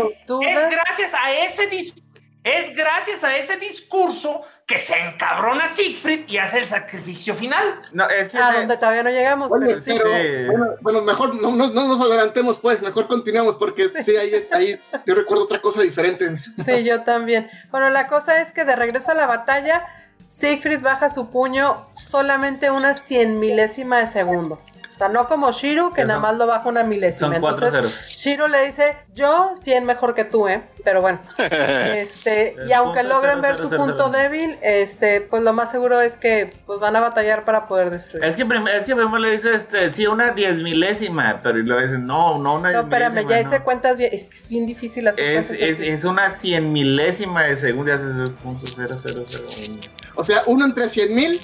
gracias 0.71 1.11
a 1.13 1.31
ese 1.33 1.69
dis- 1.69 2.01
es 2.43 2.75
gracias 2.75 3.23
a 3.23 3.35
ese 3.37 3.57
discurso 3.57 4.41
que 4.65 4.79
se 4.79 4.97
encabrona 4.97 5.67
Siegfried 5.67 6.27
y 6.27 6.37
hace 6.37 6.59
el 6.59 6.65
sacrificio 6.65 7.35
final. 7.35 7.79
No, 7.93 8.07
es 8.09 8.29
que. 8.29 8.37
A 8.37 8.51
de- 8.51 8.59
donde 8.59 8.77
todavía 8.77 9.03
no 9.03 9.09
llegamos, 9.09 9.51
Oye, 9.51 9.65
pero 9.67 9.79
sí. 9.79 10.47
bueno, 10.49 10.65
bueno, 10.81 11.01
mejor 11.01 11.35
no, 11.35 11.51
no- 11.55 11.69
no 11.69 11.87
nos 11.87 12.01
adelantemos, 12.01 12.57
pues, 12.59 12.81
mejor 12.81 13.07
continuamos, 13.07 13.57
porque 13.57 13.89
sí, 14.03 14.15
ahí, 14.15 14.47
ahí 14.51 14.79
yo 15.05 15.13
recuerdo 15.15 15.43
otra 15.43 15.61
cosa 15.61 15.81
diferente. 15.81 16.37
Sí, 16.65 16.83
yo 16.83 17.01
también. 17.03 17.49
Bueno, 17.69 17.89
la 17.89 18.07
cosa 18.07 18.41
es 18.41 18.51
que 18.53 18.63
de 18.65 18.75
regreso 18.75 19.11
a 19.11 19.15
la 19.15 19.27
batalla, 19.27 19.85
Siegfried 20.27 20.79
baja 20.81 21.09
su 21.09 21.29
puño 21.29 21.87
solamente 21.95 22.71
una 22.71 22.93
cien 22.93 23.37
milésima 23.39 23.99
de 23.99 24.07
segundo. 24.07 24.61
Sea, 25.01 25.09
no 25.09 25.27
como 25.27 25.51
Shiro, 25.51 25.93
que 25.93 26.05
nada 26.05 26.19
más 26.19 26.37
lo 26.37 26.45
baja 26.45 26.69
una 26.69 26.83
milésima. 26.83 27.31
son 27.31 27.41
cuatro 27.41 27.67
Entonces, 27.67 27.91
ceros. 27.91 28.15
Shiro 28.15 28.47
le 28.47 28.63
dice, 28.65 28.95
yo 29.15 29.53
100 29.59 29.83
mejor 29.83 30.13
que 30.13 30.25
tú, 30.25 30.47
¿eh? 30.47 30.61
Pero 30.83 31.01
bueno. 31.01 31.19
este, 31.39 32.55
y 32.67 32.71
aunque 32.73 33.01
logren 33.01 33.41
ver 33.41 33.57
su 33.57 33.67
punto 33.69 34.09
débil, 34.09 34.59
este, 34.61 35.21
pues 35.21 35.41
lo 35.41 35.53
más 35.53 35.71
seguro 35.71 36.01
es 36.01 36.17
que 36.17 36.51
pues 36.67 36.79
van 36.79 36.95
a 36.95 36.99
batallar 36.99 37.45
para 37.45 37.67
poder 37.67 37.89
destruir. 37.89 38.23
Es 38.23 38.35
que, 38.35 38.43
es 38.43 38.83
que 38.85 38.95
primero 38.95 39.17
le 39.17 39.31
dice, 39.31 39.55
este, 39.55 39.91
sí, 39.91 40.05
una 40.05 40.31
diez 40.31 40.57
milésima, 40.57 41.39
pero 41.41 41.57
luego 41.57 41.81
dice, 41.81 41.97
no, 41.97 42.37
no 42.37 42.55
una 42.57 42.71
no, 42.71 42.83
diez 42.83 42.83
espérame, 42.83 43.27
ya 43.27 43.39
hice 43.39 43.57
no. 43.57 43.63
cuentas 43.63 43.97
bien. 43.97 44.13
Es 44.13 44.27
que 44.27 44.35
es 44.35 44.47
bien 44.47 44.67
difícil 44.67 45.07
hacer 45.07 45.25
Es, 45.25 45.49
es, 45.51 46.05
una 46.05 46.29
cien 46.29 46.71
milésima 46.71 47.41
de 47.43 47.55
segundo, 47.55 47.91
ya 47.91 47.97
cero, 47.97 49.23
uno. 49.67 49.81
O 50.13 50.23
sea, 50.23 50.43
uno 50.45 50.65
entre 50.65 50.89
100 50.89 51.15
mil, 51.15 51.41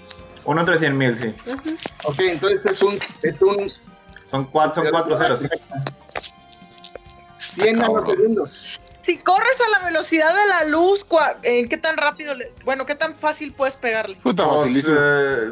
Uno 0.47 0.61
entre 0.61 0.77
cien 0.77 0.97
mil, 0.97 1.15
sí. 1.17 1.35
ok, 2.05 2.19
entonces 2.19 2.61
es 2.63 2.81
un, 2.81 2.97
es 3.21 3.41
un 3.41 3.57
Son 4.23 4.45
cuatro, 4.45 4.81
son 4.81 4.91
cuatro 4.91 5.17
ceros. 5.17 5.49
100 7.37 7.77
nanosegundos. 7.77 8.53
Si 9.07 9.17
corres 9.19 9.61
a 9.61 9.79
la 9.79 9.85
velocidad 9.85 10.33
de 10.35 10.45
la 10.49 10.63
luz, 10.65 11.07
cua- 11.07 11.37
¿en 11.43 11.69
qué 11.69 11.77
tan 11.77 11.95
rápido, 11.95 12.35
le- 12.35 12.51
bueno, 12.65 12.85
qué 12.85 12.93
tan 12.93 13.17
fácil 13.17 13.53
puedes 13.53 13.77
pegarle? 13.77 14.17
Puta 14.17 14.45
Pues, 14.45 14.59
facilísimo. 14.59 14.97
eh, 14.99 15.51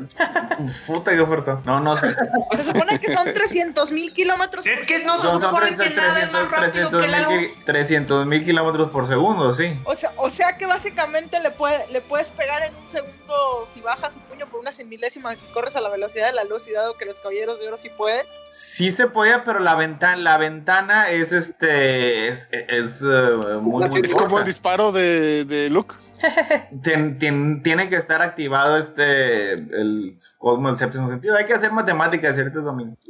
puta, 0.86 1.11
qué 1.11 1.22
oferta. 1.22 1.61
No, 1.64 1.80
no 1.80 1.95
sé. 1.95 2.14
Se 2.57 2.64
supone 2.65 2.99
que 2.99 3.15
son 3.15 3.34
300 3.34 3.94
mil 3.94 4.14
kilómetros. 4.14 4.68
Es 4.68 4.80
por 4.80 4.88
que 4.88 4.99
no 5.06 5.18
Son, 5.22 5.40
son 5.40 5.41
supone 5.41 5.68
300 5.72 5.88
que 5.88 6.02
nada 6.02 6.19
es 6.26 6.32
más 6.34 6.52
rápido 6.52 6.90
300 6.90 7.02
que 7.02 7.07
la 7.07 7.19
luz. 7.22 7.27
mil 7.38 7.64
300 7.64 8.26
mil 8.26 8.44
kilómetros 8.44 8.90
por 8.91 9.07
segundo, 9.07 9.53
sí. 9.53 9.80
O 9.86 9.95
sea, 9.95 10.11
o 10.18 10.30
sea 10.30 10.57
que 10.57 10.65
básicamente 10.65 11.40
le, 11.40 11.52
puede, 11.52 11.80
le 11.94 12.02
puedes 12.02 12.32
pegar 12.32 12.61
en 12.61 12.76
un 12.76 12.90
segundo 12.90 13.65
si 13.73 13.80
bajas 13.80 14.11
su 14.15 14.19
puño 14.19 14.48
por 14.48 14.60
una 14.60 14.73
cien 14.73 14.90
milésima 14.90 15.34
y 15.34 15.38
corres 15.53 15.77
a 15.77 15.82
la 15.82 15.88
velocidad 15.90 16.27
de 16.27 16.34
la 16.34 16.44
luz 16.44 16.68
y 16.68 16.73
dado 16.73 16.98
que 16.98 17.06
los 17.06 17.22
caballeros 17.22 17.57
de 17.61 17.68
oro 17.69 17.77
sí 17.77 17.90
pueden. 17.90 18.26
Sí 18.52 18.91
se 18.91 19.07
podía, 19.07 19.45
pero 19.45 19.60
la 19.60 19.76
ventana, 19.76 20.18
la 20.18 20.38
ventana 20.38 21.10
es 21.10 21.32
este, 21.32 22.27
es, 22.27 22.49
es, 22.52 23.02
eh, 23.02 23.06
eh, 23.06 23.44
muy, 23.61 23.84
La 23.84 23.88
muy 23.89 24.01
Es 24.01 24.13
como 24.13 24.39
el 24.39 24.45
disparo 24.45 24.91
de, 24.91 25.45
de 25.45 25.69
Luke. 25.69 25.95
Tien- 26.81 27.19
tien- 27.19 27.61
tiene 27.61 27.89
que 27.89 27.97
estar 27.97 28.22
activado 28.22 28.77
este 28.77 29.51
el 29.53 30.17
cosmo 30.38 30.67
del 30.69 30.77
séptimo 30.77 31.07
sentido. 31.09 31.35
Hay 31.35 31.45
que 31.45 31.53
hacer 31.53 31.72
matemáticas 31.72 32.35
ciertos 32.35 32.63
domingos. 32.63 32.99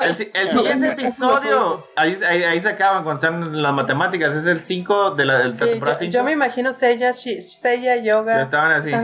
El, 0.00 0.14
si- 0.14 0.30
el 0.32 0.50
siguiente 0.50 0.88
episodio, 0.92 1.86
ahí, 1.94 2.18
ahí, 2.26 2.42
ahí 2.44 2.60
se 2.60 2.70
acaban 2.70 3.04
cuando 3.04 3.22
están 3.26 3.62
las 3.62 3.72
matemáticas. 3.74 4.34
Es 4.34 4.46
el 4.46 4.60
5 4.60 5.10
de 5.10 5.24
la, 5.26 5.38
de 5.38 5.48
la 5.50 5.54
Sí, 5.54 5.64
temporada 5.64 5.96
yo, 5.98 6.06
5. 6.06 6.12
yo 6.12 6.24
me 6.24 6.32
imagino 6.32 6.72
Shi- 7.10 7.40
Seiya, 7.40 7.96
Yoga. 7.96 8.36
Ya 8.36 8.42
estaban 8.42 8.72
así. 8.72 8.90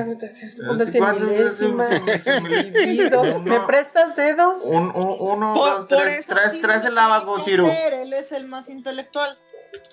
¿Me 3.45 3.61
prestas 3.61 4.17
dedos? 4.17 4.65
un- 4.65 4.91
un- 4.95 5.17
Uno, 5.21 5.55
Por, 5.55 5.71
dos, 5.71 5.87
por 5.87 5.99
tres. 6.03 6.21
eso 6.21 6.33
Traes, 6.35 6.53
sí 6.53 6.61
traes 6.61 6.83
lo 6.85 6.89
el 6.89 6.95
lava, 6.95 7.25
tiene 7.25 7.45
que 7.45 7.51
Shiru. 7.51 7.67
hacer, 7.67 7.95
Él 7.95 8.13
es 8.15 8.33
el 8.33 8.47
más 8.49 8.69
intelectual. 8.71 9.39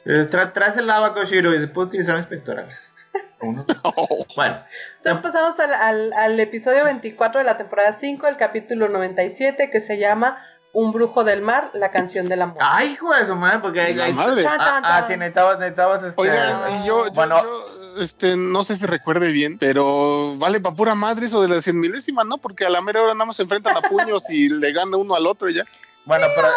Eh, 0.06 0.28
tra- 0.30 0.52
Traes 0.54 0.78
el 0.78 0.88
lava, 0.88 1.14
Shiru. 1.24 1.54
Y 1.54 1.60
después 1.60 1.88
utilizar 1.88 2.28
pectorales. 2.28 2.92
Uno, 3.42 3.64
dos, 3.66 3.82
tres. 3.82 4.36
Bueno. 4.36 4.64
Entonces 4.98 5.22
pasamos 5.24 5.60
al, 5.60 5.74
al- 5.74 6.14
al 6.14 6.40
episodio 6.40 6.84
24 6.86 7.40
de 7.40 7.46
la 7.46 7.58
temporada 7.58 7.94
5, 7.94 8.28
el 8.28 8.38
capítulo 8.38 8.90
97, 8.90 9.70
que 9.72 9.82
se 9.82 9.98
llama 9.98 10.38
Un 10.74 10.92
brujo 10.92 11.24
del 11.24 11.42
mar, 11.42 11.72
la 11.74 11.90
canción 11.92 12.28
del 12.30 12.42
amor. 12.42 12.58
Ay, 12.60 12.92
hijo 12.92 13.14
de 13.14 13.26
su 13.26 13.36
madre, 13.36 13.60
porque 13.60 13.82
ahí, 13.82 14.14
madre. 14.14 14.44
Chan, 14.44 14.58
Ah, 14.60 14.64
chan, 14.64 14.84
ah, 14.86 15.04
sí, 15.08 15.18
necesitabas, 15.18 15.58
necesitabas 15.60 16.04
este. 16.04 16.22
Oigan, 16.22 16.84
y 16.84 16.88
yo, 16.88 17.06
yo- 17.08 17.12
bueno, 17.14 17.42
yo, 17.42 18.02
este, 18.02 18.36
no 18.38 18.64
sé 18.64 18.76
si 18.76 18.86
recuerde 18.86 19.32
bien, 19.32 19.58
pero 19.58 20.36
vale 20.38 20.60
para 20.60 20.76
pura 20.76 20.94
madre 20.96 21.26
eso 21.26 21.42
de 21.42 21.48
la 21.48 21.62
cien 21.62 21.80
milésima, 21.80 22.24
¿no? 22.24 22.38
Porque 22.38 22.66
a 22.66 22.70
la 22.70 22.82
mera 22.82 23.02
hora 23.02 23.14
nada 23.14 23.26
más 23.26 23.36
se 23.38 23.44
enfrentan 23.44 23.76
a 23.78 23.82
puños 23.82 24.30
y 24.30 24.50
le 24.50 24.72
gana 24.72 24.96
uno 24.98 25.16
al 25.16 25.26
otro 25.26 25.50
y 25.50 25.56
ya. 25.56 25.64
bueno, 26.06 26.28
pero 26.36 26.48
eh, 26.48 26.52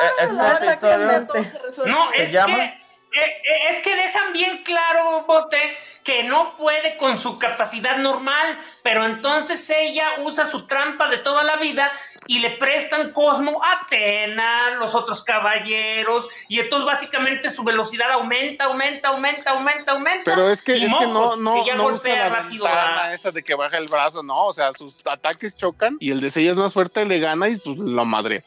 este 0.59 0.73
episodio. 0.73 1.27
No, 1.87 2.11
¿Se 2.11 2.23
es 2.25 2.33
llama? 2.33 2.55
que 2.57 2.75
es 3.15 3.81
que 3.83 3.95
dejan 3.95 4.33
bien 4.33 4.63
claro, 4.65 5.25
Bote, 5.27 5.59
que 6.03 6.25
no 6.25 6.57
puede 6.57 6.97
con 6.97 7.19
su 7.19 7.39
capacidad 7.39 7.97
normal, 7.99 8.59
pero 8.83 9.05
entonces 9.05 9.69
ella 9.71 10.07
usa 10.19 10.47
su 10.47 10.67
trampa 10.67 11.09
de 11.09 11.19
toda 11.19 11.45
la 11.45 11.57
vida 11.57 11.93
y 12.27 12.39
le 12.39 12.51
prestan 12.51 13.13
Cosmo 13.13 13.63
a 13.65 13.73
Atena, 13.83 14.71
los 14.79 14.95
otros 14.95 15.23
caballeros, 15.25 16.29
y 16.49 16.61
entonces 16.61 16.87
básicamente 16.87 17.51
su 17.51 17.63
velocidad 17.65 18.11
aumenta, 18.13 18.65
aumenta, 18.65 19.09
aumenta, 19.09 19.51
aumenta, 19.51 19.93
aumenta. 19.93 20.23
Pero 20.25 20.51
es 20.51 20.63
que, 20.63 20.75
es 20.75 20.93
que 20.95 21.07
no, 21.07 21.37
no, 21.37 21.55
que 21.63 21.69
ya 21.69 21.75
no 21.75 21.87
usa 21.87 22.29
la 22.29 22.41
ventana 22.43 23.03
a- 23.05 23.15
esa 23.15 23.31
de 23.31 23.43
que 23.43 23.55
baja 23.55 23.77
el 23.79 23.87
brazo, 23.87 24.23
no, 24.23 24.47
o 24.47 24.53
sea, 24.53 24.73
sus 24.73 24.99
ataques 25.07 25.55
chocan 25.57 25.97
y 26.01 26.11
el 26.11 26.21
de 26.21 26.29
ella 26.41 26.53
es 26.53 26.57
más 26.57 26.73
fuerte, 26.73 27.05
le 27.05 27.19
gana 27.19 27.49
y 27.49 27.57
pues 27.57 27.77
lo 27.79 28.05
madre. 28.05 28.45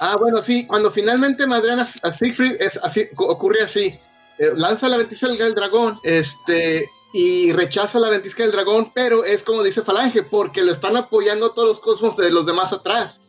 Ah, 0.00 0.16
bueno, 0.16 0.42
sí, 0.42 0.66
cuando 0.66 0.90
finalmente 0.90 1.46
madrean 1.46 1.80
a, 1.80 1.86
a 2.02 2.12
Siegfried, 2.12 2.60
es 2.60 2.78
así, 2.82 3.08
ocurre 3.16 3.62
así. 3.62 3.98
Eh, 4.38 4.52
lanza 4.54 4.88
la 4.88 4.98
ventisca 4.98 5.26
del 5.28 5.54
dragón, 5.54 5.98
este, 6.02 6.86
y 7.14 7.52
rechaza 7.52 7.98
la 7.98 8.10
ventisca 8.10 8.42
del 8.42 8.52
dragón, 8.52 8.92
pero 8.94 9.24
es 9.24 9.42
como 9.42 9.62
dice 9.62 9.82
Falange, 9.82 10.22
porque 10.22 10.62
lo 10.62 10.72
están 10.72 10.96
apoyando 10.96 11.52
todos 11.52 11.68
los 11.68 11.80
cosmos 11.80 12.16
de 12.18 12.30
los 12.30 12.44
demás 12.44 12.72
atrás. 12.72 13.20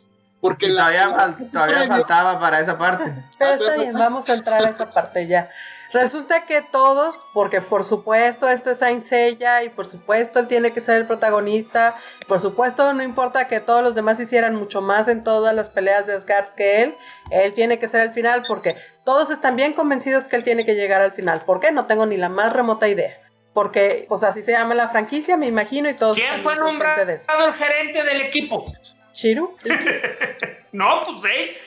Porque 0.41 0.68
Y 0.68 0.69
la- 0.69 0.81
todavía, 0.84 1.10
fal- 1.15 1.52
todavía 1.52 1.88
faltaba 1.88 2.39
para 2.39 2.60
esa 2.60 2.77
parte. 2.77 3.14
Pero 3.39 3.53
está 3.53 3.76
bien, 3.77 3.94
vamos 3.94 4.27
a 4.30 4.34
entrar 4.34 4.64
a 4.65 4.69
esa 4.69 4.89
parte 4.91 5.26
ya. 5.27 5.49
Resulta 5.93 6.45
que 6.45 6.61
todos, 6.61 7.26
porque 7.34 7.61
por 7.61 7.84
supuesto 7.84 8.49
esto 8.49 8.69
es 8.72 8.80
Saint 8.80 9.03
Seiya 9.03 9.64
y 9.64 9.69
por 9.69 9.85
supuesto 9.85 10.39
él 10.39 10.47
tiene 10.47 10.72
que 10.72 10.81
ser 10.81 10.97
el 10.97 11.07
protagonista, 11.07 11.95
por 12.27 12.39
supuesto 12.39 12.93
no 12.93 13.03
importa 13.03 13.47
que 13.47 13.59
todos 13.59 13.81
los 13.81 13.95
demás 13.95 14.19
hicieran 14.19 14.55
mucho 14.55 14.81
más 14.81 15.07
en 15.07 15.23
todas 15.23 15.55
las 15.55 15.69
peleas 15.69 16.05
de 16.07 16.14
Asgard 16.14 16.55
que 16.55 16.81
él, 16.81 16.95
él 17.31 17.53
tiene 17.53 17.80
que 17.80 17.88
ser 17.88 18.01
el 18.01 18.11
final 18.11 18.43
porque 18.47 18.76
todos 19.05 19.30
están 19.30 19.55
bien 19.55 19.73
convencidos 19.73 20.27
que 20.27 20.35
él 20.35 20.43
tiene 20.43 20.65
que 20.65 20.76
llegar 20.76 21.01
al 21.01 21.14
final. 21.14 21.41
¿Por 21.45 21.59
qué? 21.59 21.72
No 21.72 21.85
tengo 21.85 22.05
ni 22.05 22.18
la 22.18 22.30
más 22.30 22.51
remota 22.51 22.88
idea. 22.88 23.22
Porque, 23.53 24.05
pues 24.07 24.22
así 24.22 24.43
se 24.43 24.51
llama 24.51 24.76
la 24.76 24.89
franquicia, 24.89 25.35
me 25.35 25.47
imagino, 25.47 25.89
y 25.89 25.95
todos 25.95 26.15
¿Quién 26.15 26.39
fue 26.41 26.55
nombrado 26.57 27.09
el 27.09 27.53
gerente 27.53 28.03
del 28.03 28.22
equipo? 28.22 28.72
¿Chiru? 29.14 29.57
No, 30.73 31.01
pues 31.01 31.34
eh. 31.34 31.57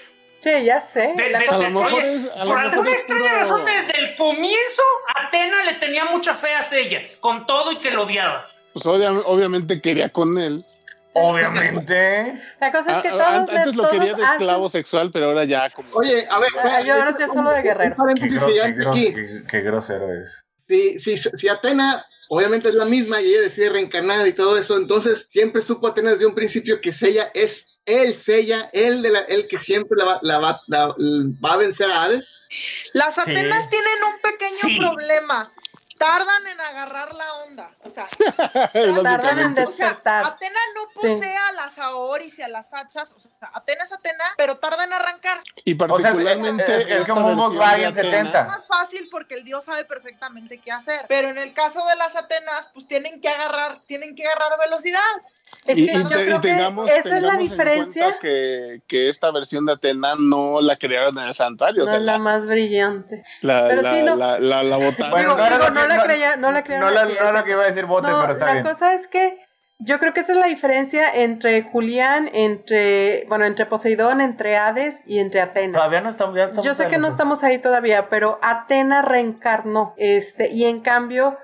Sí, 0.40 0.64
ya 0.64 0.80
sé. 0.80 1.12
De- 1.16 1.30
La 1.30 1.38
de- 1.38 1.44
A 1.44 1.48
cosa 1.48 1.58
lo 1.62 1.66
es 1.68 1.74
mejor 1.74 2.02
que- 2.02 2.14
es, 2.16 2.24
a 2.24 2.26
lo 2.26 2.30
Por 2.30 2.44
mejor 2.46 2.58
alguna 2.60 2.92
extraña 2.92 3.32
razón, 3.34 3.64
desde 3.64 3.98
el 4.00 4.16
comienzo, 4.16 4.82
Atena 5.14 5.64
le 5.64 5.74
tenía 5.74 6.04
mucha 6.06 6.34
fe 6.34 6.48
a 6.54 6.66
ella, 6.72 7.00
con 7.20 7.46
todo 7.46 7.72
y 7.72 7.78
que 7.78 7.90
lo 7.90 8.04
odiaba. 8.04 8.46
pues 8.72 8.86
obvia- 8.86 9.10
obviamente 9.26 9.80
quería 9.82 10.08
con 10.10 10.38
él. 10.38 10.64
Obviamente. 11.12 12.34
la 12.60 12.70
cosa 12.70 12.92
es 12.96 13.00
que 13.02 13.08
Ah, 13.08 13.10
todos, 13.10 13.26
antes 13.50 13.66
lo 13.76 13.82
todos 13.82 13.90
quería 13.90 14.14
de 14.14 14.22
hacen- 14.22 14.34
esclavo 14.40 14.68
sexual, 14.68 15.10
pero 15.12 15.26
ahora 15.26 15.44
ya 15.44 15.68
como... 15.70 15.88
Oye, 15.94 16.24
a 16.30 16.38
ver, 16.38 16.50
Ah, 16.62 16.80
yo 16.82 16.94
ahora 16.94 17.10
estoy 17.10 17.26
solo 17.26 17.50
de 17.50 17.62
guerrero. 17.62 17.96
Qué, 18.14 18.28
qué 18.28 19.12
qué- 19.14 19.42
qué 19.50 19.60
grosero 19.62 20.12
es. 20.12 20.44
Si, 20.70 20.98
si, 21.18 21.18
si 21.38 21.48
Atena 21.48 22.06
obviamente 22.28 22.68
es 22.68 22.74
la 22.76 22.84
misma 22.84 23.20
y 23.20 23.26
ella 23.26 23.40
decide 23.42 23.70
reencarnar 23.70 24.26
y 24.26 24.32
todo 24.32 24.56
eso, 24.56 24.76
entonces 24.76 25.26
siempre 25.30 25.62
supo 25.62 25.88
Atena 25.88 26.12
desde 26.12 26.26
un 26.26 26.34
principio 26.34 26.80
que 26.80 26.92
Sella 26.92 27.30
es 27.34 27.66
él, 27.86 28.14
Sella, 28.16 28.70
él, 28.72 29.02
de 29.02 29.10
la, 29.10 29.20
él 29.20 29.48
que 29.48 29.56
siempre 29.56 29.96
la, 29.98 30.04
va- 30.04 30.20
la 30.22 30.38
va, 30.38 30.60
la- 30.68 30.94
va 31.44 31.52
a 31.54 31.56
vencer 31.56 31.90
a 31.90 32.04
Hades. 32.04 32.24
Las 32.94 33.14
Sí. 33.16 33.20
Atenas 33.22 33.68
tienen 33.68 33.98
un 34.04 34.20
pequeño 34.22 34.58
Sí. 34.60 34.78
problema. 34.78 35.52
Tardan 36.00 36.46
en 36.46 36.58
agarrar 36.60 37.14
la 37.14 37.34
onda. 37.34 37.70
O 37.84 37.90
sea, 37.90 38.06
tardan 38.72 39.38
en 39.38 39.54
Básicamente. 39.54 39.64
o 39.64 39.70
sea, 39.70 39.86
despertar. 39.88 40.24
Atena 40.26 40.58
no 40.74 40.80
Sí. 40.90 41.08
posee 41.08 41.36
a 41.36 41.52
las 41.52 41.78
Aoris 41.78 42.38
y 42.38 42.42
a 42.42 42.48
las 42.48 42.72
hachas. 42.72 43.12
O 43.12 43.20
sea, 43.20 43.30
Atena 43.52 43.84
es 43.84 43.92
Atena, 43.92 44.24
pero 44.38 44.56
tarda 44.58 44.84
en 44.84 44.92
arrancar. 44.94 45.42
Y 45.64 45.74
O 45.74 45.98
sea, 45.98 46.10
es- 46.10 46.16
particularmente... 46.16 46.80
es, 46.80 46.86
es 46.86 47.04
como 47.06 47.26
un 47.28 47.36
Volkswagen 47.36 47.92
de 47.92 48.00
Atena- 48.00 48.10
70. 48.10 48.40
Es 48.40 48.46
más 48.48 48.66
fácil 48.66 49.08
porque 49.10 49.34
el 49.34 49.44
dios 49.44 49.64
sabe 49.66 49.84
perfectamente 49.84 50.58
qué 50.58 50.72
hacer. 50.72 51.04
Pero 51.08 51.28
en 51.28 51.36
el 51.38 51.52
caso 51.52 51.86
de 51.86 51.96
las 51.96 52.16
Atenas, 52.16 52.70
pues 52.72 52.86
tienen 52.88 53.20
que 53.20 53.28
agarrar, 53.28 53.78
tienen 53.80 54.16
que 54.16 54.26
agarrar 54.26 54.58
velocidad. 54.58 55.00
Es 55.66 55.76
que 55.76 55.82
y 55.82 55.86
yo 55.92 56.06
te- 56.06 56.22
y 56.22 56.24
creo 56.26 56.40
que 56.40 56.48
tengamos- 56.48 56.90
esa 56.90 57.16
es 57.16 57.22
la 57.22 57.36
diferencia. 57.36 58.16
Que, 58.20 58.80
que 58.88 59.08
esta 59.08 59.30
versión 59.30 59.66
de 59.66 59.72
Atena 59.74 60.14
no 60.18 60.60
la 60.60 60.76
crearon 60.76 61.18
en 61.18 61.24
el 61.28 61.34
santuario. 61.34 61.82
o 61.82 61.86
No 61.86 61.90
sea, 61.92 62.00
es 62.00 62.06
la 62.06 62.18
más 62.18 62.46
brillante. 62.46 63.22
la, 63.42 63.66
pero 63.68 63.82
la, 63.82 63.94
sí, 63.94 64.02
no. 64.02 64.16
la, 64.16 64.38
la, 64.38 64.62
la 64.62 64.76
botaron. 64.76 65.10
Bueno, 65.10 65.30
Digo, 65.34 65.36
no 65.38 65.46
era 65.46 65.56
digo, 65.56 65.68
lo 65.68 65.74
no 65.74 65.82
que- 65.82 65.88
la 65.88 65.96
no- 65.96 66.02
creía, 66.04 66.36
no 66.36 66.52
la 66.52 66.64
creían 66.64 66.80
No, 66.82 66.90
la- 66.90 67.04
no 67.04 67.10
eso. 67.10 67.44
que 67.44 67.50
iba 67.52 67.62
a 67.62 67.66
decir 67.66 67.84
Bote, 67.86 68.08
No, 68.08 68.20
pero 68.20 68.32
está 68.32 68.46
la 68.46 68.52
bien. 68.54 68.64
cosa 68.64 68.94
es 68.94 69.06
que 69.08 69.38
yo 69.82 69.98
creo 69.98 70.12
que 70.12 70.20
esa 70.20 70.32
es 70.32 70.38
la 70.38 70.46
diferencia 70.46 71.10
entre 71.14 71.62
Julián, 71.62 72.28
entre, 72.34 73.24
bueno, 73.28 73.44
entre 73.46 73.64
Poseidón, 73.66 74.20
entre 74.20 74.56
Hades 74.56 75.02
y 75.06 75.20
entre 75.20 75.40
Atena. 75.40 75.72
Todavía 75.72 76.00
no 76.02 76.10
estamos. 76.10 76.36
ya 76.36 76.44
estamos 76.44 76.64
Yo 76.66 76.74
sé 76.74 76.88
que 76.88 76.98
no 76.98 77.08
estamos 77.08 77.42
ahí 77.44 77.58
todavía, 77.58 78.08
pero 78.10 78.38
Atena 78.42 79.00
reencarnó, 79.02 79.94
este, 79.96 80.50
y 80.50 80.64
en 80.66 80.80
cambio 80.80 81.36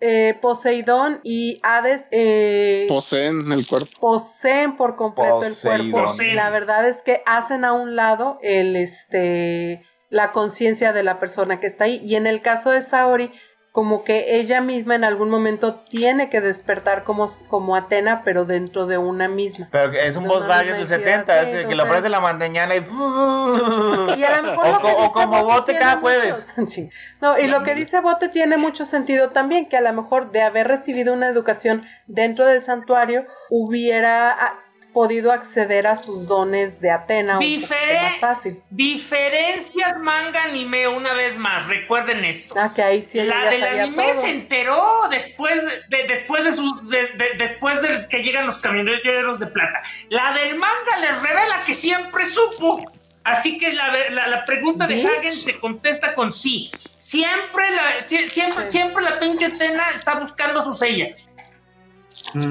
eh, 0.00 0.38
Poseidón 0.40 1.20
y 1.22 1.60
Hades 1.62 2.08
eh, 2.10 2.86
Poseen 2.88 3.52
el 3.52 3.66
cuerpo. 3.66 3.90
poseen 4.00 4.76
por 4.76 4.96
completo 4.96 5.42
el 5.42 5.54
cuerpo. 5.60 6.06
Poseen. 6.06 6.36
La 6.36 6.50
verdad 6.50 6.88
es 6.88 7.02
que 7.02 7.22
hacen 7.26 7.64
a 7.64 7.72
un 7.72 7.96
lado 7.96 8.38
el 8.42 8.76
este 8.76 9.82
la 10.08 10.32
conciencia 10.32 10.92
de 10.92 11.02
la 11.02 11.18
persona 11.18 11.60
que 11.60 11.66
está 11.66 11.84
ahí. 11.84 12.00
Y 12.04 12.16
en 12.16 12.26
el 12.26 12.42
caso 12.42 12.70
de 12.70 12.82
Saori, 12.82 13.30
como 13.72 14.02
que 14.02 14.36
ella 14.40 14.60
misma 14.60 14.96
en 14.96 15.04
algún 15.04 15.30
momento 15.30 15.76
tiene 15.88 16.28
que 16.28 16.40
despertar 16.40 17.04
como, 17.04 17.26
como 17.46 17.76
Atena, 17.76 18.22
pero 18.24 18.44
dentro 18.44 18.86
de 18.86 18.98
una 18.98 19.28
misma. 19.28 19.68
Pero 19.70 19.92
es 19.92 20.16
un 20.16 20.26
Volkswagen 20.26 20.72
del 20.72 20.82
no, 20.82 20.88
70, 20.88 21.44
sí, 21.44 21.50
es 21.50 21.66
que 21.66 21.74
lo 21.76 21.84
ofrece 21.84 22.08
la 22.08 22.18
mañana 22.20 22.74
y. 22.74 22.80
Y 24.16 24.24
a 24.24 24.36
lo 24.36 24.42
mejor 24.42 24.66
O 24.66 24.72
lo 24.72 24.78
que 24.78 24.82
co- 24.92 24.96
o 24.96 25.02
dice 25.02 25.12
como 25.12 25.44
Bote 25.44 25.76
cada 25.78 25.96
jueves. 25.98 26.46
Sí. 26.66 26.90
No, 27.20 27.38
y 27.38 27.46
lo 27.46 27.62
que 27.62 27.74
dice 27.74 28.00
Bote 28.00 28.28
tiene 28.28 28.56
mucho 28.56 28.84
sentido 28.84 29.30
también, 29.30 29.68
que 29.68 29.76
a 29.76 29.80
lo 29.80 29.92
mejor 29.92 30.32
de 30.32 30.42
haber 30.42 30.66
recibido 30.68 31.14
una 31.14 31.28
educación 31.28 31.84
dentro 32.06 32.46
del 32.46 32.62
santuario, 32.62 33.24
hubiera 33.50 34.30
ah, 34.32 34.59
podido 34.92 35.32
acceder 35.32 35.86
a 35.86 35.96
sus 35.96 36.26
dones 36.26 36.80
de 36.80 36.90
Atena 36.90 37.38
un 37.38 37.44
Difere- 37.44 38.02
más 38.02 38.18
fácil. 38.18 38.62
Diferencias 38.70 39.98
manga 39.98 40.44
anime 40.44 40.86
una 40.88 41.12
vez 41.14 41.36
más, 41.36 41.66
recuerden 41.68 42.24
esto. 42.24 42.54
Ah, 42.58 42.72
que 42.74 42.82
ahí 42.82 43.02
sí 43.02 43.20
la 43.22 43.50
del 43.50 43.62
anime 43.64 44.12
todo. 44.12 44.20
se 44.22 44.30
enteró 44.30 45.08
después 45.10 45.54
de, 45.88 45.96
de- 45.96 46.08
después 46.08 46.44
de 46.44 46.52
su 46.52 46.74
de, 46.88 47.08
de- 47.08 47.30
después 47.38 47.80
de 47.82 48.06
que 48.08 48.22
llegan 48.22 48.46
los 48.46 48.58
camioneros 48.58 49.38
de 49.38 49.46
plata. 49.46 49.82
La 50.08 50.32
del 50.32 50.56
manga 50.56 50.96
les 51.00 51.22
revela 51.22 51.62
que 51.66 51.74
siempre 51.74 52.24
supo. 52.26 52.78
Así 53.22 53.58
que 53.58 53.72
la, 53.74 53.92
la- 54.10 54.28
la 54.28 54.44
pregunta 54.46 54.86
de 54.86 54.94
Bitch. 54.94 55.06
Hagen 55.18 55.32
se 55.34 55.58
contesta 55.60 56.14
con 56.14 56.32
sí. 56.32 56.70
Siempre 56.96 57.70
la, 57.70 57.96
sie- 58.02 58.28
siempre, 58.28 58.64
Sí. 58.66 58.72
siempre 58.78 59.04
la 59.04 59.20
pinche 59.20 59.46
Atena 59.46 59.84
está 59.94 60.14
buscando 60.14 60.64
su 60.64 60.72
sella. 60.74 61.08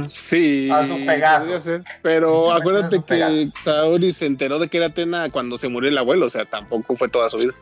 Sí. 0.08 0.70
A 0.72 0.86
su 0.86 1.06
Pegaso. 1.06 1.40
podría 1.46 1.60
ser. 1.62 1.84
Pero 2.02 2.52
acuérdate 2.52 2.98
que 2.98 3.02
Pegaso. 3.02 3.38
Saori 3.64 4.14
se 4.14 4.26
enteró 4.26 4.60
de 4.60 4.68
que 4.68 4.78
era 4.78 4.88
Atena 4.88 5.30
cuando 5.30 5.58
se 5.58 5.70
murió 5.70 5.90
el 5.90 5.98
abuelo. 5.98 6.26
O 6.26 6.30
sea, 6.30 6.46
tampoco 6.46 6.96
fue 6.96 7.08
toda 7.10 7.30
su 7.30 7.38
vida. 7.38 7.54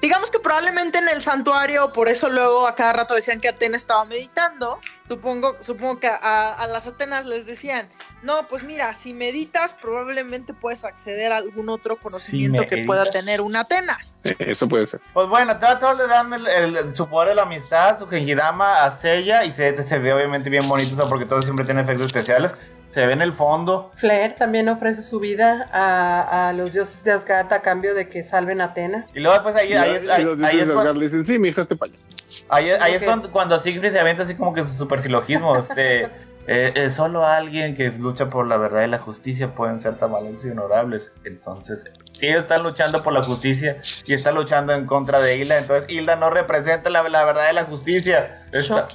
Digamos 0.00 0.30
que 0.30 0.40
probablemente 0.40 0.98
en 0.98 1.08
el 1.08 1.22
santuario, 1.22 1.92
por 1.92 2.08
eso 2.08 2.28
luego 2.28 2.66
a 2.66 2.74
cada 2.74 2.92
rato 2.92 3.14
decían 3.14 3.40
que 3.40 3.48
Atena 3.48 3.76
estaba 3.76 4.04
meditando. 4.04 4.80
Supongo, 5.06 5.56
supongo 5.60 6.00
que 6.00 6.08
a, 6.08 6.52
a 6.52 6.66
las 6.66 6.86
Atenas 6.86 7.26
les 7.26 7.46
decían, 7.46 7.88
No, 8.22 8.46
pues 8.48 8.62
mira, 8.62 8.94
si 8.94 9.12
meditas, 9.12 9.74
probablemente 9.74 10.54
puedes 10.54 10.84
acceder 10.84 11.32
a 11.32 11.36
algún 11.38 11.68
otro 11.68 11.96
conocimiento 11.96 12.66
que 12.68 12.84
pueda 12.84 13.04
tener 13.06 13.40
una 13.40 13.60
Atena. 13.60 13.98
Eso 14.38 14.68
puede 14.68 14.86
ser. 14.86 15.00
Pues 15.12 15.26
bueno, 15.28 15.58
todos, 15.58 15.96
le 15.98 16.06
dan 16.06 16.32
el, 16.32 16.46
el- 16.46 16.96
su 16.96 17.08
poder 17.08 17.30
de 17.30 17.34
la 17.34 17.42
amistad, 17.42 17.98
su 17.98 18.06
Gengidama 18.06 18.84
a 18.84 18.90
Seiya 18.92 19.44
y 19.44 19.50
se, 19.52 19.76
se 19.82 19.98
ve 19.98 20.12
obviamente 20.12 20.48
bien 20.50 20.68
bonito, 20.68 20.94
o 20.94 20.96
sea, 20.96 21.06
porque 21.06 21.24
todos 21.26 21.44
siempre 21.44 21.64
tienen 21.64 21.82
efectos 21.82 22.06
especiales. 22.06 22.54
Se 22.90 23.06
ve 23.06 23.14
en 23.14 23.22
el 23.22 23.32
fondo. 23.32 23.90
Flair 23.94 24.34
también 24.34 24.68
ofrece 24.68 25.00
su 25.02 25.18
vida 25.18 25.66
a, 25.72 26.48
a 26.48 26.52
los 26.52 26.74
dioses 26.74 27.02
de 27.04 27.12
Asgard 27.12 27.50
a 27.50 27.62
cambio 27.62 27.94
de 27.94 28.08
que 28.10 28.22
salven 28.22 28.60
a 28.60 28.64
Atena. 28.66 29.06
Y 29.14 29.20
luego 29.20 29.32
después 29.32 29.56
ahí, 29.56 29.72
ahí 29.72 29.92
es, 29.96 30.06
ahí, 30.08 30.22
los 30.24 30.34
ahí 30.34 30.56
dioses 30.56 30.60
es 30.60 30.68
de 30.68 30.74
cuando, 30.74 30.92
le 30.94 31.06
dicen, 31.06 31.24
sí, 31.24 31.38
mi 31.38 31.48
hija, 31.48 31.62
este 31.62 31.74
payaso. 31.74 32.04
ahí 32.50 32.68
es- 32.68 32.80
ahí 32.82 32.92
es 32.94 33.00
Ok. 33.02 33.06
cuando, 33.08 33.32
cuando 33.32 33.58
Siegfried 33.58 33.90
se 33.92 33.98
avienta 33.98 34.24
así 34.24 34.34
como 34.34 34.52
que 34.52 34.62
su 34.62 34.74
super 34.74 35.00
silogismo. 35.00 35.56
Este, 35.56 36.10
eh, 36.46 36.72
eh, 36.74 36.90
solo 36.90 37.24
alguien 37.26 37.74
que 37.74 37.90
lucha 37.92 38.28
por 38.28 38.46
la 38.46 38.56
verdad 38.56 38.82
y 38.84 38.88
la 38.88 38.98
justicia 38.98 39.54
pueden 39.54 39.78
ser 39.78 39.96
tan 39.96 40.12
valientes 40.12 40.44
y 40.44 40.50
honorables. 40.50 41.12
Entonces, 41.24 41.84
si 42.12 42.28
están 42.28 42.62
luchando 42.62 43.02
por 43.02 43.12
la 43.12 43.22
justicia 43.22 43.80
y 44.04 44.14
está 44.14 44.32
luchando 44.32 44.72
en 44.72 44.86
contra 44.86 45.20
de 45.20 45.36
Hilda, 45.36 45.58
entonces 45.58 45.88
Hilda 45.90 46.16
no 46.16 46.30
representa 46.30 46.90
la, 46.90 47.08
la 47.08 47.24
verdad 47.24 47.50
y 47.50 47.54
la 47.54 47.64
justicia. 47.64 48.40
Está, 48.52 48.88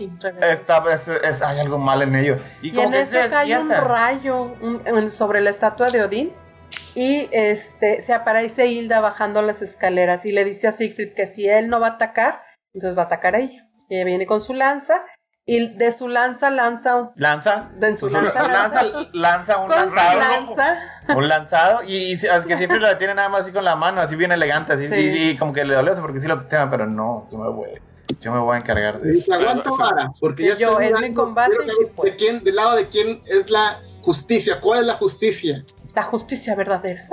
está- 0.52 0.84
es- 0.94 1.08
es- 1.08 1.42
hay 1.42 1.60
algo 1.60 1.78
mal 1.78 2.02
en 2.02 2.16
ello. 2.16 2.38
Y, 2.62 2.70
Y 2.70 2.72
como 2.72 2.88
en 2.88 2.92
que 2.94 3.00
eso 3.02 3.14
se 3.14 3.20
cae 3.30 3.46
un 3.62 3.68
rayo 3.88 4.42
un- 4.62 4.82
un- 4.92 5.10
sobre 5.10 5.42
la 5.42 5.50
estatua 5.50 5.90
de 5.90 6.04
Odín. 6.04 6.34
Y 6.96 7.30
este 7.32 8.02
se 8.02 8.12
aparece 8.14 8.68
Hilda 8.68 9.00
bajando 9.00 9.42
las 9.42 9.62
escaleras 9.62 10.26
y 10.26 10.32
le 10.34 10.44
dice 10.44 10.68
a 10.68 10.72
Siegfried 10.74 11.14
que 11.14 11.26
si 11.26 11.48
él 11.48 11.70
no 11.70 11.80
va 11.80 11.88
a 11.88 11.92
atacar, 11.92 12.42
entonces 12.74 12.98
va 12.98 13.04
a 13.04 13.06
atacar 13.06 13.36
a 13.36 13.40
ella. 13.40 13.64
Y 13.90 13.96
ella 13.96 14.04
viene 14.06 14.26
con 14.26 14.42
su 14.42 14.54
lanza 14.54 15.04
y 15.50 15.66
de 15.70 15.92
su 15.92 16.08
lanza 16.10 16.50
lanza 16.52 16.96
un, 16.98 17.10
Lanza. 17.16 17.70
de 17.80 17.96
su 17.96 18.10
Su- 18.10 18.16
lanza, 18.22 18.44
lanza, 18.48 18.84
lanza, 18.84 19.10
lanza 19.14 19.58
un 19.58 19.68
con 19.68 19.76
lanzado. 19.78 20.20
lanza 20.20 20.78
Un 21.16 21.28
lanzado. 21.30 21.80
Y, 21.88 21.96
y 21.96 22.14
es 22.14 22.46
que 22.46 22.58
siempre 22.58 22.80
lo 22.82 22.88
detiene 22.90 23.16
nada 23.16 23.30
más 23.30 23.42
así 23.42 23.52
con 23.54 23.64
la 23.64 23.78
mano, 23.78 24.02
así 24.02 24.16
bien 24.18 24.32
elegante. 24.34 24.74
Así, 24.74 24.88
Sí. 24.88 24.94
y, 24.96 25.30
y 25.30 25.38
como 25.38 25.54
que 25.54 25.64
le 25.64 25.74
dolió 25.74 25.96
porque 26.02 26.20
sí 26.20 26.28
lo 26.28 26.38
tema, 26.42 26.70
pero 26.70 26.86
no, 26.86 27.28
yo 27.32 27.38
me 27.38 27.48
voy, 27.50 27.70
yo 28.20 28.32
me 28.34 28.40
voy 28.40 28.56
a 28.56 28.60
encargar 28.60 29.00
de 29.00 29.10
eso. 29.12 29.34
aguanto 29.34 29.76
vara, 29.78 30.10
porque 30.20 30.44
ya 30.50 30.56
Yo, 30.58 30.80
estoy 30.82 30.88
es 30.88 31.10
mi 31.10 31.14
combate 31.16 31.56
y 31.64 32.04
de 32.06 32.16
quién, 32.18 32.44
del 32.44 32.56
lado 32.56 32.76
de 32.76 32.88
quién 32.90 33.22
es 33.26 33.50
la 33.50 33.80
justicia, 34.02 34.60
cuál 34.60 34.82
es 34.82 34.86
la 34.86 34.96
justicia. 34.96 35.64
la 35.96 36.04
justicia 36.04 36.56
verdadera. 36.56 37.08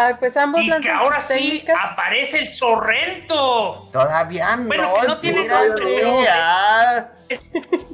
Ay, 0.00 0.14
pues 0.20 0.36
ambos 0.36 0.60
Y 0.60 0.64
que 0.66 0.70
lanzan 0.70 0.96
ahora 0.96 1.16
sus 1.16 1.26
sí 1.26 1.34
técnicas. 1.34 1.76
aparece 1.82 2.38
el 2.38 2.48
Sorrento. 2.48 3.88
Todavía 3.90 4.54
no. 4.54 4.66
Bueno, 4.66 4.94
que 5.00 5.08
no 5.08 5.18
tiene 5.20 5.48
nombre, 5.48 5.84
pero-. 5.84 7.38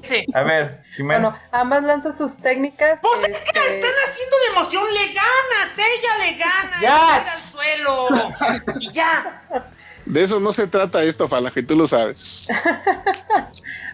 Sí. 0.03 0.27
A 0.35 0.43
ver, 0.43 0.83
Jimena. 0.95 1.31
Bueno, 1.31 1.43
ambas 1.51 1.83
lanzan 1.83 2.15
sus 2.15 2.39
técnicas. 2.43 3.01
Pues 3.01 3.25
es 3.31 3.41
que 3.41 3.53
la 3.59 3.65
este, 3.65 3.75
están 3.77 3.93
haciendo 4.07 4.37
de 4.39 4.47
emoción, 4.53 4.85
le 4.95 5.07
ganas, 5.15 5.79
ella 5.79 6.17
le 6.19 6.35
gana, 6.35 6.81
Ya. 6.81 6.95
y 6.95 7.09
cae 7.09 7.19
al 7.19 7.25
suelo. 7.25 8.09
Y 8.81 8.93
ya. 8.93 9.43
De 10.07 10.23
eso 10.23 10.41
no 10.41 10.53
se 10.53 10.67
trata 10.67 11.03
esto, 11.03 11.29
Falange, 11.29 11.63
tú 11.63 11.77
lo 11.77 11.87
sabes. 11.87 12.47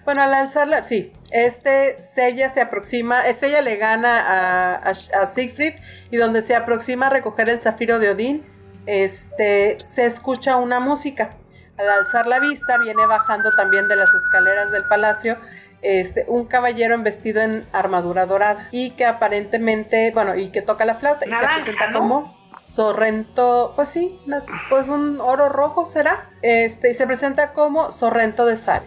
Bueno, 0.03 0.23
al 0.23 0.31
lanzarla, 0.31 0.83
sí, 0.83 1.13
este 1.31 2.03
Sella 2.03 2.49
se 2.49 2.63
aproxima, 2.63 3.29
eh, 3.29 3.35
Sella 3.35 3.61
le 3.61 3.77
gana 3.77 4.19
a, 4.19 4.73
a, 4.73 4.91
a 4.91 5.27
Siegfried 5.27 5.75
y 6.11 6.17
donde 6.17 6.41
se 6.41 6.57
aproxima 6.57 7.09
a 7.09 7.11
recoger 7.11 7.51
el 7.51 7.61
zafiro 7.61 7.99
de 7.99 8.09
Odín, 8.09 8.47
este, 8.87 9.79
se 9.79 10.07
escucha 10.07 10.57
una 10.57 10.81
música. 10.81 11.37
Al 11.77 11.89
alzar 11.91 12.27
la 12.27 12.41
vista 12.41 12.79
viene 12.79 13.07
bajando 13.07 13.53
también 13.53 13.89
de 13.89 13.97
las 13.97 14.13
escaleras 14.15 14.73
del 14.73 14.85
palacio 14.85 15.39
este, 15.83 16.25
un 16.29 16.45
caballero 16.45 16.95
en 16.95 17.03
vestido 17.05 17.41
en 17.41 17.67
armadura 17.73 18.27
dorada 18.27 18.69
y 18.71 18.91
que 18.91 19.07
aparentemente, 19.07 20.11
bueno, 20.13 20.37
y 20.37 20.51
que 20.51 20.63
toca 20.63 20.85
la 20.85 20.97
flauta 20.97 21.27
y 21.27 21.31
Naranja, 21.31 21.61
se 21.61 21.73
presenta 21.73 21.91
¿no? 21.91 21.99
como 21.99 22.40
Sorrento, 22.61 23.73
pues 23.75 23.89
sí, 23.89 24.21
pues 24.69 24.89
un 24.89 25.21
oro 25.21 25.49
rojo 25.49 25.85
será, 25.85 26.31
este, 26.43 26.91
y 26.91 26.95
se 26.95 27.07
presenta 27.07 27.53
como 27.53 27.91
Sorrento 27.91 28.45
de 28.45 28.57
Sari. 28.57 28.87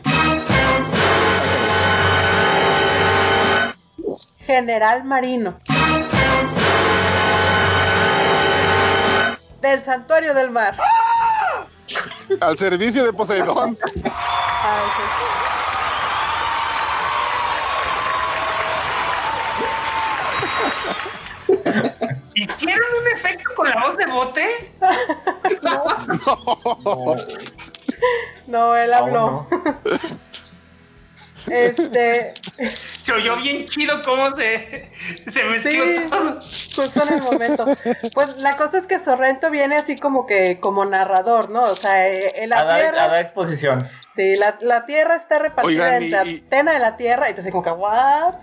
General 4.46 5.04
Marino. 5.04 5.58
Del 9.62 9.82
Santuario 9.82 10.34
del 10.34 10.52
Mar. 10.52 10.78
Al 12.40 12.58
servicio 12.58 13.06
de 13.06 13.14
Poseidón. 13.14 13.78
¿Hicieron 22.44 22.88
un 23.02 23.08
efecto 23.08 23.50
con 23.56 23.70
la 23.70 23.80
voz 23.82 23.98
de 23.98 24.06
bote? 24.06 24.72
No, 28.48 28.76
él 28.76 28.94
habló. 28.94 29.48
No. 29.50 29.50
Este, 31.52 32.34
Se 33.04 33.12
oyó 33.12 33.36
bien 33.36 33.68
chido 33.68 34.02
cómo 34.02 34.34
se, 34.34 34.94
se 35.30 35.44
mezcló 35.44 35.84
Sí. 35.84 36.06
todo. 36.10 36.36
justo 36.74 37.04
en 37.06 37.14
el 37.16 37.22
momento. 37.22 37.66
Pues 38.14 38.38
la 38.38 38.56
cosa 38.56 38.78
es 38.78 38.88
que 38.88 38.98
Sorrento 38.98 39.50
viene 39.52 39.76
así 39.76 39.98
como 39.98 40.26
que 40.26 40.62
como 40.62 40.86
narrador, 40.86 41.50
¿no? 41.50 41.64
O 41.64 41.76
sea, 41.76 42.08
eh, 42.08 42.32
en 42.44 42.54
A 42.54 42.60
la 42.60 42.64
dar, 42.64 42.76
a 42.80 42.82
tierra. 42.92 43.08
dar 43.10 43.22
exposición. 43.22 43.90
Sí, 44.16 44.38
la, 44.38 44.56
la 44.62 44.86
tierra 44.86 45.18
está 45.18 45.38
repartida 45.38 45.84
Oigan, 45.88 46.04
entre 46.04 46.32
y- 46.32 46.36
y- 46.36 46.44
Atena 46.48 46.72
de 46.72 46.80
la 46.80 46.96
tierra, 46.96 47.28
y 47.28 47.32
entonces 47.32 47.52
como 47.52 47.62
que, 47.64 47.72
¿what? 47.72 48.36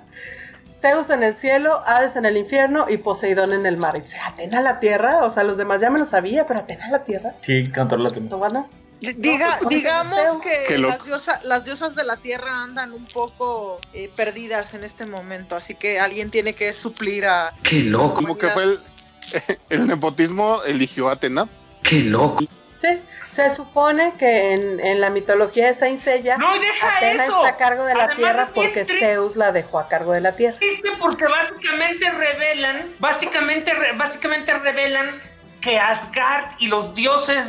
Zeus 0.80 1.10
en 1.10 1.22
el 1.22 1.34
cielo, 1.36 1.82
Hades 1.86 2.16
en 2.16 2.24
el 2.24 2.36
infierno 2.36 2.86
y 2.88 2.96
Poseidón 2.98 3.52
en 3.52 3.66
el 3.66 3.76
mar. 3.76 3.94
Y 3.96 4.00
dice, 4.00 4.18
¿Atena 4.18 4.62
la 4.62 4.80
tierra? 4.80 5.18
O 5.24 5.30
sea, 5.30 5.44
los 5.44 5.56
demás 5.56 5.80
ya 5.80 5.90
me 5.90 5.98
lo 5.98 6.06
sabía, 6.06 6.46
pero 6.46 6.60
Atena 6.60 6.88
la 6.90 7.04
tierra. 7.04 7.34
Sí. 7.40 7.70
¿No, 7.76 8.38
bueno? 8.38 8.68
D- 9.00 9.14
Diga, 9.14 9.46
pues, 9.46 9.58
porque 9.62 9.76
digamos 9.76 10.18
que 10.42 10.76
diosa- 11.06 11.40
las 11.42 11.64
diosas 11.64 11.94
de 11.94 12.04
la 12.04 12.16
tierra 12.18 12.62
andan 12.62 12.92
un 12.92 13.06
poco 13.06 13.80
eh, 13.94 14.10
perdidas 14.14 14.74
en 14.74 14.84
este 14.84 15.06
momento, 15.06 15.56
así 15.56 15.74
que 15.74 15.98
alguien 15.98 16.30
tiene 16.30 16.54
que 16.54 16.72
suplir 16.74 17.24
a... 17.26 17.54
Qué 17.62 17.80
loco, 17.82 18.14
Como 18.14 18.36
que 18.36 18.48
fue 18.48 18.64
el, 18.64 18.80
el 19.70 19.86
nepotismo 19.86 20.62
eligió 20.64 21.08
a 21.08 21.12
Atena. 21.12 21.48
qué 21.82 22.00
loco. 22.02 22.44
Sí, 22.80 23.02
se 23.32 23.50
supone 23.50 24.14
que 24.18 24.54
en, 24.54 24.80
en 24.80 25.00
la 25.02 25.10
mitología 25.10 25.66
de 25.66 25.74
Saint 25.74 26.00
Seiya, 26.00 26.38
No, 26.38 26.56
y 26.56 26.60
deja 26.60 26.96
Atena 26.96 27.24
eso. 27.24 27.36
está 27.36 27.48
a 27.50 27.56
cargo 27.58 27.84
de 27.84 27.94
la 27.94 28.04
Además, 28.04 28.16
tierra 28.16 28.50
porque 28.54 28.86
tri- 28.86 28.98
Zeus 29.00 29.36
la 29.36 29.52
dejó 29.52 29.78
a 29.78 29.86
cargo 29.88 30.12
de 30.12 30.22
la 30.22 30.34
tierra. 30.34 30.58
triste 30.58 30.90
porque 30.98 31.26
básicamente 31.26 32.08
revelan, 32.10 32.94
básicamente, 32.98 33.74
re- 33.74 33.92
básicamente 33.92 34.54
revelan 34.58 35.20
que 35.60 35.78
Asgard 35.78 36.52
y 36.58 36.68
los 36.68 36.94
dioses 36.94 37.44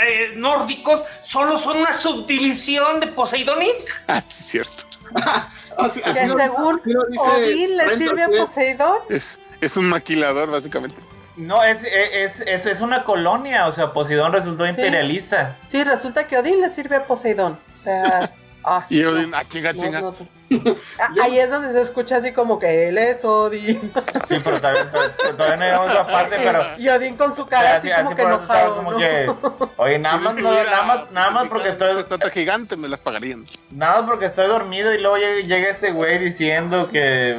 eh, 0.00 0.34
nórdicos 0.36 1.02
solo 1.24 1.58
son 1.58 1.78
una 1.78 1.92
subdivisión 1.92 3.00
de 3.00 3.08
Poseidón. 3.08 3.58
Ah, 4.06 4.22
sí, 4.22 4.28
es 4.38 4.46
cierto. 4.46 4.84
Que 5.94 6.12
según 6.12 6.80
Odín 7.18 7.76
le 7.76 7.98
sirve 7.98 8.22
a. 8.24 8.28
Poseidón. 8.28 8.98
Es, 9.10 9.40
es 9.60 9.76
un 9.76 9.88
maquilador, 9.88 10.50
básicamente. 10.50 10.96
No, 11.38 11.62
es, 11.62 11.84
es, 11.84 12.40
es, 12.40 12.66
es 12.66 12.80
una 12.80 13.04
colonia, 13.04 13.66
o 13.68 13.72
sea, 13.72 13.92
Poseidón 13.92 14.32
resultó 14.32 14.64
Sí. 14.64 14.70
imperialista. 14.70 15.56
Sí, 15.68 15.82
resulta 15.84 16.26
que 16.26 16.36
Odín 16.36 16.60
le 16.60 16.68
sirve 16.68 16.96
a 16.96 17.04
Poseidón. 17.04 17.58
O 17.74 17.78
sea, 17.78 18.30
ah, 18.64 18.84
Y 18.90 19.02
Odín, 19.04 19.32
ah, 19.34 19.42
chinga, 19.48 19.72
no, 19.72 19.80
chinga. 19.80 20.00
no, 20.00 20.10
no. 20.10 20.37
Ahí 21.22 21.38
es 21.38 21.50
donde 21.50 21.72
se 21.72 21.80
escucha 21.82 22.16
así 22.16 22.32
como 22.32 22.58
que 22.58 22.88
él 22.88 22.98
es 22.98 23.24
Odín. 23.24 23.80
Sí, 24.28 24.36
pero 24.42 24.58
todavía, 24.60 24.90
todavía- 24.90 25.14
todavía 25.36 25.56
no 25.56 25.62
llegamos 25.64 25.88
a 25.88 25.92
esa 25.92 26.06
parte, 26.06 26.36
pero... 26.42 26.62
Y 26.78 26.88
Odín 26.88 27.16
con 27.16 27.34
su 27.34 27.46
cara 27.46 27.76
así, 27.76 27.90
como 27.90 28.14
que 28.14 28.22
por 28.22 28.32
eso 28.32 28.40
estaba 28.42 28.60
enojado. 28.62 28.76
como 28.76 28.92
¿no? 28.92 28.98
que, 28.98 29.30
oye, 29.76 29.98
nada 29.98 30.16
más, 30.18 30.34
no, 30.34 30.52
nada 30.52 30.82
más, 30.82 31.10
nada 31.10 31.30
más 31.30 31.48
porque 31.48 31.68
estoy, 31.68 31.88
Esta 31.88 32.00
estatua 32.00 32.30
gigante 32.30 32.76
me 32.76 32.88
las 32.88 33.00
pagarían. 33.00 33.46
nada 33.70 34.00
más 34.00 34.08
porque 34.10 34.26
estoy 34.26 34.46
dormido 34.46 34.94
y 34.94 34.98
luego 35.00 35.16
llega, 35.18 35.40
llega 35.46 35.68
este 35.68 35.92
güey 35.92 36.18
diciendo 36.18 36.88
que... 36.90 37.36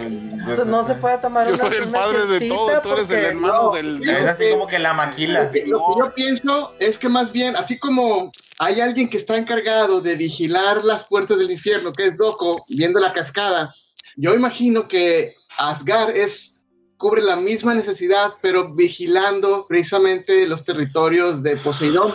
Sea, 0.56 0.66
no 0.66 0.84
se 0.84 0.96
puede 0.96 1.18
tomar 1.18 1.48
Yo 1.48 1.54
una 1.54 1.64
soy 1.64 1.78
el 1.78 1.84
una 1.88 2.00
padre 2.00 2.26
de 2.28 2.48
todo 2.50 2.82
tú 2.82 2.92
eres 2.94 3.10
el 3.12 3.26
hermano 3.26 3.64
no, 3.64 3.72
del... 3.72 4.10
Es 4.10 4.28
así 4.28 4.50
como 4.52 4.68
que 4.68 4.80
la 4.80 4.94
maquila. 4.94 5.44
Lo 5.44 5.52
que, 5.52 5.66
lo 5.66 5.78
que 5.80 6.00
yo 6.00 6.14
pienso 6.16 6.74
es 6.80 6.98
que 6.98 7.10
más 7.10 7.32
bien, 7.32 7.56
así 7.56 7.78
como 7.80 8.32
hay 8.62 8.82
alguien 8.82 9.10
que 9.10 9.16
está 9.18 9.38
encargado 9.38 10.02
de 10.02 10.16
vigilar 10.16 10.84
las 10.84 11.06
puertas 11.06 11.38
del 11.38 11.50
infierno, 11.52 11.94
que 11.94 12.08
es 12.08 12.18
Doko, 12.18 12.66
viendo 12.68 12.99
la 13.00 13.14
cascada, 13.14 13.74
yo 14.16 14.34
imagino 14.34 14.88
que 14.88 15.34
Asgard 15.58 16.16
es 16.16 16.60
cubre 16.98 17.22
la 17.22 17.38
misma 17.38 17.74
necesidad, 17.74 18.34
pero 18.42 18.74
vigilando 18.76 19.66
precisamente 19.68 20.46
los 20.46 20.66
territorios 20.66 21.42
de 21.42 21.56
Poseidón. 21.58 22.14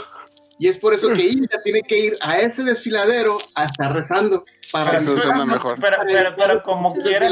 Y 0.59 0.69
es 0.69 0.79
por 0.79 0.95
eso 0.95 1.09
que 1.09 1.23
Hilda 1.25 1.61
tiene 1.65 1.83
que 1.83 1.99
ir 1.99 2.17
a 2.21 2.39
ese 2.39 2.63
desfiladero 2.63 3.39
a 3.55 3.65
estar 3.65 3.93
rezando 3.93 4.45
para 4.71 4.99
Eso 4.99 5.17
suena 5.17 5.45
mejor. 5.47 5.79
Pero, 5.81 5.97
pero, 6.07 6.35
pero 6.37 6.63
como 6.63 6.95
quiera, 6.95 7.31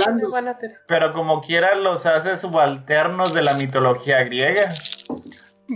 pero 0.89 1.13
como 1.13 1.41
quiera 1.43 1.75
los 1.75 2.07
hace 2.07 2.37
subalternos 2.37 3.35
de 3.35 3.43
la 3.43 3.55
mitología 3.55 4.25
griega. 4.25 4.75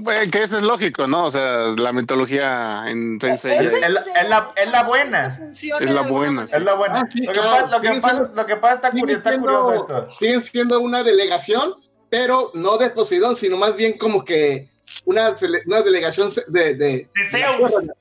Bueno, 0.02 0.30
que 0.30 0.42
eso 0.42 0.56
es 0.58 0.62
lógico, 0.62 1.06
¿no? 1.06 1.24
O 1.26 1.30
sea, 1.30 1.68
la 1.76 1.92
mitología 1.92 2.84
en 2.88 3.20
Sensei 3.20 3.56
Es 3.58 3.72
la- 3.72 3.78
es 4.20 4.28
la- 4.28 4.50
es 4.56 4.70
la 4.70 4.82
buena. 4.82 5.38
Es 5.52 5.90
la 5.90 6.02
buena. 6.02 6.44
Es 6.44 6.62
la 6.62 6.74
buena. 6.74 7.00
Ah, 7.00 7.08
sí, 7.12 7.22
lo, 7.24 7.32
que 7.32 7.38
claro. 7.40 7.50
pasa, 7.64 7.76
lo, 7.76 7.80
que 7.82 7.88
pasa, 8.00 8.16
siendo- 8.18 8.34
lo 8.42 8.46
que 8.46 8.56
pasa 8.56 8.74
está, 8.74 8.90
curioso, 8.90 9.16
está 9.18 9.30
siendo- 9.30 9.46
curioso 9.48 9.74
esto. 9.74 10.10
Siguen 10.10 10.42
siendo 10.42 10.80
una 10.80 11.02
delegación, 11.02 11.74
pero 12.10 12.50
no 12.54 12.78
de 12.78 12.90
Poseidón, 12.90 13.36
sino 13.36 13.56
más 13.56 13.76
bien 13.76 13.96
como 13.98 14.24
que 14.24 14.68
una, 15.04 15.34
una 15.66 15.82
delegación 15.82 16.30
de, 16.48 16.74
de, 16.74 17.08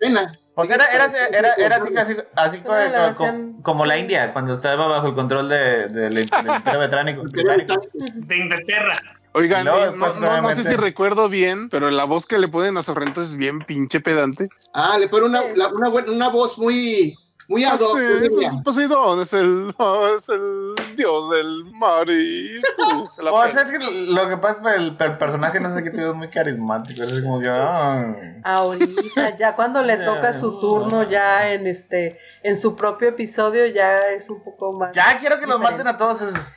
la. 0.02 0.32
Pues 0.56 0.70
era, 0.70 0.86
era, 0.86 1.12
era, 1.34 1.54
era 1.56 1.76
así, 1.76 1.98
así, 1.98 2.16
así 2.36 2.58
como, 2.60 2.76
Una 2.78 3.14
como- 3.14 3.62
como 3.62 3.86
la 3.86 3.98
India, 3.98 4.32
cuando 4.32 4.54
estaba 4.54 4.88
bajo 4.88 5.08
el 5.08 5.14
control 5.14 5.50
de, 5.50 5.90
de- 5.90 6.10
del 6.10 6.20
Imperio 6.20 6.80
británico. 6.80 7.24
De 7.24 8.38
Inglaterra. 8.38 8.94
Oigan, 9.38 9.66
no, 9.66 9.74
pues, 10.00 10.22
no- 10.22 10.42
no 10.42 10.52
sé 10.52 10.64
si 10.64 10.76
recuerdo 10.76 11.28
bien, 11.30 11.70
pero 11.70 11.90
la 11.92 12.06
voz 12.06 12.26
que 12.26 12.38
le 12.40 12.48
ponen 12.48 12.78
a 12.78 12.82
Sorrento 12.84 13.22
es 13.22 13.36
bien 13.36 13.60
pinche 13.60 14.00
pedante. 14.00 14.48
Ah, 14.74 14.98
le 14.98 15.08
pone 15.08 15.26
una, 15.26 15.42
Sí. 15.42 15.58
la- 15.58 15.68
una, 15.74 15.90
buena- 15.90 16.12
una 16.12 16.30
voz 16.30 16.58
muy, 16.58 17.18
muy 17.50 17.64
ad 17.66 17.80
hoc, 17.80 17.98
Sí, 17.98 18.04
yo 18.10 18.20
diría. 18.22 18.50
pues, 18.52 18.64
Poseidón 18.64 19.22
es 19.22 19.34
el, 19.34 19.74
no, 19.78 20.16
es 20.16 20.30
el 20.30 20.74
dios 20.96 21.30
del 21.32 21.66
mar 21.74 22.08
y 22.10 22.62
tú 22.78 23.06
se 23.06 23.22
la 23.24 23.32
Pues 23.32 23.52
pelas. 23.52 23.66
es 23.66 23.78
que 23.78 24.14
lo 24.14 24.30
que 24.30 24.38
pasa 24.38 24.58
es 24.58 24.62
que 24.64 24.76
el, 24.84 24.98
el 25.00 25.18
personaje 25.18 25.60
no 25.60 25.72
sé 25.76 25.84
qué 25.84 25.92
tío 25.92 26.10
es 26.12 26.16
muy 26.16 26.30
carismático. 26.30 27.04
Es 27.04 27.22
como 27.22 27.42
que. 27.42 27.50
ay. 27.50 28.40
Ahorita, 28.44 29.36
ya 29.36 29.56
cuando 29.56 29.84
le 29.84 29.98
toca 30.30 30.32
su 30.34 30.60
turno, 30.62 31.04
ya 31.04 31.52
en 31.52 31.68
este, 31.68 32.18
en 32.42 32.58
su 32.58 32.76
propio 32.76 33.10
episodio, 33.10 33.66
ya 33.68 33.98
es 34.16 34.30
un 34.30 34.42
poco 34.44 34.72
más. 34.74 34.96
Ya 34.96 35.18
quiero 35.20 35.40
que 35.40 35.46
los 35.46 35.60
diferente. 35.60 35.84
maten 35.84 35.88
a 35.96 35.98
todos 35.98 36.22
esos. 36.22 36.54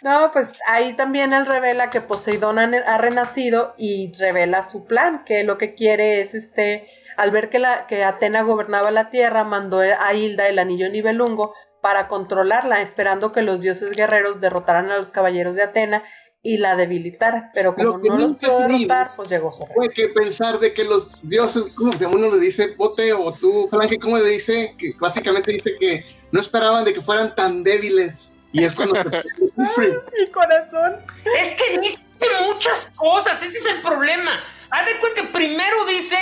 No, 0.00 0.30
pues 0.32 0.52
ahí 0.66 0.92
también 0.92 1.32
él 1.32 1.44
revela 1.44 1.90
que 1.90 2.00
Poseidón 2.00 2.58
ha, 2.58 2.98
renacido 2.98 3.74
y 3.76 4.12
revela 4.16 4.62
su 4.62 4.86
plan, 4.86 5.24
que 5.24 5.42
lo 5.42 5.58
que 5.58 5.74
quiere 5.74 6.20
es 6.20 6.34
este, 6.34 6.88
al 7.16 7.32
ver 7.32 7.48
que, 7.48 7.58
la, 7.58 7.86
que 7.88 8.04
Atena 8.04 8.42
gobernaba 8.42 8.92
la 8.92 9.10
tierra, 9.10 9.42
mandó 9.42 9.80
a 9.80 10.14
Hilda 10.14 10.46
el 10.46 10.60
anillo 10.60 10.88
Nibelungo 10.88 11.52
para 11.80 12.06
controlarla, 12.06 12.80
esperando 12.80 13.32
que 13.32 13.42
los 13.42 13.60
dioses 13.60 13.90
guerreros 13.90 14.40
derrotaran 14.40 14.90
a 14.90 14.98
los 14.98 15.10
caballeros 15.10 15.56
de 15.56 15.64
Atena 15.64 16.04
y 16.48 16.56
la 16.56 16.76
debilitaran. 16.76 17.50
Pero 17.52 17.74
como 17.74 17.98
Lo 17.98 18.00
que 18.02 18.08
no 18.08 18.16
los 18.18 18.36
pudo 18.38 18.60
derrotar, 18.60 19.12
pues 19.16 19.28
llegó 19.28 19.52
Sorrento. 19.52 19.74
Fue 19.74 19.90
que 19.90 20.08
pensar 20.08 20.58
de 20.60 20.72
que 20.72 20.84
los 20.84 21.12
dioses, 21.22 21.74
como 21.74 21.98
que 21.98 22.06
uno 22.06 22.30
le 22.30 22.38
dice, 22.40 22.74
Bote 22.76 23.12
o 23.12 23.32
tú, 23.32 23.68
Falange, 23.70 23.98
¿cómo 23.98 24.16
le 24.16 24.30
dice? 24.30 24.72
Que 24.78 24.92
básicamente 24.98 25.52
dice 25.52 25.72
que 25.78 26.04
no 26.32 26.40
esperaban 26.40 26.84
de 26.84 26.94
que 26.94 27.02
fueran 27.02 27.34
tan 27.34 27.62
débiles. 27.62 28.32
Y 28.52 28.64
es 28.64 28.72
cuando 28.74 28.94
se 28.94 29.02
Siegfried. 29.56 29.94
Mi 30.18 30.26
corazón. 30.30 30.96
Es 31.38 31.50
que 31.60 31.78
dice 31.80 31.98
muchas 32.46 32.90
cosas, 32.96 33.42
ese 33.42 33.58
es 33.58 33.66
el 33.66 33.82
problema. 33.82 34.40
Haz 34.70 34.86
de 34.86 34.96
cuenta 35.00 35.20
que 35.20 35.28
primero 35.28 35.84
dice, 35.84 36.16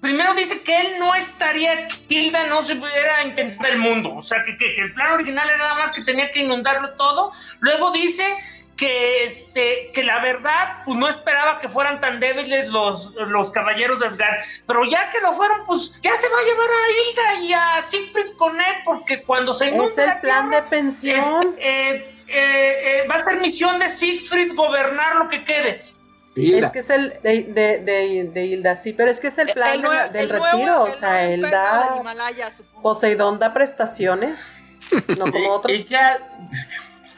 primero 0.00 0.32
dice 0.34 0.62
que 0.62 0.74
él 0.80 0.86
no 0.98 1.14
estaría, 1.14 1.86
Hilda 2.08 2.46
no 2.46 2.62
se 2.64 2.76
pudiera 2.76 3.24
intentar 3.26 3.72
el 3.72 3.78
mundo. 3.78 4.14
O 4.16 4.22
sea, 4.22 4.42
que, 4.42 4.56
que- 4.56 4.74
que 4.74 4.80
el 4.80 4.94
plan 4.94 5.12
original 5.12 5.46
era 5.48 5.58
nada 5.58 5.74
más 5.74 5.90
que 5.94 6.02
tenía 6.02 6.32
que 6.32 6.40
inundarlo 6.40 6.94
todo. 6.94 7.32
Luego 7.60 7.90
dice 7.92 8.24
que, 8.76 9.24
este, 9.24 9.90
que 9.94 10.04
la 10.04 10.20
verdad, 10.20 10.82
pues 10.84 10.98
no 10.98 11.08
esperaba 11.08 11.58
que 11.60 11.68
fueran 11.68 11.98
tan 11.98 12.20
débiles 12.20 12.68
los, 12.68 13.12
los 13.14 13.50
caballeros 13.50 13.98
de 14.00 14.06
Asgard. 14.08 14.42
Pero 14.66 14.84
ya 14.84 15.10
que 15.10 15.20
lo 15.20 15.32
fueron, 15.32 15.64
pues 15.66 15.92
ya 16.02 16.14
se 16.16 16.28
va 16.28 16.38
a 16.38 16.42
llevar 16.42 16.68
a 16.68 16.90
Hilda 16.92 17.40
y 17.46 17.52
a 17.54 17.82
Siegfried 17.82 18.36
con 18.36 18.60
él, 18.60 18.74
porque 18.84 19.22
cuando 19.22 19.54
se 19.54 19.68
inunde 19.68 19.92
Es 19.92 19.98
el 19.98 20.06
la 20.06 20.20
plan 20.20 20.50
tierra, 20.50 20.62
de 20.64 20.68
pensión. 20.70 21.54
este, 21.58 21.90
eh, 21.90 22.16
eh, 22.28 23.02
eh, 23.04 23.08
va 23.08 23.14
a 23.14 23.24
ser 23.24 23.40
misión 23.40 23.78
de 23.78 23.88
Siegfried 23.88 24.54
gobernar 24.54 25.16
lo 25.16 25.28
que 25.28 25.42
quede. 25.42 25.82
Hilda. 26.34 26.66
Es 26.66 26.72
que 26.72 26.78
es 26.80 26.90
el 26.90 27.18
de, 27.22 27.44
de, 27.44 27.78
de, 27.78 28.24
de 28.30 28.44
Hilda, 28.44 28.76
sí, 28.76 28.92
pero 28.92 29.10
es 29.10 29.20
que 29.20 29.28
es 29.28 29.38
el 29.38 29.48
plan 29.54 29.76
El 29.76 30.12
del 30.12 30.22
el 30.24 30.28
nuevo- 30.38 30.44
retiro, 30.44 30.82
o 30.82 30.90
sea, 30.90 31.24
él 31.30 31.40
da, 31.40 31.96
Himalaya, 31.98 32.50
supongo. 32.50 32.82
Poseidón 32.82 33.38
da 33.38 33.54
prestaciones, 33.54 34.54
no 35.16 35.32
como 35.32 35.38
¿Y, 35.38 35.46
otros. 35.46 35.72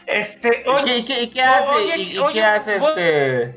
Y 0.08 0.10
qué, 0.10 0.18
Este, 0.18 0.64
oye, 0.66 0.96
y 0.98 1.04
qué- 1.04 1.22
y 1.22 1.28
qué 1.28 1.42
hace? 1.42 1.68
oye, 1.70 1.96
¿Y, 1.98 2.12
y 2.12 2.18
oye, 2.18 2.32
qué 2.34 2.44
hace 2.44 2.76
este.? 2.76 3.54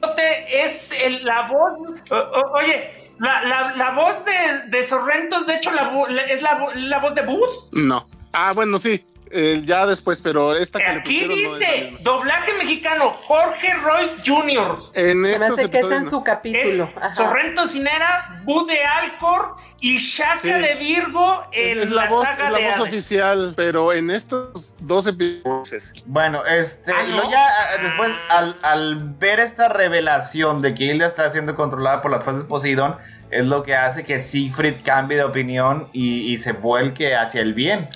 Es 0.49 0.91
el- 0.91 1.23
la 1.26 1.48
voz. 1.48 1.72
o- 2.11 2.15
o- 2.15 2.52
oye, 2.57 3.11
la, 3.19 3.41
la, 3.44 3.73
la 3.76 3.91
voz 3.91 4.23
de, 4.26 4.69
de 4.78 4.84
Sorrento 4.84 5.38
es 5.38 5.45
de 5.48 5.56
hecho 5.56 5.72
la, 5.72 5.91
es 6.30 6.41
la, 6.41 6.60
vo- 6.60 6.73
la 6.76 6.99
voz 6.99 7.15
de 7.15 7.22
Booth. 7.22 7.69
No. 7.72 8.06
Ah, 8.34 8.53
bueno, 8.53 8.78
sí. 8.80 9.03
Eh, 9.33 9.61
ya 9.65 9.85
después, 9.85 10.21
pero 10.21 10.55
esta 10.55 10.79
que 10.79 10.85
Aquí 10.85 11.25
dice 11.27 11.93
doblaje 12.01 12.53
mexicano 12.53 13.09
Jorge 13.09 13.73
Roy 13.73 14.07
Jr. 14.25 14.77
En 14.93 15.07
Se 15.09 15.15
me 15.15 15.31
estos 15.31 15.51
hace 15.51 15.69
que 15.69 15.77
es 15.77 15.83
episodios 15.83 15.97
en 15.99 16.03
no. 16.03 16.09
su 16.09 16.23
capítulo. 16.23 16.89
ajá. 16.95 17.15
Sorrento 17.15 17.67
Cinera, 17.67 18.41
Booth 18.43 18.67
de 18.67 18.83
Alcor 18.83 19.55
y 19.79 19.97
Shaka 19.97 20.39
Sí. 20.41 20.49
de 20.51 20.75
Virgo 20.75 21.43
en 21.51 21.77
Es, 21.79 21.83
es 21.85 21.91
la, 21.91 22.03
la 22.03 22.09
voz, 22.09 22.23
saga 22.27 22.45
es 22.47 22.51
la 22.51 22.57
de 22.59 22.63
voz 22.67 22.73
Hades. 22.77 22.87
oficial, 22.93 23.53
pero 23.55 23.93
en 23.93 24.11
estos 24.11 24.75
dos 24.79 25.07
episodios. 25.07 25.93
Bueno, 26.05 26.45
este, 26.45 26.91
Ah, 26.91 27.03
y 27.05 27.09
¿no? 27.09 27.15
luego 27.17 27.31
ya 27.31 27.45
ah, 27.47 27.77
después, 27.81 28.11
al, 28.29 28.55
al 28.61 28.95
ver 29.15 29.39
esta 29.39 29.69
revelación 29.69 30.61
de 30.61 30.73
que 30.73 30.83
Hilda 30.85 31.05
está 31.07 31.29
siendo 31.31 31.55
controlada 31.55 32.01
por 32.01 32.11
las 32.11 32.23
fuerzas 32.23 32.43
de 32.43 32.47
Poseidón, 32.49 32.97
es 33.31 33.45
lo 33.45 33.63
que 33.63 33.75
hace 33.75 34.03
que 34.03 34.19
Siegfried 34.19 34.75
cambie 34.83 35.17
de 35.17 35.23
opinión 35.23 35.87
y, 35.93 36.31
y 36.33 36.37
se 36.37 36.51
vuelque 36.51 37.15
hacia 37.15 37.41
el 37.41 37.53
bien. 37.53 37.87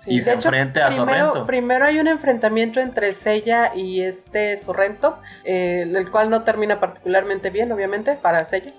Sí, 0.00 0.10
y 0.12 0.16
de 0.16 0.22
se 0.22 0.32
enfrente 0.32 0.80
a 0.82 0.88
primero, 0.88 1.06
Sorrento. 1.26 1.46
Primero 1.46 1.84
hay 1.84 1.98
un 2.00 2.08
enfrentamiento 2.08 2.80
entre 2.80 3.12
Sella 3.12 3.72
y 3.74 4.00
este 4.00 4.56
Sorrento, 4.56 5.18
eh, 5.44 5.82
el 5.86 6.10
cual 6.10 6.30
no 6.30 6.42
termina 6.42 6.80
particularmente 6.80 7.50
bien, 7.50 7.70
obviamente, 7.70 8.14
para 8.14 8.44
Sella. 8.46 8.72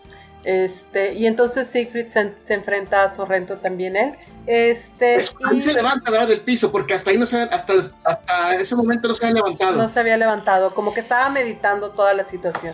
Este, 0.43 1.13
y 1.13 1.27
entonces 1.27 1.67
Siegfried 1.67 2.07
se, 2.07 2.35
se 2.35 2.55
enfrenta 2.55 3.03
a 3.03 3.09
Sorrento 3.09 3.57
también 3.57 3.95
él. 3.95 4.11
Este, 4.47 5.17
Es- 5.17 5.35
y 5.51 5.61
se 5.61 5.73
levanta, 5.73 6.09
¿verdad? 6.09 6.27
Del 6.29 6.41
piso, 6.41 6.71
porque 6.71 6.95
hasta 6.95 7.11
ahí 7.11 7.17
no 7.19 7.27
se 7.27 7.37
hasta, 7.39 7.73
hasta 8.03 8.55
ese 8.55 8.75
momento 8.75 9.07
no 9.07 9.13
se 9.13 9.23
había 9.27 9.35
levantado. 9.35 9.77
no 9.77 9.87
se 9.89 9.99
había 9.99 10.17
levantado, 10.17 10.73
como 10.73 10.93
que 10.93 10.99
estaba 10.99 11.29
meditando 11.29 11.91
toda 11.91 12.15
la 12.15 12.23
situación. 12.23 12.73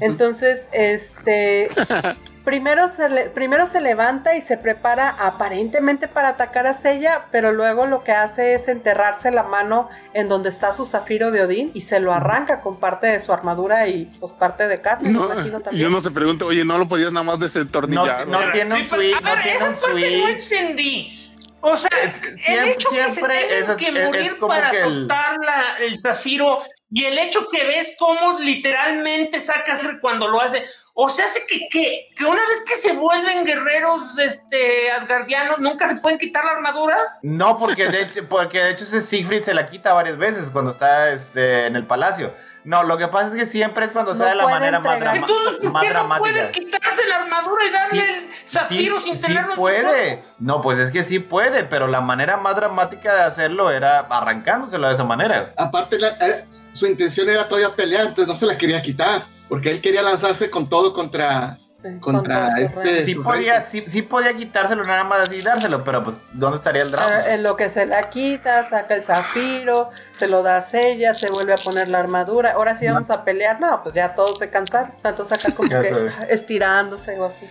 Entonces, 0.00 0.68
este, 0.72 1.68
primero 2.44 2.88
se, 2.88 3.08
le- 3.08 3.30
primero 3.30 3.66
se 3.66 3.80
levanta 3.80 4.34
y 4.36 4.42
se 4.42 4.56
prepara 4.56 5.10
aparentemente 5.18 6.08
para 6.08 6.28
atacar 6.30 6.66
a 6.66 6.74
Sella, 6.74 7.26
pero 7.30 7.52
luego 7.52 7.86
lo 7.86 8.04
que 8.04 8.12
hace 8.12 8.54
es 8.54 8.68
enterrarse 8.68 9.30
la 9.30 9.42
mano 9.42 9.88
en 10.14 10.28
donde 10.28 10.48
está 10.48 10.72
su 10.72 10.86
zafiro 10.86 11.30
de 11.30 11.42
Odín 11.42 11.70
y 11.74 11.80
se 11.82 12.00
lo 12.00 12.12
arranca 12.12 12.60
con 12.60 12.78
parte 12.78 13.06
de 13.06 13.20
su 13.20 13.32
armadura 13.32 13.86
y 13.88 14.06
pues 14.20 14.32
parte 14.32 14.68
de 14.68 14.80
carne, 14.80 15.10
No, 15.10 15.26
imagino 15.32 15.60
también. 15.60 15.82
yo 15.84 15.90
no 15.90 16.00
se 16.00 16.10
pregunto, 16.10 16.46
oye, 16.46 16.64
no 16.64 16.78
lo 16.78 16.88
podías 16.88 17.12
nada 17.12 17.24
más 17.24 17.38
desentornillar. 17.40 18.26
no 18.26 18.44
¿no? 18.44 18.50
tiene 18.52 18.74
un 18.74 18.86
switch, 18.86 19.20
no 19.22 19.30
tiene 19.42 19.58
un 19.68 19.74
parte 19.74 19.86
No 19.88 20.26
switch. 20.26 20.52
entendí. 20.52 21.16
O 21.62 21.76
sea, 21.76 21.90
el 22.02 22.14
siempre- 22.14 22.72
hecho 22.72 22.88
que 22.90 23.02
se 23.04 23.12
siempre 23.12 23.38
tengan 23.48 23.70
es- 23.70 23.76
que 23.76 23.86
es 23.88 24.06
morir 24.06 24.36
como 24.38 24.48
para 24.54 24.70
que 24.70 24.78
el- 24.78 24.84
soltar 24.84 25.36
la- 25.44 25.84
el 25.84 26.00
zafiro 26.00 26.62
y 26.92 27.04
el 27.04 27.18
hecho 27.18 27.48
que 27.50 27.64
ves 27.64 27.94
cómo 27.98 28.38
literalmente 28.38 29.40
saca 29.40 29.76
sangre 29.76 30.00
cuando 30.00 30.28
lo 30.28 30.40
hace. 30.40 30.64
O 30.92 31.08
sea, 31.08 31.24
hace 31.26 31.46
que, 31.48 31.68
que, 31.70 32.08
que 32.16 32.24
una 32.24 32.40
vez 32.46 32.62
que 32.66 32.74
se 32.74 32.92
vuelven 32.92 33.44
guerreros 33.44 34.18
este, 34.18 34.90
asgardianos, 34.90 35.58
nunca 35.60 35.88
se 35.88 35.96
pueden 35.96 36.18
quitar 36.18 36.44
la 36.44 36.50
armadura. 36.52 36.96
No, 37.22 37.56
porque 37.56 37.86
de 37.86 38.02
hecho, 38.02 38.28
porque 38.28 38.58
de 38.62 38.70
hecho 38.72 38.84
ese 38.84 39.00
Siegfried 39.00 39.42
se 39.42 39.54
la 39.54 39.66
quita 39.66 39.92
varias 39.94 40.18
veces 40.18 40.50
cuando 40.50 40.72
está 40.72 41.10
este, 41.10 41.66
en 41.66 41.76
el 41.76 41.86
palacio. 41.86 42.34
No, 42.64 42.82
lo 42.82 42.98
que 42.98 43.08
pasa 43.08 43.28
es 43.30 43.36
que 43.36 43.46
siempre 43.46 43.86
es 43.86 43.92
cuando 43.92 44.10
No 44.12 44.18
sea 44.18 44.30
de 44.30 44.34
la 44.34 44.48
manera 44.48 44.80
más, 44.80 44.98
drama- 45.00 45.16
Entonces, 45.18 45.54
¿por 45.62 45.72
más 45.72 45.82
qué 45.82 45.88
no 45.88 45.94
dramática. 45.94 46.28
pueden 46.30 46.52
quitarse 46.52 47.06
la 47.06 47.16
armadura 47.22 47.64
y 47.64 47.70
darle 47.70 47.88
Sí, 47.90 47.98
el 48.00 48.30
zafiro 48.46 48.96
sí, 48.96 49.02
sin 49.04 49.16
sí 49.18 49.26
tenerlo 49.28 49.50
en 49.52 49.54
su 49.54 49.60
puede. 49.60 50.24
No, 50.38 50.60
pues 50.60 50.78
es 50.80 50.90
que 50.90 51.02
sí 51.02 51.20
puede, 51.20 51.64
pero 51.64 51.86
la 51.86 52.02
manera 52.02 52.36
más 52.36 52.56
dramática 52.56 53.14
de 53.14 53.22
hacerlo 53.22 53.70
era 53.70 54.00
arrancándoselo 54.00 54.88
de 54.88 54.94
esa 54.94 55.04
manera. 55.04 55.54
Aparte, 55.56 55.98
la- 55.98 56.18
eh, 56.20 56.44
su 56.80 56.86
intención 56.86 57.28
era 57.28 57.46
todavía 57.46 57.76
pelear, 57.76 58.06
entonces 58.06 58.26
no 58.26 58.36
se 58.38 58.46
la 58.46 58.56
quería 58.58 58.80
quitar, 58.82 59.26
porque 59.48 59.70
él 59.70 59.80
quería 59.82 60.02
lanzarse 60.02 60.50
con 60.50 60.68
todo 60.68 60.92
contra... 60.94 61.56
Sí, 61.82 61.88
contra 62.00 62.58
este- 62.58 63.04
Sí 63.04 63.14
podía, 63.14 63.62
sí, 63.62 63.82
sí 63.86 64.02
podía 64.02 64.34
quitárselo 64.34 64.82
nada 64.84 65.02
más 65.04 65.20
así 65.20 65.36
y 65.36 65.40
dárselo, 65.42 65.82
pero 65.82 66.02
pues, 66.04 66.18
¿dónde 66.34 66.58
estaría 66.58 66.82
el 66.82 66.90
drama? 66.90 67.20
Eh, 67.26 67.34
En 67.34 67.42
lo 67.42 67.56
que 67.56 67.70
se 67.70 67.86
la 67.86 68.10
quita, 68.10 68.62
saca 68.68 68.94
el 68.94 69.02
zafiro, 69.04 69.88
se 70.14 70.26
lo 70.28 70.42
da 70.42 70.58
a 70.58 70.62
Sella, 70.62 71.14
se 71.14 71.30
vuelve 71.30 71.54
a 71.54 71.56
poner 71.56 71.88
la 71.88 72.00
armadura. 72.00 72.52
Ahora 72.52 72.74
sí 72.74 72.86
vamos 72.86 73.08
a 73.08 73.24
pelear. 73.24 73.60
No, 73.60 73.82
pues 73.82 73.94
ya 73.94 74.14
todos 74.14 74.36
se 74.38 74.50
cansaron. 74.50 74.92
Tanto 75.00 75.24
saca 75.24 75.52
como 75.54 75.70
que 75.70 76.10
estirándose 76.28 77.18
o 77.18 77.24
así. 77.24 77.48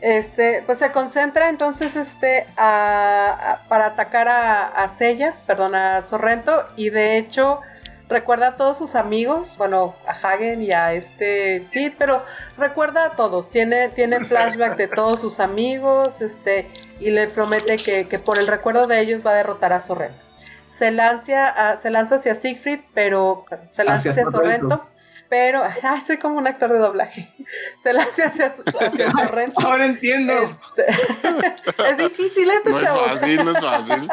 Este, 0.00 0.62
pues 0.66 0.78
se 0.78 0.90
concentra 0.90 1.48
entonces 1.50 1.94
este 1.94 2.46
a- 2.56 3.60
a- 3.64 3.68
para 3.68 3.86
atacar 3.86 4.28
a, 4.28 4.66
a 4.68 4.88
Sella, 4.88 5.34
perdón, 5.46 5.74
a 5.74 6.00
Sorrento, 6.00 6.66
y 6.76 6.88
de 6.90 7.18
hecho 7.18 7.60
recuerda 8.12 8.48
a 8.48 8.56
todos 8.56 8.78
sus 8.78 8.94
amigos, 8.94 9.56
bueno, 9.58 9.96
a 10.06 10.12
Hagen 10.12 10.62
y 10.62 10.70
a 10.72 10.92
este 10.92 11.58
Sid, 11.60 11.94
pero 11.98 12.22
recuerda 12.56 13.06
a 13.06 13.10
todos, 13.16 13.50
tiene, 13.50 13.88
tiene 13.88 14.24
flashback 14.26 14.76
de 14.76 14.86
todos 14.88 15.20
sus 15.20 15.40
amigos, 15.40 16.20
este, 16.20 16.68
y 17.00 17.10
le 17.10 17.26
promete 17.26 17.78
que, 17.78 18.06
que 18.06 18.18
por 18.20 18.38
el 18.38 18.46
recuerdo 18.46 18.86
de 18.86 19.00
ellos 19.00 19.22
va 19.26 19.32
a 19.32 19.34
derrotar 19.34 19.72
a 19.72 19.80
Sorrento. 19.80 20.24
Se 20.66 20.90
lanza, 20.90 21.48
a- 21.48 21.76
se 21.76 21.90
lanza 21.90 22.14
hacia 22.14 22.34
Siegfried, 22.34 22.80
pero 22.94 23.44
se 23.70 23.82
lanza 23.84 24.10
Hacia 24.10 24.22
hacia 24.22 24.26
Sorrento. 24.30 24.86
Pero 25.28 25.62
ay, 25.82 26.00
soy 26.02 26.18
como 26.18 26.36
un 26.38 26.46
actor 26.46 26.70
de 26.72 26.78
doblaje. 26.78 27.28
Se 27.82 27.92
la 27.92 28.02
hace 28.04 28.22
hacia, 28.22 28.46
hacia 28.46 29.10
Sorrento. 29.18 29.60
Ahora 29.66 29.86
entiendo. 29.86 30.32
Este, 30.34 30.86
es 31.88 31.96
difícil 31.98 32.50
esto, 32.50 32.70
No 32.70 32.76
es 32.78 32.82
chavos. 32.84 33.10
fácil, 33.12 33.44
no 33.44 33.50
es 33.52 33.58
fácil. 33.60 34.08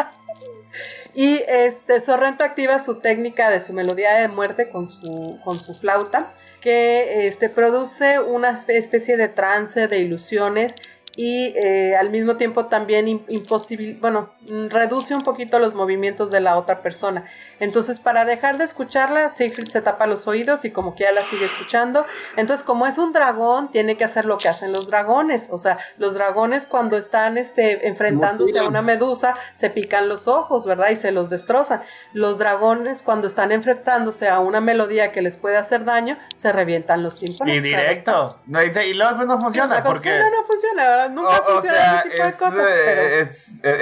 Y 1.19 1.43
este 1.49 1.99
Sorrento 1.99 2.45
activa 2.45 2.79
su 2.79 3.01
técnica 3.01 3.49
de 3.49 3.59
su 3.59 3.73
melodía 3.73 4.13
de 4.13 4.29
muerte 4.29 4.69
con 4.69 4.87
su, 4.87 5.37
flauta, 5.81 6.33
que 6.61 7.27
este, 7.27 7.49
produce 7.49 8.21
una 8.21 8.51
espe- 8.51 8.77
especie 8.77 9.17
de 9.17 9.27
trance, 9.27 9.89
de 9.89 9.99
ilusiones 9.99 10.75
y 11.21 11.53
eh, 11.57 11.97
al 11.97 12.11
mismo 12.11 12.37
tiempo 12.37 12.67
también 12.67 13.07
im- 13.07 13.25
imposibil, 13.27 13.97
bueno, 13.99 14.29
mm, 14.47 14.67
reduce 14.69 15.13
un 15.13 15.21
poquito 15.21 15.59
los 15.59 15.73
movimientos 15.73 16.31
de 16.31 16.39
la 16.39 16.57
otra 16.57 16.81
persona. 16.81 17.25
Entonces, 17.59 17.99
para 17.99 18.23
dejar 18.23 18.57
de 18.57 18.63
escucharla, 18.63 19.35
Siegfried 19.35 19.67
se 19.67 19.81
tapa 19.81 20.07
los 20.07 20.27
oídos 20.27 20.63
y 20.63 20.71
como 20.71 20.95
que 20.95 21.03
ya 21.03 21.11
la 21.11 21.25
sigue 21.25 21.43
escuchando. 21.45 22.05
Entonces, 22.37 22.63
como 22.65 22.87
es 22.87 22.97
un 22.97 23.11
dragón, 23.11 23.69
tiene 23.69 23.97
que 23.97 24.05
hacer 24.05 24.23
lo 24.23 24.37
que 24.37 24.47
hacen 24.47 24.71
los 24.71 24.87
dragones. 24.87 25.49
O 25.51 25.57
sea, 25.57 25.77
los 25.97 26.13
dragones 26.13 26.67
cuando 26.67 26.95
están 26.95 27.37
este, 27.37 27.85
enfrentándose 27.89 28.57
a 28.57 28.63
una 28.63 28.81
medusa, 28.81 29.33
se 29.55 29.69
pican 29.69 30.07
los 30.07 30.29
ojos, 30.29 30.65
¿verdad? 30.65 30.89
Y 30.91 30.95
se 30.95 31.11
los 31.11 31.29
destrozan. 31.29 31.81
Los 32.13 32.37
dragones 32.37 33.03
cuando 33.03 33.27
están 33.27 33.51
enfrentándose 33.51 34.29
a 34.29 34.39
una 34.39 34.61
melodía 34.61 35.11
que 35.11 35.21
les 35.21 35.35
puede 35.35 35.57
hacer 35.57 35.83
daño, 35.83 36.17
se 36.33 36.53
revientan 36.53 37.03
los 37.03 37.17
tímpanos. 37.17 37.53
Y 37.53 37.59
directo. 37.59 38.39
No, 38.45 38.63
y, 38.63 38.67
y 38.87 38.93
luego 38.93 39.25
no 39.25 39.35
Sí, 39.35 39.43
funciona. 39.43 39.75
la 39.75 39.83
porque, 39.83 40.11
no 40.17 40.45
funciona, 40.47 40.83
¿verdad? 40.89 41.08
Nunca 41.09 41.39
o, 41.39 41.41
o 41.41 41.53
funciona 41.53 41.77
sea, 41.77 41.99
ese 41.99 42.09
tipo 42.09 42.23
de 42.23 42.29
es, 42.29 42.35
cosas. 42.35 42.59
eh, 42.59 42.83
pero 42.85 43.01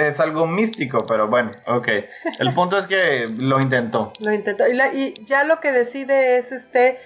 es 0.00 0.20
algo 0.20 0.46
místico, 0.46 1.04
pero 1.06 1.28
bueno, 1.28 1.52
ok. 1.66 1.88
El 2.38 2.52
punto 2.54 2.76
es 2.78 2.86
que 2.86 3.28
lo 3.36 3.60
intentó. 3.60 4.12
lo 4.20 4.32
intentó. 4.32 4.66
Y, 4.68 4.74
la- 4.74 4.92
y 4.92 5.14
ya 5.24 5.44
lo 5.44 5.60
que 5.60 5.72
decide 5.72 6.36
es 6.38 6.52
este. 6.52 6.98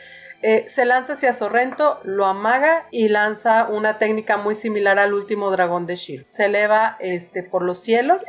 eh, 0.43 0.65
se 0.67 0.85
lanza 0.85 1.13
hacia 1.13 1.33
Sorrento, 1.33 2.01
lo 2.05 2.27
amaga 2.27 2.87
y 2.91 3.09
lanza 3.09 3.69
una 3.69 3.99
técnica 3.99 4.37
muy 4.37 4.55
similar 4.55 4.99
al 4.99 5.15
último 5.15 5.51
dragón 5.51 5.87
de 5.87 5.97
Shiro. 5.97 6.25
Se 6.29 6.47
eleva 6.47 6.97
este, 7.01 7.43
por 7.45 7.63
los 7.63 7.79
cielos 7.81 8.23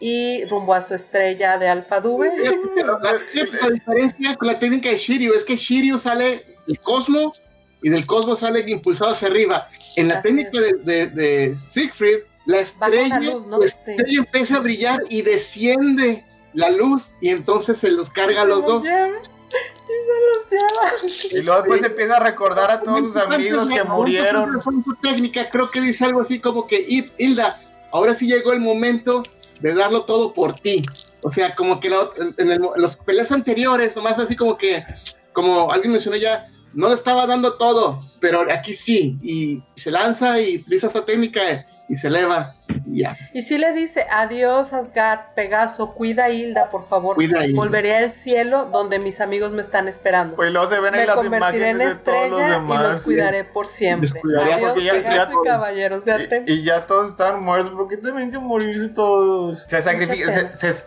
y 0.00 0.44
rumbo 0.46 0.74
a 0.74 0.80
su 0.80 0.94
estrella 0.94 1.56
de 1.58 1.68
Alfa 1.68 2.00
Dube. 2.00 2.32
La, 2.76 3.14
la 3.62 3.70
diferencia 3.70 4.36
con 4.36 4.48
la 4.48 4.58
técnica 4.58 4.88
de 4.90 4.96
Shiryu 4.98 5.32
es 5.34 5.44
que 5.44 5.56
Shiryu 5.56 5.98
sale 5.98 6.44
del 6.66 6.80
cosmos 6.80 7.40
y 7.84 7.90
del 7.90 8.06
cosmos 8.06 8.40
sale 8.40 8.64
impulsado 8.66 9.12
hacia 9.12 9.28
arriba. 9.28 9.68
En 9.96 10.08
la 10.08 10.14
Así 10.14 10.28
técnica 10.28 10.58
de, 10.58 10.72
de, 10.82 11.06
de 11.08 11.56
Siegfried, 11.66 12.20
la 12.46 12.60
estrella, 12.60 13.20
luz, 13.20 13.46
¿no? 13.46 13.58
la 13.60 13.68
Sí. 13.68 13.90
estrella 13.92 14.18
empieza 14.20 14.56
a 14.56 14.60
brillar 14.60 15.00
y 15.10 15.20
desciende 15.22 16.24
la 16.54 16.70
luz 16.70 17.12
y 17.20 17.28
entonces 17.28 17.78
se 17.78 17.90
los 17.90 18.08
carga 18.10 18.42
a 18.42 18.44
los 18.46 18.64
dos. 18.64 18.82
lleva, 18.82 19.08
y 19.18 20.50
se 20.50 20.58
los 20.58 21.30
lleva. 21.30 21.40
Y 21.40 21.44
luego 21.44 21.60
después 21.62 21.82
empieza 21.82 22.16
a 22.16 22.20
recordar 22.20 22.70
a 22.70 22.80
todos 22.80 23.00
sus 23.12 23.16
amigos 23.18 23.68
que 23.68 23.84
murieron. 23.84 24.62
su 24.62 24.94
técnica, 25.02 25.48
creo 25.50 25.70
que 25.70 25.80
dice 25.82 26.04
algo 26.06 26.22
así 26.22 26.40
como 26.40 26.66
que, 26.66 26.86
"Hil- 26.86 27.12
Hilda, 27.18 27.60
ahora 27.92 28.14
sí 28.14 28.26
llegó 28.26 28.52
el 28.54 28.60
momento 28.60 29.22
de 29.60 29.74
darlo 29.74 30.04
todo 30.06 30.32
por 30.32 30.54
ti. 30.54 30.82
O 31.22 31.30
sea, 31.30 31.54
como 31.54 31.80
que 31.80 31.90
la- 31.90 32.08
en, 32.38 32.50
el- 32.50 32.62
en 32.76 32.82
los 32.82 32.96
peleas 32.96 33.30
anteriores, 33.30 33.94
nomás 33.94 34.18
así 34.18 34.36
como 34.36 34.56
que, 34.56 34.84
como 35.34 35.70
alguien 35.70 35.92
mencionó 35.92 36.16
ya, 36.16 36.46
no 36.74 36.88
le 36.88 36.94
estaba 36.94 37.26
dando 37.26 37.54
todo, 37.54 38.02
pero 38.20 38.42
aquí 38.52 38.74
sí. 38.74 39.18
Y 39.22 39.62
se 39.80 39.90
lanza 39.90 40.40
y 40.40 40.56
utiliza 40.56 40.88
esa 40.88 41.04
técnica 41.04 41.66
y 41.88 41.96
se 41.96 42.06
eleva. 42.08 42.54
Y 42.86 43.00
ya, 43.00 43.16
Y 43.32 43.42
si 43.42 43.58
le 43.58 43.72
dice, 43.72 44.06
adiós 44.10 44.72
Asgard, 44.72 45.34
Pegaso, 45.34 45.92
cuida 45.94 46.24
a 46.24 46.30
Hilda, 46.30 46.70
por 46.70 46.86
favor. 46.88 47.14
cuida 47.14 47.40
ahí. 47.40 47.52
Volveré 47.52 47.96
al 47.96 48.12
cielo 48.12 48.66
donde 48.66 48.98
mis 48.98 49.20
amigos 49.20 49.52
me 49.52 49.60
están 49.62 49.86
esperando. 49.88 50.36
Pues 50.36 50.50
luego 50.52 50.68
se 50.68 50.80
ven 50.80 50.94
ahí 50.94 51.00
Me 51.00 51.06
las 51.06 51.16
convertiré 51.16 51.68
en 51.70 51.76
imágenes 51.76 51.98
de 51.98 52.02
todos 52.04 52.30
los 52.30 52.40
estrella 52.40 52.62
y 52.80 52.82
los 52.82 53.00
cuidaré 53.02 53.44
por 53.44 53.68
siempre. 53.68 54.10
Adiós, 54.40 54.60
porque 54.70 54.84
ya- 54.84 54.92
Pegaso 54.92 55.30
ya- 55.32 55.40
y 55.42 55.46
caballeros. 55.46 56.02
Y, 56.46 56.52
y 56.52 56.62
ya 56.62 56.86
todos 56.86 57.10
están 57.10 57.42
muertos. 57.42 57.72
¿Por 57.72 57.88
qué 57.88 57.96
tienen 57.98 58.30
que 58.30 58.38
morirse 58.38 58.88
todos? 58.88 59.66
Se 59.68 59.80
sacrifica. 59.82 60.26
pena. 60.26 60.54
Se, 60.54 60.72
se- 60.72 60.86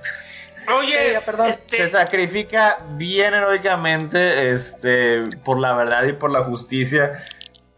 Oye, 0.75 1.19
perdón. 1.25 1.49
este, 1.49 1.77
se 1.77 1.87
sacrifica 1.89 2.77
bien 2.91 3.33
heroicamente 3.33 4.51
este, 4.51 5.23
por 5.43 5.59
la 5.59 5.73
verdad 5.75 6.03
y 6.05 6.13
por 6.13 6.31
la 6.31 6.43
justicia. 6.43 7.23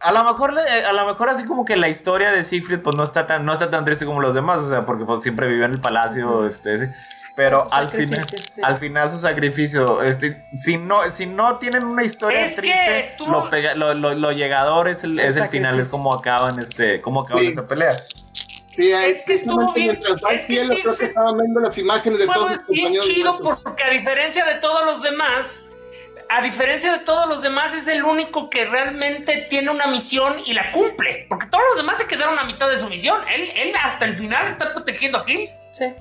A 0.00 0.12
lo 0.12 0.24
mejor, 0.24 0.54
a 0.58 0.92
lo 0.92 1.06
mejor 1.06 1.28
así 1.28 1.44
como 1.44 1.64
que 1.64 1.76
la 1.76 1.88
historia 1.88 2.32
de 2.32 2.42
Siegfried 2.42 2.80
pues 2.80 2.96
no 2.96 3.02
está 3.02 3.26
tan, 3.26 3.44
no 3.44 3.52
está 3.52 3.70
tan 3.70 3.84
triste 3.84 4.06
como 4.06 4.20
los 4.20 4.34
demás, 4.34 4.60
o 4.60 4.68
sea, 4.68 4.86
porque 4.86 5.04
pues 5.04 5.22
siempre 5.22 5.46
vivió 5.46 5.66
en 5.66 5.72
el 5.72 5.80
palacio, 5.80 6.46
este, 6.46 6.74
ese. 6.74 6.94
pero 7.36 7.68
al 7.70 7.90
final, 7.90 8.26
sí. 8.26 8.60
al 8.62 8.76
final 8.76 9.10
su 9.10 9.18
sacrificio, 9.18 10.02
este, 10.02 10.42
si 10.56 10.78
no, 10.78 11.02
si 11.10 11.26
no 11.26 11.56
tienen 11.58 11.84
una 11.84 12.02
historia 12.02 12.44
Es 12.46 12.54
que 12.54 12.62
triste, 12.62 13.00
estuvo- 13.10 13.30
lo, 13.30 13.50
pega- 13.50 13.74
lo, 13.74 13.92
lo- 13.94 14.14
lo 14.14 14.32
llegador 14.32 14.88
es 14.88 15.04
el, 15.04 15.20
El 15.20 15.28
es 15.28 15.36
el 15.36 15.48
final, 15.48 15.78
es 15.78 15.88
como 15.88 16.14
acaban, 16.14 16.58
este, 16.58 17.02
como 17.02 17.20
acaban 17.20 17.42
Sí. 17.44 17.50
esa 17.50 17.66
pelea. 17.68 17.94
Sí, 18.70 18.92
Es 18.92 19.22
que 19.22 19.34
estuvo 19.34 19.72
bien- 19.72 20.00
es 20.30 20.46
que 20.46 20.52
cielo, 20.54 20.74
sí 20.74 20.82
creo 20.82 20.96
que 20.96 21.04
estaban 21.06 21.36
viendo 21.38 21.60
las 21.60 21.76
imágenes 21.76 22.18
de 22.20 22.26
todos 22.26 22.38
fue 22.38 22.50
los 22.56 22.66
bien 22.68 22.78
compañeros. 22.84 23.06
chido 23.06 23.32
muertos. 23.34 23.62
porque 23.64 23.82
a 23.84 23.90
diferencia 23.90 24.44
de 24.44 24.54
todos 24.56 24.84
los 24.86 25.02
demás, 25.02 25.62
a 26.28 26.40
diferencia 26.42 26.92
de 26.92 27.00
todos 27.00 27.28
los 27.28 27.42
demás, 27.42 27.74
es 27.74 27.88
el 27.88 28.04
único 28.04 28.48
que 28.48 28.64
realmente 28.64 29.48
tiene 29.50 29.70
una 29.70 29.86
misión 29.88 30.34
y 30.46 30.52
la 30.52 30.70
cumple. 30.70 31.26
Porque 31.28 31.46
todos 31.46 31.64
los 31.70 31.76
demás 31.78 31.98
se 31.98 32.06
quedaron 32.06 32.38
a 32.38 32.44
mitad 32.44 32.68
de 32.70 32.78
su 32.78 32.88
misión. 32.88 33.20
Él, 33.28 33.50
él 33.56 33.72
hasta 33.82 34.04
el 34.04 34.14
final 34.14 34.46
está 34.46 34.72
protegiendo 34.72 35.18
a 35.18 35.24
Gil. 35.24 35.50
Sí. 35.72 35.92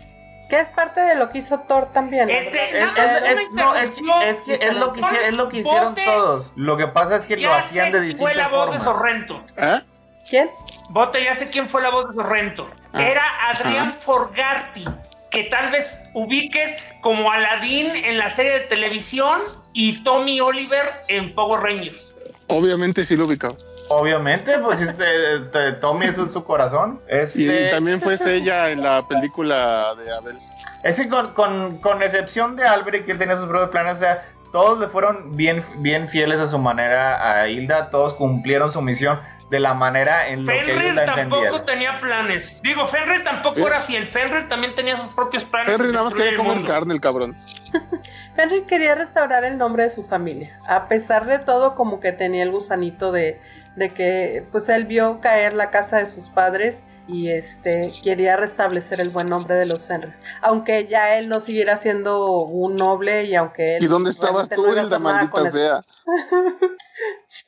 Que 0.48 0.60
es 0.60 0.72
parte 0.72 1.02
de 1.02 1.16
lo 1.16 1.30
que 1.32 1.40
hizo 1.40 1.60
Thor 1.62 1.91
también. 1.91 2.30
Este. 2.30 2.78
Es, 2.80 2.86
Nada 2.86 2.94
más 2.94 3.16
es- 3.16 3.22
una 3.22 3.30
es- 3.41 3.52
no, 3.52 3.76
es, 3.76 3.90
interrupción. 4.00 4.22
es 4.24 4.41
que 4.41 4.54
es 4.68 4.76
lo 4.76 4.94
que, 4.94 5.02
hici- 5.02 5.22
es 5.28 5.34
lo 5.34 5.50
que 5.50 5.58
hicieron 5.58 5.96
todos. 5.96 6.54
Lo 6.56 6.78
que 6.78 6.88
pasa 6.88 7.16
es 7.16 7.26
que 7.26 7.38
lo 7.38 7.52
hacían 7.54 7.91
de 7.91 8.00
quién 8.06 8.18
fue 8.18 8.36
la 8.36 8.48
voz 8.48 8.72
de 8.72 8.80
formas. 8.80 8.84
Sorrento. 8.98 9.44
¿Eh? 9.58 9.82
¿Quién? 10.30 10.52
Bote, 10.90 11.24
ya 11.24 11.36
sé 11.36 11.49
quién 11.49 11.68
fue 11.70 11.82
la 11.82 11.90
voz 11.90 12.10
de 12.10 12.16
Sorrento. 12.16 12.70
Ah. 12.94 13.03
Era 13.03 13.24
Adrián 13.52 13.95
Forgarty, 13.99 14.86
que 15.32 15.44
tal 15.45 15.72
vez 15.72 15.94
ubiques 16.14 16.76
como 17.02 17.32
Aladdin 17.32 17.88
en 17.95 18.18
la 18.18 18.30
serie 18.30 18.53
de 18.53 18.60
televisión 18.61 19.40
y 19.74 20.02
Tommy 20.03 20.41
Oliver 20.41 21.03
en 21.07 21.34
Power 21.36 21.61
Rangers. 21.61 22.16
Obviamente 22.48 23.06
sí 23.06 23.16
lo 23.16 23.26
ubicaba. 23.26 23.53
Obviamente, 23.90 24.57
pues 24.60 24.82
este, 24.82 25.06
te- 25.52 25.72
Tommy 25.74 26.07
eso 26.07 26.24
es 26.26 26.34
su 26.34 26.44
corazón. 26.44 26.99
Y 27.10 27.16
Este, 27.16 27.70
también 27.70 28.02
fue 28.02 28.16
ella 28.28 28.70
en 28.72 28.82
la 28.84 29.07
película 29.07 29.94
de 29.95 30.11
Abel. 30.16 30.38
Es 30.84 30.95
que 30.99 31.07
con, 31.10 31.34
con, 31.34 31.78
con 31.78 32.02
excepción 32.02 32.56
de 32.56 32.64
Albrecht, 32.66 33.06
que 33.06 33.11
él 33.11 33.18
tenía 33.18 33.36
sus 33.38 33.48
propios 33.48 33.70
planes, 33.70 33.98
o 33.98 33.99
sea, 33.99 34.26
todos 34.52 34.80
le 34.80 34.88
fueron 34.88 35.36
bien, 35.36 35.61
bien 35.78 36.07
fieles 36.07 36.40
a 36.40 36.48
su 36.48 36.57
manera 36.57 37.40
a 37.41 37.48
Hilda, 37.49 37.90
todos 37.91 38.14
cumplieron 38.16 38.72
su 38.72 38.82
misión 38.82 39.20
de 39.49 39.59
la 39.59 39.73
manera 39.73 40.30
en 40.30 40.45
lo 40.45 40.51
que 40.51 40.59
Fenrir 40.59 40.84
Hilda 40.91 41.05
tampoco 41.05 41.43
entendía. 41.43 41.65
tenía 41.65 41.99
planes. 41.99 42.59
Digo, 42.61 42.85
Fenrir 42.88 43.23
tampoco 43.23 43.59
¿Eh? 43.59 43.63
era 43.67 43.80
fiel. 43.80 44.05
Fenrir 44.07 44.47
también 44.47 44.76
tenía 44.76 44.97
sus 44.97 45.13
propios 45.13 45.43
planes. 45.43 45.69
Henry 45.73 45.88
de 45.88 45.93
nada 45.93 46.05
más 46.05 46.15
quería 46.15 46.31
el 46.31 46.38
comer 46.38 46.55
mundo. 46.57 46.71
carne, 46.71 46.93
el 46.93 47.01
cabrón. 47.01 47.35
Henry 48.38 48.61
quería 48.61 48.95
restaurar 48.95 49.43
el 49.43 49.57
nombre 49.57 49.84
de 49.84 49.89
su 49.89 50.03
familia. 50.03 50.59
A 50.67 50.88
pesar 50.88 51.26
de 51.26 51.39
todo, 51.39 51.76
como 51.76 51.99
que 51.99 52.11
tenía 52.11 52.43
el 52.43 52.51
gusanito 52.51 53.11
de, 53.11 53.39
de 53.76 53.89
que, 53.89 54.45
pues 54.51 54.69
él 54.69 54.85
vio 54.85 55.19
caer 55.19 55.53
la 55.53 55.71
casa 55.71 55.97
de 55.97 56.05
sus 56.05 56.30
padres 56.30 56.85
y 57.07 57.30
este 57.30 57.91
quería 58.03 58.38
restablecer 58.38 59.01
el 59.01 59.09
buen 59.09 59.27
nombre 59.27 59.55
de 59.55 59.65
los 59.65 59.88
Fenris. 59.88 60.21
Aunque 60.41 60.85
ya 60.85 61.17
él 61.17 61.27
no 61.27 61.39
siguiera 61.39 61.76
siendo 61.76 62.41
un 62.43 62.76
noble 62.76 63.23
y 63.26 63.35
aunque 63.35 63.77
él. 63.77 63.84
¿Y 63.84 63.88
dónde 63.88 64.11
estabas 64.11 64.47
tú, 64.47 64.61
no 64.61 64.71
iba 64.71 64.81
a 64.81 64.84
Hilda, 64.84 64.97
hacer 64.97 65.01
nada 65.01 65.15
maldita 65.15 65.49
sea? 65.49 65.84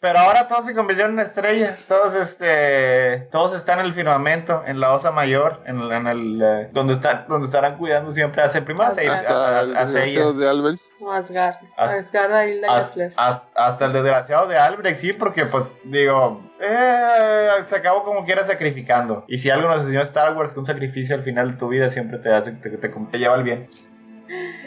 Pero 0.01 0.17
ahora 0.17 0.47
todos 0.47 0.65
se 0.65 0.73
convirtieron 0.73 1.13
en 1.13 1.19
estrella. 1.19 1.77
Todos, 1.87 2.15
este, 2.15 3.27
todos 3.31 3.53
están 3.55 3.77
en 3.79 3.85
el 3.85 3.93
firmamento, 3.93 4.63
en 4.65 4.79
la 4.79 4.93
osa 4.93 5.11
mayor, 5.11 5.61
en, 5.67 5.79
el- 5.79 5.91
en 5.91 6.07
el, 6.07 6.41
eh, 6.41 6.69
donde, 6.73 6.95
está, 6.95 7.25
donde 7.29 7.45
estarán 7.45 7.77
cuidando 7.77 8.11
siempre 8.11 8.41
a 8.41 8.49
Septima, 8.49 8.85
a, 8.85 8.87
Hasta 8.87 9.01
a- 9.01 9.61
el 9.61 9.77
a- 9.77 9.79
a 9.81 9.85
Seiya. 9.85 10.31
de 10.31 10.49
Albert. 10.49 10.79
No, 10.99 11.11
Asgard. 11.11 11.55
Hasta- 11.77 11.97
Asgard, 11.97 13.11
Hasta, 13.55 13.85
el 13.85 13.93
desgraciado 13.93 14.47
de 14.47 14.57
Albrecht, 14.57 14.99
sí, 14.99 15.13
porque 15.13 15.45
pues 15.45 15.77
digo, 15.83 16.47
eh, 16.59 17.47
se 17.65 17.75
acabó 17.75 18.03
como 18.03 18.25
quiera 18.25 18.43
sacrificando. 18.43 19.23
Y 19.27 19.37
si 19.37 19.51
algo 19.51 19.67
nos 19.67 19.81
enseñó 19.81 20.01
Star 20.01 20.35
Wars, 20.35 20.51
que 20.51 20.59
un 20.59 20.65
sacrificio 20.65 21.15
al 21.15 21.21
final 21.21 21.51
de 21.51 21.57
tu 21.57 21.67
vida 21.67 21.91
siempre 21.91 22.17
te 22.17 22.33
hace, 22.33 22.53
te, 22.53 22.71
te- 22.71 22.89
te 22.89 23.17
lleva 23.19 23.35
al 23.35 23.43
bien. 23.43 23.67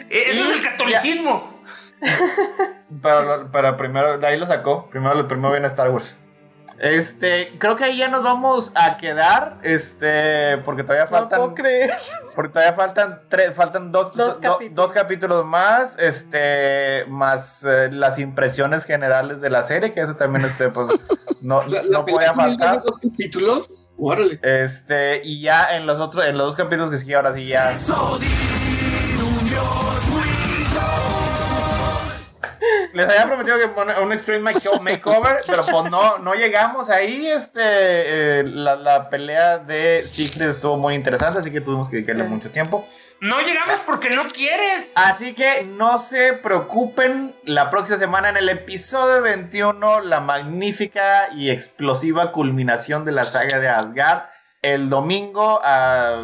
Eh, 0.09 0.23
Eso 0.27 0.43
Y- 0.45 0.51
es 0.51 0.57
el 0.59 0.63
catolicismo. 0.63 1.54
Pero, 3.01 3.49
pero 3.51 3.75
primero, 3.77 4.17
de 4.17 4.27
ahí 4.27 4.37
lo 4.37 4.45
sacó. 4.45 4.87
Primero, 4.89 5.27
primero 5.27 5.51
viene 5.51 5.67
Star 5.67 5.89
Wars. 5.89 6.15
Este, 6.77 7.55
creo 7.57 7.75
que 7.75 7.83
ahí 7.85 7.97
ya 7.97 8.07
nos 8.09 8.21
vamos 8.23 8.71
a 8.75 8.95
quedar. 8.97 9.57
Este, 9.63 10.57
porque 10.59 10.83
todavía 10.83 11.05
No 11.05 11.11
faltan. 11.11 11.39
puedo 11.39 11.55
creer. 11.55 11.95
Porque 12.35 12.49
todavía 12.53 12.73
faltan 12.73 13.21
tres, 13.27 13.53
faltan 13.53 13.91
dos, 13.91 14.13
Dos 14.15 14.35
do- 14.39 14.41
capítulos. 14.53 14.75
dos 14.75 14.91
capítulos 14.93 15.45
más, 15.45 15.97
este, 15.99 17.05
más 17.07 17.63
eh, 17.63 17.89
las 17.91 18.19
impresiones 18.19 18.85
generales 18.85 19.41
de 19.41 19.49
la 19.49 19.63
serie, 19.63 19.91
que 19.93 20.01
eso 20.01 20.15
también, 20.15 20.45
este, 20.45 20.69
pues, 20.69 20.87
no, 21.41 21.57
O 21.59 21.69
sea, 21.69 21.81
no 21.89 22.05
podía 22.05 22.33
faltar. 22.33 22.83
dos 22.83 22.99
capítulos. 22.99 23.69
Órale. 23.97 24.39
Este, 24.43 25.21
y 25.23 25.41
ya 25.41 25.75
en 25.75 25.85
los 25.85 25.99
otros, 25.99 26.25
en 26.25 26.37
los 26.37 26.47
dos 26.47 26.55
capítulos 26.55 26.89
que 26.91 26.97
sigue 26.97 27.15
ahora 27.15 27.33
sí 27.33 27.47
ya. 27.47 27.73
Les 32.95 33.07
había 33.07 33.25
prometido 33.27 33.59
que 33.59 33.67
pone 33.67 33.93
un 34.01 34.11
Extreme 34.13 34.51
Make- 34.53 34.79
Makeover, 34.81 35.41
pero 35.45 35.65
pues 35.65 35.91
no, 35.91 36.17
no 36.19 36.33
llegamos 36.33 36.89
ahí. 36.89 37.27
Este, 37.27 37.59
eh, 37.61 38.43
la, 38.45 38.75
la 38.75 39.09
pelea 39.09 39.57
de 39.59 40.05
Siegfried 40.07 40.47
estuvo 40.49 40.77
muy 40.77 40.95
interesante, 40.95 41.39
así 41.39 41.51
que 41.51 41.61
tuvimos 41.61 41.89
que 41.89 41.97
dedicarle 41.97 42.23
mucho 42.23 42.49
tiempo. 42.49 42.85
No 43.21 43.39
llegamos 43.41 43.77
porque 43.85 44.09
no 44.09 44.27
quieres. 44.29 44.91
Así 44.95 45.33
que 45.33 45.63
no 45.63 45.99
se 45.99 46.33
preocupen, 46.33 47.35
la 47.43 47.69
próxima 47.69 47.97
semana 47.99 48.29
en 48.29 48.37
el 48.37 48.49
episodio 48.49 49.21
21, 49.21 50.01
la 50.01 50.19
magnífica 50.21 51.29
y 51.35 51.49
explosiva 51.51 52.31
culminación 52.31 53.05
de 53.05 53.11
la 53.11 53.25
saga 53.25 53.59
de 53.59 53.67
Asgard. 53.69 54.23
El 54.61 54.89
domingo 54.89 55.59
a 55.63 56.21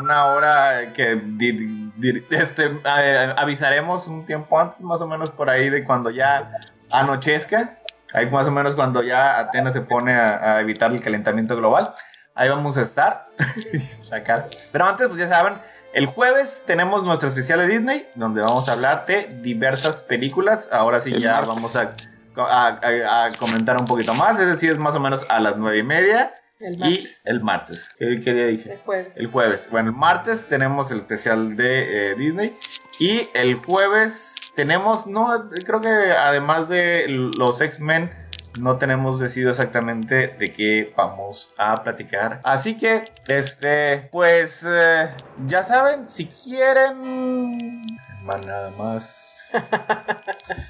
una 0.00 0.26
hora 0.26 0.92
que 0.92 1.16
di- 1.16 1.52
di- 1.52 1.83
este, 2.30 2.80
a- 2.84 3.32
avisaremos 3.40 4.06
un 4.08 4.24
tiempo 4.26 4.58
antes, 4.58 4.80
más 4.82 5.00
o 5.00 5.06
menos 5.06 5.30
por 5.30 5.48
ahí 5.50 5.70
de 5.70 5.84
cuando 5.84 6.10
ya 6.10 6.50
anochezca. 6.90 7.78
Ahí 8.12 8.30
más 8.30 8.46
o 8.46 8.50
menos 8.52 8.74
cuando 8.74 9.02
ya 9.02 9.38
Atenas 9.40 9.72
se 9.72 9.80
pone 9.80 10.14
a, 10.14 10.56
a 10.56 10.60
evitar 10.60 10.92
el 10.92 11.00
calentamiento 11.00 11.56
global. 11.56 11.90
Ahí 12.36 12.48
vamos 12.48 12.78
a 12.78 12.82
estar. 12.82 13.28
Sacar. 14.08 14.48
Pero 14.72 14.84
antes, 14.86 15.06
pues 15.08 15.18
ya 15.18 15.26
saben, 15.28 15.54
el 15.92 16.06
jueves 16.06 16.64
tenemos 16.66 17.02
nuestro 17.04 17.28
especial 17.28 17.58
de 17.60 17.66
Disney, 17.68 18.08
donde 18.14 18.40
vamos 18.42 18.68
a 18.68 18.72
hablar 18.72 19.04
de 19.06 19.40
diversas 19.42 20.00
películas. 20.00 20.68
Ahora 20.72 21.00
sí 21.00 21.12
El 21.12 21.22
ya 21.22 21.32
martes. 21.32 21.48
vamos 21.48 21.76
a, 21.76 21.92
a- 22.36 22.78
a- 22.82 23.24
a 23.26 23.32
comentar 23.32 23.76
un 23.78 23.84
poquito 23.86 24.14
más. 24.14 24.38
Es 24.38 24.46
decir, 24.46 24.70
es 24.70 24.78
más 24.78 24.94
o 24.94 25.00
menos 25.00 25.26
a 25.28 25.40
las 25.40 25.56
nueve 25.56 25.78
y 25.78 25.82
media. 25.82 26.34
El 26.60 26.74
Y 26.74 26.78
martes. 26.78 27.22
el 27.24 27.40
martes. 27.40 27.94
¿Qué, 27.98 28.20
qué 28.22 28.32
día 28.32 28.46
dije? 28.46 28.72
El 28.72 28.78
jueves. 28.78 29.16
El 29.16 29.26
jueves. 29.26 29.68
Bueno, 29.70 29.90
el 29.90 29.96
martes 29.96 30.46
tenemos 30.46 30.90
el 30.90 30.98
especial 30.98 31.56
de 31.56 32.12
eh, 32.12 32.14
Disney. 32.14 32.56
Y 32.98 33.28
el 33.34 33.56
jueves 33.56 34.36
tenemos, 34.54 35.06
no, 35.06 35.48
creo 35.50 35.80
que 35.80 35.88
además 35.88 36.68
de 36.68 37.06
los 37.08 37.60
X-Men, 37.60 38.10
no 38.58 38.76
tenemos 38.78 39.18
decidido 39.18 39.50
exactamente 39.50 40.28
de 40.28 40.52
qué 40.52 40.92
vamos 40.96 41.52
a 41.58 41.82
platicar. 41.82 42.40
Así 42.44 42.76
que, 42.76 43.12
este, 43.26 44.08
pues, 44.12 44.64
eh, 44.66 45.10
ya 45.46 45.64
saben, 45.64 46.08
si 46.08 46.26
quieren... 46.26 47.82
Más 48.22 48.44
nada 48.44 48.70
más. 48.70 49.50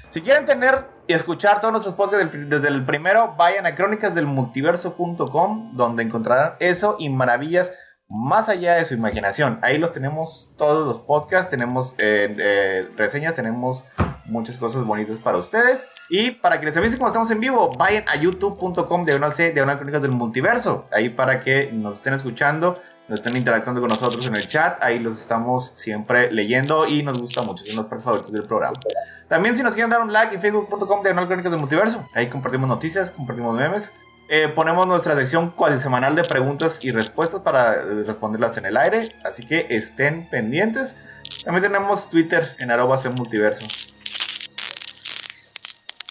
Si 0.09 0.21
quieren 0.21 0.45
tener 0.45 0.85
y 1.07 1.13
escuchar 1.13 1.59
todos 1.59 1.71
nuestros 1.71 1.95
podcasts 1.95 2.49
desde 2.49 2.67
el 2.67 2.85
primero, 2.85 3.35
vayan 3.37 3.65
a 3.65 3.75
crónicasdelmultiverso.com, 3.75 5.75
donde 5.75 6.03
encontrarán 6.03 6.53
eso 6.59 6.95
y 6.99 7.09
maravillas 7.09 7.73
más 8.07 8.49
allá 8.49 8.75
de 8.75 8.85
su 8.85 8.93
imaginación. 8.93 9.59
Ahí 9.61 9.77
los 9.77 9.91
tenemos 9.91 10.53
todos 10.57 10.87
los 10.87 10.99
podcasts, 10.99 11.49
tenemos 11.49 11.95
eh, 11.97 12.35
eh, 12.37 12.89
reseñas, 12.95 13.33
tenemos 13.33 13.85
muchas 14.25 14.57
cosas 14.57 14.83
bonitas 14.83 15.19
para 15.19 15.37
ustedes. 15.37 15.87
Y 16.09 16.31
para 16.31 16.59
que 16.59 16.67
les 16.67 16.77
avisen 16.77 16.97
cuando 16.97 17.11
estamos 17.11 17.31
en 17.31 17.39
vivo, 17.39 17.73
vayan 17.77 18.03
a 18.07 18.15
youtube.com 18.15 19.05
diagonal 19.05 19.33
C, 19.33 19.53
crónicas 19.53 20.01
del 20.01 20.11
multiverso. 20.11 20.87
Ahí 20.91 21.09
para 21.09 21.39
que 21.39 21.71
nos 21.71 21.97
estén 21.97 22.13
escuchando, 22.13 22.79
nos 23.07 23.19
estén 23.19 23.37
interactuando 23.37 23.81
con 23.81 23.89
nosotros 23.89 24.25
en 24.25 24.35
el 24.35 24.47
chat. 24.47 24.81
Ahí 24.83 24.99
los 24.99 25.19
estamos 25.19 25.73
siempre 25.75 26.31
leyendo 26.31 26.87
y 26.87 27.03
nos 27.03 27.19
gusta 27.19 27.41
mucho. 27.41 27.63
Son 27.65 27.87
los 27.89 28.03
favoritos 28.03 28.31
del 28.31 28.43
programa. 28.43 28.79
También 29.27 29.55
si 29.55 29.63
nos 29.63 29.73
quieren 29.73 29.89
dar 29.89 30.01
un 30.01 30.11
like 30.11 30.35
en 30.35 30.41
facebook.com 30.41 31.01
diagonal 31.01 31.27
crónicas 31.27 31.51
del 31.51 31.59
multiverso. 31.59 32.07
Ahí 32.13 32.27
compartimos 32.27 32.67
noticias, 32.67 33.11
compartimos 33.11 33.55
memes. 33.55 33.91
Eh, 34.27 34.47
ponemos 34.47 34.87
nuestra 34.87 35.15
sección 35.15 35.51
cuasi 35.51 35.79
semanal 35.79 36.15
de 36.15 36.23
preguntas 36.23 36.79
y 36.81 36.91
respuestas 36.91 37.41
para 37.41 37.73
eh, 37.75 38.03
responderlas 38.07 38.57
en 38.57 38.65
el 38.65 38.75
aire. 38.75 39.15
Así 39.23 39.45
que 39.45 39.67
estén 39.69 40.27
pendientes. 40.29 40.95
También 41.43 41.61
tenemos 41.61 42.09
Twitter 42.09 42.55
en 42.57 42.71
arroba 42.71 42.99
multiverso. 43.15 43.65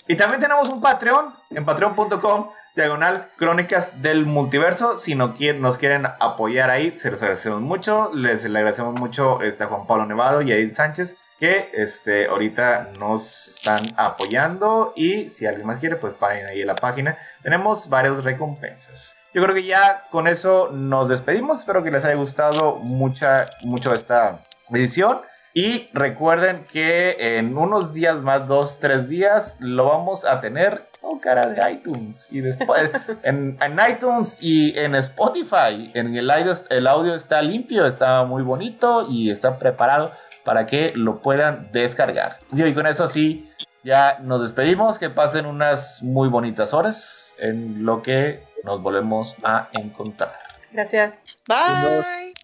Y 0.06 0.16
también 0.16 0.40
tenemos 0.40 0.68
un 0.68 0.80
Patreon 0.80 1.32
en 1.50 1.64
patreon.com 1.64 2.50
diagonal 2.74 3.30
crónicas 3.36 4.02
del 4.02 4.26
multiverso. 4.26 4.98
Si 4.98 5.14
no 5.14 5.34
quieren, 5.34 5.62
nos 5.62 5.78
quieren 5.78 6.06
apoyar 6.20 6.70
ahí, 6.70 6.94
se 6.98 7.10
los 7.10 7.20
agradecemos 7.22 7.60
mucho. 7.60 8.10
Les 8.14 8.44
le 8.44 8.58
agradecemos 8.58 8.94
mucho 8.94 9.40
este, 9.42 9.64
a 9.64 9.66
Juan 9.68 9.86
Pablo 9.86 10.06
Nevado 10.06 10.42
y 10.42 10.52
a 10.52 10.70
Sánchez 10.70 11.16
que 11.38 11.70
este, 11.72 12.26
ahorita 12.26 12.90
nos 12.98 13.48
están 13.48 13.82
apoyando. 13.96 14.92
Y 14.96 15.28
si 15.28 15.46
alguien 15.46 15.66
más 15.66 15.78
quiere, 15.78 15.96
pues 15.96 16.18
vayan 16.18 16.46
ahí 16.46 16.62
a 16.62 16.66
la 16.66 16.74
página. 16.74 17.16
Tenemos 17.42 17.88
varias 17.88 18.22
recompensas. 18.22 19.16
Yo 19.32 19.42
creo 19.42 19.54
que 19.54 19.64
ya 19.64 20.04
con 20.10 20.28
eso 20.28 20.70
nos 20.72 21.08
despedimos. 21.08 21.58
Espero 21.58 21.82
que 21.82 21.90
les 21.90 22.04
haya 22.04 22.14
gustado 22.14 22.76
mucha, 22.76 23.46
mucho 23.62 23.92
esta 23.92 24.40
edición. 24.70 25.22
Y 25.52 25.88
recuerden 25.92 26.64
que 26.64 27.16
en 27.38 27.56
unos 27.56 27.92
días 27.92 28.16
más, 28.16 28.46
dos, 28.46 28.80
tres 28.80 29.08
días, 29.08 29.56
lo 29.60 29.86
vamos 29.86 30.24
a 30.24 30.40
tener 30.40 30.88
con 31.04 31.18
cara 31.18 31.48
de 31.48 31.72
iTunes. 31.72 32.28
Y 32.30 32.40
después 32.40 32.90
en, 33.22 33.56
en 33.60 33.78
iTunes 33.90 34.38
y 34.40 34.76
en 34.78 34.94
Spotify. 34.96 35.90
En 35.94 36.16
el 36.16 36.30
audio, 36.30 36.52
el 36.70 36.86
audio 36.86 37.14
está 37.14 37.42
limpio, 37.42 37.86
está 37.86 38.24
muy 38.24 38.42
bonito 38.42 39.06
y 39.08 39.30
está 39.30 39.58
preparado 39.58 40.12
para 40.44 40.66
que 40.66 40.92
lo 40.94 41.20
puedan 41.20 41.68
descargar. 41.72 42.38
Y 42.52 42.72
con 42.72 42.86
eso 42.86 43.08
sí, 43.08 43.50
ya 43.82 44.18
nos 44.20 44.42
despedimos. 44.42 44.98
Que 44.98 45.10
pasen 45.10 45.46
unas 45.46 46.02
muy 46.02 46.28
bonitas 46.28 46.74
horas 46.74 47.34
en 47.38 47.84
lo 47.84 48.02
que 48.02 48.44
nos 48.64 48.82
volvemos 48.82 49.36
a 49.42 49.68
encontrar. 49.72 50.32
Gracias. 50.72 51.14
Bye. 51.46 52.34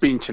Pinche 0.00 0.32